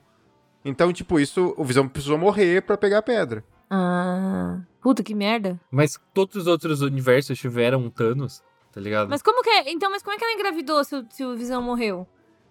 Então, 0.65 0.91
tipo, 0.91 1.19
isso, 1.19 1.53
o 1.57 1.63
Visão 1.63 1.87
precisou 1.87 2.17
morrer 2.17 2.61
pra 2.63 2.77
pegar 2.77 2.97
a 2.99 3.01
pedra. 3.01 3.43
Ah. 3.69 4.59
Puta 4.81 5.03
que 5.03 5.13
merda. 5.13 5.59
mas 5.69 5.99
todos 6.13 6.35
os 6.37 6.47
outros 6.47 6.81
universos 6.81 7.37
tiveram 7.37 7.79
um 7.81 7.89
Thanos, 7.89 8.41
tá 8.71 8.79
ligado? 8.79 9.09
Mas 9.09 9.21
como 9.21 9.43
que 9.43 9.49
é? 9.49 9.71
Então, 9.71 9.91
mas 9.91 10.03
como 10.03 10.15
é 10.15 10.17
que 10.17 10.23
ela 10.23 10.33
engravidou 10.33 10.83
se 10.83 10.95
o, 10.95 11.05
se 11.09 11.25
o 11.25 11.35
Visão 11.35 11.61
morreu? 11.61 12.07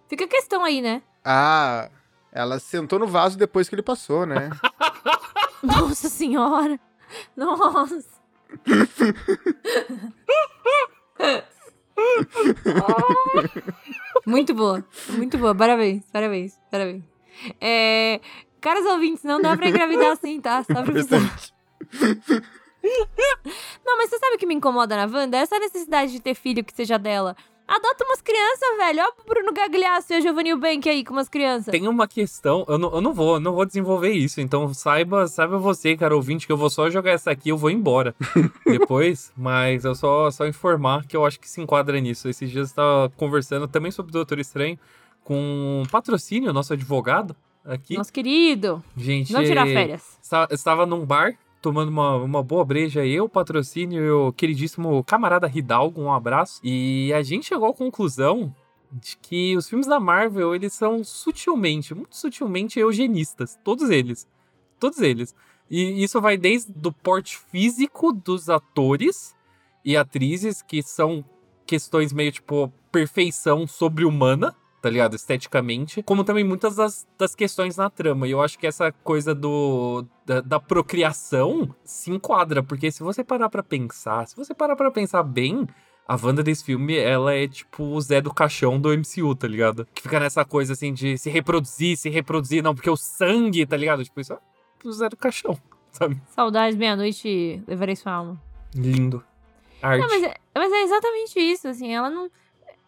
Fica 0.08 0.24
a 0.24 0.28
questão 0.28 0.64
aí, 0.64 0.80
né? 0.80 1.02
Ah, 1.24 1.90
ela 2.32 2.58
sentou 2.58 2.98
no 2.98 3.06
vaso 3.06 3.38
depois 3.38 3.68
que 3.68 3.74
ele 3.74 3.82
passou, 3.82 4.26
né? 4.26 4.50
Nossa 5.62 6.08
senhora. 6.08 6.80
Nossa. 7.36 8.04
muito 14.26 14.54
boa. 14.54 14.82
Muito 15.10 15.36
boa. 15.36 15.54
Parabéns, 15.54 16.02
parabéns, 16.12 16.58
parabéns. 16.70 17.04
É, 17.60 18.20
caros 18.60 18.86
ouvintes, 18.86 19.24
não 19.24 19.40
dá 19.40 19.56
pra 19.56 19.68
engravidar 19.68 20.12
assim, 20.12 20.40
tá? 20.40 20.64
Só 20.64 20.82
pra 20.82 20.90
avisar. 20.90 21.20
Não, 23.84 23.96
mas 23.96 24.10
você 24.10 24.18
sabe 24.18 24.36
o 24.36 24.38
que 24.38 24.46
me 24.46 24.54
incomoda 24.54 24.96
na 24.96 25.12
Wanda? 25.12 25.36
Essa 25.38 25.58
necessidade 25.58 26.12
de 26.12 26.20
ter 26.20 26.34
filho 26.34 26.64
que 26.64 26.72
seja 26.74 26.98
dela. 26.98 27.36
Adota 27.66 28.02
umas 28.02 28.22
crianças, 28.22 28.76
velho. 28.78 29.02
Ó 29.02 29.20
o 29.22 29.24
Bruno 29.28 29.52
Gagliasso 29.52 30.14
e 30.14 30.16
a 30.16 30.20
Giovanni 30.20 30.54
Bank 30.56 30.88
aí 30.88 31.04
com 31.04 31.12
umas 31.12 31.28
crianças. 31.28 31.70
Tem 31.70 31.86
uma 31.86 32.08
questão, 32.08 32.64
eu 32.66 32.78
não, 32.78 32.94
eu 32.94 33.00
não 33.02 33.12
vou, 33.12 33.34
eu 33.34 33.40
não 33.40 33.52
vou 33.52 33.66
desenvolver 33.66 34.10
isso, 34.12 34.40
então 34.40 34.72
saiba, 34.72 35.26
saiba 35.28 35.58
você, 35.58 35.94
cara 35.94 36.16
ouvinte, 36.16 36.46
que 36.46 36.52
eu 36.52 36.56
vou 36.56 36.70
só 36.70 36.88
jogar 36.88 37.10
essa 37.10 37.30
aqui 37.30 37.50
e 37.50 37.52
eu 37.52 37.58
vou 37.58 37.70
embora 37.70 38.14
depois, 38.64 39.30
mas 39.36 39.84
eu 39.84 39.94
só, 39.94 40.30
só 40.30 40.46
informar 40.46 41.04
que 41.06 41.14
eu 41.14 41.26
acho 41.26 41.38
que 41.38 41.48
se 41.48 41.60
enquadra 41.60 42.00
nisso. 42.00 42.26
Esses 42.26 42.50
dias 42.50 42.70
eu 42.70 42.74
tava 42.76 43.12
conversando 43.18 43.68
também 43.68 43.90
sobre 43.90 44.10
o 44.10 44.14
Doutor 44.14 44.38
Estranho 44.38 44.78
com 45.22 45.82
um 45.84 45.86
patrocínio, 45.90 46.54
nosso 46.54 46.72
advogado 46.72 47.36
aqui. 47.66 47.98
Nosso 47.98 48.10
querido. 48.14 48.82
Gente, 48.96 49.30
Não 49.30 49.44
tirar 49.44 49.66
férias. 49.66 50.18
Esta- 50.22 50.48
Estava 50.50 50.86
num 50.86 51.04
bar, 51.04 51.34
tomando 51.60 51.88
uma, 51.88 52.16
uma 52.16 52.42
boa 52.42 52.64
breja, 52.64 53.04
eu, 53.04 53.28
patrocínio 53.28 54.02
e 54.02 54.10
o 54.10 54.32
queridíssimo 54.32 55.02
camarada 55.04 55.50
Hidalgo, 55.52 56.00
um 56.00 56.12
abraço. 56.12 56.60
E 56.62 57.12
a 57.12 57.22
gente 57.22 57.46
chegou 57.46 57.68
à 57.68 57.74
conclusão 57.74 58.54
de 58.92 59.16
que 59.18 59.56
os 59.56 59.68
filmes 59.68 59.86
da 59.86 60.00
Marvel, 60.00 60.54
eles 60.54 60.72
são 60.72 61.04
sutilmente, 61.04 61.94
muito 61.94 62.16
sutilmente 62.16 62.78
eugenistas. 62.78 63.58
Todos 63.62 63.90
eles. 63.90 64.26
Todos 64.78 65.00
eles. 65.00 65.34
E 65.70 66.02
isso 66.02 66.20
vai 66.20 66.36
desde 66.36 66.72
do 66.72 66.92
porte 66.92 67.36
físico 67.36 68.12
dos 68.12 68.48
atores 68.48 69.34
e 69.84 69.96
atrizes, 69.96 70.62
que 70.62 70.82
são 70.82 71.24
questões 71.66 72.12
meio 72.12 72.32
tipo 72.32 72.72
perfeição 72.90 73.66
sobre-humana, 73.66 74.54
tá 74.80 74.88
ligado? 74.88 75.16
Esteticamente, 75.16 76.02
como 76.02 76.24
também 76.24 76.44
muitas 76.44 76.76
das, 76.76 77.06
das 77.18 77.34
questões 77.34 77.76
na 77.76 77.90
trama. 77.90 78.26
E 78.26 78.30
eu 78.30 78.40
acho 78.40 78.58
que 78.58 78.66
essa 78.66 78.92
coisa 78.92 79.34
do 79.34 80.04
da, 80.24 80.40
da 80.40 80.60
procriação 80.60 81.74
se 81.84 82.10
enquadra, 82.10 82.62
porque 82.62 82.90
se 82.90 83.02
você 83.02 83.24
parar 83.24 83.48
pra 83.48 83.62
pensar, 83.62 84.26
se 84.26 84.36
você 84.36 84.54
parar 84.54 84.76
pra 84.76 84.90
pensar 84.90 85.22
bem, 85.22 85.66
a 86.06 86.14
Wanda 86.14 86.42
desse 86.42 86.64
filme, 86.64 86.96
ela 86.96 87.34
é 87.34 87.46
tipo 87.46 87.84
o 87.84 88.00
Zé 88.00 88.20
do 88.20 88.32
caixão 88.32 88.80
do 88.80 88.88
MCU, 88.90 89.34
tá 89.34 89.46
ligado? 89.46 89.86
Que 89.94 90.02
fica 90.02 90.18
nessa 90.18 90.44
coisa 90.44 90.72
assim 90.72 90.92
de 90.92 91.18
se 91.18 91.28
reproduzir, 91.28 91.96
se 91.96 92.08
reproduzir, 92.08 92.62
não, 92.62 92.74
porque 92.74 92.88
o 92.88 92.96
sangue, 92.96 93.66
tá 93.66 93.76
ligado? 93.76 94.02
Tipo, 94.02 94.20
isso 94.20 94.32
é 94.32 94.38
o 94.84 94.92
Zé 94.92 95.08
do 95.08 95.16
caixão, 95.16 95.58
sabe? 95.92 96.20
Saudades, 96.34 96.76
meia-noite, 96.76 97.62
levarei 97.66 97.94
sua 97.94 98.12
alma. 98.12 98.42
Lindo. 98.74 99.22
Arte. 99.82 100.00
Não, 100.00 100.08
mas 100.08 100.22
é, 100.22 100.34
mas 100.54 100.72
é 100.72 100.82
exatamente 100.82 101.38
isso, 101.38 101.68
assim, 101.68 101.94
ela 101.94 102.10
não... 102.10 102.30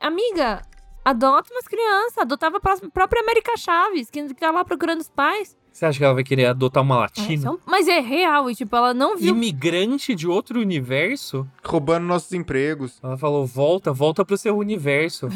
Amiga, 0.01 0.62
adota 1.05 1.53
umas 1.53 1.66
crianças, 1.66 2.18
adotava 2.18 2.59
a 2.59 2.61
pró- 2.61 2.90
própria 2.92 3.22
América 3.22 3.57
Chaves, 3.57 4.11
que 4.11 4.22
que 4.28 4.34
tá 4.34 4.51
lá 4.51 4.64
procurando 4.64 5.01
os 5.01 5.09
pais. 5.09 5.57
Você 5.72 5.86
acha 5.86 5.98
que 5.98 6.05
ela 6.05 6.14
vai 6.14 6.24
querer 6.24 6.46
adotar 6.46 6.82
uma 6.82 6.96
É, 6.96 6.98
latina? 7.01 7.42
são- 7.42 7.61
Mas 7.64 7.86
é 7.86 8.01
real, 8.01 8.51
e 8.51 8.55
tipo, 8.57 8.74
ela 8.74 8.92
não 8.92 9.16
viu... 9.16 9.34
Imigrante 9.34 10.14
de 10.14 10.26
outro 10.26 10.59
universo? 10.61 11.46
Roubando 11.64 12.05
nossos 12.07 12.32
empregos. 12.32 12.98
Ela 13.03 13.16
falou: 13.16 13.46
volta, 13.46 13.92
volta 13.92 14.24
pro 14.24 14.36
seu 14.36 14.57
universo. 14.59 15.28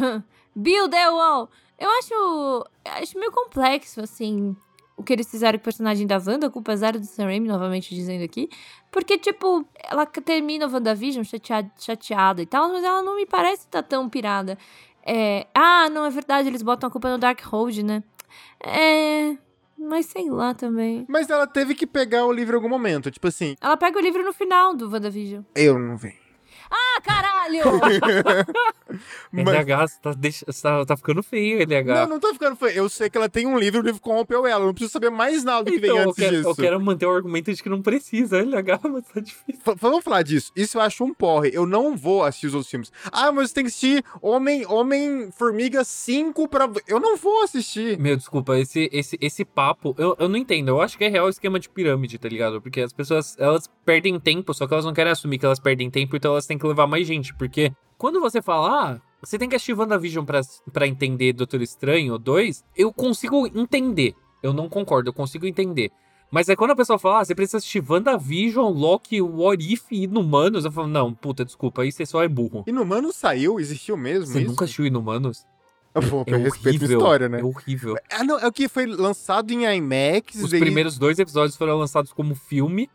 Build 0.55 0.91
the 0.91 1.09
wall. 1.09 1.49
Eu 1.79 1.89
acho, 1.91 2.67
acho 3.03 3.19
meio 3.19 3.33
complexo, 3.33 4.01
assim, 4.01 4.57
o 4.97 5.03
que 5.03 5.13
eles 5.13 5.29
fizeram 5.31 5.59
com 5.59 5.63
o 5.63 5.65
personagem 5.65 6.07
da 6.07 6.17
Wanda, 6.25 6.49
culpa 6.51 6.77
zero 6.77 6.99
do 7.01 7.07
Sam 7.07 7.25
Raimi, 7.25 7.49
novamente 7.49 7.95
dizendo 7.95 8.23
aqui. 8.25 8.49
Porque, 8.93 9.19
tipo, 9.19 9.65
ela 9.89 10.05
termina 10.07 10.67
o 10.67 10.71
WandaVision 10.73 11.25
chateada, 11.25 11.71
chateada 11.79 12.43
e 12.43 12.47
tal, 12.47 12.69
mas 12.69 12.85
ela 12.85 13.03
não 13.03 13.17
me 13.17 13.27
parece 13.27 13.63
estar 13.63 13.83
tão 13.83 14.09
pirada. 14.09 14.57
É, 15.07 15.47
ah, 15.55 15.89
não, 15.91 16.05
é 16.07 16.11
verdade, 16.11 16.49
eles 16.49 16.63
botam 16.63 16.89
a 16.89 16.91
culpa 16.91 17.11
no 17.11 17.19
Darkhold, 17.19 17.83
né? 17.83 18.03
É... 18.63 19.37
Mas 19.77 20.07
sei 20.07 20.31
lá 20.31 20.55
também. 20.55 21.05
Mas 21.09 21.29
ela 21.29 21.47
teve 21.47 21.75
que 21.75 21.87
pegar 21.87 22.25
o 22.25 22.33
livro 22.33 22.55
em 22.55 22.57
algum 22.57 22.69
momento. 22.69 23.11
Tipo 23.11 23.29
assim, 23.29 23.55
Ela 23.61 23.77
pega 23.77 23.99
o 23.99 24.01
livro 24.01 24.25
no 24.25 24.33
final 24.33 24.75
do 24.75 24.89
WandaVision. 24.91 25.43
eu 25.55 25.79
não 25.79 25.97
venho. 25.97 26.24
Ah, 26.77 27.01
caralho! 27.03 27.63
Mas- 29.33 29.47
LH, 29.47 29.87
você 29.89 30.01
tá, 30.01 30.13
deixa- 30.13 30.45
você 30.47 30.63
tá, 30.63 30.85
tá 30.85 30.97
ficando 30.97 31.23
feio, 31.23 31.59
LH. 31.63 31.85
Não, 32.03 32.09
não 32.09 32.21
tô 32.21 32.33
ficando 32.33 32.57
feio. 32.57 32.73
Eu 32.73 32.89
sei 32.89 33.09
que 33.11 33.17
ela 33.17 33.29
tem 33.29 33.47
um 33.47 33.59
livro, 33.59 33.81
o 33.81 33.85
livro 33.85 34.01
corrompeu 34.01 34.47
ela. 34.47 34.63
Eu 34.63 34.67
não 34.67 34.75
preciso 34.75 34.93
saber 34.93 35.11
mais 35.11 35.43
nada 35.45 35.65
do 35.65 35.71
que 35.73 35.79
vem 35.79 35.91
Então, 35.91 36.03
eu 36.03 36.09
antes 36.11 36.17
quero, 36.23 36.37
disso. 36.37 36.49
eu 36.49 36.55
quero 36.57 36.81
manter 36.81 37.07
o 37.07 37.15
argumento 37.15 37.53
de 37.53 37.63
que 37.63 37.69
não 37.69 37.83
precisa, 37.83 38.39
LH, 38.39 38.81
mas 38.91 39.05
tá 39.07 39.21
difícil. 39.21 39.61
V- 39.65 39.75
vamos 39.81 40.05
falar 40.05 40.23
disso. 40.23 40.53
Isso 40.57 40.77
eu 40.79 40.83
acho 40.83 41.05
um 41.05 41.13
porre. 41.15 41.51
Eu 41.53 41.67
não 41.67 41.97
vou 41.97 42.25
assistir 42.25 42.47
os 42.49 42.55
outros 42.55 42.71
filmes. 42.71 42.93
Ah, 43.13 43.31
mas 43.33 43.49
você 43.51 43.55
tem 43.55 43.65
que 43.65 43.69
assistir 43.69 44.05
Homem, 44.21 44.67
Homem 44.67 45.31
Formiga 45.33 45.85
5 45.85 46.49
pra. 46.49 46.69
Eu 46.87 47.01
não 47.01 47.17
vou 47.17 47.43
assistir. 47.45 47.99
Meu, 47.99 48.17
desculpa, 48.17 48.59
esse, 48.59 48.89
esse, 48.93 49.17
esse 49.21 49.45
papo, 49.45 49.95
eu, 49.99 50.17
eu 50.19 50.29
não 50.29 50.37
entendo. 50.37 50.69
Eu 50.69 50.81
acho 50.81 50.97
que 50.99 51.05
é 51.05 51.09
real 51.09 51.27
o 51.27 51.31
esquema 51.31 51.59
de 51.61 51.69
pirâmide, 51.69 52.19
tá 52.19 52.29
ligado? 52.29 52.61
Porque 52.61 52.81
as 52.81 52.93
pessoas, 52.93 53.37
elas 53.39 53.69
perdem 53.85 54.19
tempo, 54.19 54.53
só 54.55 54.67
que 54.67 54.73
elas 54.75 54.85
não 54.85 54.93
querem 54.95 55.13
assumir 55.13 55.39
que 55.39 55.47
elas 55.47 55.59
perdem 55.61 55.91
tempo, 55.91 56.17
então 56.17 56.33
elas 56.33 56.47
têm 56.47 56.57
que 56.59 56.64
levar 56.69 56.87
mais 56.87 57.07
gente. 57.07 57.35
Porque 57.35 57.73
quando 57.99 58.21
você 58.21 58.41
fala, 58.43 58.93
ah, 58.93 59.01
você 59.23 59.39
tem 59.39 59.49
que 59.49 59.57
assistir 59.57 59.73
WandaVision 59.73 60.25
pra, 60.25 60.41
pra 60.73 60.87
entender 60.87 61.33
Doutor 61.33 61.63
Estranho 61.63 62.19
2, 62.19 62.65
eu 62.77 62.93
consigo 62.93 63.47
entender. 63.47 64.15
Eu 64.43 64.53
não 64.53 64.69
concordo, 64.69 65.09
eu 65.09 65.15
consigo 65.15 65.47
entender. 65.47 65.91
Mas 66.31 66.49
aí 66.49 66.57
quando 66.57 66.73
a 66.73 66.77
pessoa 66.77 66.99
fala, 66.99 67.21
ah, 67.21 67.25
você 67.25 67.35
precisa 67.35 67.59
assistir 67.59 67.83
WandaVision, 67.89 68.73
Loki, 68.73 69.23
What 69.23 69.73
If 69.73 69.85
e 69.93 70.03
Inumanos, 70.03 70.65
eu 70.65 70.73
falo, 70.73 70.89
não, 70.89 71.15
puta, 71.15 71.45
desculpa, 71.45 71.83
aí 71.83 71.93
você 71.93 72.05
só 72.05 72.23
é 72.23 72.29
burro. 72.29 72.65
Inumano 72.67 73.13
saiu? 73.13 73.61
Existiu 73.61 73.97
mesmo 73.97 74.27
Você 74.27 74.41
isso? 74.41 74.51
nunca 74.51 74.65
assistiu 74.65 74.85
Inumanos? 74.85 75.47
Pô, 76.11 76.25
É 76.27 76.37
respeito 76.37 76.79
horrível, 76.79 76.99
história, 76.99 77.29
né? 77.29 77.41
É 77.41 77.45
horrível. 77.45 77.97
Ah, 78.11 78.25
não, 78.25 78.37
é 78.41 78.47
o 78.49 78.53
que 78.53 78.69
foi 78.69 78.85
lançado 78.85 79.53
em 79.53 79.65
IMAX. 79.65 80.43
Os 80.43 80.51
primeiros 80.51 80.99
dois 80.99 81.21
episódios 81.21 81.57
foram 81.57 81.79
lançados 81.79 82.13
como 82.13 82.35
filme 82.35 82.91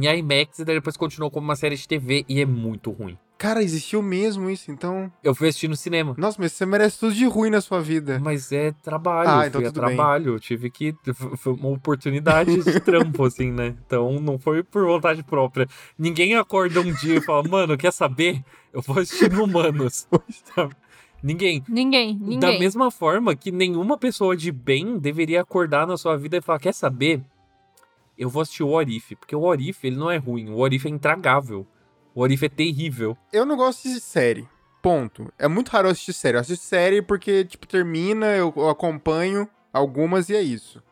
em 0.00 0.18
IMAX 0.18 0.58
e 0.58 0.64
daí 0.64 0.76
depois 0.76 0.96
continuou 0.96 1.30
como 1.30 1.44
uma 1.44 1.56
série 1.56 1.76
de 1.76 1.86
TV 1.86 2.24
e 2.28 2.40
é 2.40 2.46
muito 2.46 2.90
ruim. 2.90 3.16
Cara, 3.38 3.62
existiu 3.62 4.02
mesmo 4.02 4.50
isso, 4.50 4.70
então. 4.70 5.10
Eu 5.24 5.34
fui 5.34 5.48
assistir 5.48 5.66
no 5.66 5.74
cinema. 5.74 6.14
Nossa, 6.18 6.36
mas 6.38 6.52
você 6.52 6.66
merece 6.66 7.00
tudo 7.00 7.14
de 7.14 7.24
ruim 7.24 7.48
na 7.48 7.62
sua 7.62 7.80
vida. 7.80 8.20
Mas 8.22 8.52
é 8.52 8.70
trabalho, 8.82 9.30
Ah, 9.30 9.46
então 9.46 9.62
foi 9.62 9.70
tudo 9.72 9.80
bem. 9.86 9.96
trabalho. 9.96 10.34
Eu 10.34 10.38
tive 10.40 10.68
que. 10.70 10.94
Foi 11.38 11.54
uma 11.54 11.70
oportunidade 11.70 12.62
de 12.62 12.80
trampo, 12.84 13.24
assim, 13.24 13.50
né? 13.50 13.74
Então 13.86 14.20
não 14.20 14.38
foi 14.38 14.62
por 14.62 14.84
vontade 14.84 15.22
própria. 15.22 15.66
Ninguém 15.98 16.34
acorda 16.36 16.82
um 16.82 16.92
dia 16.92 17.14
e 17.16 17.20
fala, 17.22 17.42
mano, 17.48 17.78
quer 17.78 17.92
saber? 17.94 18.44
Eu 18.74 18.82
vou 18.82 18.98
assistir 18.98 19.32
no 19.32 19.44
Humanos. 19.44 20.06
Sabe? 20.54 20.74
Ninguém. 21.22 21.64
Ninguém, 21.66 22.18
Da 22.18 22.26
ninguém. 22.26 22.58
mesma 22.60 22.90
forma 22.90 23.34
que 23.34 23.50
nenhuma 23.50 23.96
pessoa 23.96 24.36
de 24.36 24.52
bem 24.52 24.98
deveria 24.98 25.40
acordar 25.40 25.86
na 25.86 25.96
sua 25.96 26.14
vida 26.16 26.36
e 26.36 26.42
falar: 26.42 26.58
Quer 26.58 26.74
saber? 26.74 27.22
Eu 28.20 28.28
vou 28.28 28.42
assistir 28.42 28.62
o 28.62 28.68
Orif. 28.68 29.16
Porque 29.16 29.34
o 29.34 29.40
Orif, 29.40 29.86
ele 29.86 29.96
não 29.96 30.10
é 30.10 30.18
ruim. 30.18 30.50
O 30.50 30.58
Orif 30.58 30.86
é 30.86 30.90
intragável. 30.90 31.66
O 32.14 32.20
Orif 32.20 32.44
é 32.44 32.50
terrível. 32.50 33.16
Eu 33.32 33.46
não 33.46 33.56
gosto 33.56 33.88
de 33.88 33.98
série. 33.98 34.46
Ponto. 34.82 35.32
É 35.38 35.48
muito 35.48 35.70
raro 35.70 35.88
assistir 35.88 36.12
série. 36.12 36.36
Eu 36.36 36.42
assisto 36.42 36.66
série 36.66 37.00
porque, 37.00 37.46
tipo, 37.46 37.66
termina, 37.66 38.26
eu, 38.36 38.52
eu 38.54 38.68
acompanho 38.68 39.48
algumas 39.72 40.28
e 40.28 40.36
é 40.36 40.42
isso. 40.42 40.82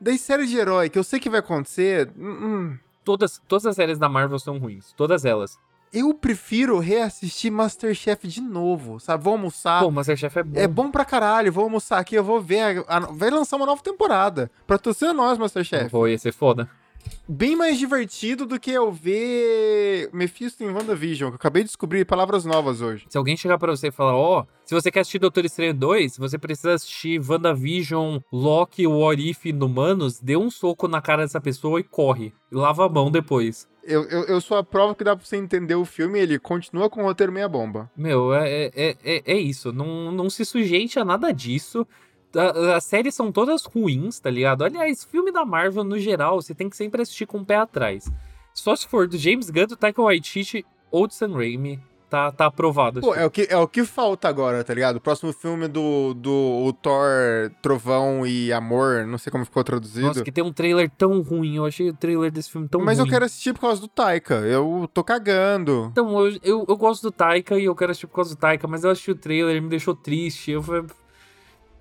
Daí 0.00 0.16
série 0.16 0.46
de 0.46 0.56
herói, 0.56 0.88
que 0.88 0.98
eu 0.98 1.04
sei 1.04 1.20
que 1.20 1.28
vai 1.28 1.40
acontecer. 1.40 2.10
hum, 2.16 2.38
hum. 2.42 2.78
Todas, 3.04 3.42
todas 3.46 3.66
as 3.66 3.76
séries 3.76 3.98
da 3.98 4.08
Marvel 4.08 4.38
são 4.38 4.58
ruins. 4.58 4.94
Todas 4.96 5.26
elas. 5.26 5.58
Eu 5.92 6.14
prefiro 6.14 6.78
reassistir 6.78 7.50
Masterchef 7.50 8.26
de 8.26 8.40
novo, 8.40 9.00
sabe? 9.00 9.24
Vou 9.24 9.32
almoçar. 9.32 9.82
Pô, 9.82 9.90
Masterchef 9.90 10.38
é 10.38 10.42
bom. 10.42 10.60
É 10.60 10.68
bom 10.68 10.90
pra 10.90 11.04
caralho, 11.04 11.52
vou 11.52 11.64
almoçar 11.64 11.98
aqui, 11.98 12.14
eu 12.14 12.24
vou 12.24 12.40
ver. 12.40 12.84
A, 12.86 12.96
a, 12.96 13.00
vai 13.00 13.30
lançar 13.30 13.56
uma 13.56 13.66
nova 13.66 13.82
temporada. 13.82 14.50
Pra 14.66 14.78
torcer 14.78 15.12
nós, 15.12 15.38
Masterchef. 15.38 15.90
Pô, 15.90 16.06
ia 16.06 16.18
ser 16.18 16.32
foda. 16.32 16.68
Bem 17.28 17.54
mais 17.56 17.78
divertido 17.78 18.44
do 18.44 18.58
que 18.58 18.70
eu 18.70 18.92
ver 18.92 20.10
Mephisto 20.12 20.64
em 20.64 20.70
WandaVision, 20.70 21.30
que 21.30 21.34
eu 21.34 21.36
acabei 21.36 21.62
de 21.62 21.68
descobrir 21.68 22.04
palavras 22.04 22.44
novas 22.44 22.80
hoje. 22.80 23.06
Se 23.08 23.16
alguém 23.16 23.36
chegar 23.36 23.56
pra 23.56 23.70
você 23.70 23.88
e 23.88 23.92
falar, 23.92 24.16
ó, 24.16 24.44
se 24.64 24.74
você 24.74 24.90
quer 24.90 25.00
assistir 25.00 25.18
Doutor 25.18 25.44
Estranho 25.44 25.72
2, 25.72 26.18
você 26.18 26.36
precisa 26.38 26.74
assistir 26.74 27.20
WandaVision, 27.20 28.18
Loki, 28.32 28.86
o 28.86 28.98
Orif 28.98 29.52
no 29.52 29.68
Manos, 29.68 30.20
dê 30.20 30.36
um 30.36 30.50
soco 30.50 30.88
na 30.88 31.00
cara 31.00 31.22
dessa 31.22 31.40
pessoa 31.40 31.80
e 31.80 31.84
corre. 31.84 32.34
E 32.50 32.54
lava 32.54 32.86
a 32.86 32.88
mão 32.88 33.10
depois. 33.10 33.68
Eu, 33.82 34.04
eu, 34.04 34.24
eu 34.24 34.40
sou 34.40 34.56
a 34.56 34.64
prova 34.64 34.94
que 34.94 35.04
dá 35.04 35.16
pra 35.16 35.24
você 35.24 35.36
entender 35.36 35.74
o 35.74 35.84
filme 35.84 36.18
e 36.18 36.22
ele 36.22 36.38
continua 36.38 36.90
com 36.90 37.00
o 37.00 37.04
roteiro 37.04 37.32
meia 37.32 37.48
bomba. 37.48 37.90
Meu, 37.96 38.34
é, 38.34 38.70
é, 38.74 38.96
é, 39.04 39.22
é 39.24 39.36
isso. 39.36 39.72
Não, 39.72 40.12
não 40.12 40.28
se 40.28 40.44
sujeite 40.44 40.98
a 40.98 41.04
nada 41.04 41.32
disso. 41.32 41.86
As 42.76 42.84
séries 42.84 43.14
são 43.14 43.32
todas 43.32 43.64
ruins, 43.64 44.20
tá 44.20 44.30
ligado? 44.30 44.64
Aliás, 44.64 45.04
filme 45.04 45.32
da 45.32 45.44
Marvel, 45.44 45.82
no 45.82 45.98
geral, 45.98 46.40
você 46.40 46.54
tem 46.54 46.68
que 46.68 46.76
sempre 46.76 47.02
assistir 47.02 47.26
com 47.26 47.38
o 47.38 47.44
pé 47.44 47.56
atrás. 47.56 48.10
Só 48.54 48.76
se 48.76 48.86
for 48.86 49.08
do 49.08 49.18
James 49.18 49.50
Gunn, 49.50 49.66
do 49.66 49.76
Taika 49.76 50.02
Waititi 50.02 50.64
ou 50.90 51.06
do 51.06 51.14
Sam 51.14 51.34
Raimi, 51.34 51.80
tá, 52.10 52.32
tá 52.32 52.46
aprovado. 52.46 53.00
Pô, 53.00 53.14
é 53.14 53.24
o, 53.24 53.30
que, 53.30 53.46
é 53.48 53.56
o 53.56 53.68
que 53.68 53.84
falta 53.84 54.28
agora, 54.28 54.62
tá 54.64 54.74
ligado? 54.74 54.96
O 54.96 55.00
próximo 55.00 55.32
filme 55.32 55.68
do, 55.68 56.12
do 56.12 56.72
Thor, 56.82 57.50
Trovão 57.62 58.26
e 58.26 58.52
Amor, 58.52 59.06
não 59.06 59.16
sei 59.16 59.30
como 59.30 59.44
ficou 59.44 59.62
traduzido. 59.62 60.08
Nossa, 60.08 60.24
que 60.24 60.32
tem 60.32 60.42
um 60.42 60.52
trailer 60.52 60.90
tão 60.90 61.22
ruim. 61.22 61.56
Eu 61.56 61.64
achei 61.64 61.88
o 61.88 61.94
trailer 61.94 62.32
desse 62.32 62.50
filme 62.50 62.68
tão 62.68 62.80
Mas 62.80 62.98
ruim. 62.98 63.06
eu 63.06 63.10
quero 63.10 63.24
assistir 63.24 63.54
por 63.54 63.60
causa 63.60 63.80
do 63.80 63.88
Taika. 63.88 64.34
Eu 64.34 64.90
tô 64.92 65.04
cagando. 65.04 65.88
Então, 65.92 66.26
eu, 66.26 66.38
eu, 66.42 66.66
eu 66.68 66.76
gosto 66.76 67.02
do 67.02 67.12
Taika 67.12 67.56
e 67.58 67.64
eu 67.64 67.74
quero 67.76 67.92
assistir 67.92 68.08
por 68.08 68.16
causa 68.16 68.34
do 68.34 68.38
Taika, 68.38 68.66
mas 68.66 68.82
eu 68.82 68.90
assisti 68.90 69.12
o 69.12 69.14
trailer 69.14 69.56
e 69.56 69.60
me 69.60 69.68
deixou 69.68 69.94
triste. 69.94 70.50
Eu 70.50 70.62
falei. 70.62 70.82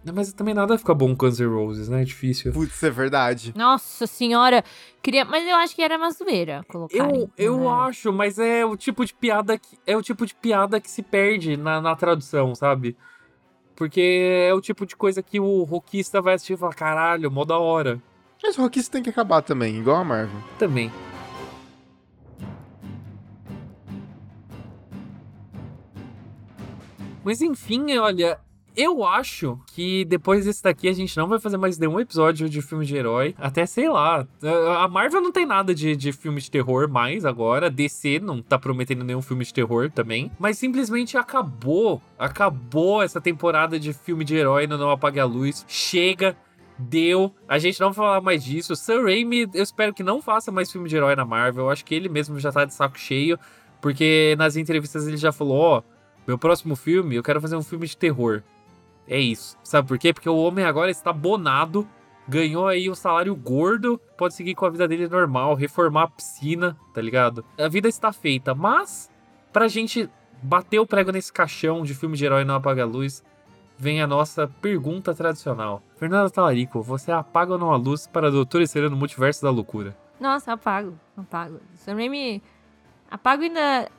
Mas 0.03 0.31
também 0.33 0.53
nada 0.53 0.77
fica 0.77 0.93
bom 0.93 1.15
com 1.15 1.27
Guns 1.27 1.39
N' 1.39 1.47
Roses, 1.47 1.89
né? 1.89 2.01
É 2.01 2.05
difícil. 2.05 2.53
Putz, 2.53 2.81
é 2.81 2.89
verdade. 2.89 3.53
Nossa 3.55 4.07
senhora. 4.07 4.63
Queria... 5.01 5.25
Mas 5.25 5.47
eu 5.47 5.55
acho 5.57 5.75
que 5.75 5.81
era 5.81 5.97
uma 5.97 6.09
zoeira 6.09 6.63
colocar. 6.69 6.95
Eu, 6.95 7.29
eu 7.37 7.59
né? 7.59 7.67
acho, 7.67 8.11
mas 8.13 8.39
é 8.39 8.65
o 8.65 8.77
tipo 8.77 9.05
de 9.05 9.13
piada 9.13 9.57
que 9.57 9.77
é 9.85 9.97
o 9.97 10.01
tipo 10.01 10.25
de 10.25 10.33
piada 10.33 10.79
que 10.79 10.89
se 10.89 11.03
perde 11.03 11.57
na, 11.57 11.81
na 11.81 11.95
tradução, 11.95 12.55
sabe? 12.55 12.95
Porque 13.75 14.47
é 14.47 14.53
o 14.53 14.61
tipo 14.61 14.85
de 14.85 14.95
coisa 14.95 15.21
que 15.21 15.39
o 15.39 15.63
rockista 15.63 16.21
vai 16.21 16.35
assistir 16.35 16.53
e 16.53 16.57
falar, 16.57 16.73
caralho, 16.73 17.29
mó 17.29 17.43
da 17.43 17.57
hora. 17.57 18.01
Mas 18.41 18.57
o 18.57 18.61
Rockista 18.61 18.93
tem 18.93 19.03
que 19.03 19.09
acabar 19.09 19.41
também, 19.41 19.77
igual 19.77 19.97
a 19.97 20.03
Marvel. 20.03 20.41
Também. 20.57 20.89
Mas 27.23 27.41
enfim, 27.41 27.97
olha, 27.97 28.39
eu 28.79 29.03
acho 29.03 29.59
que 29.67 30.05
depois 30.05 30.45
desse 30.45 30.63
daqui 30.63 30.87
a 30.87 30.93
gente 30.93 31.17
não 31.17 31.27
vai 31.27 31.37
fazer 31.37 31.57
mais 31.57 31.77
nenhum 31.77 31.99
episódio 31.99 32.49
de 32.49 32.61
filme 32.61 32.85
de 32.85 32.95
herói. 32.95 33.35
Até 33.37 33.65
sei 33.65 33.89
lá. 33.89 34.25
A 34.79 34.87
Marvel 34.87 35.19
não 35.19 35.33
tem 35.33 35.45
nada 35.45 35.75
de, 35.75 35.97
de 35.97 36.13
filme 36.13 36.39
de 36.39 36.49
terror 36.49 36.87
mais 36.87 37.25
agora. 37.25 37.69
DC 37.69 38.19
não 38.19 38.41
tá 38.41 38.57
prometendo 38.57 39.03
nenhum 39.03 39.21
filme 39.21 39.43
de 39.43 39.53
terror 39.53 39.91
também. 39.91 40.31
Mas 40.39 40.57
simplesmente 40.57 41.17
acabou. 41.17 42.01
Acabou 42.17 43.03
essa 43.03 43.19
temporada 43.19 43.77
de 43.77 43.91
filme 43.91 44.23
de 44.23 44.35
herói 44.35 44.65
no 44.65 44.77
Não 44.77 44.91
Apague 44.91 45.19
a 45.19 45.25
Luz. 45.25 45.65
Chega. 45.67 46.37
Deu. 46.77 47.35
A 47.49 47.59
gente 47.59 47.81
não 47.81 47.87
vai 47.87 47.95
falar 47.95 48.21
mais 48.21 48.41
disso. 48.41 48.77
Sam 48.77 49.03
Raimi, 49.03 49.49
eu 49.53 49.61
espero 49.61 49.93
que 49.93 50.03
não 50.03 50.21
faça 50.21 50.53
mais 50.53 50.71
filme 50.71 50.87
de 50.87 50.95
herói 50.95 51.17
na 51.17 51.25
Marvel. 51.25 51.65
Eu 51.65 51.69
acho 51.69 51.83
que 51.83 51.93
ele 51.93 52.07
mesmo 52.07 52.39
já 52.39 52.49
tá 52.49 52.63
de 52.63 52.73
saco 52.73 52.97
cheio. 52.97 53.37
Porque 53.81 54.35
nas 54.37 54.55
entrevistas 54.55 55.05
ele 55.05 55.17
já 55.17 55.33
falou: 55.33 55.57
Ó, 55.57 55.83
meu 56.25 56.37
próximo 56.37 56.77
filme, 56.77 57.17
eu 57.17 57.23
quero 57.23 57.41
fazer 57.41 57.57
um 57.57 57.61
filme 57.61 57.85
de 57.85 57.97
terror. 57.97 58.41
É 59.09 59.19
isso. 59.19 59.57
Sabe 59.63 59.87
por 59.87 59.97
quê? 59.97 60.13
Porque 60.13 60.29
o 60.29 60.37
homem 60.37 60.63
agora 60.63 60.91
está 60.91 61.11
bonado, 61.11 61.87
ganhou 62.27 62.67
aí 62.67 62.89
um 62.89 62.95
salário 62.95 63.35
gordo, 63.35 63.99
pode 64.15 64.35
seguir 64.35 64.53
com 64.53 64.65
a 64.65 64.69
vida 64.69 64.87
dele 64.87 65.07
normal, 65.07 65.55
reformar 65.55 66.03
a 66.03 66.07
piscina, 66.07 66.77
tá 66.93 67.01
ligado? 67.01 67.43
A 67.57 67.67
vida 67.67 67.89
está 67.89 68.13
feita, 68.13 68.53
mas 68.53 69.09
pra 69.51 69.67
gente 69.67 70.07
bater 70.43 70.79
o 70.79 70.85
prego 70.85 71.11
nesse 71.11 71.33
caixão 71.33 71.83
de 71.83 71.95
filme 71.95 72.15
de 72.15 72.23
herói 72.23 72.45
não 72.45 72.55
apaga 72.55 72.83
a 72.83 72.85
luz, 72.85 73.23
vem 73.79 74.01
a 74.01 74.05
nossa 74.05 74.47
pergunta 74.61 75.15
tradicional. 75.15 75.81
Fernanda 75.97 76.29
Talarico, 76.29 76.81
você 76.83 77.11
apaga 77.11 77.53
ou 77.53 77.57
não 77.57 77.71
a 77.71 77.77
luz 77.77 78.05
para 78.05 78.29
Doutor 78.29 78.61
Estranho 78.61 78.91
no 78.91 78.95
Multiverso 78.95 79.41
da 79.41 79.49
Loucura? 79.49 79.97
Nossa, 80.19 80.53
apago. 80.53 80.99
Apago. 81.17 81.59
Sam 81.75 81.95
Raimi. 81.95 82.43
Apago 83.09 83.41
ainda. 83.41 83.89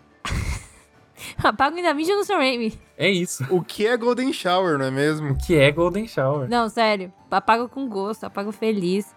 apago 1.43 1.77
ainda 1.77 1.95
mídia 1.95 2.16
no 2.16 2.25
Sam 2.25 2.37
Raimi. 2.37 2.79
É 2.97 3.09
isso. 3.09 3.45
O 3.51 3.62
que 3.62 3.87
é 3.87 3.97
Golden 3.97 4.33
Shower, 4.33 4.79
não 4.79 4.87
é 4.87 4.91
mesmo? 4.91 5.33
O 5.33 5.39
que 5.39 5.57
é 5.57 5.71
Golden 5.71 6.07
Shower? 6.07 6.49
Não, 6.49 6.68
sério. 6.68 7.12
Apago 7.31 7.68
com 7.68 7.89
gosto, 7.89 8.25
apago 8.25 8.53
feliz. 8.53 9.14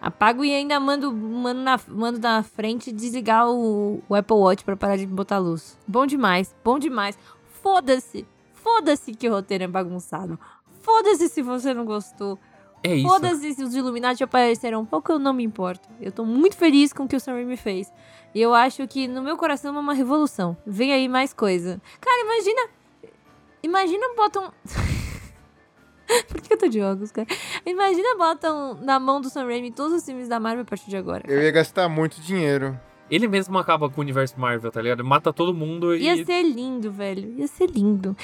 Apago 0.00 0.44
e 0.44 0.54
ainda 0.54 0.78
mando, 0.78 1.12
mando, 1.12 1.60
na, 1.60 1.80
mando 1.88 2.18
na 2.18 2.42
frente 2.42 2.92
desligar 2.92 3.48
o, 3.48 4.02
o 4.08 4.14
Apple 4.14 4.36
Watch 4.36 4.64
pra 4.64 4.76
parar 4.76 4.96
de 4.96 5.06
botar 5.06 5.38
luz. 5.38 5.78
Bom 5.86 6.06
demais, 6.06 6.54
bom 6.62 6.78
demais. 6.78 7.18
Foda-se. 7.62 8.26
Foda-se 8.54 9.12
que 9.14 9.28
o 9.28 9.32
roteiro 9.32 9.64
é 9.64 9.68
bagunçado. 9.68 10.38
Foda-se 10.82 11.28
se 11.28 11.42
você 11.42 11.72
não 11.72 11.84
gostou. 11.84 12.38
É 12.86 12.94
isso. 12.94 13.08
Foda-se 13.08 13.54
se 13.54 13.64
os 13.64 13.74
Illuminati 13.74 14.22
apareceram 14.22 14.80
um 14.80 14.84
pouco, 14.84 15.10
eu 15.10 15.18
não 15.18 15.32
me 15.32 15.42
importo. 15.42 15.88
Eu 16.00 16.12
tô 16.12 16.24
muito 16.24 16.56
feliz 16.56 16.92
com 16.92 17.02
o 17.02 17.08
que 17.08 17.16
o 17.16 17.20
Sam 17.20 17.32
Raimi 17.32 17.56
fez. 17.56 17.92
E 18.32 18.40
eu 18.40 18.54
acho 18.54 18.86
que 18.86 19.08
no 19.08 19.22
meu 19.22 19.36
coração 19.36 19.74
é 19.74 19.80
uma 19.80 19.92
revolução. 19.92 20.56
Vem 20.64 20.92
aí 20.92 21.08
mais 21.08 21.32
coisa. 21.32 21.80
Cara, 22.00 22.20
imagina. 22.22 22.68
Imagina 23.60 24.06
botam. 24.16 24.52
Por 26.28 26.40
que 26.40 26.52
eu 26.52 26.58
tô 26.58 26.68
de 26.68 26.80
óculos, 26.80 27.10
cara? 27.10 27.26
Imagina 27.64 28.16
botam 28.16 28.74
na 28.80 29.00
mão 29.00 29.20
do 29.20 29.28
Sam 29.28 29.46
Raimi 29.46 29.72
todos 29.72 29.92
os 29.94 30.04
filmes 30.04 30.28
da 30.28 30.38
Marvel 30.38 30.62
a 30.62 30.64
partir 30.64 30.88
de 30.88 30.96
agora. 30.96 31.24
Eu 31.26 31.42
ia 31.42 31.50
gastar 31.50 31.88
muito 31.88 32.20
dinheiro. 32.20 32.78
Ele 33.10 33.26
mesmo 33.26 33.56
acaba 33.58 33.88
com 33.88 34.00
o 34.00 34.04
universo 34.04 34.38
Marvel, 34.38 34.70
tá 34.70 34.80
ligado? 34.80 35.04
Mata 35.04 35.32
todo 35.32 35.52
mundo 35.52 35.94
e. 35.94 36.02
Ia 36.02 36.24
ser 36.24 36.42
lindo, 36.42 36.90
velho. 36.92 37.34
Ia 37.38 37.46
ser 37.48 37.68
lindo. 37.68 38.16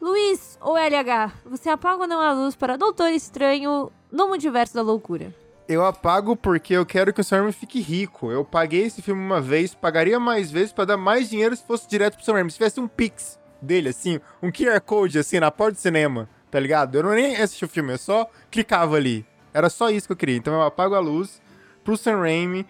Luiz 0.00 0.56
ou 0.60 0.76
LH, 0.76 1.32
você 1.44 1.68
apaga 1.68 2.02
ou 2.02 2.06
não 2.06 2.20
a 2.20 2.32
luz 2.32 2.54
para 2.54 2.76
Doutor 2.76 3.08
Estranho 3.08 3.90
no 4.12 4.28
Multiverso 4.28 4.74
da 4.74 4.80
Loucura? 4.80 5.34
Eu 5.68 5.84
apago 5.84 6.36
porque 6.36 6.72
eu 6.72 6.86
quero 6.86 7.12
que 7.12 7.20
o 7.20 7.24
Sam 7.24 7.38
Raimi 7.38 7.52
fique 7.52 7.80
rico. 7.80 8.30
Eu 8.30 8.44
paguei 8.44 8.84
esse 8.84 9.02
filme 9.02 9.20
uma 9.20 9.40
vez, 9.40 9.74
pagaria 9.74 10.20
mais 10.20 10.52
vezes 10.52 10.72
pra 10.72 10.84
dar 10.84 10.96
mais 10.96 11.28
dinheiro 11.28 11.54
se 11.56 11.64
fosse 11.64 11.88
direto 11.88 12.14
pro 12.14 12.24
Sam 12.24 12.34
Raimi. 12.34 12.50
Se 12.50 12.58
tivesse 12.58 12.78
um 12.78 12.86
Pix 12.86 13.40
dele, 13.60 13.88
assim, 13.88 14.20
um 14.40 14.52
QR 14.52 14.80
Code, 14.80 15.18
assim, 15.18 15.40
na 15.40 15.50
porta 15.50 15.72
do 15.72 15.80
cinema, 15.80 16.28
tá 16.48 16.60
ligado? 16.60 16.94
Eu 16.94 17.02
não 17.02 17.10
nem 17.10 17.36
assisti 17.36 17.64
o 17.64 17.68
filme, 17.68 17.92
eu 17.92 17.98
só 17.98 18.30
clicava 18.52 18.94
ali. 18.94 19.26
Era 19.52 19.68
só 19.68 19.90
isso 19.90 20.06
que 20.06 20.12
eu 20.12 20.16
queria. 20.16 20.36
Então 20.36 20.54
eu 20.54 20.62
apago 20.62 20.94
a 20.94 21.00
luz 21.00 21.42
pro 21.82 21.96
Sam 21.96 22.20
Raimi, 22.20 22.64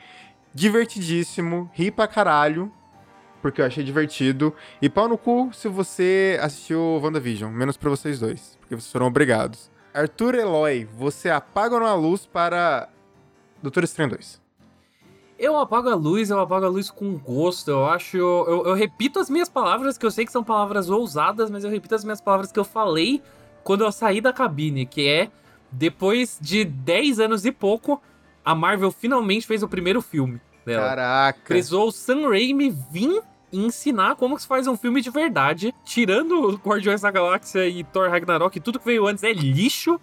divertidíssimo, 0.55 1.71
ri 1.75 1.91
pra 1.91 2.09
caralho, 2.09 2.73
porque 3.41 3.61
eu 3.61 3.67
achei 3.67 3.85
divertido. 3.85 4.55
E 4.81 4.89
pau 4.89 5.09
no 5.09 5.19
cu 5.19 5.51
se 5.53 5.69
você 5.69 6.39
assistiu 6.43 7.01
WandaVision, 7.03 7.53
menos 7.53 7.77
pra 7.77 7.91
vocês 7.91 8.19
dois, 8.19 8.57
porque 8.61 8.75
vocês 8.75 8.91
foram 8.91 9.07
obrigados. 9.07 9.71
Arthur 9.93 10.35
Eloy, 10.35 10.85
você 10.85 11.31
apaga 11.31 11.75
ou 11.75 11.81
não 11.81 11.87
a 11.87 11.95
luz 11.95 12.27
para 12.27 12.89
Doutor 13.63 13.85
Estranho 13.85 14.11
2? 14.11 14.41
Eu 15.39 15.57
apago 15.57 15.89
a 15.89 15.95
luz, 15.95 16.31
eu 16.31 16.41
apago 16.41 16.67
a 16.67 16.69
luz 16.69 16.91
com 16.91 17.17
gosto. 17.17 17.71
Eu 17.71 17.87
acho. 17.87 18.17
Eu, 18.17 18.65
eu 18.67 18.75
repito 18.75 19.21
as 19.21 19.31
minhas 19.31 19.49
palavras, 19.49 19.97
que 19.97 20.05
eu 20.05 20.11
sei 20.11 20.27
que 20.27 20.33
são 20.33 20.43
palavras 20.43 20.91
ousadas, 20.91 21.51
mas 21.51 21.63
eu 21.63 21.71
repito 21.71 21.95
as 21.95 22.05
minhas 22.05 22.21
palavras 22.21 22.51
que 22.51 22.59
eu 22.59 22.65
falei 22.65 23.23
quando 23.63 23.85
eu 23.85 23.93
saí 23.93 24.21
da 24.21 24.33
cabine, 24.33 24.85
que 24.85 25.07
é. 25.07 25.31
Depois 25.71 26.39
de 26.41 26.65
10 26.65 27.21
anos 27.21 27.45
e 27.45 27.53
pouco, 27.53 28.03
a 28.45 28.55
Marvel 28.55 28.91
finalmente 28.91 29.47
fez 29.47 29.63
o 29.63 29.69
primeiro 29.69 30.01
filme 30.01 30.41
dela. 30.69 30.89
Caraca. 30.89 31.41
Precisou 31.47 31.89
o 31.89 31.93
Sam 31.93 32.29
Raimi 32.29 32.71
vir 32.91 33.23
e 33.51 33.59
ensinar 33.59 34.15
como 34.17 34.37
que 34.37 34.43
se 34.43 34.49
faz 34.49 34.67
um 34.67 34.77
filme 34.77 35.01
de 35.01 35.11
verdade, 35.11 35.75
tirando 35.85 36.61
Guardiões 36.65 37.01
da 37.01 37.11
Galáxia 37.11 37.67
e 37.67 37.83
Thor 37.83 38.11
Ragnarok, 38.11 38.61
tudo 38.61 38.79
que 38.79 38.85
veio 38.85 39.07
antes 39.07 39.25
é 39.25 39.33
lixo. 39.33 40.01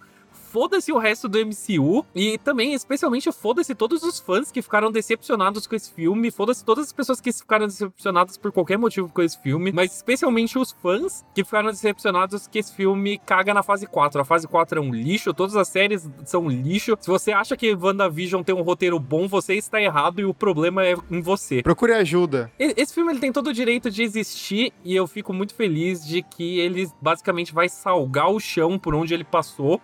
Foda-se 0.55 0.89
o 0.89 0.97
resto 0.97 1.27
do 1.27 1.37
MCU 1.37 2.05
e 2.15 2.37
também, 2.37 2.73
especialmente, 2.73 3.29
foda-se 3.29 3.75
todos 3.75 4.03
os 4.03 4.21
fãs 4.21 4.53
que 4.53 4.61
ficaram 4.61 4.89
decepcionados 4.89 5.67
com 5.67 5.75
esse 5.75 5.91
filme, 5.91 6.31
foda-se 6.31 6.63
todas 6.63 6.85
as 6.85 6.93
pessoas 6.93 7.19
que 7.19 7.33
ficaram 7.33 7.67
decepcionadas 7.67 8.37
por 8.37 8.53
qualquer 8.53 8.77
motivo 8.77 9.09
com 9.09 9.21
esse 9.21 9.37
filme, 9.37 9.73
mas 9.73 9.93
especialmente 9.93 10.57
os 10.57 10.71
fãs 10.71 11.25
que 11.35 11.43
ficaram 11.43 11.69
decepcionados 11.71 12.47
que 12.47 12.59
esse 12.59 12.73
filme 12.73 13.17
caga 13.17 13.53
na 13.53 13.63
fase 13.63 13.85
4. 13.85 14.21
A 14.21 14.23
fase 14.23 14.47
4 14.47 14.79
é 14.79 14.81
um 14.81 14.93
lixo, 14.93 15.33
todas 15.33 15.57
as 15.57 15.67
séries 15.67 16.09
são 16.23 16.43
um 16.45 16.49
lixo. 16.49 16.97
Se 17.01 17.09
você 17.09 17.33
acha 17.33 17.57
que 17.57 17.75
WandaVision 17.75 18.41
tem 18.41 18.55
um 18.55 18.61
roteiro 18.61 18.97
bom, 18.97 19.27
você 19.27 19.55
está 19.55 19.81
errado 19.81 20.21
e 20.21 20.23
o 20.23 20.33
problema 20.33 20.85
é 20.85 20.95
em 21.11 21.19
você. 21.19 21.61
Procure 21.63 21.91
ajuda. 21.91 22.49
Esse 22.57 22.93
filme 22.93 23.11
ele 23.11 23.19
tem 23.19 23.33
todo 23.33 23.47
o 23.47 23.53
direito 23.53 23.91
de 23.91 24.03
existir 24.03 24.71
e 24.85 24.95
eu 24.95 25.05
fico 25.05 25.33
muito 25.33 25.53
feliz 25.53 26.07
de 26.07 26.21
que 26.21 26.59
ele 26.59 26.89
basicamente 27.01 27.53
vai 27.53 27.67
salgar 27.67 28.29
o 28.29 28.39
chão 28.39 28.79
por 28.79 28.95
onde 28.95 29.13
ele 29.13 29.25
passou, 29.25 29.81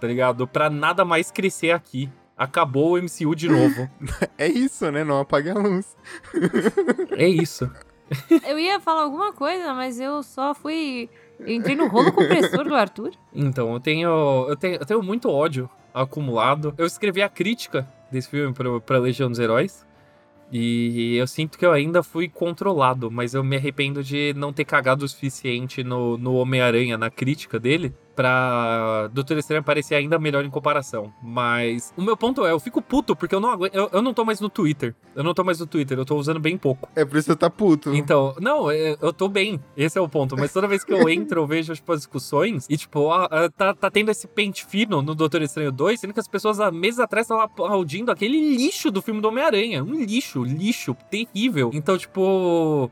tá 0.00 0.06
ligado? 0.06 0.46
Pra 0.46 0.70
nada 0.70 1.04
mais 1.04 1.30
crescer 1.30 1.70
aqui. 1.70 2.10
Acabou 2.36 2.94
o 2.94 3.02
MCU 3.02 3.34
de 3.34 3.48
novo. 3.48 3.88
É 4.38 4.48
isso, 4.48 4.90
né? 4.90 5.04
Não 5.04 5.20
apague 5.20 5.50
a 5.50 5.54
luz. 5.54 5.94
é 7.12 7.28
isso. 7.28 7.70
Eu 8.48 8.58
ia 8.58 8.80
falar 8.80 9.02
alguma 9.02 9.32
coisa, 9.32 9.74
mas 9.74 10.00
eu 10.00 10.22
só 10.22 10.54
fui. 10.54 11.10
Entrei 11.46 11.76
no 11.76 11.86
rolo 11.88 12.10
compressor 12.12 12.64
do 12.64 12.74
Arthur. 12.74 13.12
Então, 13.34 13.74
eu 13.74 13.80
tenho, 13.80 14.46
eu 14.48 14.56
tenho. 14.56 14.76
Eu 14.76 14.86
tenho 14.86 15.02
muito 15.02 15.28
ódio 15.28 15.68
acumulado. 15.92 16.74
Eu 16.78 16.86
escrevi 16.86 17.20
a 17.20 17.28
crítica 17.28 17.86
desse 18.10 18.30
filme 18.30 18.54
pra, 18.54 18.80
pra 18.80 18.98
Legião 18.98 19.28
dos 19.28 19.38
Heróis. 19.38 19.86
E 20.52 21.16
eu 21.16 21.26
sinto 21.28 21.56
que 21.56 21.64
eu 21.64 21.70
ainda 21.70 22.02
fui 22.02 22.28
controlado, 22.28 23.08
mas 23.10 23.34
eu 23.34 23.44
me 23.44 23.56
arrependo 23.56 24.02
de 24.02 24.34
não 24.36 24.52
ter 24.52 24.64
cagado 24.64 25.04
o 25.04 25.08
suficiente 25.08 25.84
no, 25.84 26.18
no 26.18 26.34
Homem-Aranha, 26.34 26.98
na 26.98 27.08
crítica 27.08 27.60
dele, 27.60 27.94
pra 28.20 29.08
Doutor 29.12 29.38
Estranho 29.38 29.62
parecer 29.62 29.94
ainda 29.94 30.18
melhor 30.18 30.44
em 30.44 30.50
comparação. 30.50 31.12
Mas 31.22 31.92
o 31.96 32.02
meu 32.02 32.16
ponto 32.16 32.44
é, 32.46 32.52
eu 32.52 32.60
fico 32.60 32.82
puto 32.82 33.16
porque 33.16 33.34
eu 33.34 33.40
não 33.40 33.50
aguento, 33.50 33.74
eu, 33.74 33.88
eu 33.92 34.02
não 34.02 34.12
tô 34.12 34.24
mais 34.24 34.40
no 34.40 34.48
Twitter. 34.48 34.94
Eu 35.14 35.24
não 35.24 35.32
tô 35.34 35.42
mais 35.42 35.58
no 35.58 35.66
Twitter, 35.66 35.98
eu 35.98 36.04
tô 36.04 36.16
usando 36.16 36.38
bem 36.38 36.56
pouco. 36.56 36.88
É 36.94 37.04
por 37.04 37.16
isso 37.16 37.26
que 37.26 37.32
você 37.32 37.38
tá 37.38 37.50
puto. 37.50 37.94
Então, 37.94 38.34
não, 38.40 38.70
é, 38.70 38.96
eu 39.00 39.12
tô 39.12 39.28
bem. 39.28 39.58
Esse 39.76 39.98
é 39.98 40.00
o 40.00 40.08
ponto. 40.08 40.36
Mas 40.36 40.52
toda 40.52 40.68
vez 40.68 40.84
que 40.84 40.92
eu 40.92 41.08
entro, 41.08 41.40
eu 41.40 41.46
vejo, 41.46 41.74
tipo, 41.74 41.92
as 41.92 42.00
discussões. 42.00 42.66
E, 42.68 42.76
tipo, 42.76 43.10
a- 43.10 43.24
a- 43.26 43.50
tá, 43.50 43.74
tá 43.74 43.90
tendo 43.90 44.10
esse 44.10 44.26
pente 44.28 44.64
fino 44.64 45.02
no 45.02 45.14
Doutor 45.14 45.42
Estranho 45.42 45.72
2, 45.72 45.98
sendo 46.00 46.12
que 46.14 46.20
as 46.20 46.28
pessoas 46.28 46.60
há 46.60 46.70
meses 46.70 47.00
atrás 47.00 47.24
estavam 47.24 47.42
aplaudindo 47.44 48.10
aquele 48.12 48.56
lixo 48.56 48.90
do 48.90 49.02
filme 49.02 49.20
do 49.20 49.28
Homem-Aranha. 49.28 49.82
Um 49.82 50.04
lixo, 50.04 50.44
lixo, 50.44 50.94
terrível. 51.10 51.70
Então, 51.72 51.96
tipo. 51.98 52.90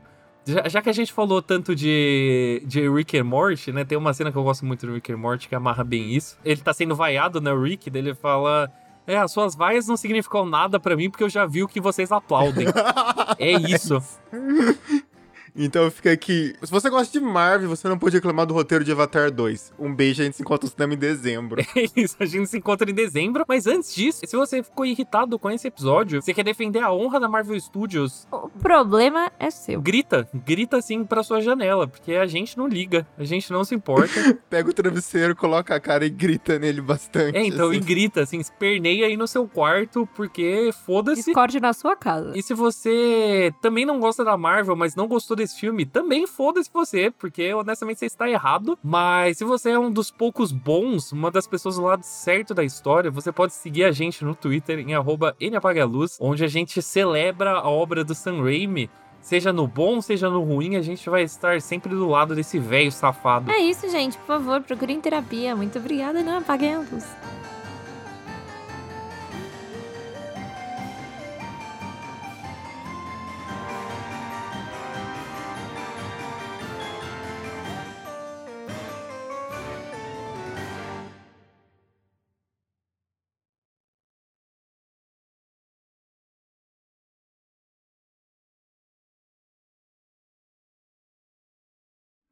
Já, 0.49 0.67
já 0.67 0.81
que 0.81 0.89
a 0.89 0.93
gente 0.93 1.13
falou 1.13 1.41
tanto 1.41 1.75
de, 1.75 2.61
de 2.65 2.89
Rick 2.89 3.17
and 3.17 3.23
Morty, 3.23 3.71
né? 3.71 3.85
Tem 3.85 3.97
uma 3.97 4.13
cena 4.13 4.31
que 4.31 4.37
eu 4.37 4.43
gosto 4.43 4.65
muito 4.65 4.85
do 4.85 4.93
Rick 4.93 5.11
and 5.11 5.17
Morty 5.17 5.47
que 5.47 5.55
amarra 5.55 5.83
bem 5.83 6.15
isso. 6.15 6.37
Ele 6.43 6.59
tá 6.61 6.73
sendo 6.73 6.95
vaiado, 6.95 7.39
né? 7.39 7.51
O 7.51 7.61
Rick, 7.61 7.89
daí 7.89 8.01
ele 8.01 8.15
fala. 8.15 8.71
É, 9.05 9.17
as 9.17 9.31
suas 9.31 9.55
vaias 9.55 9.87
não 9.87 9.97
significam 9.97 10.45
nada 10.45 10.79
pra 10.79 10.95
mim 10.95 11.09
porque 11.09 11.23
eu 11.23 11.29
já 11.29 11.45
vi 11.45 11.63
o 11.63 11.67
que 11.67 11.81
vocês 11.81 12.11
aplaudem. 12.11 12.67
é 13.39 13.51
isso. 13.51 14.01
Então 15.55 15.89
fica 15.91 16.11
aqui. 16.11 16.53
Se 16.63 16.71
você 16.71 16.89
gosta 16.89 17.17
de 17.17 17.23
Marvel, 17.23 17.69
você 17.69 17.87
não 17.87 17.97
pode 17.97 18.15
reclamar 18.15 18.45
do 18.45 18.53
roteiro 18.53 18.83
de 18.83 18.91
Avatar 18.91 19.31
2. 19.31 19.73
Um 19.79 19.93
beijo, 19.93 20.21
a 20.21 20.25
gente 20.25 20.37
se 20.37 20.41
encontra 20.41 20.65
no 20.67 20.71
cinema 20.71 20.93
em 20.93 20.97
dezembro. 20.97 21.61
É 21.79 21.85
isso, 22.01 22.17
a 22.19 22.25
gente 22.25 22.47
se 22.49 22.57
encontra 22.57 22.89
em 22.89 22.93
dezembro. 22.93 23.45
Mas 23.47 23.65
antes 23.67 23.93
disso, 23.93 24.21
se 24.25 24.35
você 24.35 24.61
ficou 24.61 24.85
irritado 24.85 25.37
com 25.39 25.49
esse 25.49 25.67
episódio, 25.67 26.21
você 26.21 26.33
quer 26.33 26.43
defender 26.43 26.79
a 26.79 26.91
honra 26.91 27.19
da 27.19 27.29
Marvel 27.29 27.57
Studios, 27.59 28.27
O 28.31 28.49
problema 28.49 29.31
é 29.39 29.49
seu. 29.49 29.79
grita, 29.81 30.27
grita 30.33 30.77
assim 30.77 31.03
pra 31.05 31.23
sua 31.23 31.39
janela, 31.41 31.87
porque 31.87 32.13
a 32.13 32.25
gente 32.25 32.57
não 32.57 32.67
liga, 32.67 33.07
a 33.17 33.23
gente 33.23 33.51
não 33.51 33.63
se 33.63 33.73
importa. 33.75 34.09
Pega 34.49 34.69
o 34.69 34.73
travesseiro, 34.73 35.35
coloca 35.35 35.73
a 35.75 35.79
cara 35.79 36.05
e 36.05 36.09
grita 36.09 36.59
nele 36.59 36.81
bastante. 36.81 37.37
é, 37.37 37.45
então, 37.45 37.73
e 37.73 37.77
assim. 37.77 37.85
grita, 37.85 38.21
assim, 38.21 38.39
esperneia 38.39 39.05
aí 39.05 39.15
no 39.15 39.27
seu 39.27 39.47
quarto, 39.47 40.07
porque 40.15 40.71
foda-se. 40.85 41.23
Discorde 41.25 41.59
na 41.59 41.71
sua 41.73 41.95
casa. 41.95 42.33
E 42.35 42.41
se 42.43 42.53
você 42.53 43.53
também 43.61 43.85
não 43.85 43.99
gosta 43.99 44.23
da 44.23 44.37
Marvel, 44.37 44.75
mas 44.75 44.95
não 44.95 45.07
gostou 45.07 45.35
desse 45.39 45.59
filme, 45.59 45.85
também 45.85 46.27
foda-se 46.27 46.69
você, 46.71 47.11
porque 47.11 47.53
honestamente 47.53 47.99
você 47.99 48.05
está 48.05 48.29
errado. 48.29 48.77
Mas 48.83 49.37
se 49.37 49.43
você 49.43 49.71
é 49.71 49.79
um 49.79 49.91
dos 49.91 50.11
poucos 50.11 50.51
bons, 50.51 51.11
uma 51.11 51.31
das 51.31 51.47
pessoas 51.47 51.75
do 51.75 51.83
lado 51.83 52.03
certo 52.03 52.53
da 52.53 52.63
história, 52.63 53.09
você 53.09 53.31
pode 53.31 53.53
seguir 53.53 53.85
a 53.85 53.91
gente 53.91 54.23
no 54.23 54.35
Twitter 54.35 54.79
em 54.79 54.93
arroba 54.93 55.35
NApagaLuz, 55.41 56.17
onde 56.19 56.43
a 56.43 56.47
gente 56.47 56.81
celebra 56.81 57.53
a 57.53 57.67
obra 57.67 58.03
do 58.03 58.13
Sam 58.13 58.43
Raimi. 58.43 58.89
Seja 59.21 59.51
no 59.51 59.67
bom, 59.67 60.01
seja 60.01 60.29
no 60.29 60.41
ruim, 60.41 60.77
a 60.77 60.81
gente 60.81 61.09
vai 61.09 61.23
estar 61.23 61.61
sempre 61.61 61.93
do 61.93 62.07
lado 62.07 62.33
desse 62.33 62.57
velho 62.57 62.91
safado. 62.91 63.51
É 63.51 63.59
isso, 63.59 63.89
gente. 63.89 64.17
Por 64.17 64.27
favor, 64.27 64.61
procurem 64.61 65.01
terapia. 65.01 65.55
Muito 65.55 65.77
obrigada, 65.77 66.23
não 66.23 66.37
apaguem 66.37 66.75
a 66.75 66.79
luz. 66.79 67.05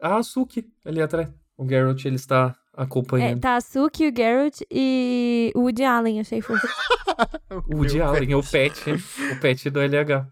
A 0.02 0.22
Suki, 0.24 0.66
ali 0.86 1.02
atrás. 1.02 1.28
O 1.58 1.68
Geralt, 1.68 2.06
ele 2.06 2.16
está 2.16 2.56
É, 2.78 2.84
acompanhando. 2.84 3.39
tá 3.41 3.56
a 3.56 3.62
Suki, 3.62 4.08
o 4.08 4.12
Garrett 4.14 4.66
e 4.70 5.52
o 5.56 5.62
Woody 5.62 5.84
Allen, 5.84 6.20
achei 6.20 6.41
fofo. 6.41 6.68
O 7.68 7.78
Woody 7.78 8.00
Allen, 8.00 8.36
o 8.36 8.43
pet, 8.43 8.80
o 8.91 9.39
pet 9.41 9.70
do 9.72 9.80
LH. 9.80 10.28